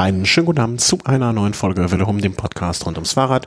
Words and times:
Einen 0.00 0.24
schönen 0.24 0.46
guten 0.46 0.60
Abend 0.60 0.80
zu 0.80 0.98
einer 1.04 1.34
neuen 1.34 1.52
Folge 1.52 1.90
Wille 1.90 2.06
um 2.06 2.22
dem 2.22 2.34
Podcast 2.34 2.86
rund 2.86 2.96
ums 2.96 3.12
Fahrrad. 3.12 3.46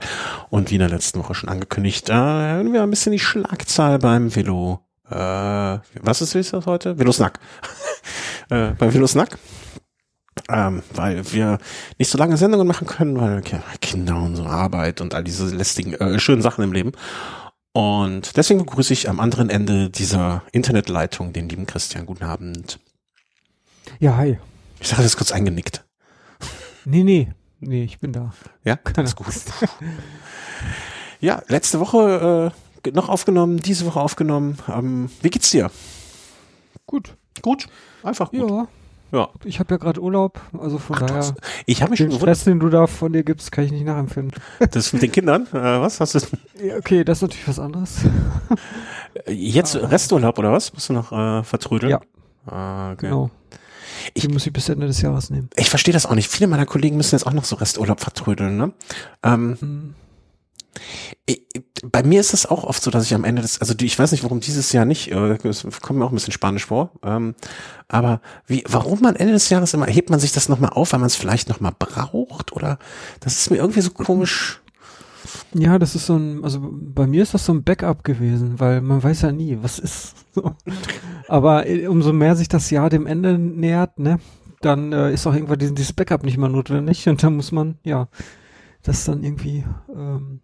Und 0.51 0.69
wie 0.69 0.75
in 0.75 0.81
der 0.81 0.89
letzten 0.89 1.17
Woche 1.17 1.33
schon 1.33 1.49
angekündigt, 1.49 2.09
äh, 2.09 2.13
hören 2.13 2.71
wir 2.71 2.83
ein 2.83 2.91
bisschen 2.91 3.11
die 3.11 3.17
Schlagzahl 3.17 3.97
beim 3.97 4.35
Velo. 4.35 4.85
Äh, 5.09 5.15
was 5.15 6.21
ist, 6.21 6.35
ist 6.35 6.53
das 6.53 6.67
heute? 6.67 6.99
Velosnack. 6.99 7.39
äh, 8.51 8.67
beim 8.77 8.93
Velosnack. 8.93 9.39
Ähm, 10.47 10.83
weil 10.93 11.33
wir 11.33 11.57
nicht 11.97 12.11
so 12.11 12.19
lange 12.19 12.37
Sendungen 12.37 12.67
machen 12.67 12.85
können, 12.85 13.19
weil 13.19 13.41
Kinder 13.81 14.17
und 14.17 14.35
so 14.35 14.45
Arbeit 14.45 15.01
und 15.01 15.15
all 15.15 15.23
diese 15.23 15.47
lästigen, 15.47 15.95
äh, 15.95 16.19
schönen 16.19 16.43
Sachen 16.43 16.63
im 16.63 16.71
Leben. 16.71 16.91
Und 17.71 18.37
deswegen 18.37 18.59
begrüße 18.59 18.93
ich 18.93 19.09
am 19.09 19.19
anderen 19.19 19.49
Ende 19.49 19.89
dieser 19.89 20.43
Internetleitung 20.51 21.33
den 21.33 21.49
lieben 21.49 21.65
Christian. 21.65 22.05
Guten 22.05 22.25
Abend. 22.25 22.77
Ja, 23.99 24.17
hi. 24.17 24.37
Ich 24.79 24.89
sage 24.89 25.01
das 25.01 25.17
kurz 25.17 25.31
eingenickt. 25.31 25.83
Nee, 26.85 27.03
nee. 27.03 27.31
Nee, 27.59 27.83
ich 27.85 27.99
bin 27.99 28.11
da. 28.11 28.33
Ja, 28.63 28.77
alles 28.97 29.15
gut. 29.15 29.27
ja, 31.21 31.41
letzte 31.47 31.79
Woche 31.79 32.51
äh, 32.85 32.91
noch 32.91 33.09
aufgenommen, 33.09 33.57
diese 33.57 33.85
Woche 33.85 33.99
aufgenommen. 33.99 34.57
Ähm, 34.67 35.09
wie 35.21 35.29
geht's 35.29 35.51
dir? 35.51 35.71
Gut. 36.85 37.15
Gut? 37.41 37.67
Einfach 38.03 38.31
gut. 38.31 38.49
Ja. 38.49 38.67
Ja. 39.11 39.29
Ich 39.43 39.59
habe 39.59 39.75
ja 39.75 39.77
gerade 39.77 40.01
Urlaub, 40.01 40.41
also 40.59 40.79
von 40.79 40.95
Ach, 40.95 41.01
daher. 41.01 41.17
hast- 41.17 41.35
ich 41.67 41.81
habe 41.83 41.91
mich 41.91 41.99
schon 41.99 42.07
Den 42.07 42.15
gewundert, 42.17 42.35
Stress, 42.37 42.45
den 42.45 42.59
du 42.59 42.69
da 42.69 42.87
von 42.87 43.13
dir 43.13 43.23
gibst, 43.23 43.51
kann 43.51 43.63
ich 43.63 43.71
nicht 43.71 43.85
nachempfinden. 43.85 44.33
das 44.71 44.91
mit 44.91 45.03
den 45.03 45.11
Kindern, 45.11 45.45
äh, 45.53 45.79
was 45.79 45.99
hast 46.01 46.15
du 46.15 46.19
Ja, 46.65 46.77
okay, 46.77 47.03
das 47.03 47.19
ist 47.19 47.21
natürlich 47.21 47.47
was 47.47 47.59
anderes. 47.59 47.97
jetzt 49.27 49.75
Resturlaub 49.75 50.39
oder 50.39 50.51
was? 50.51 50.73
Musst 50.73 50.89
du 50.89 50.93
noch 50.93 51.11
äh, 51.11 51.43
vertrödeln? 51.43 51.91
Ja. 51.91 52.01
Ah, 52.51 52.91
okay. 52.93 53.05
Genau. 53.07 53.29
Ich- 54.13 54.27
muss 54.29 54.45
ich 54.45 54.53
bis 54.53 54.69
Ende 54.69 54.87
des 54.87 55.01
Jahres 55.01 55.29
nehmen. 55.29 55.49
Ich 55.55 55.69
verstehe 55.69 55.93
das 55.93 56.05
auch 56.05 56.15
nicht. 56.15 56.29
Viele 56.29 56.47
meiner 56.47 56.65
Kollegen 56.65 56.97
müssen 56.97 57.15
jetzt 57.15 57.25
auch 57.27 57.33
noch 57.33 57.45
so 57.45 57.55
Resturlaub 57.55 57.99
vertrödeln, 57.99 58.57
ne? 58.57 58.73
Ähm, 59.23 59.57
Hm. 59.59 59.95
ich, 61.25 61.41
bei 61.85 62.01
mir 62.03 62.19
ist 62.19 62.33
es 62.33 62.45
auch 62.45 62.63
oft 62.63 62.81
so, 62.81 62.89
dass 62.91 63.05
ich 63.05 63.13
am 63.13 63.23
Ende 63.23 63.41
des, 63.41 63.59
also 63.61 63.73
die, 63.73 63.85
ich 63.85 63.97
weiß 63.99 64.11
nicht, 64.11 64.23
warum 64.23 64.39
dieses 64.39 64.71
Jahr 64.71 64.85
nicht, 64.85 65.11
äh, 65.11 65.37
es 65.47 65.65
kommt 65.81 65.99
mir 65.99 66.05
auch 66.05 66.11
ein 66.11 66.15
bisschen 66.15 66.33
Spanisch 66.33 66.65
vor, 66.65 66.91
ähm, 67.03 67.35
aber 67.87 68.21
wie, 68.47 68.63
warum 68.67 69.05
am 69.05 69.15
Ende 69.15 69.33
des 69.33 69.49
Jahres 69.49 69.73
immer, 69.73 69.85
hebt 69.85 70.09
man 70.09 70.19
sich 70.19 70.31
das 70.31 70.49
nochmal 70.49 70.71
auf, 70.71 70.93
weil 70.93 70.99
man 70.99 71.07
es 71.07 71.15
vielleicht 71.15 71.49
nochmal 71.49 71.73
braucht 71.77 72.53
oder, 72.53 72.79
das 73.19 73.37
ist 73.37 73.51
mir 73.51 73.57
irgendwie 73.57 73.81
so 73.81 73.89
komisch. 73.91 74.61
Ja, 75.53 75.79
das 75.79 75.95
ist 75.95 76.05
so 76.07 76.15
ein, 76.15 76.43
also 76.43 76.59
bei 76.71 77.07
mir 77.07 77.23
ist 77.23 77.33
das 77.33 77.45
so 77.45 77.53
ein 77.53 77.63
Backup 77.63 78.03
gewesen, 78.03 78.59
weil 78.59 78.81
man 78.81 79.01
weiß 79.03 79.21
ja 79.21 79.31
nie, 79.31 79.57
was 79.61 79.79
ist. 79.79 80.15
So. 80.33 80.55
Aber 81.27 81.67
äh, 81.67 81.87
umso 81.87 82.11
mehr 82.11 82.35
sich 82.35 82.47
das 82.47 82.69
Jahr 82.71 82.89
dem 82.89 83.05
Ende 83.05 83.37
nähert, 83.37 83.99
ne, 83.99 84.19
dann 84.61 84.91
äh, 84.93 85.13
ist 85.13 85.27
auch 85.27 85.33
irgendwann 85.33 85.59
diesen, 85.59 85.75
dieses 85.75 85.93
Backup 85.93 86.23
nicht 86.23 86.37
mehr 86.37 86.49
notwendig 86.49 87.07
und 87.07 87.21
dann 87.21 87.35
muss 87.35 87.51
man, 87.51 87.77
ja, 87.83 88.07
das 88.81 89.05
dann 89.05 89.23
irgendwie 89.23 89.63
ähm, 89.95 90.41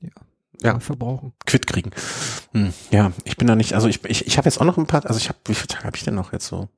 ja, 0.00 0.10
Ja. 0.62 0.80
verbrauchen. 0.80 1.32
quitt 1.46 1.66
kriegen. 1.66 1.90
Hm, 2.52 2.72
ja, 2.90 3.12
ich 3.24 3.36
bin 3.36 3.46
da 3.46 3.54
nicht, 3.54 3.74
also 3.74 3.86
ich, 3.88 4.04
ich, 4.04 4.26
ich 4.26 4.36
habe 4.36 4.46
jetzt 4.46 4.60
auch 4.60 4.64
noch 4.66 4.78
ein 4.78 4.86
paar, 4.86 5.06
also 5.06 5.18
ich 5.18 5.28
habe, 5.28 5.38
wie 5.46 5.54
viele 5.54 5.68
Tage 5.68 5.84
habe 5.84 5.96
ich 5.96 6.04
denn 6.04 6.14
noch 6.14 6.32
jetzt 6.32 6.46
so? 6.46 6.68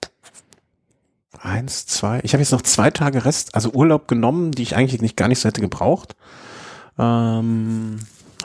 Eins, 1.40 1.86
zwei, 1.86 2.20
ich 2.22 2.32
habe 2.32 2.42
jetzt 2.42 2.52
noch 2.52 2.62
zwei 2.62 2.90
Tage 2.90 3.24
Rest, 3.24 3.54
also 3.54 3.70
Urlaub 3.72 4.08
genommen, 4.08 4.52
die 4.52 4.62
ich 4.62 4.74
eigentlich 4.74 5.02
nicht 5.02 5.16
gar 5.16 5.28
nicht 5.28 5.38
so 5.38 5.48
hätte 5.48 5.60
gebraucht. 5.60 6.16
Ähm, 6.98 7.98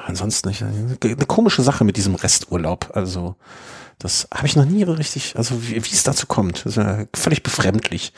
ansonsten 0.06 0.50
nicht, 0.50 0.64
eine 0.64 1.26
komische 1.28 1.62
Sache 1.62 1.84
mit 1.84 1.98
diesem 1.98 2.16
Resturlaub, 2.16 2.92
also 2.94 3.36
das 4.00 4.28
habe 4.34 4.48
ich 4.48 4.56
noch 4.56 4.66
nie 4.66 4.84
richtig, 4.84 5.36
also 5.38 5.62
wie, 5.64 5.76
wie 5.76 5.94
es 5.94 6.04
dazu 6.04 6.26
kommt, 6.26 6.66
das 6.66 6.78
ist 6.78 6.78
ja 6.78 7.06
völlig 7.16 7.44
befremdlich 7.44 8.14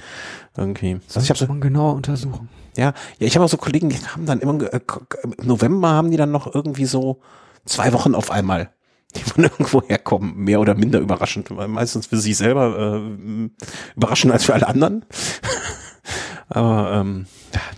irgendwie. 0.55 0.99
Also 1.07 1.19
ich 1.19 1.29
habe 1.29 1.37
so, 1.37 1.45
Muss 1.45 1.49
man 1.49 1.61
genauer 1.61 1.95
untersuchen. 1.95 2.49
ja, 2.77 2.93
ja, 3.19 3.27
ich 3.27 3.35
habe 3.35 3.45
auch 3.45 3.49
so 3.49 3.57
Kollegen, 3.57 3.89
die 3.89 3.97
haben 3.97 4.25
dann 4.25 4.39
immer, 4.39 4.73
äh, 4.73 4.79
im 5.23 5.35
November 5.45 5.89
haben 5.89 6.09
die 6.09 6.17
dann 6.17 6.31
noch 6.31 6.53
irgendwie 6.53 6.85
so 6.85 7.19
zwei 7.65 7.91
Wochen 7.91 8.15
auf 8.15 8.31
einmal, 8.31 8.71
die 9.15 9.21
von 9.21 9.43
irgendwo 9.43 9.81
herkommen, 9.81 10.35
mehr 10.37 10.61
oder 10.61 10.73
minder 10.73 10.99
überraschend, 10.99 11.55
weil 11.55 11.67
meistens 11.67 12.07
für 12.07 12.17
sie 12.17 12.33
selber 12.33 13.01
äh, 13.03 13.49
überraschend 13.95 14.31
als 14.31 14.45
für 14.45 14.53
alle 14.53 14.67
anderen. 14.67 15.05
Aber 16.49 16.93
ähm, 16.93 17.25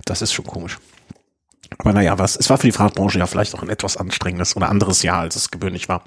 das 0.05 0.21
ist 0.21 0.33
schon 0.33 0.45
komisch. 0.45 0.77
Aber 1.78 1.94
naja, 1.94 2.18
was, 2.18 2.36
es 2.36 2.50
war 2.50 2.58
für 2.58 2.68
die 2.68 2.72
Fahrradbranche 2.72 3.19
ja 3.19 3.28
vielleicht 3.28 3.56
auch 3.56 3.62
ein 3.62 3.69
etwas 3.69 3.97
anstrengendes 3.97 4.56
oder 4.56 4.69
anderes 4.69 5.03
Jahr, 5.03 5.19
als 5.19 5.36
es 5.36 5.52
gewöhnlich 5.52 5.90
war. 5.90 6.03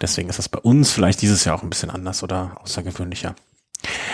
Deswegen 0.00 0.28
ist 0.28 0.38
das 0.38 0.48
bei 0.48 0.58
uns 0.58 0.90
vielleicht 0.90 1.20
dieses 1.22 1.44
Jahr 1.44 1.56
auch 1.56 1.62
ein 1.62 1.70
bisschen 1.70 1.90
anders 1.90 2.22
oder 2.22 2.56
außergewöhnlicher. 2.62 3.34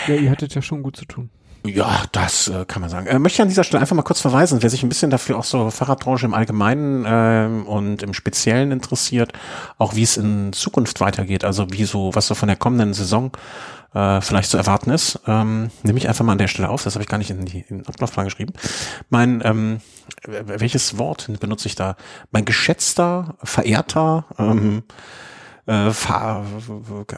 Ja, 0.07 0.15
ihr 0.15 0.29
hattet 0.29 0.53
ja 0.53 0.61
schon 0.61 0.83
gut 0.83 0.97
zu 0.97 1.05
tun. 1.05 1.29
Ja, 1.67 2.03
das 2.11 2.47
äh, 2.47 2.65
kann 2.65 2.81
man 2.81 2.89
sagen. 2.89 3.07
Äh, 3.07 3.19
möchte 3.19 3.37
ich 3.37 3.41
an 3.41 3.47
dieser 3.47 3.63
Stelle 3.63 3.81
einfach 3.81 3.95
mal 3.95 4.03
kurz 4.03 4.21
verweisen, 4.21 4.61
wer 4.61 4.69
sich 4.69 4.83
ein 4.83 4.89
bisschen 4.89 5.11
dafür 5.11 5.37
auch 5.37 5.43
so 5.43 5.69
Fahrradbranche 5.69 6.25
im 6.25 6.33
Allgemeinen 6.33 7.05
ähm, 7.07 7.65
und 7.65 8.03
im 8.03 8.13
Speziellen 8.13 8.71
interessiert, 8.71 9.33
auch 9.77 9.95
wie 9.95 10.03
es 10.03 10.17
in 10.17 10.53
Zukunft 10.53 10.99
weitergeht, 10.99 11.43
also 11.43 11.67
wie 11.71 11.85
so, 11.85 12.11
was 12.13 12.27
so 12.27 12.35
von 12.35 12.47
der 12.47 12.57
kommenden 12.57 12.93
Saison 12.93 13.31
äh, 13.93 14.21
vielleicht 14.21 14.49
zu 14.49 14.57
erwarten 14.57 14.91
ist, 14.91 15.19
ähm, 15.27 15.69
nehme 15.83 15.97
ich 15.97 16.07
einfach 16.07 16.25
mal 16.25 16.33
an 16.33 16.37
der 16.37 16.47
Stelle 16.47 16.69
auf, 16.69 16.83
das 16.83 16.95
habe 16.95 17.03
ich 17.03 17.09
gar 17.09 17.17
nicht 17.17 17.29
in, 17.29 17.45
die, 17.45 17.65
in 17.67 17.79
den 17.79 17.87
Ablaufplan 17.87 18.25
geschrieben. 18.25 18.53
Mein, 19.09 19.41
ähm, 19.43 19.81
welches 20.25 20.97
Wort 20.97 21.29
benutze 21.39 21.67
ich 21.67 21.75
da? 21.75 21.95
Mein 22.31 22.45
geschätzter, 22.45 23.35
verehrter, 23.43 24.25
ähm, 24.37 24.83
äh, 25.67 25.91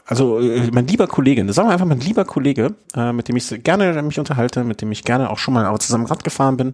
also 0.06 0.40
äh, 0.40 0.70
mein 0.72 0.88
lieber 0.88 1.08
Kollege, 1.08 1.54
sagen 1.54 1.70
wir 1.70 1.74
einfach 1.74 1.86
mein 1.86 2.00
lieber 2.00 2.26
Kollege, 2.26 2.76
äh, 2.96 3.14
mit 3.14 3.28
dem 3.28 3.38
ich 3.38 3.64
gerne 3.64 4.02
mich 4.02 4.20
unterhalte, 4.20 4.64
mit 4.64 4.82
dem 4.82 4.92
ich 4.92 5.04
gerne 5.04 5.30
auch 5.30 5.38
schon 5.38 5.54
mal 5.54 5.66
aber 5.66 5.80
zusammen 5.80 6.08
Rad 6.08 6.24
gefahren 6.24 6.58
bin, 6.58 6.74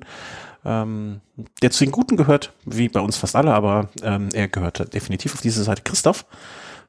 ähm, 0.63 1.19
der 1.62 1.72
zu 1.72 1.84
den 1.84 1.91
Guten 1.91 2.16
gehört, 2.16 2.53
wie 2.66 2.88
bei 2.88 3.02
uns 3.02 3.18
fast 3.18 3.36
alle, 3.36 3.53
aber 3.53 3.90
ähm, 4.03 4.30
er 4.34 4.47
gehörte 4.47 4.86
definitiv 4.86 5.34
auf 5.34 5.41
diese 5.41 5.63
Seite. 5.63 5.84
Christoph 5.84 6.25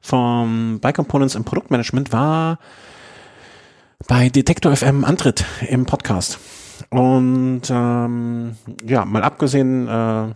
vom 0.01 0.79
Bike 0.79 0.95
Components 0.95 1.35
im 1.35 1.43
Produktmanagement 1.43 2.13
war 2.13 2.59
bei 4.07 4.29
Detektor 4.29 4.75
FM 4.75 5.03
Antritt 5.03 5.43
im 5.67 5.85
Podcast. 5.85 6.39
Und 6.89 7.63
ähm, 7.69 8.55
ja, 8.85 9.05
mal 9.05 9.23
abgesehen 9.23 9.87
äh, 9.87 10.29
äh, 10.29 10.33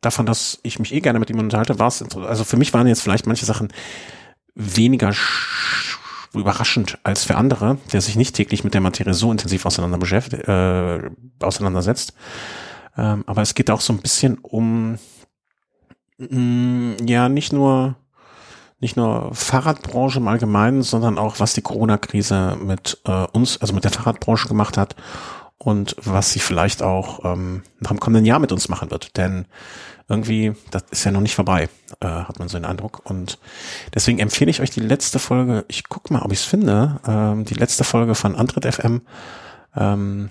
davon, 0.00 0.26
dass 0.26 0.58
ich 0.62 0.78
mich 0.78 0.92
eh 0.94 1.00
gerne 1.00 1.18
mit 1.18 1.30
ihm 1.30 1.38
unterhalte, 1.38 1.78
war 1.78 1.88
es, 1.88 2.02
also 2.16 2.44
für 2.44 2.56
mich 2.56 2.72
waren 2.74 2.86
jetzt 2.86 3.02
vielleicht 3.02 3.26
manche 3.26 3.46
Sachen 3.46 3.72
weniger 4.54 5.10
sch- 5.10 5.98
überraschend 6.34 6.98
als 7.02 7.24
für 7.24 7.36
andere, 7.36 7.78
der 7.92 8.00
sich 8.00 8.16
nicht 8.16 8.34
täglich 8.36 8.64
mit 8.64 8.74
der 8.74 8.80
Materie 8.80 9.14
so 9.14 9.32
intensiv 9.32 9.66
auseinander 9.66 9.98
äh, 10.12 11.10
auseinandersetzt. 11.44 12.14
Ähm, 12.96 13.24
aber 13.26 13.42
es 13.42 13.54
geht 13.54 13.70
auch 13.70 13.80
so 13.80 13.92
ein 13.92 14.00
bisschen 14.00 14.38
um 14.38 14.98
mh, 16.18 16.96
ja 17.06 17.28
nicht 17.28 17.52
nur 17.52 17.96
nicht 18.80 18.96
nur 18.96 19.34
Fahrradbranche 19.34 20.18
im 20.18 20.28
Allgemeinen, 20.28 20.82
sondern 20.82 21.18
auch 21.18 21.38
was 21.38 21.52
die 21.54 21.62
Corona-Krise 21.62 22.56
mit 22.60 23.00
äh, 23.04 23.26
uns, 23.32 23.60
also 23.60 23.74
mit 23.74 23.84
der 23.84 23.90
Fahrradbranche 23.90 24.48
gemacht 24.48 24.76
hat 24.76 24.96
und 25.58 25.94
was 26.02 26.32
sie 26.32 26.40
vielleicht 26.40 26.82
auch 26.82 27.24
ähm, 27.24 27.62
nach 27.80 27.90
dem 27.90 28.00
kommenden 28.00 28.24
Jahr 28.24 28.38
mit 28.38 28.52
uns 28.52 28.68
machen 28.70 28.90
wird. 28.90 29.16
Denn 29.18 29.44
irgendwie, 30.08 30.54
das 30.70 30.84
ist 30.90 31.04
ja 31.04 31.12
noch 31.12 31.20
nicht 31.20 31.34
vorbei, 31.34 31.68
äh, 32.00 32.06
hat 32.06 32.38
man 32.38 32.48
so 32.48 32.58
den 32.58 32.64
Eindruck. 32.64 33.02
Und 33.04 33.38
deswegen 33.94 34.18
empfehle 34.18 34.50
ich 34.50 34.60
euch 34.62 34.70
die 34.70 34.80
letzte 34.80 35.18
Folge, 35.18 35.64
ich 35.68 35.88
guck 35.88 36.10
mal, 36.10 36.22
ob 36.22 36.32
ich 36.32 36.40
es 36.40 36.44
finde, 36.46 37.00
ähm, 37.06 37.44
die 37.44 37.54
letzte 37.54 37.84
Folge 37.84 38.14
von 38.14 38.34
Antritt 38.34 38.64
FM, 38.64 39.02
ähm, 39.76 40.30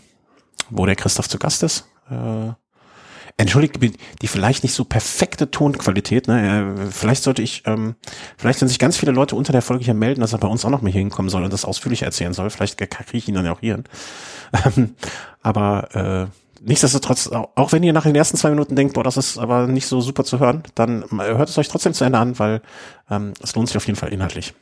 wo 0.71 0.85
der 0.87 0.95
Christoph 0.95 1.29
zu 1.29 1.37
Gast 1.37 1.61
ist. 1.61 1.87
Äh, 2.09 2.53
Entschuldigt 3.39 3.79
die 4.21 4.27
vielleicht 4.27 4.63
nicht 4.63 4.73
so 4.73 4.83
perfekte 4.83 5.49
Tonqualität. 5.49 6.27
Ne? 6.27 6.75
Äh, 6.77 6.91
Vielleicht 6.91 7.23
sollte 7.23 7.41
ich, 7.41 7.63
ähm, 7.65 7.95
vielleicht 8.37 8.59
wenn 8.59 8.67
sich 8.67 8.79
ganz 8.79 8.97
viele 8.97 9.13
Leute 9.13 9.37
unter 9.37 9.53
der 9.53 9.61
Folge 9.61 9.85
hier 9.85 9.93
melden, 9.93 10.19
dass 10.19 10.33
er 10.33 10.39
bei 10.39 10.47
uns 10.49 10.65
auch 10.65 10.69
noch 10.69 10.81
mal 10.81 10.91
hier 10.91 10.99
hinkommen 10.99 11.29
soll 11.29 11.45
und 11.45 11.53
das 11.53 11.63
ausführlich 11.63 12.01
erzählen 12.01 12.33
soll. 12.33 12.49
Vielleicht 12.49 12.77
kriege 12.77 13.17
ich 13.17 13.29
ihn 13.29 13.35
dann 13.35 13.45
ja 13.45 13.53
auch 13.53 13.61
hier 13.61 13.75
hin. 13.75 13.83
Ähm, 14.75 14.95
aber 15.41 15.95
äh, 15.95 16.65
nichtsdestotrotz, 16.67 17.27
auch, 17.29 17.71
wenn 17.71 17.81
ihr 17.83 17.93
nach 17.93 18.03
den 18.03 18.15
ersten 18.15 18.35
zwei 18.35 18.49
Minuten 18.49 18.75
denkt, 18.75 18.93
boah, 18.95 19.05
das 19.05 19.15
ist 19.15 19.37
aber 19.37 19.67
nicht 19.67 19.87
so 19.87 20.01
super 20.01 20.25
zu 20.25 20.39
hören, 20.39 20.63
dann 20.75 21.03
äh, 21.03 21.37
hört 21.37 21.47
es 21.47 21.57
euch 21.57 21.69
trotzdem 21.69 21.93
zu 21.93 22.03
Ende 22.03 22.19
an, 22.19 22.37
weil 22.39 22.61
ähm, 23.09 23.33
es 23.41 23.55
lohnt 23.55 23.69
sich 23.69 23.77
auf 23.77 23.87
jeden 23.87 23.97
Fall 23.97 24.09
inhaltlich. 24.11 24.53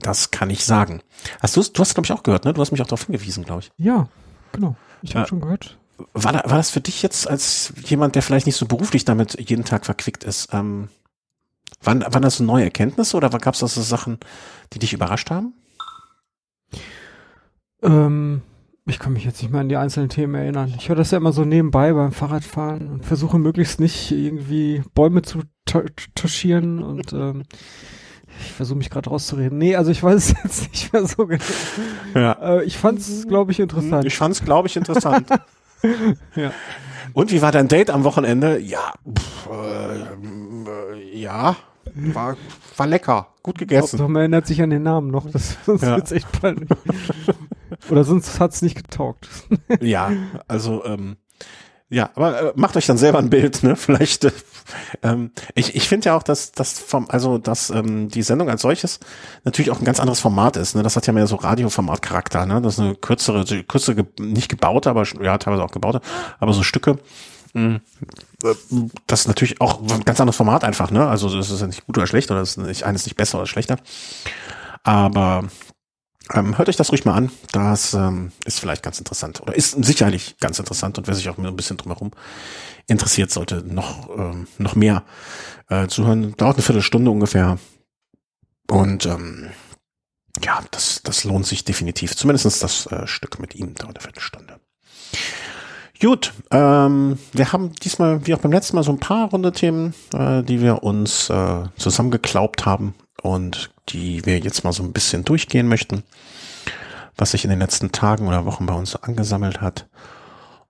Das 0.00 0.30
kann 0.30 0.48
ich 0.48 0.64
sagen. 0.64 1.02
Hast 1.42 1.54
du 1.56 1.62
Du 1.62 1.80
hast 1.80 1.92
glaube 1.94 2.06
ich 2.06 2.12
auch 2.12 2.22
gehört, 2.22 2.44
ne? 2.46 2.54
Du 2.54 2.60
hast 2.62 2.70
mich 2.72 2.80
auch 2.80 2.86
darauf 2.86 3.04
hingewiesen, 3.04 3.44
glaube 3.44 3.60
ich. 3.60 3.70
Ja, 3.76 4.08
genau. 4.52 4.74
Ich 5.02 5.10
habe 5.10 5.24
Ja. 5.24 5.28
schon 5.28 5.40
gehört. 5.40 5.76
War, 6.12 6.32
da, 6.32 6.42
war 6.44 6.56
das 6.58 6.70
für 6.70 6.80
dich 6.80 7.02
jetzt 7.02 7.28
als 7.28 7.72
jemand, 7.84 8.14
der 8.14 8.22
vielleicht 8.22 8.46
nicht 8.46 8.56
so 8.56 8.66
beruflich 8.66 9.04
damit 9.04 9.38
jeden 9.50 9.64
Tag 9.64 9.84
verquickt 9.84 10.22
ist, 10.24 10.48
ähm, 10.52 10.88
waren, 11.82 12.02
waren 12.02 12.22
das 12.22 12.36
so 12.36 12.44
neue 12.44 12.64
Erkenntnisse 12.64 13.16
oder 13.16 13.28
gab 13.30 13.54
es 13.54 13.60
da 13.60 13.68
so 13.68 13.82
Sachen, 13.82 14.18
die 14.72 14.78
dich 14.78 14.92
überrascht 14.92 15.30
haben? 15.30 15.54
Ähm, 17.82 18.42
ich 18.86 18.98
kann 18.98 19.12
mich 19.12 19.24
jetzt 19.24 19.42
nicht 19.42 19.50
mehr 19.52 19.60
an 19.60 19.68
die 19.68 19.76
einzelnen 19.76 20.08
Themen 20.08 20.34
erinnern. 20.34 20.72
Ich 20.78 20.88
höre 20.88 20.96
das 20.96 21.10
ja 21.10 21.18
immer 21.18 21.32
so 21.32 21.44
nebenbei 21.44 21.92
beim 21.92 22.12
Fahrradfahren 22.12 22.88
und 22.88 23.04
versuche 23.04 23.38
möglichst 23.38 23.80
nicht 23.80 24.10
irgendwie 24.10 24.82
Bäume 24.94 25.22
zu 25.22 25.42
ta- 25.66 25.84
touchieren 26.14 26.82
und 26.82 27.12
ähm, 27.12 27.42
ich 28.40 28.52
versuche 28.52 28.78
mich 28.78 28.90
gerade 28.90 29.10
rauszureden. 29.10 29.58
Nee, 29.58 29.76
also 29.76 29.90
ich 29.90 30.02
weiß 30.02 30.14
es 30.30 30.34
jetzt 30.44 30.70
nicht 30.72 30.92
mehr 30.92 31.06
so 31.06 31.26
genau. 31.26 31.42
Ja. 32.14 32.32
Äh, 32.32 32.64
ich 32.64 32.76
fand 32.78 32.98
es, 33.00 33.26
glaube 33.28 33.52
ich, 33.52 33.60
interessant. 33.60 34.04
Ich 34.04 34.16
fand 34.16 34.34
es, 34.34 34.44
glaube 34.44 34.68
ich, 34.68 34.76
interessant. 34.76 35.28
ja. 36.34 36.52
Und 37.12 37.32
wie 37.32 37.42
war 37.42 37.52
dein 37.52 37.68
Date 37.68 37.90
am 37.90 38.04
Wochenende? 38.04 38.58
Ja, 38.58 38.92
pff, 39.08 39.48
äh, 39.50 40.00
äh, 40.00 41.18
ja, 41.18 41.56
war, 41.94 42.36
war 42.76 42.86
lecker, 42.86 43.28
gut 43.42 43.58
gegessen. 43.58 43.98
Doch, 43.98 44.08
man 44.08 44.20
erinnert 44.20 44.46
sich 44.46 44.62
an 44.62 44.70
den 44.70 44.82
Namen 44.82 45.10
noch, 45.10 45.30
das, 45.30 45.56
sonst 45.66 45.82
ja. 45.82 45.98
echt 45.98 46.40
peinlich. 46.40 46.68
Oder 47.90 48.04
sonst 48.04 48.40
hat's 48.40 48.62
nicht 48.62 48.76
getaugt. 48.76 49.28
ja, 49.80 50.12
also 50.46 50.84
ähm, 50.84 51.16
ja, 51.90 52.10
aber 52.14 52.40
äh, 52.40 52.52
macht 52.54 52.76
euch 52.76 52.86
dann 52.86 52.98
selber 52.98 53.18
ein 53.18 53.30
Bild, 53.30 53.62
ne? 53.62 53.74
Vielleicht. 53.76 54.24
Äh, 54.24 54.32
ähm, 55.02 55.30
ich 55.54 55.74
ich 55.74 55.88
finde 55.88 56.06
ja 56.06 56.16
auch, 56.16 56.22
dass 56.22 56.52
das 56.52 56.78
vom, 56.78 57.08
also 57.08 57.38
dass 57.38 57.70
ähm, 57.70 58.08
die 58.10 58.22
Sendung 58.22 58.50
als 58.50 58.62
solches 58.62 59.00
natürlich 59.44 59.70
auch 59.70 59.78
ein 59.78 59.84
ganz 59.84 59.98
anderes 59.98 60.20
Format 60.20 60.56
ist. 60.56 60.74
Ne? 60.74 60.82
Das 60.82 60.96
hat 60.96 61.06
ja 61.06 61.14
mehr 61.14 61.26
so 61.26 61.36
Radioformat-Charakter. 61.36 62.44
Ne? 62.44 62.60
Das 62.60 62.74
ist 62.74 62.80
eine 62.80 62.94
kürzere, 62.94 63.44
kürzere, 63.64 64.06
nicht 64.20 64.50
gebaute, 64.50 64.90
aber 64.90 65.04
ja 65.22 65.38
teilweise 65.38 65.64
auch 65.64 65.70
gebaute, 65.70 66.02
aber 66.38 66.52
so 66.52 66.62
Stücke. 66.62 66.98
Mh, 67.54 67.80
das 69.06 69.20
ist 69.20 69.28
natürlich 69.28 69.60
auch 69.62 69.80
ein 69.80 70.04
ganz 70.04 70.20
anderes 70.20 70.36
Format 70.36 70.64
einfach. 70.64 70.90
Ne? 70.90 71.08
Also 71.08 71.34
das 71.34 71.50
ist 71.50 71.60
ja 71.60 71.66
nicht 71.66 71.86
gut 71.86 71.96
oder 71.96 72.06
schlecht 72.06 72.30
oder 72.30 72.40
das 72.40 72.50
ist 72.50 72.58
nicht 72.58 72.82
eines 72.84 73.06
nicht 73.06 73.16
besser 73.16 73.38
oder 73.38 73.46
schlechter. 73.46 73.78
Aber 74.82 75.44
ähm, 76.34 76.58
hört 76.58 76.68
euch 76.68 76.76
das 76.76 76.90
ruhig 76.90 77.04
mal 77.04 77.14
an. 77.14 77.30
Das 77.52 77.94
ähm, 77.94 78.32
ist 78.44 78.60
vielleicht 78.60 78.82
ganz 78.82 78.98
interessant 78.98 79.40
oder 79.40 79.54
ist 79.54 79.72
sicherlich 79.84 80.36
ganz 80.38 80.58
interessant 80.58 80.98
und 80.98 81.06
wer 81.06 81.14
sich 81.14 81.28
auch 81.28 81.38
ein 81.38 81.56
bisschen 81.56 81.76
drumherum 81.76 82.10
interessiert, 82.86 83.30
sollte 83.30 83.62
noch 83.66 84.08
ähm, 84.16 84.46
noch 84.58 84.74
mehr 84.74 85.04
äh, 85.68 85.86
zuhören. 85.88 86.34
Dauert 86.36 86.56
eine 86.56 86.62
Viertelstunde 86.62 87.10
ungefähr 87.10 87.58
und 88.70 89.06
ähm, 89.06 89.50
ja, 90.44 90.62
das 90.70 91.02
das 91.02 91.24
lohnt 91.24 91.46
sich 91.46 91.64
definitiv. 91.64 92.16
Zumindestens 92.16 92.58
das 92.58 92.86
äh, 92.86 93.06
Stück 93.06 93.38
mit 93.40 93.54
ihm 93.54 93.74
dauert 93.74 93.96
eine 93.96 94.02
Viertelstunde. 94.02 94.60
Gut, 96.00 96.32
ähm, 96.52 97.18
wir 97.32 97.52
haben 97.52 97.72
diesmal, 97.72 98.24
wie 98.24 98.32
auch 98.32 98.38
beim 98.38 98.52
letzten 98.52 98.76
Mal, 98.76 98.84
so 98.84 98.92
ein 98.92 99.00
paar 99.00 99.30
runde 99.30 99.50
Themen, 99.50 99.94
äh, 100.14 100.44
die 100.44 100.60
wir 100.60 100.84
uns 100.84 101.28
äh, 101.28 101.64
zusammengeklaubt 101.76 102.66
haben 102.66 102.94
und 103.22 103.70
die 103.88 104.24
wir 104.26 104.38
jetzt 104.38 104.64
mal 104.64 104.72
so 104.72 104.82
ein 104.82 104.92
bisschen 104.92 105.24
durchgehen 105.24 105.68
möchten, 105.68 106.02
was 107.16 107.32
sich 107.32 107.44
in 107.44 107.50
den 107.50 107.58
letzten 107.58 107.92
Tagen 107.92 108.28
oder 108.28 108.44
Wochen 108.44 108.66
bei 108.66 108.74
uns 108.74 108.90
so 108.92 109.00
angesammelt 109.00 109.60
hat. 109.60 109.86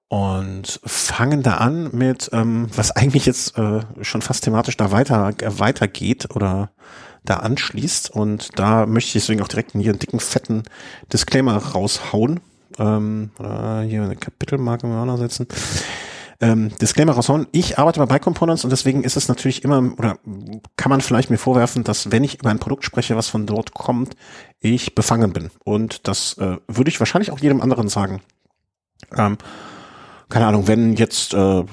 Und 0.09 0.81
fangen 0.87 1.43
da 1.43 1.59
an 1.59 1.91
mit, 1.93 2.31
ähm, 2.33 2.71
was 2.75 2.93
eigentlich 2.93 3.27
jetzt 3.27 3.59
äh, 3.59 3.81
schon 4.01 4.23
fast 4.23 4.45
thematisch 4.45 4.79
da 4.79 4.91
weiter 4.91 5.35
äh, 5.43 5.59
weitergeht 5.59 6.35
oder 6.35 6.71
da 7.25 7.37
anschließt. 7.37 8.11
Und 8.11 8.59
da 8.59 8.87
möchte 8.87 9.09
ich 9.09 9.13
deswegen 9.13 9.43
auch 9.43 9.49
direkt 9.49 9.73
hier 9.73 9.91
einen 9.91 9.99
dicken, 9.99 10.21
fetten 10.21 10.63
Disclaimer 11.13 11.59
raushauen. 11.59 12.41
Ähm, 12.79 13.33
oder 13.39 13.83
hier 13.83 14.03
eine 14.03 14.17
Kapitelmarke 14.17 14.87
mal 14.87 15.19
setzen 15.19 15.47
ähm, 16.41 16.71
Disclaimer 16.81 17.13
raushauen. 17.13 17.47
Ich 17.53 17.79
arbeite 17.79 18.01
bei 18.01 18.07
Bike 18.07 18.27
und 18.27 18.71
deswegen 18.71 19.03
ist 19.03 19.17
es 19.17 19.29
natürlich 19.29 19.65
immer, 19.65 19.93
oder 19.99 20.19
kann 20.77 20.91
man 20.91 21.01
vielleicht 21.01 21.31
mir 21.31 21.39
vorwerfen, 21.39 21.85
dass 21.85 22.13
wenn 22.13 22.25
ich 22.25 22.39
über 22.39 22.51
ein 22.51 22.61
Produkt 22.61 22.85
spreche, 22.85 23.17
was 23.17 23.29
von 23.29 23.47
dort 23.47 23.75
kommt, 23.75 24.15
ich 24.61 24.95
befangen 24.95 25.33
bin. 25.33 25.51
Und 25.65 26.07
das 26.07 26.39
äh, 26.39 26.59
würde 26.69 26.91
ich 26.91 27.01
wahrscheinlich 27.01 27.33
auch 27.33 27.41
jedem 27.41 27.61
anderen 27.61 27.89
sagen. 27.89 28.23
Ähm, 29.17 29.39
keine 30.29 30.47
Ahnung, 30.47 30.69
wenn 30.69 30.95
jetzt 30.95 31.35
äh, 31.35 31.65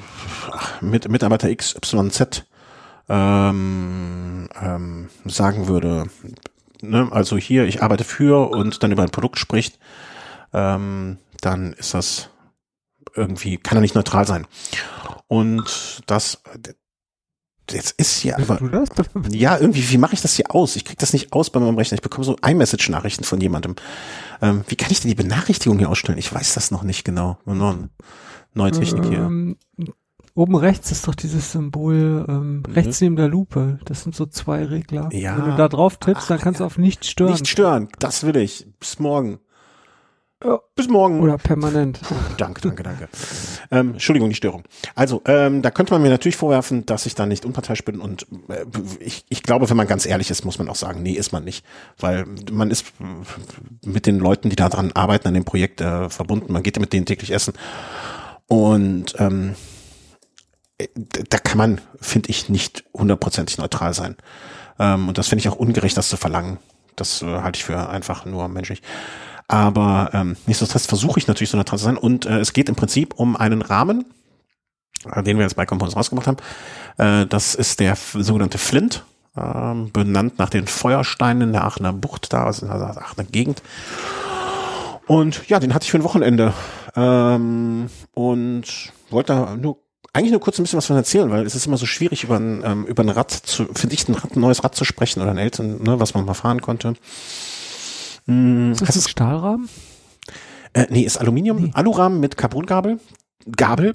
mit 0.81 1.09
Mitarbeiter 1.09 1.53
XYZ 1.53 2.45
ähm, 3.09 4.47
ähm, 4.59 5.09
sagen 5.25 5.67
würde, 5.67 6.05
ne, 6.81 7.07
also 7.11 7.37
hier, 7.37 7.65
ich 7.65 7.83
arbeite 7.83 8.03
für 8.03 8.49
und 8.49 8.81
dann 8.81 8.91
über 8.91 9.03
ein 9.03 9.11
Produkt 9.11 9.37
spricht, 9.37 9.77
ähm, 10.53 11.17
dann 11.41 11.73
ist 11.73 11.93
das 11.93 12.29
irgendwie, 13.15 13.57
kann 13.57 13.77
er 13.77 13.81
nicht 13.81 13.95
neutral 13.95 14.25
sein. 14.27 14.47
Und 15.27 16.01
das, 16.05 16.41
jetzt 17.71 17.91
ist 17.99 18.17
hier 18.17 18.37
aber, 18.37 18.59
ja, 19.29 19.57
irgendwie, 19.57 19.89
wie 19.89 19.97
mache 19.97 20.13
ich 20.13 20.21
das 20.21 20.35
hier 20.35 20.53
aus? 20.53 20.75
Ich 20.75 20.85
krieg 20.85 20.99
das 20.99 21.13
nicht 21.13 21.33
aus 21.33 21.49
bei 21.49 21.59
meinem 21.59 21.77
Rechner. 21.77 21.95
Ich 21.95 22.01
bekomme 22.01 22.25
so 22.25 22.35
iMessage-Nachrichten 22.45 23.23
von 23.23 23.41
jemandem. 23.41 23.75
Ähm, 24.41 24.63
wie 24.67 24.75
kann 24.75 24.91
ich 24.91 25.01
denn 25.01 25.09
die 25.09 25.15
Benachrichtigung 25.15 25.77
hier 25.79 25.89
ausstellen? 25.89 26.19
Ich 26.19 26.33
weiß 26.33 26.53
das 26.53 26.71
noch 26.71 26.83
nicht 26.83 27.03
genau. 27.03 27.37
Neue 28.53 28.71
Technik 28.71 29.05
hier. 29.05 29.19
Ähm, 29.19 29.57
oben 30.33 30.55
rechts 30.55 30.91
ist 30.91 31.07
doch 31.07 31.15
dieses 31.15 31.51
Symbol 31.51 32.25
ähm, 32.27 32.57
mhm. 32.57 32.73
rechts 32.73 33.01
neben 33.01 33.15
der 33.15 33.27
Lupe. 33.27 33.79
Das 33.85 34.03
sind 34.03 34.15
so 34.15 34.25
zwei 34.25 34.63
Regler. 34.63 35.09
Ja. 35.11 35.37
Wenn 35.37 35.51
du 35.51 35.57
da 35.57 35.67
drauf 35.67 35.97
tippst, 35.97 36.29
dann 36.29 36.39
kannst 36.39 36.59
du 36.59 36.65
auf 36.65 36.77
nicht 36.77 37.05
stören. 37.05 37.31
Nicht 37.31 37.47
stören, 37.47 37.89
das 37.99 38.23
will 38.23 38.35
ich. 38.35 38.67
Bis 38.79 38.99
morgen. 38.99 39.39
Ja. 40.43 40.59
Bis 40.75 40.89
morgen. 40.89 41.21
Oder 41.21 41.37
permanent. 41.37 41.99
danke, 42.37 42.61
danke, 42.61 42.83
danke. 42.83 43.07
ähm, 43.71 43.93
Entschuldigung, 43.93 44.29
die 44.29 44.35
Störung. 44.35 44.63
Also, 44.93 45.21
ähm, 45.25 45.61
da 45.61 45.71
könnte 45.71 45.93
man 45.93 46.01
mir 46.01 46.09
natürlich 46.09 46.35
vorwerfen, 46.35 46.85
dass 46.85 47.05
ich 47.05 47.15
da 47.15 47.25
nicht 47.25 47.45
unparteiisch 47.45 47.85
bin 47.85 47.99
und 47.99 48.27
äh, 48.49 48.65
ich, 48.99 49.25
ich 49.29 49.43
glaube, 49.43 49.69
wenn 49.69 49.77
man 49.77 49.87
ganz 49.87 50.05
ehrlich 50.05 50.29
ist, 50.29 50.43
muss 50.43 50.59
man 50.59 50.67
auch 50.67 50.75
sagen, 50.75 51.01
nee, 51.01 51.13
ist 51.13 51.31
man 51.31 51.45
nicht. 51.45 51.65
Weil 51.99 52.25
man 52.51 52.69
ist 52.69 52.85
mit 53.85 54.05
den 54.05 54.19
Leuten, 54.19 54.49
die 54.49 54.57
da 54.57 54.67
dran 54.67 54.91
arbeiten, 54.91 55.29
an 55.29 55.33
dem 55.33 55.45
Projekt 55.45 55.79
äh, 55.79 56.09
verbunden. 56.09 56.51
Man 56.51 56.63
geht 56.63 56.79
mit 56.79 56.91
denen 56.91 57.05
täglich 57.05 57.31
essen. 57.31 57.53
Und 58.47 59.15
ähm, 59.17 59.55
äh, 60.77 60.87
da 61.29 61.37
kann 61.37 61.57
man, 61.57 61.81
finde 62.01 62.29
ich, 62.29 62.49
nicht 62.49 62.83
hundertprozentig 62.93 63.57
neutral 63.57 63.93
sein. 63.93 64.17
Ähm, 64.79 65.07
und 65.07 65.17
das 65.17 65.29
finde 65.29 65.39
ich 65.39 65.49
auch 65.49 65.55
ungerecht, 65.55 65.95
das 65.95 66.09
zu 66.09 66.17
verlangen. 66.17 66.57
Das 66.95 67.21
äh, 67.21 67.25
halte 67.25 67.57
ich 67.57 67.63
für 67.63 67.89
einfach 67.89 68.25
nur 68.25 68.47
menschlich. 68.49 68.81
Aber 69.47 70.09
ähm, 70.13 70.35
nichtsdestotrotz 70.47 70.87
versuche 70.87 71.19
ich 71.19 71.27
natürlich 71.27 71.51
so 71.51 71.57
neutral 71.57 71.77
zu 71.77 71.85
sein. 71.85 71.97
Und 71.97 72.25
äh, 72.25 72.39
es 72.39 72.53
geht 72.53 72.69
im 72.69 72.75
Prinzip 72.75 73.13
um 73.15 73.35
einen 73.35 73.61
Rahmen, 73.61 74.05
äh, 75.11 75.21
den 75.23 75.37
wir 75.37 75.43
jetzt 75.43 75.55
bei 75.55 75.65
Components 75.65 75.95
rausgemacht 75.95 76.27
haben. 76.27 76.37
Äh, 76.97 77.27
das 77.27 77.53
ist 77.55 77.79
der 77.79 77.95
sogenannte 77.95 78.57
Flint, 78.57 79.03
äh, 79.35 79.73
benannt 79.93 80.39
nach 80.39 80.49
den 80.49 80.67
Feuersteinen 80.67 81.53
der 81.53 81.63
Aachener 81.63 81.93
Bucht, 81.93 82.33
da 82.33 82.45
also 82.45 82.65
in 82.65 82.71
der 82.71 82.97
Aachener 82.97 83.25
Gegend. 83.25 83.61
Und 85.07 85.47
ja, 85.47 85.59
den 85.59 85.73
hatte 85.73 85.83
ich 85.85 85.91
für 85.91 85.97
ein 85.97 86.03
Wochenende. 86.03 86.53
Ähm, 86.95 87.87
und 88.13 88.63
wollte 89.09 89.57
nur 89.61 89.77
eigentlich 90.13 90.31
nur 90.31 90.39
kurz 90.39 90.57
ein 90.57 90.63
bisschen 90.63 90.77
was 90.77 90.85
von 90.85 90.95
erzählen, 90.95 91.29
weil 91.29 91.45
es 91.45 91.55
ist 91.55 91.67
immer 91.67 91.75
so 91.75 91.85
schwierig, 91.85 92.23
über 92.23 92.37
ein, 92.37 92.63
ähm, 92.63 92.85
über 92.85 93.03
ein 93.03 93.09
Rad 93.09 93.31
zu, 93.31 93.65
finde 93.73 93.95
ich, 93.95 94.07
ein, 94.07 94.15
Rad, 94.15 94.35
ein 94.35 94.39
neues 94.39 94.63
Rad 94.63 94.73
zu 94.73 94.85
sprechen 94.85 95.21
oder 95.21 95.31
ein 95.31 95.37
älteres, 95.37 95.79
ne, 95.81 95.99
was 95.99 96.13
man 96.13 96.23
mal 96.23 96.33
fahren 96.33 96.61
konnte. 96.61 96.95
Hm, 98.27 98.71
ist 98.71 98.81
das 98.81 99.09
Stahlrahmen? 99.09 99.69
Äh, 100.73 100.87
nee, 100.89 101.01
ist 101.01 101.17
Aluminium, 101.17 101.57
nee. 101.57 101.71
Alurahmen 101.73 102.19
mit 102.19 102.37
Carbongabel. 102.37 102.99
Gabel 103.55 103.93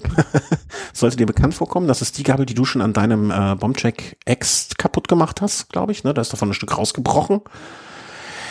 sollte 0.93 1.17
dir 1.17 1.25
bekannt 1.25 1.53
vorkommen. 1.53 1.87
Das 1.87 2.01
ist 2.01 2.17
die 2.17 2.23
Gabel, 2.23 2.45
die 2.45 2.53
du 2.53 2.63
schon 2.63 2.81
an 2.81 2.93
deinem 2.93 3.31
äh, 3.31 3.55
Bombcheck 3.55 4.17
X 4.25 4.69
kaputt 4.77 5.07
gemacht 5.07 5.41
hast, 5.41 5.69
glaube 5.69 5.91
ich. 5.91 6.03
Ne? 6.03 6.13
Da 6.13 6.21
ist 6.21 6.31
davon 6.31 6.49
ein 6.49 6.53
Stück 6.53 6.77
rausgebrochen. 6.77 7.41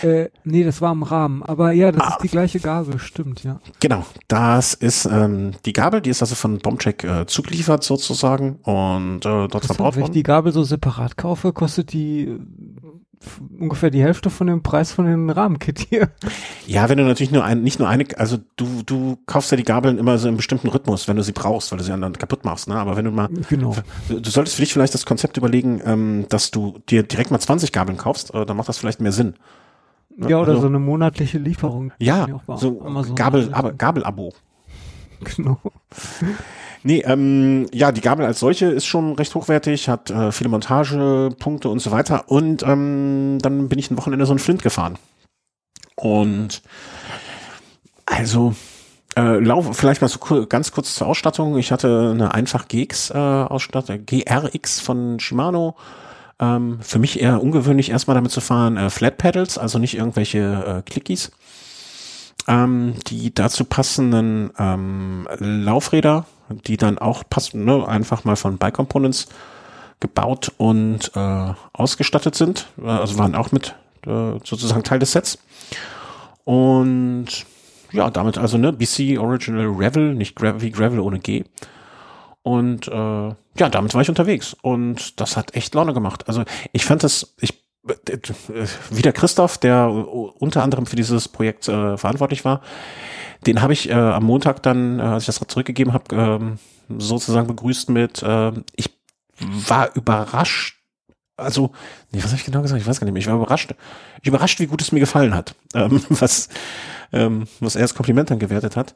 Äh, 0.02 0.28
nee, 0.44 0.64
das 0.64 0.80
war 0.80 0.92
im 0.92 1.02
Rahmen. 1.02 1.42
Aber 1.42 1.72
ja, 1.72 1.92
das 1.92 2.02
ah. 2.02 2.08
ist 2.10 2.22
die 2.22 2.28
gleiche 2.28 2.60
Gabel, 2.60 2.99
stimmt, 2.99 3.44
ja. 3.44 3.60
Genau, 3.80 4.04
das 4.28 4.75
ist 4.75 5.06
ähm, 5.06 5.52
die 5.64 5.72
Gabel, 5.72 6.00
die 6.00 6.10
ist 6.10 6.22
also 6.22 6.34
von 6.34 6.58
Bombcheck 6.58 7.04
äh, 7.04 7.26
zugeliefert 7.26 7.84
sozusagen 7.84 8.56
und 8.62 9.26
äh, 9.26 9.49
dort 9.49 9.66
verbraucht 9.66 9.78
worden. 9.78 9.96
Wenn 9.96 10.04
ich 10.04 10.10
die 10.10 10.22
Gabel 10.22 10.52
so 10.52 10.62
separat 10.62 11.16
kaufe, 11.16 11.52
kostet 11.52 11.92
die 11.92 12.38
ungefähr 13.58 13.90
die 13.90 14.02
Hälfte 14.02 14.30
von 14.30 14.46
dem 14.46 14.62
Preis 14.62 14.92
von 14.92 15.04
dem 15.04 15.28
Rahmenkit 15.28 15.78
hier. 15.88 16.10
Ja, 16.66 16.88
wenn 16.88 16.98
du 16.98 17.04
natürlich 17.04 17.30
nur 17.30 17.44
ein, 17.44 17.62
nicht 17.62 17.78
nur 17.78 17.88
eine, 17.88 18.06
also 18.16 18.38
du, 18.56 18.82
du 18.84 19.18
kaufst 19.26 19.50
ja 19.50 19.56
die 19.56 19.64
Gabeln 19.64 19.98
immer 19.98 20.16
so 20.18 20.28
im 20.28 20.36
bestimmten 20.36 20.68
Rhythmus, 20.68 21.06
wenn 21.06 21.16
du 21.16 21.22
sie 21.22 21.32
brauchst, 21.32 21.70
weil 21.70 21.78
du 21.78 21.84
sie 21.84 21.90
dann 21.90 22.12
kaputt 22.14 22.44
machst, 22.44 22.68
ne? 22.68 22.76
Aber 22.76 22.96
wenn 22.96 23.04
du 23.04 23.10
mal, 23.10 23.28
genau. 23.48 23.76
du 24.08 24.30
solltest 24.30 24.56
für 24.56 24.62
dich 24.62 24.72
vielleicht 24.72 24.94
das 24.94 25.04
Konzept 25.04 25.36
überlegen, 25.36 25.82
ähm, 25.84 26.26
dass 26.28 26.50
du 26.50 26.78
dir 26.88 27.02
direkt 27.02 27.30
mal 27.30 27.40
20 27.40 27.72
Gabeln 27.72 27.98
kaufst, 27.98 28.32
äh, 28.34 28.46
dann 28.46 28.56
macht 28.56 28.68
das 28.68 28.78
vielleicht 28.78 29.00
mehr 29.00 29.12
Sinn. 29.12 29.34
Ne? 30.16 30.30
Ja, 30.30 30.40
oder 30.40 30.50
also, 30.50 30.62
so 30.62 30.68
eine 30.68 30.78
monatliche 30.78 31.38
Lieferung. 31.38 31.92
Ja, 31.98 32.26
so 32.56 32.76
Gabel, 33.14 33.50
Gabelabo. 33.76 34.32
Genau. 35.36 35.60
Nee, 36.82 37.02
ähm, 37.06 37.66
ja, 37.72 37.92
die 37.92 38.00
Gabel 38.00 38.25
als 38.25 38.40
solche 38.40 38.66
ist 38.66 38.87
schon 38.87 39.14
recht 39.14 39.34
hochwertig, 39.34 39.88
hat 39.88 40.10
äh, 40.10 40.32
viele 40.32 40.49
Montagepunkte 40.49 41.68
und 41.68 41.80
so 41.80 41.90
weiter. 41.90 42.25
Und 42.28 42.62
ähm, 42.62 43.38
dann 43.42 43.68
bin 43.68 43.78
ich 43.78 43.90
ein 43.90 43.99
Wochenende 43.99 44.25
so 44.25 44.32
ein 44.32 44.38
Flint 44.38 44.62
gefahren. 44.62 44.96
Und 45.96 46.62
also 48.06 48.54
äh, 49.16 49.38
lauf, 49.38 49.76
vielleicht 49.76 50.00
mal 50.00 50.08
so 50.08 50.46
ganz 50.46 50.72
kurz 50.72 50.94
zur 50.94 51.06
Ausstattung. 51.06 51.58
Ich 51.58 51.70
hatte 51.70 52.12
eine 52.14 52.32
einfach 52.32 52.66
GX 52.66 53.10
äh, 53.10 53.18
Ausstattung, 53.18 54.06
GRX 54.06 54.80
von 54.80 55.20
Shimano. 55.20 55.76
Ähm, 56.40 56.78
für 56.80 56.99
mich 56.99 57.20
eher 57.20 57.42
ungewöhnlich, 57.42 57.90
erstmal 57.90 58.14
damit 58.14 58.30
zu 58.30 58.40
fahren, 58.40 58.78
äh, 58.78 58.88
Flat 58.88 59.18
Pedals, 59.18 59.58
also 59.58 59.78
nicht 59.78 59.96
irgendwelche 59.96 60.82
äh, 60.87 60.90
Clickies. 60.90 61.30
Ähm, 62.49 62.94
die 63.08 63.34
dazu 63.34 63.66
passenden 63.66 64.50
ähm, 64.58 65.28
Laufräder 65.38 66.25
die 66.66 66.76
dann 66.76 66.99
auch 66.99 67.23
passen, 67.28 67.64
ne, 67.64 67.87
einfach 67.87 68.25
mal 68.25 68.37
von 68.37 68.59
Bike 68.59 68.75
Components 68.75 69.28
gebaut 70.00 70.52
und 70.57 71.12
äh, 71.14 71.52
ausgestattet 71.73 72.35
sind. 72.35 72.66
Also 72.85 73.19
waren 73.19 73.35
auch 73.35 73.52
mit 73.52 73.75
äh, 74.07 74.38
sozusagen 74.45 74.83
Teil 74.83 74.99
des 74.99 75.12
Sets. 75.12 75.38
Und 76.45 77.26
ja, 77.92 78.11
damit 78.11 78.38
also 78.38 78.57
ne 78.57 78.73
BC 78.73 79.19
Original 79.19 79.66
Revel, 79.66 80.14
nicht 80.14 80.37
Gra 80.37 80.61
wie 80.61 80.71
Gravel 80.71 81.00
ohne 81.00 81.19
G. 81.19 81.45
Und 82.42 82.88
äh, 82.88 82.92
ja, 82.92 83.69
damit 83.71 83.95
war 83.95 84.00
ich 84.00 84.09
unterwegs 84.09 84.57
und 84.62 85.21
das 85.21 85.37
hat 85.37 85.54
echt 85.54 85.75
Laune 85.75 85.92
gemacht. 85.92 86.26
Also 86.28 86.45
ich 86.73 86.85
fand 86.85 87.02
das, 87.02 87.35
ich 87.40 87.50
äh, 87.50 87.54
wieder 88.90 89.12
Christoph, 89.12 89.58
der 89.58 89.88
unter 89.88 90.62
anderem 90.62 90.87
für 90.87 90.96
dieses 90.96 91.28
Projekt 91.28 91.68
äh, 91.68 91.96
verantwortlich 91.96 92.44
war, 92.44 92.60
den 93.46 93.62
habe 93.62 93.72
ich 93.72 93.88
äh, 93.88 93.94
am 93.94 94.25
Montag 94.25 94.62
dann, 94.62 94.99
äh, 94.99 95.02
als 95.02 95.22
ich 95.22 95.34
das 95.34 95.49
zurückgegeben 95.49 95.92
habe, 95.94 96.14
ähm, 96.14 96.58
sozusagen 96.99 97.46
begrüßt 97.46 97.88
mit, 97.88 98.22
äh, 98.22 98.52
ich 98.76 98.90
war 99.38 99.94
überrascht, 99.96 100.80
also, 101.40 101.72
nee, 102.12 102.18
was 102.18 102.26
habe 102.26 102.37
ich 102.37 102.44
genau 102.44 102.60
gesagt? 102.62 102.80
Ich 102.80 102.87
weiß 102.87 103.00
gar 103.00 103.06
nicht 103.06 103.14
mehr. 103.14 103.20
Ich 103.20 103.26
war 103.26 103.37
überrascht. 103.37 103.75
Ich 104.20 104.28
überrascht, 104.28 104.60
wie 104.60 104.66
gut 104.66 104.82
es 104.82 104.92
mir 104.92 105.00
gefallen 105.00 105.34
hat, 105.34 105.54
ähm, 105.75 106.02
was, 106.10 106.49
ähm, 107.12 107.46
was 107.60 107.76
er 107.76 107.82
als 107.82 107.94
Kompliment 107.94 108.30
dann 108.30 108.38
gewertet 108.38 108.76
hat. 108.76 108.94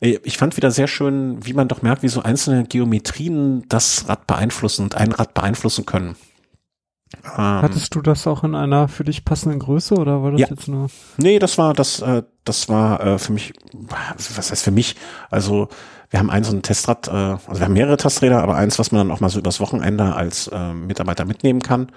Äh, 0.00 0.18
ich 0.22 0.38
fand 0.38 0.56
wieder 0.56 0.70
sehr 0.70 0.86
schön, 0.86 1.44
wie 1.44 1.52
man 1.52 1.68
doch 1.68 1.82
merkt, 1.82 2.02
wie 2.02 2.08
so 2.08 2.22
einzelne 2.22 2.64
Geometrien 2.64 3.64
das 3.68 4.08
Rad 4.08 4.26
beeinflussen 4.26 4.84
und 4.84 4.94
ein 4.94 5.12
Rad 5.12 5.34
beeinflussen 5.34 5.84
können. 5.84 6.16
Ähm, 7.24 7.32
Hattest 7.36 7.94
du 7.94 8.02
das 8.02 8.26
auch 8.26 8.44
in 8.44 8.54
einer 8.54 8.88
für 8.88 9.04
dich 9.04 9.24
passenden 9.24 9.58
Größe 9.58 9.94
oder 9.94 10.22
war 10.22 10.30
das 10.30 10.40
ja. 10.40 10.46
jetzt 10.48 10.68
nur? 10.68 10.88
Nee, 11.16 11.38
das 11.38 11.58
war 11.58 11.74
das, 11.74 12.00
äh, 12.00 12.22
das 12.44 12.68
war 12.68 13.04
äh, 13.04 13.18
für 13.18 13.32
mich, 13.32 13.52
was 14.16 14.50
heißt 14.50 14.62
für 14.62 14.70
mich? 14.70 14.96
Also 15.28 15.68
wir 16.10 16.20
haben 16.20 16.30
ein 16.30 16.44
so 16.44 16.54
ein 16.54 16.62
Testrad, 16.62 17.08
äh, 17.08 17.10
also 17.10 17.54
wir 17.54 17.64
haben 17.64 17.72
mehrere 17.72 17.96
Testräder, 17.96 18.42
aber 18.42 18.54
eins, 18.56 18.78
was 18.78 18.92
man 18.92 19.08
dann 19.08 19.16
auch 19.16 19.20
mal 19.20 19.28
so 19.28 19.38
übers 19.38 19.60
Wochenende 19.60 20.14
als 20.14 20.48
äh, 20.48 20.72
Mitarbeiter 20.72 21.24
mitnehmen 21.24 21.60
kann. 21.62 21.90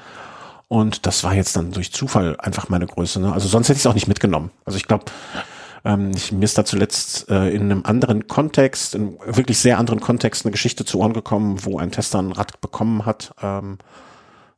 Und 0.67 1.05
das 1.05 1.23
war 1.23 1.35
jetzt 1.35 1.55
dann 1.55 1.71
durch 1.71 1.93
Zufall 1.93 2.35
einfach 2.39 2.69
meine 2.69 2.87
Größe. 2.87 3.19
Ne? 3.19 3.31
Also 3.31 3.47
sonst 3.47 3.69
hätte 3.69 3.77
ich 3.77 3.83
es 3.83 3.87
auch 3.87 3.93
nicht 3.93 4.07
mitgenommen. 4.07 4.49
Also 4.65 4.77
ich 4.77 4.87
glaube, 4.87 5.05
ähm, 5.85 6.11
ich, 6.15 6.31
mir 6.31 6.45
ist 6.45 6.57
da 6.57 6.65
zuletzt 6.65 7.29
äh, 7.29 7.49
in 7.49 7.63
einem 7.63 7.83
anderen 7.85 8.27
Kontext, 8.27 8.95
in 8.95 9.19
wirklich 9.25 9.59
sehr 9.59 9.77
anderen 9.77 9.99
Kontext, 9.99 10.45
eine 10.45 10.51
Geschichte 10.51 10.85
zu 10.85 10.99
Ohren 10.99 11.13
gekommen, 11.13 11.63
wo 11.65 11.77
ein 11.77 11.91
Tester 11.91 12.19
ein 12.19 12.31
Rad 12.31 12.59
bekommen 12.61 13.05
hat. 13.05 13.35
Ähm, 13.43 13.77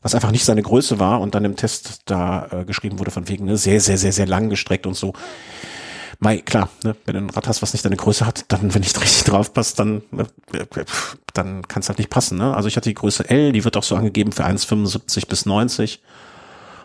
was 0.05 0.13
einfach 0.13 0.29
nicht 0.29 0.45
seine 0.45 0.61
Größe 0.61 0.99
war 0.99 1.19
und 1.19 1.33
dann 1.33 1.45
im 1.45 1.55
Test 1.55 2.01
da 2.05 2.47
äh, 2.51 2.63
geschrieben 2.63 2.99
wurde 2.99 3.09
von 3.09 3.27
wegen 3.27 3.45
ne, 3.45 3.57
sehr, 3.57 3.81
sehr, 3.81 3.97
sehr, 3.97 4.11
sehr 4.11 4.27
lang 4.27 4.51
gestreckt 4.51 4.85
und 4.85 4.93
so. 4.93 5.13
Mai, 6.19 6.37
klar, 6.37 6.69
ne, 6.83 6.95
wenn 7.05 7.15
du 7.15 7.21
ein 7.21 7.29
Rad 7.31 7.47
hast, 7.47 7.63
was 7.63 7.73
nicht 7.73 7.83
deine 7.83 7.95
Größe 7.95 8.23
hat, 8.23 8.45
dann, 8.49 8.71
wenn 8.75 8.81
nicht 8.81 9.01
richtig 9.01 9.23
drauf 9.23 9.51
passt, 9.51 9.79
dann, 9.79 10.03
ne, 10.11 10.27
dann 11.33 11.67
kann 11.67 11.81
es 11.81 11.89
halt 11.89 11.97
nicht 11.97 12.11
passen. 12.11 12.37
Ne? 12.37 12.55
Also 12.55 12.67
ich 12.67 12.77
hatte 12.77 12.87
die 12.87 12.93
Größe 12.93 13.27
L, 13.27 13.51
die 13.51 13.63
wird 13.63 13.77
auch 13.77 13.83
so 13.83 13.95
angegeben 13.95 14.31
für 14.31 14.45
1,75 14.45 15.27
bis 15.27 15.47
90. 15.47 16.03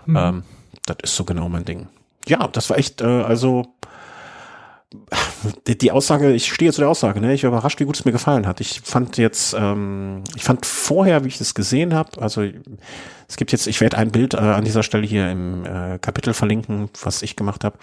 Hm. 0.06 0.16
Ähm, 0.16 0.42
das 0.86 0.96
ist 1.02 1.16
so 1.16 1.24
genau 1.24 1.50
mein 1.50 1.66
Ding. 1.66 1.88
Ja, 2.26 2.48
das 2.48 2.70
war 2.70 2.78
echt, 2.78 3.02
äh, 3.02 3.04
also 3.04 3.66
die, 5.66 5.78
die 5.78 5.92
Aussage, 5.92 6.32
ich 6.32 6.52
stehe 6.52 6.72
zu 6.72 6.80
der 6.80 6.90
Aussage, 6.90 7.20
ne? 7.20 7.32
Ich 7.32 7.44
war 7.44 7.50
überrascht, 7.50 7.78
wie 7.80 7.84
gut 7.84 7.96
es 7.96 8.04
mir 8.04 8.12
gefallen 8.12 8.46
hat. 8.46 8.60
Ich 8.60 8.80
fand 8.80 9.16
jetzt, 9.18 9.54
ähm, 9.58 10.24
ich 10.34 10.42
fand 10.42 10.66
vorher, 10.66 11.24
wie 11.24 11.28
ich 11.28 11.38
das 11.38 11.54
gesehen 11.54 11.94
habe, 11.94 12.20
also 12.20 12.42
es 13.28 13.36
gibt 13.36 13.52
jetzt, 13.52 13.66
ich 13.68 13.80
werde 13.80 13.96
ein 13.98 14.10
Bild 14.10 14.34
äh, 14.34 14.38
an 14.38 14.64
dieser 14.64 14.82
Stelle 14.82 15.06
hier 15.06 15.30
im 15.30 15.64
äh, 15.64 15.98
Kapitel 15.98 16.34
verlinken, 16.34 16.90
was 17.02 17.22
ich 17.22 17.36
gemacht 17.36 17.62
habe. 17.62 17.78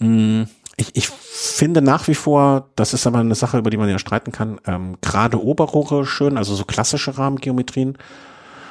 Mm, 0.00 0.42
ich, 0.76 0.96
ich 0.96 1.08
finde 1.08 1.82
nach 1.82 2.08
wie 2.08 2.14
vor, 2.14 2.70
das 2.74 2.94
ist 2.94 3.06
aber 3.06 3.18
eine 3.18 3.36
Sache, 3.36 3.58
über 3.58 3.70
die 3.70 3.76
man 3.76 3.88
ja 3.88 4.00
streiten 4.00 4.32
kann, 4.32 4.60
ähm, 4.66 4.96
gerade 5.00 5.42
Oberrohre 5.42 6.04
schön, 6.04 6.36
also 6.36 6.54
so 6.54 6.64
klassische 6.64 7.16
Rahmengeometrien. 7.16 7.96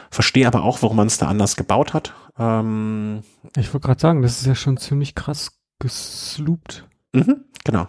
Verstehe 0.10 0.46
aber 0.46 0.64
auch, 0.64 0.82
warum 0.82 0.98
man 0.98 1.08
es 1.08 1.18
da 1.18 1.28
anders 1.28 1.56
gebaut 1.56 1.94
hat. 1.94 2.14
Ähm, 2.38 3.24
ich 3.56 3.74
wollte 3.74 3.88
gerade 3.88 4.02
sagen, 4.02 4.22
das 4.22 4.42
ist 4.42 4.46
ja 4.46 4.56
schon 4.56 4.76
ziemlich 4.76 5.16
krass 5.16 5.54
gesloopt. 5.80 6.86
Mhm, 7.14 7.46
genau. 7.64 7.88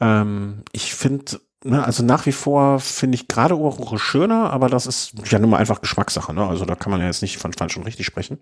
Ähm, 0.00 0.62
ich 0.72 0.94
finde, 0.94 1.40
ne, 1.64 1.84
also 1.84 2.02
nach 2.04 2.26
wie 2.26 2.32
vor 2.32 2.80
finde 2.80 3.16
ich 3.16 3.28
gerade 3.28 3.58
Ohrrohre 3.58 3.98
schöner, 3.98 4.50
aber 4.50 4.68
das 4.68 4.86
ist 4.86 5.14
ja 5.30 5.38
nun 5.38 5.50
mal 5.50 5.58
einfach 5.58 5.80
Geschmackssache, 5.80 6.32
ne? 6.34 6.46
Also 6.46 6.64
da 6.64 6.74
kann 6.74 6.90
man 6.90 7.00
ja 7.00 7.06
jetzt 7.06 7.22
nicht 7.22 7.38
von 7.38 7.52
falsch 7.52 7.76
und 7.76 7.84
richtig 7.84 8.06
sprechen. 8.06 8.38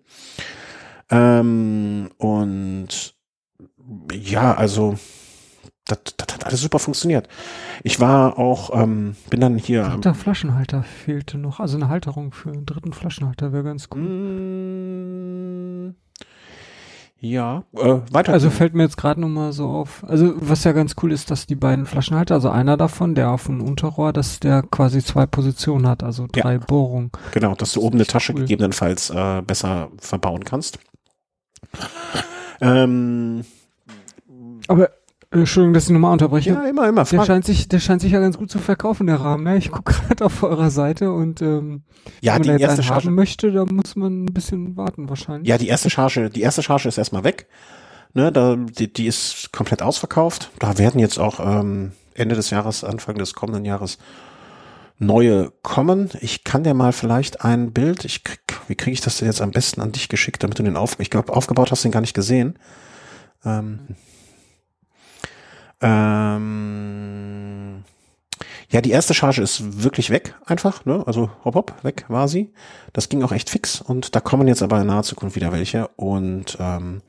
Ähm, 1.11 2.11
und 2.19 3.15
ja, 4.13 4.55
also 4.55 4.97
das, 5.87 5.99
das 6.17 6.35
hat 6.35 6.47
alles 6.47 6.61
super 6.61 6.79
funktioniert. 6.79 7.29
Ich 7.83 8.01
war 8.01 8.39
auch, 8.39 8.71
ähm, 8.81 9.17
bin 9.29 9.41
dann 9.41 9.59
hier. 9.59 9.99
Der 10.03 10.15
Flaschenhalter 10.15 10.83
fehlte 10.83 11.39
noch, 11.39 11.61
also 11.61 11.77
eine 11.77 11.89
Halterung 11.89 12.33
für 12.33 12.51
einen 12.51 12.67
dritten 12.67 12.93
Flaschenhalter 12.93 13.53
wäre 13.53 13.65
ganz 13.65 13.89
cool. 13.95 14.01
Mm, 14.01 15.95
ja, 17.25 17.63
äh, 17.75 18.01
weiter. 18.11 18.33
Also 18.33 18.51
fällt 18.51 18.75
mir 18.75 18.83
jetzt 18.83 18.97
gerade 18.97 19.21
nochmal 19.21 19.53
so 19.53 19.69
auf. 19.69 20.03
Also 20.09 20.35
was 20.39 20.65
ja 20.65 20.73
ganz 20.73 20.97
cool 21.01 21.13
ist, 21.13 21.31
dass 21.31 21.47
die 21.47 21.55
beiden 21.55 21.87
Flaschenhalter, 21.87 22.35
also 22.35 22.51
einer 22.51 22.77
davon, 22.77 23.15
der 23.15 23.31
auf 23.31 23.47
dem 23.47 23.63
Unterrohr, 23.63 24.13
dass 24.13 24.41
der 24.41 24.63
quasi 24.63 25.05
zwei 25.05 25.27
Positionen 25.27 25.87
hat, 25.87 26.03
also 26.03 26.27
drei 26.31 26.55
ja. 26.55 26.59
Bohrungen. 26.59 27.13
Genau, 27.31 27.55
dass 27.55 27.75
du 27.75 27.81
oben 27.81 27.99
eine 27.99 28.07
Tasche 28.07 28.33
cool. 28.33 28.41
gegebenenfalls 28.41 29.11
äh, 29.11 29.41
besser 29.41 29.93
verbauen 29.99 30.43
kannst. 30.43 30.81
Ähm, 32.61 33.45
Aber 34.67 34.91
Entschuldigung, 35.33 35.73
dass 35.73 35.85
ich 35.85 35.91
nochmal 35.91 36.13
unterbreche. 36.13 36.51
Ja, 36.51 36.63
immer, 36.63 36.89
immer. 36.89 37.05
Der 37.05 37.25
scheint 37.25 37.45
sich, 37.47 37.67
der 37.67 37.81
scheint 37.81 38.03
sich 38.03 38.13
ja 38.13 38.21
ganz 38.21 38.37
gut 38.37 38.51
zu 38.51 38.59
verkaufen, 38.59 39.07
der 39.07 39.17
Rahmen. 39.17 39.45
Ne? 39.45 39.57
Ich 39.57 39.71
gucke 39.71 39.95
gerade 39.95 40.25
auf 40.27 40.43
eurer 40.43 40.71
Seite 40.71 41.11
und 41.11 41.41
ähm, 41.41 41.83
ja, 42.21 42.35
wenn 42.35 42.43
die 42.43 42.51
man 42.51 42.59
erste 42.59 42.83
einen 42.83 42.89
Charge 42.89 43.07
haben 43.07 43.15
möchte, 43.15 43.51
da 43.51 43.65
muss 43.65 43.97
man 43.97 44.25
ein 44.25 44.35
bisschen 44.35 44.77
warten 44.77 45.09
wahrscheinlich. 45.09 45.49
Ja, 45.49 45.57
die 45.57 45.69
erste 45.69 45.89
Charge, 45.89 46.29
die 46.29 46.43
erste 46.43 46.63
Charge 46.63 46.89
ist 46.89 46.99
erstmal 46.99 47.25
weg. 47.25 47.47
Ne, 48.15 48.31
da, 48.31 48.57
die, 48.57 48.93
die 48.93 49.07
ist 49.07 49.53
komplett 49.53 49.81
ausverkauft. 49.81 50.51
Da 50.59 50.77
werden 50.77 51.01
jetzt 51.01 51.19
auch 51.19 51.41
ähm, 51.41 51.93
Ende 52.13 52.35
des 52.35 52.51
Jahres, 52.51 52.85
Anfang 52.85 53.17
des 53.17 53.33
kommenden 53.33 53.65
Jahres 53.65 53.97
neue 54.99 55.51
kommen. 55.63 56.11
Ich 56.21 56.45
kann 56.45 56.63
dir 56.63 56.75
mal 56.75 56.93
vielleicht 56.93 57.43
ein 57.43 57.73
Bild, 57.73 58.05
ich 58.05 58.23
krieg, 58.23 58.41
wie 58.69 58.75
kriege 58.75 58.93
ich 58.93 59.01
das 59.01 59.17
denn 59.17 59.29
jetzt 59.29 59.41
am 59.41 59.51
besten 59.51 59.81
an 59.81 59.93
dich 59.93 60.11
geschickt, 60.11 60.43
damit 60.43 60.59
du 60.59 60.63
den 60.63 60.77
auf, 60.77 61.01
ich 61.01 61.09
glaube, 61.09 61.33
aufgebaut 61.33 61.71
hast 61.71 61.85
du 61.85 61.89
den 61.89 61.93
gar 61.93 62.03
nicht 62.03 62.15
gesehen. 62.15 62.59
Ähm, 63.45 63.97
ähm, 65.83 67.83
ja, 68.71 68.81
die 68.81 68.91
erste 68.91 69.13
Charge 69.13 69.43
ist 69.43 69.83
wirklich 69.83 70.11
weg, 70.11 70.35
einfach, 70.47 70.87
ne? 70.87 71.03
Also 71.07 71.31
hopp 71.45 71.55
hopp, 71.55 71.85
weg 71.85 72.07
war 72.09 72.27
sie. 72.27 72.53
Das 72.95 73.11
ging 73.11 73.23
auch 73.23 73.33
echt 73.33 73.51
fix 73.51 73.83
und 73.83 74.17
da 74.17 74.21
kommen 74.21 74.49
jetzt 74.49 74.63
aber 74.63 74.81
in 74.81 74.87
naher 74.87 75.03
Zukunft 75.03 75.37
wieder 75.37 75.53
welche. 75.53 75.89
Und 75.89 76.57
ähm, 76.59 77.03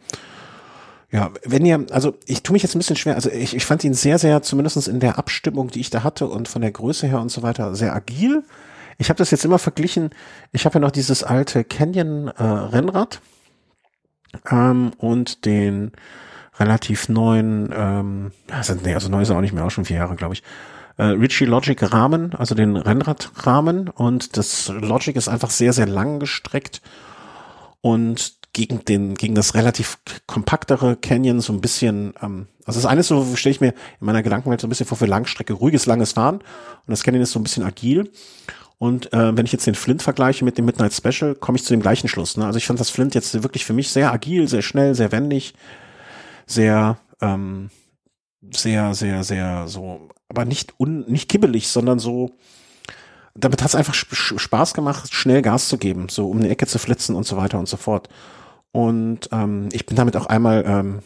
ja, 1.09 1.31
wenn 1.45 1.65
ihr, 1.65 1.85
also 1.91 2.15
ich 2.25 2.43
tue 2.43 2.53
mich 2.53 2.63
jetzt 2.63 2.75
ein 2.75 2.79
bisschen 2.79 2.97
schwer, 2.97 3.15
also 3.15 3.29
ich, 3.29 3.55
ich 3.55 3.65
fand 3.65 3.83
ihn 3.83 3.93
sehr, 3.93 4.17
sehr, 4.17 4.41
zumindestens 4.41 4.89
in 4.89 4.99
der 4.99 5.17
Abstimmung, 5.17 5.69
die 5.69 5.79
ich 5.79 5.89
da 5.89 6.03
hatte 6.03 6.27
und 6.27 6.49
von 6.49 6.61
der 6.61 6.71
Größe 6.71 7.07
her 7.07 7.21
und 7.21 7.29
so 7.29 7.43
weiter, 7.43 7.75
sehr 7.75 7.95
agil. 7.95 8.43
Ich 8.97 9.09
habe 9.09 9.17
das 9.17 9.31
jetzt 9.31 9.45
immer 9.45 9.59
verglichen, 9.59 10.09
ich 10.51 10.65
habe 10.65 10.75
ja 10.75 10.79
noch 10.81 10.91
dieses 10.91 11.23
alte 11.23 11.63
Canyon 11.63 12.27
äh, 12.27 12.43
Rennrad 12.43 13.21
ähm, 14.51 14.91
und 14.97 15.45
den 15.45 15.93
relativ 16.59 17.09
neuen, 17.09 17.69
ähm, 17.75 18.31
also, 18.51 18.75
nee, 18.75 18.93
also 18.93 19.09
neu 19.09 19.21
ist 19.21 19.29
er 19.29 19.37
auch 19.37 19.41
nicht 19.41 19.53
mehr, 19.53 19.65
auch 19.65 19.71
schon 19.71 19.85
vier 19.85 19.97
Jahre, 19.97 20.15
glaube 20.15 20.35
ich. 20.35 20.43
Äh, 20.97 21.05
Ritchie 21.05 21.45
Logic 21.45 21.91
Rahmen, 21.91 22.33
also 22.35 22.53
den 22.53 22.75
Rennradrahmen 22.75 23.89
und 23.89 24.37
das 24.37 24.69
Logic 24.69 25.15
ist 25.15 25.27
einfach 25.27 25.49
sehr, 25.49 25.73
sehr 25.73 25.87
lang 25.87 26.19
gestreckt 26.19 26.81
und 27.81 28.33
gegen 28.53 28.85
den, 28.85 29.15
gegen 29.15 29.33
das 29.33 29.55
relativ 29.55 29.97
kompaktere 30.27 30.95
Canyon 30.95 31.41
so 31.41 31.51
ein 31.51 31.61
bisschen, 31.61 32.13
ähm, 32.21 32.47
also 32.65 32.79
das 32.79 32.85
eine 32.85 32.99
ist 32.99 33.07
so, 33.07 33.35
stelle 33.35 33.55
ich 33.55 33.61
mir 33.61 33.69
in 33.69 34.05
meiner 34.05 34.21
Gedankenwelt 34.21 34.61
so 34.61 34.67
ein 34.67 34.69
bisschen 34.69 34.85
vor 34.85 34.97
für 34.97 35.07
Langstrecke, 35.07 35.53
ruhiges, 35.53 35.87
langes 35.87 36.11
Fahren 36.11 36.35
und 36.35 36.91
das 36.91 37.01
Canyon 37.03 37.23
ist 37.23 37.31
so 37.31 37.39
ein 37.39 37.43
bisschen 37.43 37.63
agil 37.63 38.11
und 38.77 39.11
äh, 39.13 39.35
wenn 39.35 39.47
ich 39.47 39.51
jetzt 39.51 39.65
den 39.65 39.73
Flint 39.73 40.03
vergleiche 40.03 40.45
mit 40.45 40.59
dem 40.59 40.65
Midnight 40.65 40.93
Special, 40.93 41.33
komme 41.33 41.55
ich 41.57 41.63
zu 41.63 41.73
dem 41.73 41.81
gleichen 41.81 42.07
Schluss. 42.07 42.37
Ne? 42.37 42.45
Also 42.45 42.57
ich 42.57 42.67
fand 42.67 42.79
das 42.79 42.91
Flint 42.91 43.15
jetzt 43.15 43.41
wirklich 43.41 43.65
für 43.65 43.73
mich 43.73 43.89
sehr 43.89 44.11
agil, 44.11 44.47
sehr 44.47 44.61
schnell, 44.61 44.93
sehr 44.93 45.11
wendig, 45.11 45.55
sehr, 46.53 46.97
ähm, 47.21 47.69
sehr, 48.51 48.93
sehr, 48.93 49.23
sehr 49.23 49.67
so, 49.67 50.09
aber 50.29 50.45
nicht 50.45 50.79
un, 50.79 51.05
nicht 51.07 51.29
kibbelig, 51.29 51.67
sondern 51.67 51.99
so, 51.99 52.31
damit 53.35 53.61
hat 53.61 53.69
es 53.69 53.75
einfach 53.75 53.93
Spaß 53.93 54.73
gemacht, 54.73 55.13
schnell 55.13 55.41
Gas 55.41 55.69
zu 55.69 55.77
geben, 55.77 56.09
so 56.09 56.29
um 56.29 56.39
eine 56.39 56.49
Ecke 56.49 56.67
zu 56.67 56.79
flitzen 56.79 57.15
und 57.15 57.25
so 57.25 57.37
weiter 57.37 57.59
und 57.59 57.67
so 57.67 57.77
fort. 57.77 58.09
Und 58.71 59.29
ähm, 59.31 59.69
ich 59.71 59.85
bin 59.85 59.95
damit 59.95 60.15
auch 60.17 60.25
einmal, 60.25 60.63
ähm, 60.65 60.99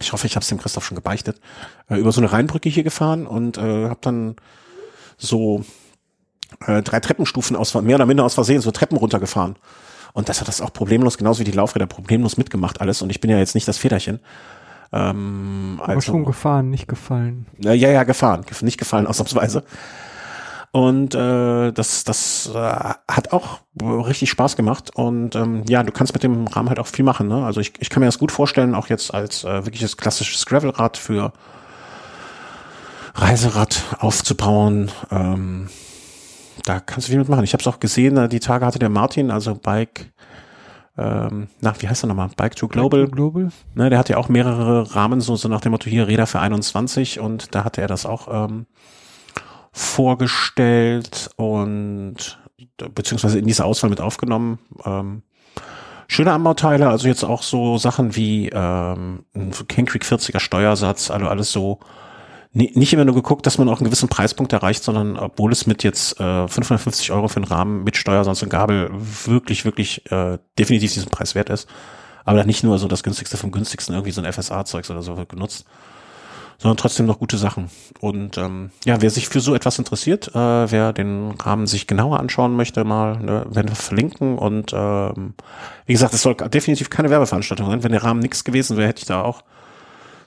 ich 0.00 0.12
hoffe, 0.12 0.26
ich 0.26 0.36
habe 0.36 0.42
es 0.42 0.48
dem 0.48 0.58
Christoph 0.58 0.84
schon 0.84 0.96
gebeichtet, 0.96 1.40
äh, 1.88 1.96
über 1.96 2.12
so 2.12 2.20
eine 2.20 2.32
Rheinbrücke 2.32 2.68
hier 2.68 2.84
gefahren 2.84 3.26
und 3.26 3.58
äh, 3.58 3.88
habe 3.88 4.00
dann 4.00 4.36
so 5.16 5.64
äh, 6.66 6.82
drei 6.82 7.00
Treppenstufen 7.00 7.56
aus 7.56 7.74
mehr 7.74 7.96
oder 7.96 8.06
minder 8.06 8.24
aus 8.24 8.34
Versehen 8.34 8.60
so 8.60 8.70
Treppen 8.70 8.98
runtergefahren. 8.98 9.56
Und 10.14 10.28
das 10.28 10.40
hat 10.40 10.48
das 10.48 10.60
auch 10.60 10.72
problemlos, 10.72 11.18
genauso 11.18 11.40
wie 11.40 11.44
die 11.44 11.52
Laufräder, 11.52 11.86
problemlos 11.86 12.36
mitgemacht 12.36 12.80
alles. 12.80 13.02
Und 13.02 13.10
ich 13.10 13.20
bin 13.20 13.30
ja 13.30 13.38
jetzt 13.38 13.56
nicht 13.56 13.66
das 13.66 13.78
Federchen. 13.78 14.20
Ähm, 14.92 15.80
Aber 15.82 15.94
also, 15.94 16.12
schon 16.12 16.24
gefahren, 16.24 16.70
nicht 16.70 16.86
gefallen. 16.86 17.46
Ja, 17.58 17.72
ja, 17.72 18.04
gefahren. 18.04 18.46
Nicht 18.62 18.78
gefallen, 18.78 19.08
ausnahmsweise. 19.08 19.64
Und 20.70 21.16
äh, 21.16 21.72
das, 21.72 22.04
das 22.04 22.48
äh, 22.54 22.58
hat 22.58 23.32
auch 23.32 23.58
richtig 23.80 24.30
Spaß 24.30 24.54
gemacht. 24.54 24.90
Und 24.94 25.34
ähm, 25.34 25.64
ja, 25.68 25.82
du 25.82 25.90
kannst 25.90 26.14
mit 26.14 26.22
dem 26.22 26.46
Rahmen 26.46 26.68
halt 26.68 26.78
auch 26.78 26.86
viel 26.86 27.04
machen. 27.04 27.26
Ne? 27.26 27.44
Also 27.44 27.60
ich, 27.60 27.72
ich 27.80 27.90
kann 27.90 28.00
mir 28.00 28.06
das 28.06 28.18
gut 28.18 28.30
vorstellen, 28.30 28.76
auch 28.76 28.88
jetzt 28.88 29.12
als 29.12 29.42
äh, 29.42 29.64
wirkliches 29.64 29.96
klassisches 29.96 30.46
Gravelrad 30.46 30.96
für 30.96 31.32
Reiserad 33.16 33.82
aufzubauen. 33.98 34.92
Ähm, 35.10 35.68
da 36.64 36.80
kannst 36.80 37.08
du 37.08 37.10
viel 37.10 37.18
mitmachen. 37.18 37.44
Ich 37.44 37.52
habe 37.52 37.60
es 37.60 37.66
auch 37.66 37.80
gesehen, 37.80 38.16
äh, 38.16 38.28
die 38.28 38.40
Tage 38.40 38.64
hatte 38.64 38.78
der 38.78 38.88
Martin, 38.88 39.30
also 39.30 39.54
Bike, 39.54 40.12
ähm, 40.96 41.48
na, 41.60 41.74
wie 41.80 41.88
heißt 41.88 42.04
er 42.04 42.06
nochmal? 42.06 42.30
Bike 42.36 42.54
to 42.54 42.68
Global. 42.68 43.00
Bike 43.00 43.10
to 43.10 43.16
Global. 43.16 43.48
Ne, 43.74 43.90
der 43.90 43.98
hat 43.98 44.08
ja 44.08 44.16
auch 44.16 44.28
mehrere 44.28 44.94
Rahmen, 44.94 45.20
so, 45.20 45.34
so 45.36 45.48
nach 45.48 45.60
dem 45.60 45.72
Motto 45.72 45.90
hier 45.90 46.06
Räder 46.06 46.26
für 46.26 46.40
21 46.40 47.20
und 47.20 47.54
da 47.54 47.64
hatte 47.64 47.80
er 47.80 47.88
das 47.88 48.06
auch 48.06 48.28
ähm, 48.30 48.66
vorgestellt 49.72 51.30
und 51.36 52.38
beziehungsweise 52.94 53.38
in 53.38 53.46
diese 53.46 53.64
Auswahl 53.64 53.90
mit 53.90 54.00
aufgenommen. 54.00 54.60
Ähm, 54.84 55.22
schöne 56.06 56.32
Anbauteile, 56.32 56.88
also 56.88 57.08
jetzt 57.08 57.24
auch 57.24 57.42
so 57.42 57.76
Sachen 57.76 58.14
wie 58.14 58.50
ähm, 58.50 59.24
ein 59.34 59.50
King 59.68 59.86
Creek 59.86 60.04
40er 60.04 60.38
Steuersatz, 60.38 61.10
also 61.10 61.26
alles 61.26 61.50
so 61.50 61.80
nicht 62.54 62.92
immer 62.92 63.04
nur 63.04 63.16
geguckt, 63.16 63.46
dass 63.46 63.58
man 63.58 63.68
auch 63.68 63.80
einen 63.80 63.86
gewissen 63.86 64.08
Preispunkt 64.08 64.52
erreicht, 64.52 64.84
sondern 64.84 65.16
obwohl 65.16 65.50
es 65.50 65.66
mit 65.66 65.82
jetzt 65.82 66.20
äh, 66.20 66.46
550 66.46 67.10
Euro 67.10 67.26
für 67.26 67.36
einen 67.36 67.46
Rahmen 67.46 67.82
mit 67.82 67.96
Steuersatz 67.96 68.42
und 68.42 68.48
Gabel 68.48 68.90
wirklich, 68.92 69.64
wirklich 69.64 70.08
äh, 70.12 70.38
definitiv 70.56 70.92
diesen 70.94 71.10
Preis 71.10 71.34
wert 71.34 71.50
ist, 71.50 71.68
aber 72.24 72.38
dann 72.38 72.46
nicht 72.46 72.62
nur 72.62 72.78
so 72.78 72.86
das 72.86 73.02
günstigste 73.02 73.36
vom 73.36 73.50
günstigsten 73.50 73.94
irgendwie 73.94 74.12
so 74.12 74.22
ein 74.22 74.32
FSA-Zeugs 74.32 74.88
oder 74.88 75.02
so 75.02 75.16
genutzt, 75.26 75.66
sondern 76.58 76.76
trotzdem 76.76 77.06
noch 77.06 77.18
gute 77.18 77.38
Sachen. 77.38 77.70
Und 78.00 78.38
ähm, 78.38 78.70
ja, 78.84 79.02
wer 79.02 79.10
sich 79.10 79.28
für 79.28 79.40
so 79.40 79.56
etwas 79.56 79.80
interessiert, 79.80 80.28
äh, 80.28 80.70
wer 80.70 80.92
den 80.92 81.32
Rahmen 81.32 81.66
sich 81.66 81.88
genauer 81.88 82.20
anschauen 82.20 82.54
möchte, 82.54 82.84
mal 82.84 83.18
ne, 83.18 83.46
werden 83.50 83.68
wir 83.68 83.76
verlinken. 83.76 84.38
Und 84.38 84.72
ähm, 84.72 85.34
wie 85.86 85.92
gesagt, 85.92 86.14
es 86.14 86.22
soll 86.22 86.36
definitiv 86.36 86.88
keine 86.88 87.10
Werbeveranstaltung 87.10 87.66
sein. 87.68 87.82
Wenn 87.82 87.92
der 87.92 88.04
Rahmen 88.04 88.20
nichts 88.20 88.44
gewesen 88.44 88.76
wäre, 88.76 88.88
hätte 88.88 89.00
ich 89.00 89.06
da 89.06 89.22
auch 89.22 89.42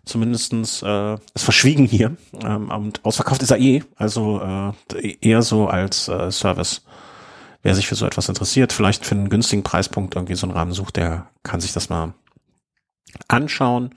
zumindestens 0.08 0.82
äh, 0.84 1.16
ist 1.34 1.44
verschwiegen 1.44 1.86
hier. 1.86 2.16
Ähm, 2.44 2.70
und 2.70 3.04
ausverkauft 3.06 3.42
ist 3.42 3.52
er 3.52 3.60
eh, 3.60 3.84
also 3.96 4.42
äh, 4.94 5.18
eher 5.22 5.42
so 5.42 5.68
als 5.68 6.08
äh, 6.08 6.32
Service. 6.32 6.84
Wer 7.64 7.76
sich 7.76 7.88
für 7.88 7.96
so 7.96 8.06
etwas 8.06 8.30
interessiert, 8.30 8.72
vielleicht 8.72 9.06
für 9.06 9.16
einen 9.16 9.30
günstigen 9.30 9.64
Preispunkt 9.64 10.16
irgendwie 10.16 10.36
so 10.36 10.48
einen 10.48 10.56
Rahmen 10.56 10.72
sucht, 10.72 10.96
der 10.96 11.28
kann 11.44 11.60
sich 11.60 11.74
das 11.74 11.90
mal 11.90 12.14
anschauen. 13.28 13.96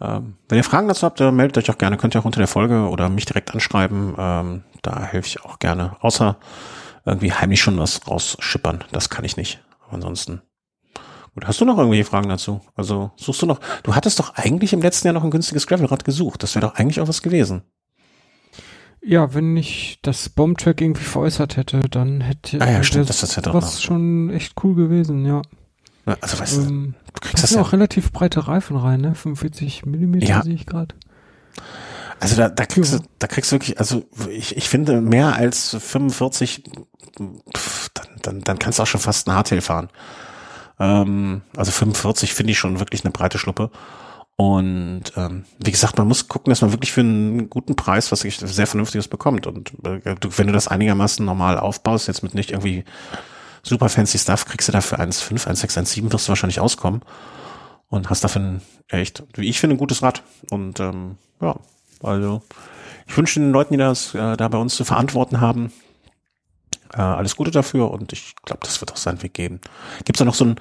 Ähm, 0.00 0.36
wenn 0.48 0.58
ihr 0.58 0.64
Fragen 0.64 0.88
dazu 0.88 1.06
habt, 1.06 1.20
äh, 1.20 1.30
meldet 1.30 1.58
euch 1.58 1.70
auch 1.74 1.78
gerne, 1.78 1.96
könnt 1.96 2.14
ihr 2.14 2.20
auch 2.20 2.24
unter 2.24 2.40
der 2.40 2.48
Folge 2.48 2.88
oder 2.88 3.08
mich 3.08 3.24
direkt 3.24 3.52
anschreiben. 3.52 4.14
Ähm, 4.18 4.64
da 4.82 5.02
helfe 5.02 5.28
ich 5.28 5.44
auch 5.44 5.58
gerne. 5.58 5.96
Außer 6.00 6.36
irgendwie 7.04 7.32
heimlich 7.32 7.60
schon 7.60 7.78
was 7.78 8.06
rausschippern. 8.08 8.84
Das 8.92 9.10
kann 9.10 9.24
ich 9.24 9.36
nicht. 9.36 9.62
Aber 9.84 9.94
ansonsten 9.94 10.42
Gut, 11.34 11.46
hast 11.46 11.60
du 11.60 11.64
noch 11.64 11.78
irgendwelche 11.78 12.04
Fragen 12.04 12.28
dazu? 12.28 12.60
Also 12.76 13.10
suchst 13.16 13.42
du 13.42 13.46
noch? 13.46 13.60
Du 13.82 13.94
hattest 13.94 14.20
doch 14.20 14.34
eigentlich 14.36 14.72
im 14.72 14.80
letzten 14.80 15.08
Jahr 15.08 15.14
noch 15.14 15.24
ein 15.24 15.30
günstiges 15.30 15.66
Gravelrad 15.66 16.04
gesucht. 16.04 16.42
Das 16.42 16.54
wäre 16.54 16.66
doch 16.66 16.76
eigentlich 16.76 17.00
auch 17.00 17.08
was 17.08 17.22
gewesen. 17.22 17.62
Ja, 19.02 19.34
wenn 19.34 19.56
ich 19.56 19.98
das 20.02 20.30
Bombtrack 20.30 20.80
irgendwie 20.80 21.04
veräußert 21.04 21.56
hätte, 21.56 21.80
dann 21.90 22.22
hätte 22.22 22.60
ah, 22.60 22.70
ja, 22.70 22.82
stimmt, 22.82 23.10
das, 23.10 23.20
das 23.20 23.36
hätte 23.36 23.52
was 23.52 23.82
schon 23.82 24.30
echt 24.30 24.54
cool 24.64 24.74
gewesen, 24.74 25.26
ja. 25.26 25.42
ja 26.06 26.16
also 26.22 26.38
weißt 26.38 26.58
ähm, 26.58 26.94
du, 27.12 27.20
kriegst 27.20 27.44
das 27.44 27.50
ja 27.50 27.60
auch 27.60 27.72
relativ 27.72 28.12
breite 28.12 28.48
Reifen 28.48 28.76
rein, 28.78 29.02
ne? 29.02 29.14
45 29.14 29.84
Millimeter 29.84 30.26
ja. 30.26 30.42
sehe 30.42 30.54
ich 30.54 30.64
gerade. 30.64 30.94
Also 32.18 32.36
da, 32.36 32.48
da 32.48 32.64
kriegst 32.64 32.94
du, 32.94 33.00
da 33.18 33.26
kriegst 33.26 33.52
du 33.52 33.56
wirklich, 33.56 33.78
also 33.78 34.04
ich, 34.30 34.56
ich 34.56 34.70
finde 34.70 35.02
mehr 35.02 35.34
als 35.34 35.76
45, 35.78 36.64
pff, 37.54 37.90
dann, 37.92 38.06
dann, 38.22 38.40
dann 38.40 38.58
kannst 38.58 38.78
du 38.78 38.84
auch 38.84 38.86
schon 38.86 39.00
fast 39.00 39.28
ein 39.28 39.34
Hardtail 39.34 39.60
fahren. 39.60 39.90
Ähm, 40.78 41.42
also 41.56 41.70
45 41.70 42.34
finde 42.34 42.52
ich 42.52 42.58
schon 42.58 42.80
wirklich 42.80 43.04
eine 43.04 43.12
breite 43.12 43.38
Schluppe. 43.38 43.70
Und 44.36 45.04
ähm, 45.16 45.44
wie 45.58 45.70
gesagt, 45.70 45.96
man 45.96 46.08
muss 46.08 46.26
gucken, 46.26 46.50
dass 46.50 46.60
man 46.60 46.72
wirklich 46.72 46.92
für 46.92 47.00
einen 47.00 47.48
guten 47.48 47.76
Preis 47.76 48.10
was 48.10 48.20
sehr 48.20 48.66
Vernünftiges 48.66 49.06
bekommt. 49.06 49.46
Und 49.46 49.72
äh, 49.84 50.16
du, 50.18 50.28
wenn 50.36 50.48
du 50.48 50.52
das 50.52 50.66
einigermaßen 50.66 51.24
normal 51.24 51.58
aufbaust, 51.58 52.08
jetzt 52.08 52.22
mit 52.22 52.34
nicht 52.34 52.50
irgendwie 52.50 52.84
super 53.62 53.88
fancy 53.88 54.18
Stuff, 54.18 54.44
kriegst 54.46 54.68
du 54.68 54.72
dafür 54.72 54.98
1,5, 54.98 55.46
1,6, 55.46 55.78
1,7 55.78 56.12
wirst 56.12 56.26
du 56.26 56.30
wahrscheinlich 56.30 56.60
auskommen. 56.60 57.02
Und 57.88 58.10
hast 58.10 58.24
dafür 58.24 58.42
ein 58.42 58.62
echt, 58.88 59.22
wie 59.34 59.48
ich 59.48 59.60
finde, 59.60 59.76
ein 59.76 59.78
gutes 59.78 60.02
Rad. 60.02 60.22
Und 60.50 60.80
ähm, 60.80 61.16
ja, 61.40 61.54
also 62.02 62.42
ich 63.06 63.16
wünsche 63.16 63.38
den 63.38 63.52
Leuten, 63.52 63.74
die 63.74 63.78
das 63.78 64.14
äh, 64.14 64.36
da 64.36 64.48
bei 64.48 64.58
uns 64.58 64.74
zu 64.74 64.84
verantworten 64.84 65.40
haben, 65.40 65.72
äh, 66.96 67.00
alles 67.00 67.36
Gute 67.36 67.50
dafür 67.50 67.90
und 67.90 68.12
ich 68.12 68.34
glaube, 68.44 68.60
das 68.62 68.80
wird 68.80 68.92
auch 68.92 68.96
seinen 68.96 69.22
Weg 69.22 69.34
geben. 69.34 69.60
Gibt 70.04 70.16
es 70.16 70.18
da 70.18 70.24
noch 70.24 70.34
so 70.34 70.44
ein, 70.44 70.56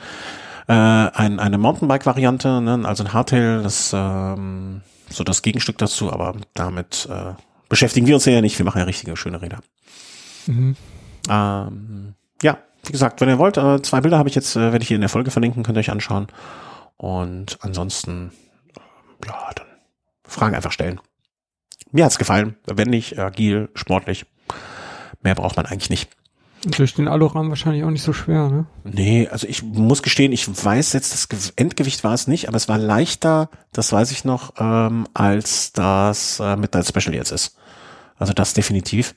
äh, 0.68 0.74
ein, 0.74 1.40
eine 1.40 1.58
Mountainbike-Variante, 1.58 2.62
ne? 2.62 2.82
also 2.86 3.04
ein 3.04 3.14
Hardtail, 3.14 3.64
das 3.64 3.92
ähm, 3.94 4.82
so 5.10 5.24
das 5.24 5.42
Gegenstück 5.42 5.78
dazu, 5.78 6.12
aber 6.12 6.36
damit 6.54 7.08
äh, 7.10 7.34
beschäftigen 7.70 8.08
wir 8.08 8.16
uns 8.16 8.26
ja 8.26 8.42
nicht. 8.42 8.58
Wir 8.58 8.66
machen 8.66 8.80
ja 8.80 8.86
richtige 8.86 9.16
schöne 9.16 9.42
Räder. 9.42 9.60
Mhm. 10.48 10.76
Ähm, 11.30 12.16
ja, 12.42 12.58
wie 12.86 12.92
gesagt, 12.92 13.22
wenn 13.22 13.30
ihr 13.30 13.38
wollt, 13.38 13.58
äh, 13.58 13.82
zwei 13.82 14.02
Bilder 14.02 14.18
habe 14.18 14.30
ich 14.30 14.36
jetzt, 14.36 14.56
äh, 14.56 14.72
werde 14.72 14.82
ich 14.82 14.88
hier 14.88 14.96
in 14.96 15.02
der 15.02 15.10
Folge 15.10 15.32
verlinken, 15.32 15.64
könnt 15.64 15.78
ihr 15.78 15.82
euch 15.82 15.92
anschauen. 15.92 16.28
Und 16.98 17.58
ansonsten, 17.62 18.32
äh, 18.76 19.28
ja, 19.28 19.50
dann 19.56 19.68
Fragen 20.26 20.56
einfach 20.56 20.72
stellen. 20.72 21.00
Mir 21.92 22.06
hat's 22.06 22.18
gefallen, 22.18 22.56
wendig, 22.66 23.20
agil, 23.20 23.70
sportlich. 23.76 24.26
Mehr 25.22 25.36
braucht 25.36 25.56
man 25.56 25.66
eigentlich 25.66 25.90
nicht. 25.90 26.10
Durch 26.66 26.94
den 26.94 27.08
Alurahmen 27.08 27.50
wahrscheinlich 27.50 27.84
auch 27.84 27.90
nicht 27.90 28.04
so 28.04 28.14
schwer, 28.14 28.50
ne? 28.50 28.66
Nee, 28.84 29.28
also 29.28 29.48
ich 29.48 29.64
muss 29.64 30.02
gestehen, 30.02 30.32
ich 30.32 30.48
weiß 30.48 30.94
jetzt, 30.94 31.32
das 31.32 31.50
Endgewicht 31.56 32.04
war 32.04 32.14
es 32.14 32.28
nicht, 32.28 32.48
aber 32.48 32.58
es 32.58 32.70
war 32.70 32.78
leichter, 32.78 33.50
das 33.74 33.92
weiß 33.92 34.12
ich 34.12 34.24
noch, 34.24 34.54
ähm, 34.58 35.08
als 35.14 35.74
das 35.74 36.40
äh, 36.40 36.56
Midnight 36.56 36.88
Special 36.88 37.14
jetzt 37.14 37.32
ist. 37.32 37.58
Also 38.18 38.34
das 38.34 38.54
definitiv. 38.54 39.16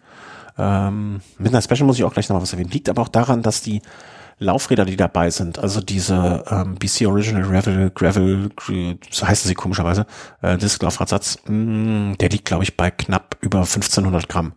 Ähm, 0.58 1.20
Midnight 1.38 1.64
Special 1.64 1.84
muss 1.84 1.98
ich 1.98 2.04
auch 2.04 2.12
gleich 2.12 2.28
noch 2.28 2.36
mal 2.36 2.42
was 2.42 2.52
erwähnen. 2.52 2.70
Liegt 2.70 2.88
aber 2.88 3.02
auch 3.02 3.08
daran, 3.08 3.42
dass 3.42 3.62
die 3.62 3.82
Laufräder, 4.38 4.84
die 4.84 4.96
dabei 4.96 5.30
sind, 5.30 5.58
also 5.58 5.80
diese 5.80 6.44
ähm, 6.50 6.74
BC 6.74 7.06
Original 7.06 7.42
Gravel, 7.42 7.90
Gravel, 7.90 8.50
so 9.10 9.26
heißen 9.26 9.48
sie 9.48 9.54
komischerweise, 9.54 10.04
äh, 10.42 10.58
Disc-Laufradsatz, 10.58 11.38
mm, 11.46 12.14
der 12.20 12.28
liegt, 12.28 12.44
glaube 12.44 12.62
ich, 12.62 12.76
bei 12.76 12.90
knapp 12.90 13.38
über 13.40 13.60
1500 13.60 14.28
Gramm. 14.28 14.52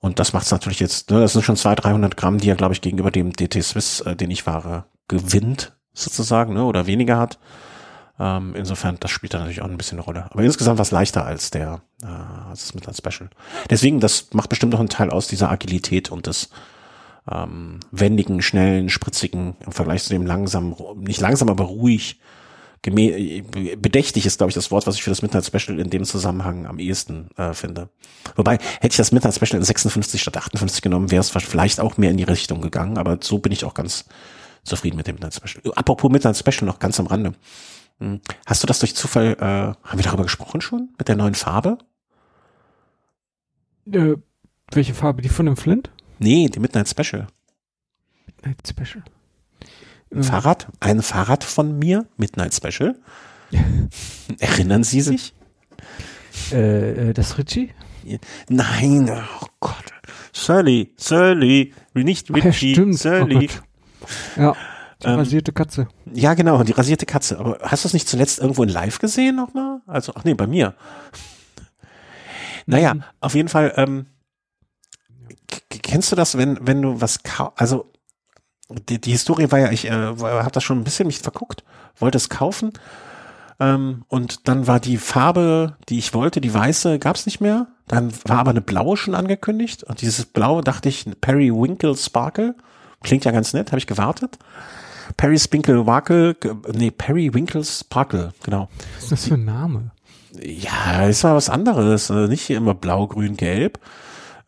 Und 0.00 0.18
das 0.18 0.32
macht 0.32 0.46
es 0.46 0.50
natürlich 0.50 0.80
jetzt, 0.80 1.10
ne, 1.10 1.20
das 1.20 1.34
sind 1.34 1.44
schon 1.44 1.56
200, 1.56 1.84
300 1.84 2.16
Gramm, 2.16 2.38
die 2.38 2.48
er, 2.48 2.56
glaube 2.56 2.74
ich, 2.74 2.80
gegenüber 2.80 3.10
dem 3.10 3.32
DT 3.32 3.62
Swiss, 3.62 4.00
äh, 4.00 4.16
den 4.16 4.30
ich 4.30 4.42
fahre, 4.42 4.84
gewinnt, 5.08 5.72
sozusagen, 5.92 6.54
ne, 6.54 6.64
oder 6.64 6.86
weniger 6.86 7.18
hat. 7.18 7.38
Ähm, 8.18 8.54
insofern, 8.54 8.96
das 9.00 9.10
spielt 9.10 9.34
da 9.34 9.38
natürlich 9.38 9.62
auch 9.62 9.68
ein 9.68 9.76
bisschen 9.76 9.98
eine 9.98 10.04
Rolle. 10.04 10.26
Aber 10.30 10.42
insgesamt 10.42 10.78
war 10.78 10.82
es 10.82 10.90
leichter 10.90 11.24
als 11.24 11.50
der, 11.50 11.82
äh, 12.02 12.06
als 12.50 12.62
das 12.62 12.74
Midnight 12.74 12.96
Special. 12.96 13.30
Deswegen, 13.68 14.00
das 14.00 14.28
macht 14.32 14.48
bestimmt 14.48 14.72
noch 14.72 14.80
einen 14.80 14.88
Teil 14.88 15.10
aus 15.10 15.28
dieser 15.28 15.50
Agilität 15.50 16.10
und 16.10 16.26
des 16.26 16.50
ähm, 17.30 17.80
wendigen, 17.90 18.42
schnellen, 18.42 18.88
spritzigen 18.88 19.56
im 19.64 19.72
Vergleich 19.72 20.02
zu 20.02 20.10
dem 20.10 20.26
langsam, 20.26 20.74
nicht 20.96 21.20
langsam, 21.20 21.48
aber 21.48 21.64
ruhig 21.64 22.20
bedächtig 22.82 24.24
ist, 24.24 24.38
glaube 24.38 24.50
ich, 24.50 24.54
das 24.54 24.70
Wort, 24.70 24.86
was 24.86 24.94
ich 24.94 25.02
für 25.02 25.10
das 25.10 25.20
Midnight 25.20 25.44
Special 25.44 25.78
in 25.78 25.90
dem 25.90 26.04
Zusammenhang 26.04 26.66
am 26.66 26.78
ehesten 26.78 27.28
äh, 27.36 27.52
finde. 27.52 27.90
Wobei, 28.36 28.54
hätte 28.54 28.92
ich 28.92 28.96
das 28.96 29.12
Midnight 29.12 29.34
Special 29.34 29.58
in 29.58 29.64
56 29.64 30.20
statt 30.20 30.36
58 30.36 30.80
genommen, 30.80 31.10
wäre 31.10 31.20
es 31.20 31.30
vielleicht 31.30 31.80
auch 31.80 31.98
mehr 31.98 32.10
in 32.10 32.16
die 32.16 32.24
Richtung 32.24 32.62
gegangen, 32.62 32.96
aber 32.96 33.18
so 33.20 33.38
bin 33.38 33.52
ich 33.52 33.64
auch 33.64 33.74
ganz 33.74 34.06
zufrieden 34.64 34.96
mit 34.96 35.06
dem 35.06 35.16
Midnight 35.16 35.34
Special. 35.34 35.74
Apropos 35.74 36.10
Midnight 36.10 36.38
Special 36.38 36.64
noch 36.64 36.78
ganz 36.78 36.98
am 36.98 37.06
Rande. 37.06 37.34
Hm, 37.98 38.20
hast 38.46 38.62
du 38.62 38.66
das 38.66 38.78
durch 38.78 38.96
Zufall, 38.96 39.36
äh, 39.38 39.44
haben 39.44 39.98
wir 39.98 40.02
darüber 40.02 40.22
gesprochen 40.22 40.62
schon? 40.62 40.88
Mit 40.96 41.08
der 41.08 41.16
neuen 41.16 41.34
Farbe? 41.34 41.76
Äh, 43.92 44.14
welche 44.72 44.94
Farbe? 44.94 45.20
Die 45.20 45.28
von 45.28 45.46
dem 45.46 45.56
Flint? 45.56 45.90
Nee, 46.18 46.48
die 46.48 46.60
Midnight 46.60 46.88
Special. 46.88 47.26
Midnight 48.26 48.66
Special. 48.66 49.04
Ein 50.12 50.24
Fahrrad, 50.24 50.66
ein 50.80 51.02
Fahrrad 51.02 51.44
von 51.44 51.78
mir, 51.78 52.06
Midnight 52.16 52.54
Special. 52.54 52.96
Erinnern 54.38 54.82
Sie 54.82 55.00
sich? 55.00 55.34
Äh, 56.52 57.10
äh, 57.10 57.12
das 57.12 57.38
Ritchie? 57.38 57.70
Nein, 58.48 59.10
oh 59.10 59.46
Gott. 59.60 59.84
Surly, 60.32 60.92
Surly, 60.96 61.72
nicht 61.94 62.32
Ritchie, 62.32 62.74
ja, 62.74 62.92
Surly. 62.92 63.48
Oh 64.36 64.40
ja, 64.40 64.56
die 65.02 65.06
ähm, 65.06 65.16
rasierte 65.16 65.52
Katze. 65.52 65.88
Ja, 66.12 66.34
genau, 66.34 66.62
die 66.62 66.72
rasierte 66.72 67.06
Katze. 67.06 67.38
Aber 67.38 67.58
hast 67.62 67.84
du 67.84 67.88
es 67.88 67.94
nicht 67.94 68.08
zuletzt 68.08 68.38
irgendwo 68.38 68.62
in 68.62 68.68
live 68.68 68.98
gesehen 68.98 69.36
nochmal? 69.36 69.80
Also, 69.86 70.12
ach 70.14 70.24
nee, 70.24 70.34
bei 70.34 70.46
mir. 70.46 70.74
Naja, 72.66 72.94
mhm. 72.94 73.04
auf 73.20 73.34
jeden 73.34 73.48
Fall, 73.48 73.72
ähm, 73.76 74.06
kennst 75.68 76.10
du 76.10 76.16
das, 76.16 76.36
wenn, 76.36 76.58
wenn 76.66 76.82
du 76.82 77.00
was 77.00 77.20
also 77.56 77.90
die, 78.88 79.00
die 79.00 79.12
Historie 79.12 79.50
war 79.50 79.58
ja, 79.58 79.70
ich 79.70 79.86
äh, 79.86 79.90
habe 79.90 80.50
das 80.52 80.62
schon 80.64 80.78
ein 80.78 80.84
bisschen 80.84 81.06
mich 81.06 81.18
verguckt, 81.18 81.64
wollte 81.98 82.16
es 82.18 82.28
kaufen, 82.28 82.72
Ähm, 83.60 84.04
und 84.08 84.48
dann 84.48 84.66
war 84.66 84.80
die 84.80 84.96
Farbe, 84.96 85.76
die 85.90 85.98
ich 85.98 86.14
wollte, 86.14 86.40
die 86.40 86.54
weiße, 86.54 86.98
gab's 86.98 87.26
nicht 87.26 87.40
mehr. 87.40 87.66
Dann 87.88 88.10
war 88.24 88.38
aber 88.38 88.52
eine 88.52 88.62
blaue 88.62 88.96
schon 88.96 89.14
angekündigt. 89.14 89.84
Und 89.84 90.00
dieses 90.00 90.24
blaue 90.24 90.62
dachte 90.62 90.88
ich, 90.88 91.04
Periwinkle 91.20 91.94
Sparkle. 91.96 92.54
Klingt 93.02 93.24
ja 93.26 93.32
ganz 93.32 93.52
nett, 93.52 93.70
habe 93.70 93.78
ich 93.78 93.86
gewartet. 93.86 94.38
Perry 95.16 95.38
Spinkle 95.38 95.86
Wackle, 95.86 96.36
nee, 96.72 96.90
Perry 96.90 97.34
Winkle 97.34 97.64
Sparkle, 97.64 98.32
genau. 98.44 98.68
Was 98.94 99.04
ist 99.04 99.12
das 99.12 99.24
für 99.28 99.34
ein 99.34 99.44
Name? 99.44 99.90
Ja, 100.40 101.06
ist 101.06 101.24
mal 101.24 101.34
was 101.34 101.50
anderes. 101.50 102.08
äh, 102.10 102.28
Nicht 102.28 102.42
hier 102.42 102.56
immer 102.56 102.74
blau, 102.74 103.08
grün, 103.08 103.36
gelb. 103.36 103.78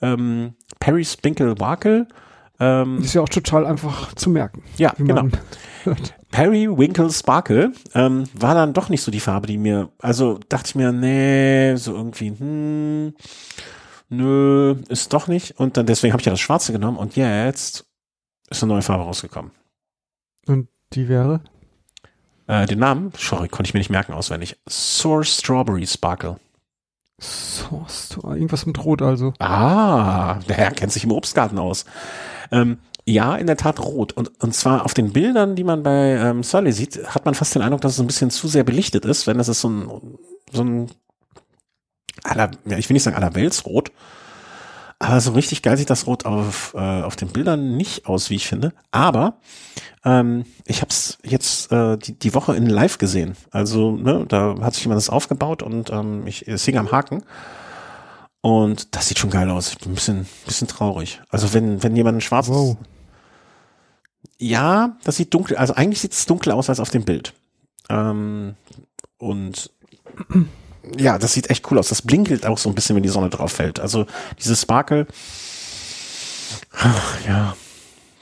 Ähm, 0.00 0.54
Perry 0.80 1.04
Spinkle 1.04 1.58
Wackle. 1.58 2.06
Ähm, 2.60 2.98
Ist 3.02 3.14
ja 3.14 3.22
auch 3.22 3.28
total 3.28 3.66
einfach 3.66 4.14
zu 4.14 4.30
merken. 4.30 4.62
ja, 4.76 4.92
genau. 4.96 5.28
Perry 6.30 6.68
Winkle 6.68 7.10
Sparkle 7.10 7.72
ähm, 7.94 8.24
war 8.34 8.54
dann 8.54 8.72
doch 8.72 8.88
nicht 8.88 9.02
so 9.02 9.10
die 9.10 9.20
Farbe, 9.20 9.46
die 9.46 9.58
mir, 9.58 9.90
also 9.98 10.38
dachte 10.48 10.68
ich 10.68 10.74
mir, 10.74 10.92
nee, 10.92 11.76
so 11.76 11.94
irgendwie, 11.94 12.30
hm, 12.30 13.14
nö, 14.08 14.76
ist 14.88 15.12
doch 15.12 15.28
nicht. 15.28 15.58
Und 15.58 15.76
dann 15.76 15.86
deswegen 15.86 16.12
habe 16.12 16.20
ich 16.20 16.26
ja 16.26 16.32
das 16.32 16.40
Schwarze 16.40 16.72
genommen 16.72 16.96
und 16.96 17.16
jetzt 17.16 17.84
ist 18.48 18.62
eine 18.62 18.72
neue 18.72 18.82
Farbe 18.82 19.04
rausgekommen. 19.04 19.50
Und 20.46 20.68
die 20.92 21.08
wäre? 21.08 21.40
Äh, 22.46 22.66
den 22.66 22.78
Namen, 22.78 23.12
sorry, 23.16 23.48
konnte 23.48 23.68
ich 23.68 23.74
mir 23.74 23.80
nicht 23.80 23.90
merken 23.90 24.12
auswendig. 24.12 24.56
Source 24.68 25.38
Strawberry 25.38 25.86
Sparkle. 25.86 26.38
Source, 27.20 28.18
irgendwas 28.22 28.66
mit 28.66 28.84
Rot 28.84 29.00
also. 29.02 29.32
Ah, 29.38 30.34
der 30.48 30.56
Herr 30.56 30.70
kennt 30.72 30.92
sich 30.92 31.04
im 31.04 31.12
Obstgarten 31.12 31.58
aus. 31.58 31.84
Ähm, 32.52 32.78
ja, 33.04 33.34
in 33.34 33.48
der 33.48 33.56
Tat 33.56 33.80
rot. 33.80 34.12
Und, 34.12 34.30
und 34.40 34.54
zwar 34.54 34.84
auf 34.84 34.94
den 34.94 35.12
Bildern, 35.12 35.56
die 35.56 35.64
man 35.64 35.82
bei 35.82 36.12
ähm, 36.12 36.44
Surly 36.44 36.72
sieht, 36.72 37.04
hat 37.14 37.24
man 37.24 37.34
fast 37.34 37.54
den 37.54 37.62
Eindruck, 37.62 37.80
dass 37.80 37.94
es 37.94 38.00
ein 38.00 38.06
bisschen 38.06 38.30
zu 38.30 38.46
sehr 38.46 38.62
belichtet 38.62 39.04
ist, 39.04 39.26
wenn 39.26 39.38
das 39.38 39.48
ist 39.48 39.60
so 39.60 39.68
ein, 39.68 40.18
so 40.52 40.62
ein 40.62 40.90
aller, 42.22 42.50
ja, 42.64 42.78
ich 42.78 42.88
will 42.88 42.94
nicht 42.94 43.02
sagen 43.02 43.16
allerweltsrot, 43.16 43.90
aber 45.02 45.20
so 45.20 45.32
richtig 45.32 45.62
geil 45.62 45.76
sieht 45.76 45.90
das 45.90 46.06
Rot 46.06 46.26
auf, 46.26 46.74
äh, 46.74 46.78
auf 47.02 47.16
den 47.16 47.28
Bildern 47.28 47.76
nicht 47.76 48.06
aus, 48.06 48.30
wie 48.30 48.36
ich 48.36 48.46
finde. 48.46 48.72
Aber 48.92 49.38
ähm, 50.04 50.44
ich 50.64 50.80
habe 50.80 50.90
es 50.90 51.18
jetzt 51.24 51.72
äh, 51.72 51.96
die, 51.98 52.16
die 52.16 52.34
Woche 52.34 52.54
in 52.54 52.66
Live 52.66 52.98
gesehen. 52.98 53.34
Also 53.50 53.96
ne, 53.96 54.24
da 54.28 54.54
hat 54.60 54.74
sich 54.74 54.84
jemand 54.84 54.98
das 54.98 55.10
aufgebaut 55.10 55.64
und 55.64 55.90
ähm, 55.90 56.24
ich 56.26 56.46
es 56.46 56.64
hing 56.64 56.78
am 56.78 56.92
Haken. 56.92 57.24
Und 58.42 58.94
das 58.94 59.08
sieht 59.08 59.18
schon 59.18 59.30
geil 59.30 59.48
aus. 59.50 59.76
Ein 59.86 59.94
bisschen, 59.94 60.26
bisschen 60.44 60.68
traurig. 60.68 61.22
Also 61.30 61.54
wenn, 61.54 61.82
wenn 61.82 61.96
jemand 61.96 62.18
ein 62.18 62.20
schwarzes. 62.20 62.54
Wow. 62.54 62.76
Ja, 64.36 64.96
das 65.04 65.16
sieht 65.16 65.32
dunkel, 65.32 65.56
also 65.56 65.74
eigentlich 65.74 66.00
sieht 66.00 66.12
es 66.12 66.26
dunkler 66.26 66.56
aus 66.56 66.68
als 66.68 66.80
auf 66.80 66.90
dem 66.90 67.04
Bild. 67.04 67.32
Ähm, 67.88 68.56
und 69.18 69.70
ja, 70.98 71.18
das 71.18 71.32
sieht 71.32 71.50
echt 71.50 71.70
cool 71.70 71.78
aus. 71.78 71.88
Das 71.88 72.02
blinkelt 72.02 72.44
auch 72.44 72.58
so 72.58 72.68
ein 72.68 72.74
bisschen, 72.74 72.96
wenn 72.96 73.04
die 73.04 73.08
Sonne 73.08 73.30
drauf 73.30 73.52
fällt. 73.52 73.78
Also 73.78 74.06
dieses 74.38 74.60
Sparkle. 74.62 75.06
Ach, 76.72 77.26
ja. 77.26 77.56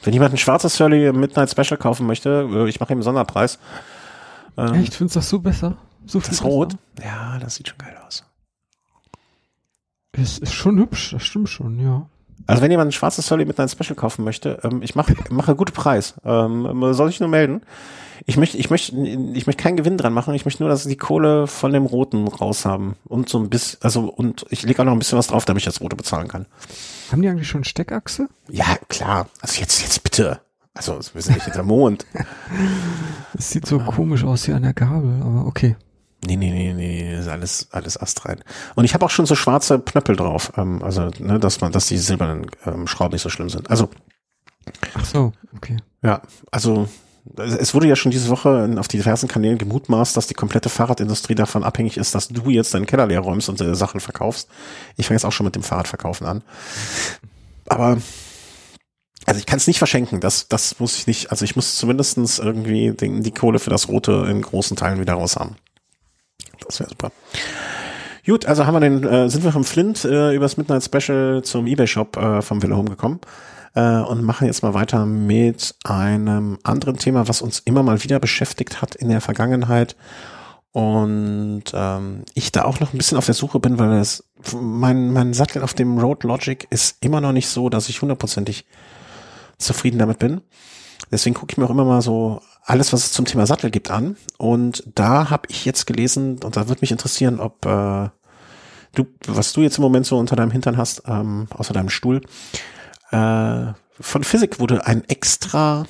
Wenn 0.03 0.13
jemand 0.13 0.35
ein 0.35 0.39
schwarzes 0.39 0.77
Surly 0.77 1.13
Midnight 1.13 1.51
Special 1.51 1.79
kaufen 1.79 2.07
möchte, 2.07 2.47
äh, 2.53 2.69
ich 2.69 2.79
mache 2.79 2.93
ihm 2.93 2.99
einen 2.99 3.03
Sonderpreis. 3.03 3.59
Ähm, 4.59 4.75
Echt, 4.75 4.95
findest 4.95 5.17
du 5.17 5.21
das 5.21 5.29
so 5.31 5.39
besser? 5.39 5.79
So 6.05 6.21
viel 6.21 6.31
Das 6.31 6.45
Rot? 6.45 6.75
Ja, 7.03 7.39
das 7.39 7.55
sieht 7.55 7.69
schon 7.69 7.79
geil 7.79 7.97
aus. 7.97 8.00
Es 10.13 10.39
ist 10.39 10.53
schon 10.53 10.79
hübsch, 10.79 11.11
das 11.13 11.23
stimmt 11.23 11.49
schon, 11.49 11.79
ja. 11.79 12.07
Also 12.47 12.63
wenn 12.63 12.71
jemand 12.71 12.89
ein 12.89 12.93
schwarzes 12.93 13.27
Surly 13.27 13.45
Midnight 13.45 13.71
Special 13.71 13.95
kaufen 13.95 14.25
möchte, 14.25 14.59
ähm, 14.65 14.83
ich 14.83 14.95
mache 14.97 15.15
mache 15.31 15.55
gute 15.55 15.73
Preis. 15.73 16.15
Ähm, 16.25 16.93
soll 16.93 17.11
ich 17.11 17.21
nur 17.21 17.29
melden? 17.29 17.63
Ich 18.27 18.37
möchte, 18.37 18.59
ich 18.59 18.69
möchte, 18.69 18.95
ich 18.97 19.47
möchte 19.47 19.63
keinen 19.63 19.77
Gewinn 19.77 19.97
dran 19.97 20.13
machen. 20.13 20.35
Ich 20.35 20.45
möchte 20.45 20.63
nur, 20.63 20.69
dass 20.69 20.83
sie 20.83 20.91
die 20.91 20.97
Kohle 20.97 21.47
von 21.47 21.73
dem 21.73 21.87
Roten 21.87 22.29
raus 22.29 22.67
haben 22.67 22.97
und 23.05 23.29
so 23.29 23.39
ein 23.39 23.49
bisschen, 23.49 23.79
also 23.83 24.09
und 24.09 24.45
ich 24.51 24.63
lege 24.63 24.83
auch 24.83 24.85
noch 24.85 24.93
ein 24.93 24.99
bisschen 24.99 25.17
was 25.17 25.29
drauf, 25.29 25.45
damit 25.47 25.63
ich 25.63 25.65
das 25.65 25.81
Rote 25.81 25.97
bezahlen 25.97 26.29
kann. 26.29 26.47
Haben 27.11 27.23
die 27.23 27.29
eigentlich 27.29 27.49
schon 27.49 27.65
Steckachse? 27.65 28.29
Ja, 28.51 28.77
klar. 28.89 29.29
Also 29.41 29.61
jetzt, 29.61 29.81
jetzt 29.83 30.03
bitte. 30.03 30.41
Also 30.75 30.99
wir 31.13 31.23
sind 31.23 31.37
nicht 31.37 31.45
hinter 31.45 31.63
Mond. 31.63 32.07
Es 33.33 33.51
sieht 33.51 33.65
so 33.65 33.79
komisch 33.79 34.25
aus 34.25 34.45
hier 34.45 34.57
an 34.57 34.65
der 34.65 34.75
Gabel, 34.75 35.23
aber 35.23 35.47
okay. 35.47 35.77
Nee, 36.27 36.37
nee, 36.37 36.51
nee, 36.51 36.75
nee, 36.75 37.19
ist 37.19 37.29
alles, 37.29 37.69
alles 37.71 37.97
astrein. 37.97 38.43
Und 38.75 38.85
ich 38.85 38.93
habe 38.93 39.07
auch 39.07 39.11
schon 39.11 39.27
so 39.27 39.35
schwarze 39.35 39.81
Knöppel 39.81 40.17
drauf. 40.17 40.53
Ähm, 40.57 40.83
also, 40.83 41.11
ne, 41.19 41.39
dass 41.39 41.61
man, 41.61 41.73
dass 41.73 41.87
die 41.87 41.99
silbernen 41.99 42.47
ähm, 42.67 42.87
Schrauben 42.87 43.13
nicht 43.13 43.23
so 43.23 43.31
schlimm 43.31 43.49
sind. 43.49 43.71
Also, 43.71 43.89
Ach 44.95 45.05
so, 45.05 45.33
okay. 45.57 45.79
ja, 46.03 46.21
also 46.51 46.89
es 47.37 47.75
wurde 47.75 47.87
ja 47.87 47.97
schon 47.97 48.13
diese 48.13 48.29
Woche 48.29 48.75
auf 48.79 48.89
diversen 48.89 49.29
Kanälen 49.29 49.59
gemutmaßt, 49.59 50.17
dass 50.17 50.27
die 50.27 50.35
komplette 50.35 50.69
Fahrradindustrie 50.69 51.35
davon 51.35 51.65
abhängig 51.65 51.97
ist, 51.97 52.15
dass 52.15 52.29
du 52.29 52.51
jetzt 52.51 52.75
deinen 52.75 52.87
Keller 52.87 53.07
leer 53.07 53.21
räumst 53.21 53.49
und 53.49 53.61
äh, 53.61 53.75
Sachen 53.75 54.01
verkaufst. 54.01 54.49
Ich 54.97 55.07
fange 55.07 55.17
jetzt 55.17 55.25
auch 55.25 55.33
schon 55.33 55.45
mit 55.45 55.55
dem 55.55 55.63
Fahrradverkaufen 55.63 56.27
an. 56.27 56.43
Aber 57.67 57.99
also 59.27 59.39
ich 59.39 59.47
kann 59.47 59.59
es 59.59 59.67
nicht 59.67 59.79
verschenken, 59.79 60.21
das, 60.21 60.49
das 60.49 60.81
muss 60.81 60.97
ich 60.97 61.07
nicht, 61.07 61.31
also 61.31 61.45
ich 61.45 61.55
muss 61.55 61.77
zumindestens 61.77 62.39
irgendwie 62.39 62.91
den, 62.91 63.23
die 63.23 63.33
Kohle 63.33 63.59
für 63.59 63.71
das 63.71 63.89
Rote 63.89 64.27
in 64.29 64.43
großen 64.43 64.77
Teilen 64.77 64.99
wieder 64.99 65.13
raus 65.15 65.37
haben. 65.37 65.57
Das 66.67 66.81
wäre 66.81 66.91
super. 66.91 67.13
Gut, 68.27 68.47
also 68.47 68.67
haben 68.67 68.75
wir 68.75 68.81
den, 68.81 69.05
äh, 69.05 69.29
sind 69.31 69.45
wir 69.45 69.53
vom 69.53 69.65
Flint 69.65 70.05
äh, 70.05 70.35
übers 70.35 70.57
Midnight 70.57 70.85
Special 70.85 71.43
zum 71.43 71.67
Ebay-Shop 71.67 72.17
äh, 72.17 72.43
vom 72.43 72.63
Villa 72.63 72.77
Home 72.77 72.91
gekommen 72.91 73.21
äh, 73.75 73.99
und 74.01 74.23
machen 74.23 74.47
jetzt 74.47 74.63
mal 74.63 74.75
weiter 74.75 75.07
mit 75.07 75.75
einem 75.85 76.59
anderen 76.63 76.97
Thema, 76.97 77.29
was 77.29 77.43
uns 77.43 77.61
immer 77.61 77.83
mal 77.83 78.03
wieder 78.05 78.21
beschäftigt 78.21 78.83
hat 78.83 78.95
in 78.95 79.09
der 79.09 79.21
Vergangenheit 79.21 79.97
und 80.73 81.65
ähm, 81.73 82.25
ich 82.35 82.53
da 82.53 82.65
auch 82.65 82.79
noch 82.79 82.93
ein 82.93 82.99
bisschen 82.99 83.19
auf 83.19 83.27
der 83.27 83.35
Suche 83.35 83.59
bin, 83.59 83.79
weil 83.79 83.93
es 83.95 84.25
mein, 84.55 85.13
mein 85.13 85.35
Sattel 85.35 85.63
auf 85.63 85.75
dem 85.75 85.99
Road 85.99 86.23
Logic 86.23 86.67
ist 86.71 87.05
immer 87.05 87.21
noch 87.21 87.33
nicht 87.33 87.49
so, 87.49 87.69
dass 87.69 87.89
ich 87.89 88.01
hundertprozentig 88.01 88.67
zufrieden 89.59 89.99
damit 89.99 90.19
bin. 90.21 90.41
Deswegen 91.11 91.35
gucke 91.35 91.53
ich 91.53 91.59
mir 91.59 91.65
auch 91.65 91.71
immer 91.71 91.85
mal 91.85 92.03
so 92.03 92.41
alles, 92.63 92.93
was 92.93 93.05
es 93.05 93.13
zum 93.13 93.25
Thema 93.25 93.47
Sattel 93.47 93.71
gibt, 93.71 93.91
an. 93.91 94.17
Und 94.39 94.85
da 94.95 95.31
habe 95.31 95.49
ich 95.49 95.65
jetzt 95.65 95.87
gelesen, 95.87 96.39
und 96.43 96.57
da 96.57 96.69
würde 96.69 96.81
mich 96.83 96.93
interessieren, 96.93 97.41
ob 97.41 97.65
äh, 97.67 98.09
du, 98.95 99.07
was 99.27 99.53
du 99.53 99.63
jetzt 99.63 99.79
im 99.79 99.83
Moment 99.83 100.07
so 100.07 100.19
unter 100.19 100.37
deinem 100.37 100.51
Hintern 100.51 100.77
hast, 100.77 101.03
ähm, 101.07 101.47
außer 101.51 101.73
deinem 101.73 101.91
Stuhl, 101.91 102.21
äh, 103.11 103.67
von 104.01 104.25
Physik 104.25 104.61
wurde 104.61 104.87
ein 104.87 105.05
extra 105.09 105.87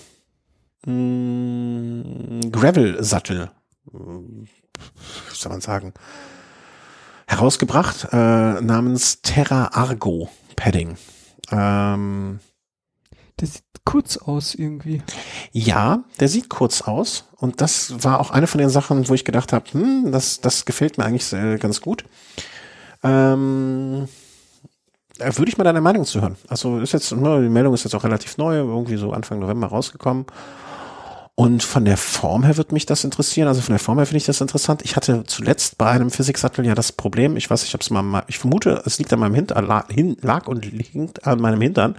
mh, 0.87 2.49
Gravel-Sattel, 2.51 3.51
äh, 3.93 3.99
soll 5.33 5.53
man 5.53 5.61
sagen, 5.61 5.95
herausgebracht, 7.27 8.09
äh, 8.13 8.61
namens 8.61 9.23
Terra 9.23 9.71
Argo 9.73 10.29
Padding. 10.57 10.97
Ähm, 11.53 12.41
Das 13.37 13.63
kurz 13.85 14.17
aus 14.17 14.55
irgendwie. 14.55 15.03
ja, 15.53 16.05
der 16.21 16.29
sieht 16.29 16.49
kurz 16.49 16.83
aus 16.83 17.25
und 17.37 17.61
das 17.61 18.05
war 18.05 18.21
auch 18.21 18.31
eine 18.31 18.47
von 18.47 18.59
den 18.59 18.71
Sachen, 18.71 19.09
wo 19.09 19.15
ich 19.15 19.25
gedacht 19.25 19.53
habe, 19.53 19.65
hm, 19.73 20.13
das, 20.13 20.41
das 20.41 20.65
gefällt 20.65 20.99
mir 20.99 21.05
eigentlich 21.05 21.25
sehr, 21.25 21.59
ganz 21.59 21.81
gut. 21.81 22.05
Ähm, 23.03 24.09
da 25.19 25.37
würde 25.37 25.49
ich 25.51 25.59
mal 25.59 25.65
deine 25.65 25.81
Meinung 25.81 26.05
zu 26.05 26.21
hören. 26.21 26.37
Also 26.49 26.79
ist 26.79 26.93
jetzt, 26.93 27.13
ne, 27.13 27.43
die 27.43 27.49
Meldung 27.49 27.75
ist 27.75 27.85
jetzt 27.85 27.95
auch 27.95 28.05
relativ 28.05 28.39
neu, 28.39 28.57
irgendwie 28.57 28.97
so 28.97 29.13
Anfang 29.13 29.39
November 29.39 29.69
rausgekommen. 29.69 30.27
Und 31.35 31.63
von 31.63 31.87
der 31.87 31.97
Form 31.97 32.43
her 32.45 32.59
wird 32.59 32.71
mich 32.73 32.85
das 32.85 33.03
interessieren. 33.05 33.49
Also 33.49 33.63
von 33.63 33.73
der 33.73 33.79
Form 33.79 33.97
her 33.99 34.05
finde 34.07 34.19
ich 34.19 34.27
das 34.27 34.43
interessant. 34.43 34.83
Ich 34.85 34.97
hatte 34.97 35.25
zuletzt 35.27 35.79
bei 35.79 35.87
einem 35.91 36.11
Physiksattel 36.11 36.67
ja 36.67 36.75
das 36.75 36.93
Problem, 36.93 37.37
ich 37.39 37.49
weiß, 37.49 37.65
ich 37.65 37.73
habe 37.73 37.83
es 37.83 37.89
mal, 37.89 38.25
ich 38.27 38.39
vermute, 38.39 38.83
es 38.85 38.99
liegt 38.99 39.11
an 39.15 39.21
meinem 39.21 39.35
Hintern, 39.35 39.67
la- 39.67 39.87
hin, 39.89 40.19
lag 40.21 40.47
und 40.49 40.71
liegt 40.71 41.27
an 41.27 41.41
meinem 41.41 41.61
Hintern, 41.63 41.97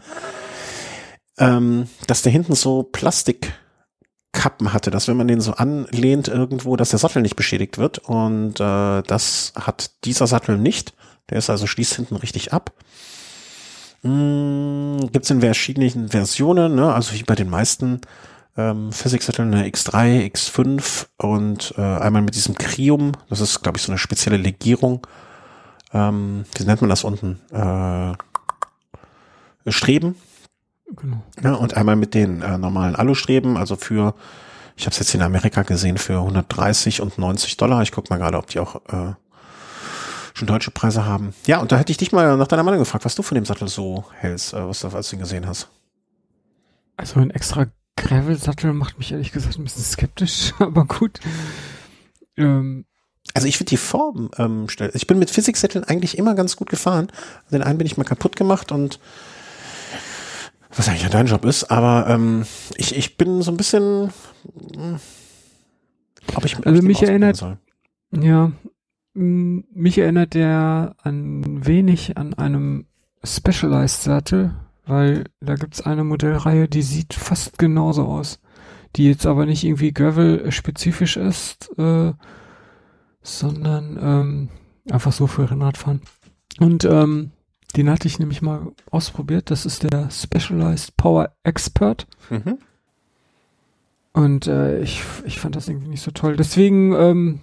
ähm, 1.37 1.87
dass 2.07 2.21
der 2.21 2.31
hinten 2.31 2.55
so 2.55 2.83
Plastikkappen 2.83 4.73
hatte, 4.73 4.91
dass 4.91 5.07
wenn 5.07 5.17
man 5.17 5.27
den 5.27 5.41
so 5.41 5.53
anlehnt 5.53 6.27
irgendwo, 6.27 6.75
dass 6.75 6.89
der 6.89 6.99
Sattel 6.99 7.21
nicht 7.21 7.35
beschädigt 7.35 7.77
wird. 7.77 7.99
Und 7.99 8.59
äh, 8.59 9.01
das 9.03 9.53
hat 9.55 9.91
dieser 10.05 10.27
Sattel 10.27 10.57
nicht. 10.57 10.93
Der 11.29 11.37
ist 11.37 11.49
also 11.49 11.67
schließt 11.67 11.95
hinten 11.95 12.15
richtig 12.15 12.53
ab. 12.53 12.73
Mm, 14.03 14.97
Gibt 15.11 15.25
es 15.25 15.31
in 15.31 15.41
verschiedenen 15.41 16.09
Versionen, 16.09 16.75
ne? 16.75 16.93
also 16.93 17.13
wie 17.13 17.23
bei 17.23 17.35
den 17.35 17.49
meisten 17.49 18.01
ähm, 18.57 18.91
Physiksatteln 18.91 19.53
eine 19.53 19.67
X3, 19.69 20.29
X5 20.31 21.07
und 21.17 21.73
äh, 21.77 21.81
einmal 21.81 22.21
mit 22.21 22.35
diesem 22.35 22.55
Krium, 22.55 23.13
das 23.29 23.39
ist, 23.39 23.61
glaube 23.61 23.77
ich, 23.77 23.83
so 23.83 23.91
eine 23.91 23.99
spezielle 23.99 24.37
Legierung. 24.37 25.05
Ähm, 25.93 26.45
wie 26.55 26.63
nennt 26.63 26.81
man 26.81 26.89
das 26.89 27.03
unten? 27.03 27.39
Äh, 27.51 28.13
Streben. 29.71 30.15
Genau. 30.95 31.23
Ja, 31.43 31.54
und 31.54 31.75
einmal 31.75 31.95
mit 31.95 32.13
den 32.13 32.41
äh, 32.41 32.58
normalen 32.58 32.95
Alustreben, 32.95 33.58
also 33.58 33.75
für, 33.75 34.13
ich 34.75 34.86
habe 34.86 34.91
es 34.91 34.99
jetzt 34.99 35.13
in 35.15 35.21
Amerika 35.21 35.63
gesehen, 35.63 35.97
für 35.97 36.17
130 36.19 37.01
und 37.01 37.17
90 37.17 37.58
Dollar. 37.58 37.82
Ich 37.82 37.91
guck 37.91 38.10
mal 38.10 38.17
gerade, 38.17 38.38
ob 38.38 38.47
die 38.47 38.60
auch 38.60 38.75
äh, 38.91 39.13
schon 40.34 40.47
deutsche 40.47 40.71
Preise 40.71 41.06
haben. 41.06 41.34
Ja, 41.45 41.60
und 41.60 41.71
da 41.71 41.77
hätte 41.77 41.91
ich 41.91 41.97
dich 41.97 42.12
mal 42.12 42.38
nach 42.38 42.47
deiner 42.47 42.63
Meinung 42.63 42.80
gefragt, 42.80 43.06
was 43.06 43.15
du 43.15 43.23
von 43.23 43.36
dem 43.36 43.45
Sattel 43.45 43.67
so 43.67 44.06
hältst, 44.17 44.54
äh, 44.54 44.67
was 44.67 44.80
du, 44.82 44.88
als 44.89 45.10
du 45.10 45.15
ihn 45.15 45.21
gesehen 45.21 45.47
hast. 45.47 45.69
Also 46.97 47.19
ein 47.19 47.32
extra 47.32 47.67
Gravel-Sattel 47.97 48.73
macht 48.73 48.97
mich 48.97 49.12
ehrlich 49.12 49.32
gesagt 49.32 49.58
ein 49.58 49.63
bisschen 49.63 49.84
skeptisch, 49.84 50.54
aber 50.60 50.86
gut. 50.86 51.19
Ähm, 52.38 52.86
Also 53.34 53.47
ich 53.47 53.58
finde 53.58 53.69
die 53.69 53.77
Form 53.77 54.32
ähm, 54.38 54.67
schnell. 54.69 54.91
Ich 54.93 55.08
bin 55.08 55.19
mit 55.19 55.30
Physiksätteln 55.30 55.84
eigentlich 55.84 56.17
immer 56.17 56.34
ganz 56.36 56.56
gut 56.56 56.69
gefahren. 56.69 57.12
Den 57.51 57.63
einen 57.63 57.77
bin 57.77 57.88
ich 57.88 57.97
mal 57.97 58.04
kaputt 58.04 58.36
gemacht 58.36 58.71
und 58.71 58.99
was 60.75 60.88
eigentlich 60.88 61.03
ja 61.03 61.10
dein 61.10 61.27
Job 61.27 61.45
ist, 61.45 61.65
aber 61.71 62.07
ähm, 62.10 62.45
ich, 62.77 62.95
ich 62.95 63.17
bin 63.17 63.41
so 63.41 63.51
ein 63.51 63.57
bisschen, 63.57 64.12
hm, 64.75 64.99
ob 66.36 66.45
ich, 66.45 66.57
ob 66.57 66.65
Also 66.67 66.81
ich 66.81 66.88
mich 66.88 67.01
erinnert- 67.03 67.38
soll. 67.38 67.57
Ja, 68.12 68.51
m, 69.15 69.63
mich 69.73 69.97
erinnert 69.97 70.34
der 70.34 70.95
ein 71.03 71.65
wenig 71.65 72.17
an 72.17 72.34
einem 72.34 72.86
Specialized 73.23 74.01
Sattel, 74.03 74.53
weil 74.86 75.25
da 75.41 75.55
gibt's 75.55 75.81
eine 75.81 76.03
Modellreihe, 76.03 76.67
die 76.67 76.81
sieht 76.81 77.13
fast 77.13 77.57
genauso 77.57 78.05
aus, 78.05 78.39
die 78.95 79.05
jetzt 79.05 79.25
aber 79.25 79.45
nicht 79.45 79.63
irgendwie 79.63 79.93
Gravel-spezifisch 79.93 81.17
ist, 81.17 81.69
äh, 81.77 82.13
sondern 83.21 83.97
ähm, 84.01 84.49
einfach 84.89 85.12
so 85.12 85.27
für 85.27 85.49
Rennradfahren. 85.49 86.01
Und 86.60 86.86
ähm, 86.86 87.31
den 87.71 87.89
hatte 87.89 88.07
ich 88.07 88.19
nämlich 88.19 88.41
mal 88.41 88.67
ausprobiert. 88.89 89.51
Das 89.51 89.65
ist 89.65 89.84
der 89.84 90.10
Specialized 90.10 90.97
Power 90.97 91.31
Expert. 91.43 92.07
Mhm. 92.29 92.57
Und 94.13 94.47
äh, 94.47 94.79
ich, 94.81 95.03
ich 95.25 95.39
fand 95.39 95.55
das 95.55 95.69
irgendwie 95.69 95.88
nicht 95.88 96.01
so 96.01 96.12
toll. 96.12 96.36
Deswegen 96.36 96.93
ähm, 96.93 97.39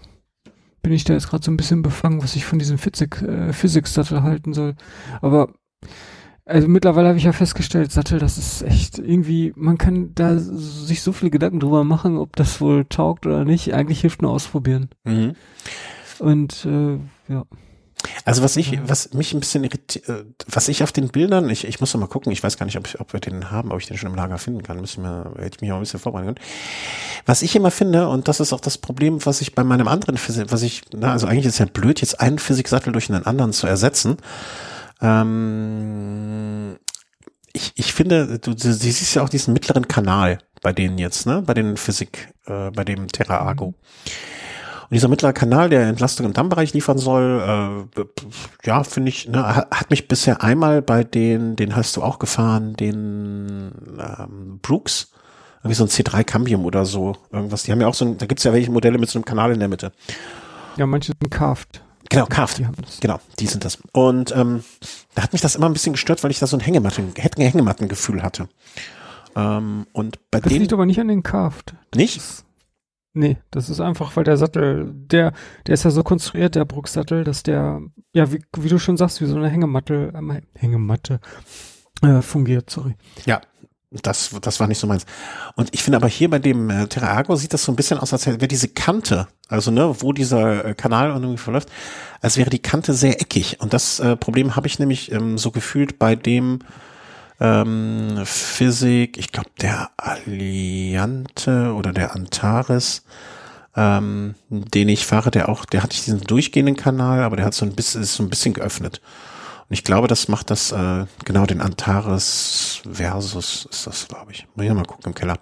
bin 0.82 0.92
ich 0.92 1.04
da 1.04 1.14
jetzt 1.14 1.28
gerade 1.28 1.44
so 1.44 1.50
ein 1.50 1.56
bisschen 1.56 1.82
befangen, 1.82 2.22
was 2.22 2.36
ich 2.36 2.44
von 2.44 2.58
diesem 2.58 2.78
Physik, 2.78 3.22
äh, 3.22 3.52
Physics-Sattel 3.52 4.22
halten 4.22 4.52
soll. 4.52 4.74
Aber 5.22 5.48
also 6.48 6.66
mittlerweile 6.66 7.08
habe 7.08 7.18
ich 7.18 7.24
ja 7.24 7.32
festgestellt, 7.32 7.92
Sattel, 7.92 8.18
das 8.18 8.38
ist 8.38 8.62
echt 8.62 8.98
irgendwie, 8.98 9.52
man 9.54 9.76
kann 9.76 10.14
da 10.14 10.38
sich 10.38 11.02
so 11.02 11.12
viele 11.12 11.30
Gedanken 11.30 11.60
drüber 11.60 11.84
machen, 11.84 12.16
ob 12.16 12.36
das 12.36 12.60
wohl 12.62 12.86
taugt 12.86 13.26
oder 13.26 13.44
nicht. 13.44 13.74
Eigentlich 13.74 14.00
hilft 14.00 14.22
nur 14.22 14.30
ausprobieren. 14.30 14.88
Mhm. 15.04 15.34
Und 16.18 16.64
äh, 16.64 16.98
ja. 17.30 17.44
Also 18.24 18.42
was 18.42 18.56
ich, 18.56 18.78
was 18.86 19.12
mich 19.14 19.32
ein 19.32 19.40
bisschen 19.40 19.64
irritiert, 19.64 20.08
äh, 20.08 20.24
was 20.46 20.68
ich 20.68 20.82
auf 20.82 20.92
den 20.92 21.08
Bildern, 21.08 21.48
ich, 21.50 21.66
ich 21.66 21.80
muss 21.80 21.92
noch 21.94 22.00
mal 22.00 22.06
gucken, 22.06 22.32
ich 22.32 22.42
weiß 22.42 22.56
gar 22.56 22.66
nicht, 22.66 22.76
ob, 22.76 22.86
ich, 22.86 23.00
ob 23.00 23.12
wir 23.12 23.20
den 23.20 23.50
haben, 23.50 23.72
ob 23.72 23.80
ich 23.80 23.86
den 23.86 23.96
schon 23.96 24.10
im 24.10 24.16
Lager 24.16 24.38
finden 24.38 24.62
kann, 24.62 24.80
müssen 24.80 25.02
wir, 25.02 25.32
hätte 25.38 25.56
ich 25.56 25.60
mich 25.60 25.72
auch 25.72 25.76
ein 25.76 25.80
bisschen 25.80 26.00
vorbereiten 26.00 26.34
können. 26.34 26.46
Was 27.26 27.42
ich 27.42 27.54
immer 27.56 27.70
finde, 27.70 28.08
und 28.08 28.28
das 28.28 28.40
ist 28.40 28.52
auch 28.52 28.60
das 28.60 28.78
Problem, 28.78 29.24
was 29.24 29.40
ich 29.40 29.54
bei 29.54 29.64
meinem 29.64 29.88
anderen 29.88 30.16
Physik, 30.16 30.46
was 30.50 30.62
ich, 30.62 30.82
na, 30.92 31.12
also 31.12 31.26
eigentlich 31.26 31.46
ist 31.46 31.58
ja 31.58 31.66
blöd, 31.66 32.00
jetzt 32.00 32.20
einen 32.20 32.38
Physiksattel 32.38 32.92
durch 32.92 33.10
einen 33.10 33.24
anderen 33.24 33.52
zu 33.52 33.66
ersetzen. 33.66 34.16
Ähm, 35.00 36.78
ich, 37.52 37.72
ich 37.76 37.92
finde, 37.92 38.38
du, 38.38 38.54
du 38.54 38.72
siehst 38.72 39.14
ja 39.14 39.22
auch 39.22 39.28
diesen 39.28 39.52
mittleren 39.52 39.88
Kanal 39.88 40.38
bei 40.62 40.72
denen 40.72 40.98
jetzt, 40.98 41.26
ne, 41.26 41.42
bei 41.42 41.54
den 41.54 41.76
Physik, 41.76 42.32
äh, 42.46 42.70
bei 42.70 42.84
dem 42.84 43.08
Terra 43.08 43.38
Argo. 43.38 43.74
Und 44.90 44.94
dieser 44.94 45.08
mittlere 45.08 45.34
Kanal, 45.34 45.68
der 45.68 45.86
Entlastung 45.86 46.24
im 46.24 46.32
Dammbereich 46.32 46.72
liefern 46.72 46.96
soll, 46.96 47.86
äh, 47.96 48.04
ja, 48.64 48.84
finde 48.84 49.10
ich, 49.10 49.28
ne, 49.28 49.44
hat 49.70 49.90
mich 49.90 50.08
bisher 50.08 50.42
einmal 50.42 50.80
bei 50.80 51.04
den, 51.04 51.56
den 51.56 51.76
hast 51.76 51.96
du 51.96 52.02
auch 52.02 52.18
gefahren, 52.18 52.74
den 52.74 53.72
ähm, 53.98 54.58
Brooks, 54.62 55.10
irgendwie 55.58 55.74
so 55.74 55.84
ein 55.84 55.90
C3 55.90 56.24
Cambium 56.24 56.64
oder 56.64 56.86
so, 56.86 57.16
irgendwas. 57.30 57.64
Die 57.64 57.72
haben 57.72 57.80
ja 57.82 57.86
auch 57.86 57.94
so 57.94 58.06
ein, 58.06 58.16
da 58.16 58.24
gibt's 58.26 58.44
ja 58.44 58.52
welche 58.54 58.70
Modelle 58.70 58.96
mit 58.96 59.10
so 59.10 59.18
einem 59.18 59.26
Kanal 59.26 59.52
in 59.52 59.58
der 59.58 59.68
Mitte. 59.68 59.92
Ja, 60.76 60.86
manche 60.86 61.12
sind 61.20 61.30
carved. 61.30 61.82
Genau, 62.08 62.24
das. 62.26 63.00
Genau, 63.00 63.20
die 63.38 63.46
sind 63.46 63.66
das. 63.66 63.76
Und 63.92 64.34
ähm, 64.34 64.64
da 65.14 65.22
hat 65.22 65.32
mich 65.34 65.42
das 65.42 65.56
immer 65.56 65.66
ein 65.68 65.74
bisschen 65.74 65.92
gestört, 65.92 66.24
weil 66.24 66.30
ich 66.30 66.38
da 66.38 66.46
so 66.46 66.56
ein 66.56 66.60
Hängematten, 66.60 67.12
Hängemattengefühl 67.36 68.22
hatte. 68.22 68.48
Ähm, 69.36 69.86
und 69.92 70.18
bei 70.30 70.40
Das 70.40 70.48
denen 70.48 70.62
liegt 70.62 70.72
aber 70.72 70.86
nicht 70.86 71.00
an 71.00 71.08
den 71.08 71.22
carved. 71.22 71.74
nicht. 71.94 72.16
Das, 72.16 72.44
nee, 73.18 73.36
das 73.50 73.68
ist 73.68 73.80
einfach, 73.80 74.16
weil 74.16 74.24
der 74.24 74.36
Sattel, 74.36 74.90
der, 74.94 75.32
der 75.66 75.74
ist 75.74 75.84
ja 75.84 75.90
so 75.90 76.02
konstruiert, 76.02 76.54
der 76.54 76.64
Bruchsattel, 76.64 77.24
dass 77.24 77.42
der, 77.42 77.82
ja, 78.12 78.32
wie, 78.32 78.42
wie 78.56 78.68
du 78.68 78.78
schon 78.78 78.96
sagst, 78.96 79.20
wie 79.20 79.26
so 79.26 79.36
eine 79.36 79.48
Hängematte, 79.48 80.12
ähm, 80.14 80.40
Hängematte 80.54 81.20
äh, 82.02 82.22
fungiert, 82.22 82.70
sorry. 82.70 82.94
Ja, 83.26 83.40
das, 83.90 84.34
das 84.40 84.60
war 84.60 84.66
nicht 84.66 84.78
so 84.78 84.86
meins. 84.86 85.06
Und 85.56 85.74
ich 85.74 85.82
finde 85.82 85.96
aber 85.96 86.08
hier 86.08 86.30
bei 86.30 86.38
dem 86.38 86.70
äh, 86.70 86.86
Terra 86.86 87.08
Argo 87.08 87.34
sieht 87.36 87.54
das 87.54 87.64
so 87.64 87.72
ein 87.72 87.76
bisschen 87.76 87.98
aus, 87.98 88.12
als 88.12 88.26
wäre 88.26 88.36
diese 88.48 88.68
Kante, 88.68 89.28
also 89.48 89.70
ne, 89.70 89.94
wo 89.98 90.12
dieser 90.12 90.64
äh, 90.64 90.74
Kanal 90.74 91.10
irgendwie 91.10 91.38
verläuft, 91.38 91.70
als 92.20 92.36
wäre 92.36 92.50
die 92.50 92.60
Kante 92.60 92.94
sehr 92.94 93.20
eckig. 93.20 93.60
Und 93.60 93.72
das 93.72 93.98
äh, 93.98 94.16
Problem 94.16 94.56
habe 94.56 94.66
ich 94.66 94.78
nämlich 94.78 95.10
ähm, 95.10 95.38
so 95.38 95.50
gefühlt 95.50 95.98
bei 95.98 96.14
dem 96.14 96.60
ähm, 97.40 98.20
Physik, 98.24 99.16
ich 99.16 99.32
glaube 99.32 99.50
der 99.60 99.90
Alliante 99.96 101.72
oder 101.74 101.92
der 101.92 102.14
Antares, 102.14 103.04
ähm, 103.76 104.34
den 104.48 104.88
ich 104.88 105.06
fahre, 105.06 105.30
der 105.30 105.48
auch, 105.48 105.64
der 105.64 105.82
hat 105.82 105.90
nicht 105.90 106.06
diesen 106.06 106.22
durchgehenden 106.22 106.76
Kanal, 106.76 107.22
aber 107.22 107.36
der 107.36 107.44
hat 107.46 107.54
so 107.54 107.64
ein 107.64 107.74
bisschen, 107.74 108.02
ist 108.02 108.14
so 108.14 108.22
ein 108.22 108.30
bisschen 108.30 108.54
geöffnet. 108.54 109.00
Und 109.68 109.74
ich 109.74 109.84
glaube, 109.84 110.08
das 110.08 110.28
macht 110.28 110.50
das, 110.50 110.72
äh, 110.72 111.06
genau 111.24 111.46
den 111.46 111.60
Antares 111.60 112.80
Versus 112.90 113.68
ist 113.70 113.86
das, 113.86 114.08
glaube 114.08 114.32
ich. 114.32 114.46
Muss 114.54 114.66
ich 114.66 114.72
mal 114.72 114.84
gucken 114.84 115.12
im 115.12 115.14
Keller. 115.14 115.38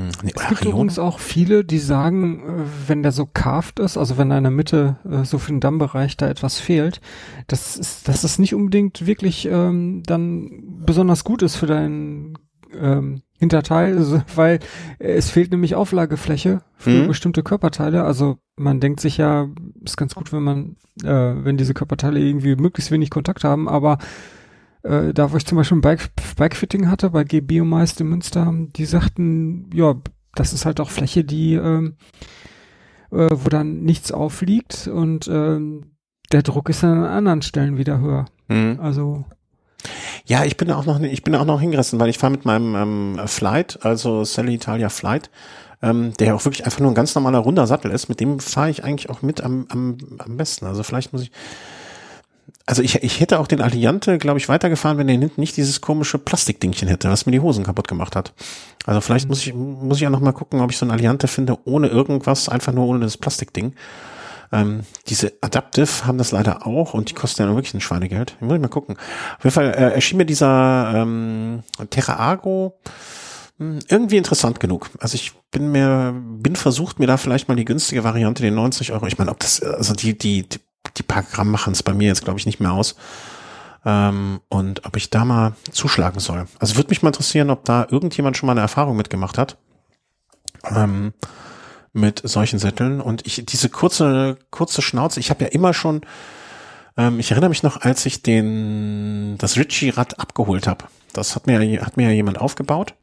Hm, 0.00 0.10
nee, 0.22 0.32
Es 0.34 0.48
gibt 0.48 0.64
übrigens 0.64 0.98
auch 0.98 1.18
viele, 1.18 1.64
die 1.64 1.78
sagen, 1.78 2.40
äh, 2.40 2.62
wenn 2.88 3.02
der 3.02 3.12
so 3.12 3.26
carved 3.26 3.78
ist, 3.80 3.96
also 3.98 4.18
wenn 4.18 4.30
da 4.30 4.38
in 4.38 4.44
der 4.44 4.50
Mitte 4.50 4.96
äh, 5.08 5.24
so 5.24 5.38
für 5.38 5.52
den 5.52 5.60
Dammbereich 5.60 6.16
da 6.16 6.28
etwas 6.28 6.58
fehlt, 6.58 7.00
das 7.46 7.76
ist, 7.76 8.08
dass 8.08 8.24
es 8.24 8.38
nicht 8.38 8.54
unbedingt 8.54 9.06
wirklich 9.06 9.46
ähm, 9.50 10.02
dann 10.06 10.62
besonders 10.84 11.24
gut 11.24 11.42
ist 11.42 11.56
für 11.56 11.66
dein 11.66 12.38
ähm, 12.80 13.22
Hinterteil, 13.38 13.96
also, 13.98 14.22
weil 14.34 14.58
es 14.98 15.30
fehlt 15.30 15.50
nämlich 15.50 15.74
Auflagefläche 15.74 16.62
für 16.76 16.90
Mhm. 17.04 17.08
bestimmte 17.08 17.42
Körperteile. 17.42 18.04
Also 18.04 18.38
man 18.56 18.80
denkt 18.80 19.00
sich 19.00 19.16
ja, 19.16 19.48
ist 19.84 19.96
ganz 19.96 20.14
gut, 20.14 20.32
wenn 20.32 20.42
man, 20.42 20.76
äh, 21.02 21.44
wenn 21.44 21.56
diese 21.56 21.74
Körperteile 21.74 22.20
irgendwie 22.20 22.56
möglichst 22.56 22.90
wenig 22.90 23.10
Kontakt 23.10 23.44
haben, 23.44 23.68
aber 23.68 23.98
äh, 24.82 25.12
da 25.12 25.32
wo 25.32 25.36
ich 25.36 25.46
zum 25.46 25.56
Beispiel 25.56 25.78
ein 25.78 25.82
Bike, 25.82 26.10
Bikefitting 26.36 26.88
hatte 26.90 27.10
bei 27.10 27.24
G 27.24 27.40
Biomeist 27.40 28.00
in 28.00 28.08
Münster, 28.08 28.52
die 28.76 28.84
sagten, 28.84 29.70
ja, 29.74 29.94
das 30.34 30.52
ist 30.52 30.64
halt 30.64 30.80
auch 30.80 30.90
Fläche, 30.90 31.24
die, 31.24 31.54
ähm, 31.54 31.96
äh, 33.10 33.28
wo 33.30 33.48
dann 33.48 33.82
nichts 33.82 34.12
aufliegt 34.12 34.88
und 34.88 35.28
ähm, 35.28 35.92
der 36.32 36.42
Druck 36.42 36.68
ist 36.68 36.82
dann 36.82 36.98
an 36.98 37.10
anderen 37.10 37.42
Stellen 37.42 37.76
wieder 37.76 38.00
höher. 38.00 38.26
Hm. 38.48 38.78
Also 38.80 39.24
Ja, 40.26 40.44
ich 40.44 40.56
bin 40.56 40.70
auch 40.70 40.86
noch, 40.86 41.00
ich 41.00 41.22
bin 41.22 41.34
auch 41.34 41.44
noch 41.44 41.60
hingerissen, 41.60 41.98
weil 41.98 42.08
ich 42.08 42.18
fahre 42.18 42.32
mit 42.32 42.44
meinem 42.44 42.74
ähm, 42.74 43.20
Flight, 43.26 43.84
also 43.84 44.24
Sally 44.24 44.54
Italia 44.54 44.88
Flight, 44.88 45.30
ähm, 45.82 46.12
der 46.18 46.28
ja 46.28 46.34
auch 46.34 46.44
wirklich 46.44 46.64
einfach 46.64 46.80
nur 46.80 46.90
ein 46.90 46.94
ganz 46.94 47.14
normaler 47.14 47.38
runder 47.38 47.66
Sattel 47.66 47.90
ist. 47.90 48.08
Mit 48.08 48.20
dem 48.20 48.38
fahre 48.38 48.70
ich 48.70 48.84
eigentlich 48.84 49.10
auch 49.10 49.22
mit 49.22 49.40
am, 49.40 49.66
am, 49.70 49.96
am 50.18 50.36
besten. 50.36 50.66
Also 50.66 50.82
vielleicht 50.82 51.12
muss 51.12 51.22
ich, 51.22 51.32
also 52.70 52.82
ich, 52.82 53.02
ich 53.02 53.18
hätte 53.18 53.40
auch 53.40 53.48
den 53.48 53.60
Alliante, 53.60 54.16
glaube 54.16 54.38
ich, 54.38 54.48
weitergefahren, 54.48 54.96
wenn 54.96 55.08
der 55.08 55.18
hinten 55.18 55.40
nicht 55.40 55.56
dieses 55.56 55.80
komische 55.80 56.18
Plastikdingchen 56.18 56.86
hätte, 56.86 57.10
was 57.10 57.26
mir 57.26 57.32
die 57.32 57.40
Hosen 57.40 57.64
kaputt 57.64 57.88
gemacht 57.88 58.14
hat. 58.14 58.32
Also 58.86 59.00
vielleicht 59.00 59.28
muss 59.28 59.44
ich, 59.44 59.52
muss 59.52 59.98
ich 59.98 60.06
auch 60.06 60.12
noch 60.12 60.20
mal 60.20 60.30
gucken, 60.30 60.60
ob 60.60 60.70
ich 60.70 60.78
so 60.78 60.86
ein 60.86 60.92
Alliante 60.92 61.26
finde, 61.26 61.58
ohne 61.64 61.88
irgendwas, 61.88 62.48
einfach 62.48 62.72
nur 62.72 62.86
ohne 62.86 63.00
das 63.00 63.16
Plastikding. 63.16 63.74
Ähm, 64.52 64.82
diese 65.08 65.32
Adaptive 65.40 66.06
haben 66.06 66.18
das 66.18 66.30
leider 66.30 66.64
auch 66.64 66.94
und 66.94 67.10
die 67.10 67.14
kosten 67.14 67.42
ja 67.42 67.52
wirklich 67.52 67.74
ein 67.74 67.80
Schweinegeld. 67.80 68.36
Muss 68.38 68.54
ich 68.54 68.60
mal 68.60 68.68
gucken. 68.68 68.96
Auf 69.38 69.44
jeden 69.44 69.54
Fall 69.54 69.74
äh, 69.74 69.94
erschien 69.94 70.18
mir 70.18 70.26
dieser 70.26 70.92
ähm, 70.94 71.64
Terra 71.90 72.14
Argo 72.16 72.78
mh, 73.58 73.80
irgendwie 73.88 74.16
interessant 74.16 74.60
genug. 74.60 74.90
Also 75.00 75.16
ich 75.16 75.32
bin 75.50 75.72
mir, 75.72 76.14
bin 76.14 76.54
versucht, 76.54 77.00
mir 77.00 77.08
da 77.08 77.16
vielleicht 77.16 77.48
mal 77.48 77.56
die 77.56 77.64
günstige 77.64 78.04
Variante, 78.04 78.44
den 78.44 78.54
90 78.54 78.92
Euro. 78.92 79.08
Ich 79.08 79.18
meine, 79.18 79.32
ob 79.32 79.40
das, 79.40 79.60
also 79.60 79.92
die, 79.92 80.16
die, 80.16 80.48
die, 80.48 80.60
die 80.96 81.02
paar 81.02 81.22
Gramm 81.22 81.50
machen 81.50 81.72
es 81.72 81.82
bei 81.82 81.94
mir 81.94 82.08
jetzt, 82.08 82.24
glaube 82.24 82.38
ich, 82.38 82.46
nicht 82.46 82.60
mehr 82.60 82.72
aus. 82.72 82.96
Ähm, 83.84 84.40
und 84.48 84.84
ob 84.84 84.96
ich 84.96 85.10
da 85.10 85.24
mal 85.24 85.54
zuschlagen 85.70 86.20
soll. 86.20 86.46
Also 86.58 86.76
würde 86.76 86.90
mich 86.90 87.02
mal 87.02 87.08
interessieren, 87.08 87.50
ob 87.50 87.64
da 87.64 87.86
irgendjemand 87.90 88.36
schon 88.36 88.46
mal 88.46 88.52
eine 88.52 88.60
Erfahrung 88.60 88.96
mitgemacht 88.96 89.38
hat. 89.38 89.56
Ähm, 90.64 91.14
mit 91.92 92.20
solchen 92.24 92.58
Sätteln 92.58 93.00
und 93.00 93.26
ich 93.26 93.44
diese 93.46 93.68
kurze 93.68 94.38
kurze 94.50 94.80
Schnauze, 94.80 95.18
ich 95.18 95.30
habe 95.30 95.44
ja 95.44 95.50
immer 95.50 95.74
schon 95.74 96.02
ähm, 96.96 97.18
ich 97.18 97.32
erinnere 97.32 97.48
mich 97.48 97.62
noch, 97.62 97.80
als 97.80 98.06
ich 98.06 98.22
den 98.22 99.36
das 99.38 99.56
Ritchie 99.56 99.90
Rad 99.90 100.20
abgeholt 100.20 100.68
habe. 100.68 100.84
Das 101.12 101.34
hat 101.34 101.46
mir 101.46 101.58
hat 101.82 101.96
mir 101.96 102.04
ja 102.04 102.10
jemand 102.10 102.40
aufgebaut 102.40 102.94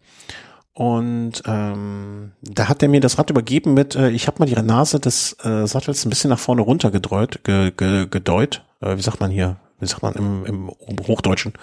und 0.78 1.42
ähm, 1.48 2.34
da 2.44 2.70
hat 2.70 2.84
er 2.84 2.90
mir 2.90 3.02
das 3.02 3.18
Rad 3.18 3.32
übergeben 3.32 3.74
mit 3.74 3.96
äh, 3.96 4.12
ich 4.12 4.28
habe 4.28 4.38
mal 4.38 4.46
die 4.46 4.54
Nase 4.54 5.00
des 5.00 5.36
äh, 5.44 5.66
Sattels 5.66 6.06
ein 6.06 6.10
bisschen 6.10 6.30
nach 6.30 6.38
vorne 6.38 6.62
runter 6.62 6.92
gedreut, 6.92 7.40
ge, 7.44 7.72
ge, 7.76 8.06
gedeut, 8.08 8.64
äh, 8.82 8.96
wie 8.96 9.02
sagt 9.02 9.20
man 9.20 9.32
hier, 9.32 9.58
wie 9.80 9.88
sagt 9.88 10.04
man 10.04 10.14
im, 10.14 10.46
im 10.46 10.72
Hochdeutschen? 11.08 11.54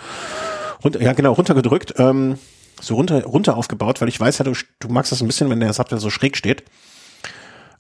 Runter, 0.83 1.01
ja 1.01 1.13
genau, 1.13 1.33
runtergedrückt, 1.33 1.95
ähm, 1.99 2.39
so 2.81 2.97
runter 2.97 3.23
runter 3.25 3.57
aufgebaut, 3.57 4.01
weil 4.01 4.09
ich 4.09 4.19
weiß 4.19 4.39
ja, 4.39 4.45
du, 4.45 4.53
du 4.81 4.89
magst 4.89 5.13
das 5.13 5.21
ein 5.21 5.29
bisschen, 5.29 5.49
wenn 5.49 5.61
der 5.61 5.73
Sattel 5.73 6.01
so 6.01 6.11
schräg 6.11 6.37
steht. 6.37 6.65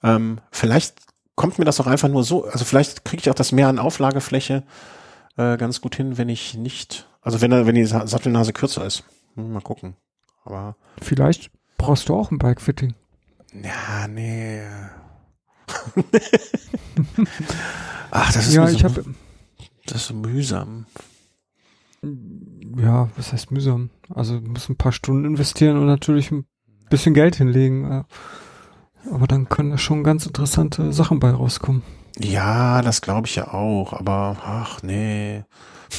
Ähm, 0.04 0.38
vielleicht 0.52 0.94
kommt 1.34 1.58
mir 1.58 1.64
das 1.64 1.80
auch 1.80 1.88
einfach 1.88 2.08
nur 2.08 2.22
so, 2.22 2.44
also 2.44 2.64
vielleicht 2.64 3.04
kriege 3.04 3.22
ich 3.22 3.28
auch 3.30 3.34
das 3.34 3.50
mehr 3.50 3.66
an 3.66 3.80
Auflagefläche 3.80 4.62
äh, 5.36 5.56
ganz 5.56 5.80
gut 5.80 5.96
hin, 5.96 6.16
wenn 6.16 6.28
ich 6.28 6.54
nicht, 6.54 7.08
also 7.22 7.40
wenn 7.40 7.50
wenn 7.50 7.74
die 7.74 7.86
Sa- 7.86 8.06
Sattelnase 8.06 8.52
kürzer 8.52 8.86
ist. 8.86 9.02
Mal 9.34 9.60
gucken. 9.62 9.96
Aber 10.44 10.76
vielleicht 11.00 11.50
brauchst 11.78 12.08
du 12.08 12.14
auch 12.14 12.30
ein 12.30 12.38
Bikefitting. 12.38 12.94
ja, 13.52 14.08
nee. 14.08 14.62
Ach, 18.10 18.32
das 18.32 18.48
ist 18.48 18.54
ja, 18.54 18.68
ich 18.68 18.84
habe 18.84 19.04
das 19.86 20.02
ist 20.02 20.06
so 20.08 20.14
mühsam. 20.14 20.86
ja, 22.76 23.08
was 23.16 23.32
heißt 23.32 23.50
mühsam? 23.50 23.90
Also 24.08 24.40
du 24.40 24.50
musst 24.50 24.68
ein 24.70 24.76
paar 24.76 24.92
Stunden 24.92 25.24
investieren 25.24 25.76
und 25.78 25.86
natürlich 25.86 26.30
ein 26.30 26.46
bisschen 26.90 27.14
Geld 27.14 27.36
hinlegen. 27.36 28.04
Aber 29.10 29.26
dann 29.26 29.48
können 29.48 29.70
da 29.70 29.78
schon 29.78 30.04
ganz 30.04 30.26
interessante 30.26 30.92
Sachen 30.92 31.20
bei 31.20 31.30
rauskommen. 31.30 31.82
Ja, 32.18 32.80
das 32.82 33.00
glaube 33.00 33.26
ich 33.26 33.36
ja 33.36 33.52
auch, 33.52 33.92
aber 33.92 34.36
ach 34.44 34.82
nee. 34.82 35.44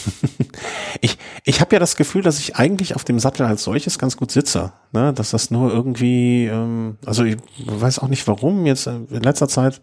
ich 1.02 1.18
ich 1.44 1.62
habe 1.62 1.76
ja 1.76 1.80
das 1.80 1.96
Gefühl, 1.96 2.24
dass 2.24 2.40
ich 2.40 2.56
eigentlich 2.56 2.96
auf 2.96 3.04
dem 3.04 3.20
Sattel 3.20 3.46
als 3.46 3.64
solches 3.64 4.00
ganz 4.00 4.18
gut 4.18 4.32
sitze. 4.32 4.74
Ne? 4.92 5.14
Dass 5.14 5.32
das 5.32 5.52
nur 5.52 5.72
irgendwie, 5.72 6.46
ähm, 6.46 6.98
also 7.06 7.24
ich 7.24 7.38
weiß 7.64 8.00
auch 8.00 8.08
nicht 8.08 8.28
warum, 8.28 8.66
jetzt 8.66 8.88
äh, 8.88 8.96
in 8.96 9.22
letzter 9.22 9.48
Zeit 9.48 9.82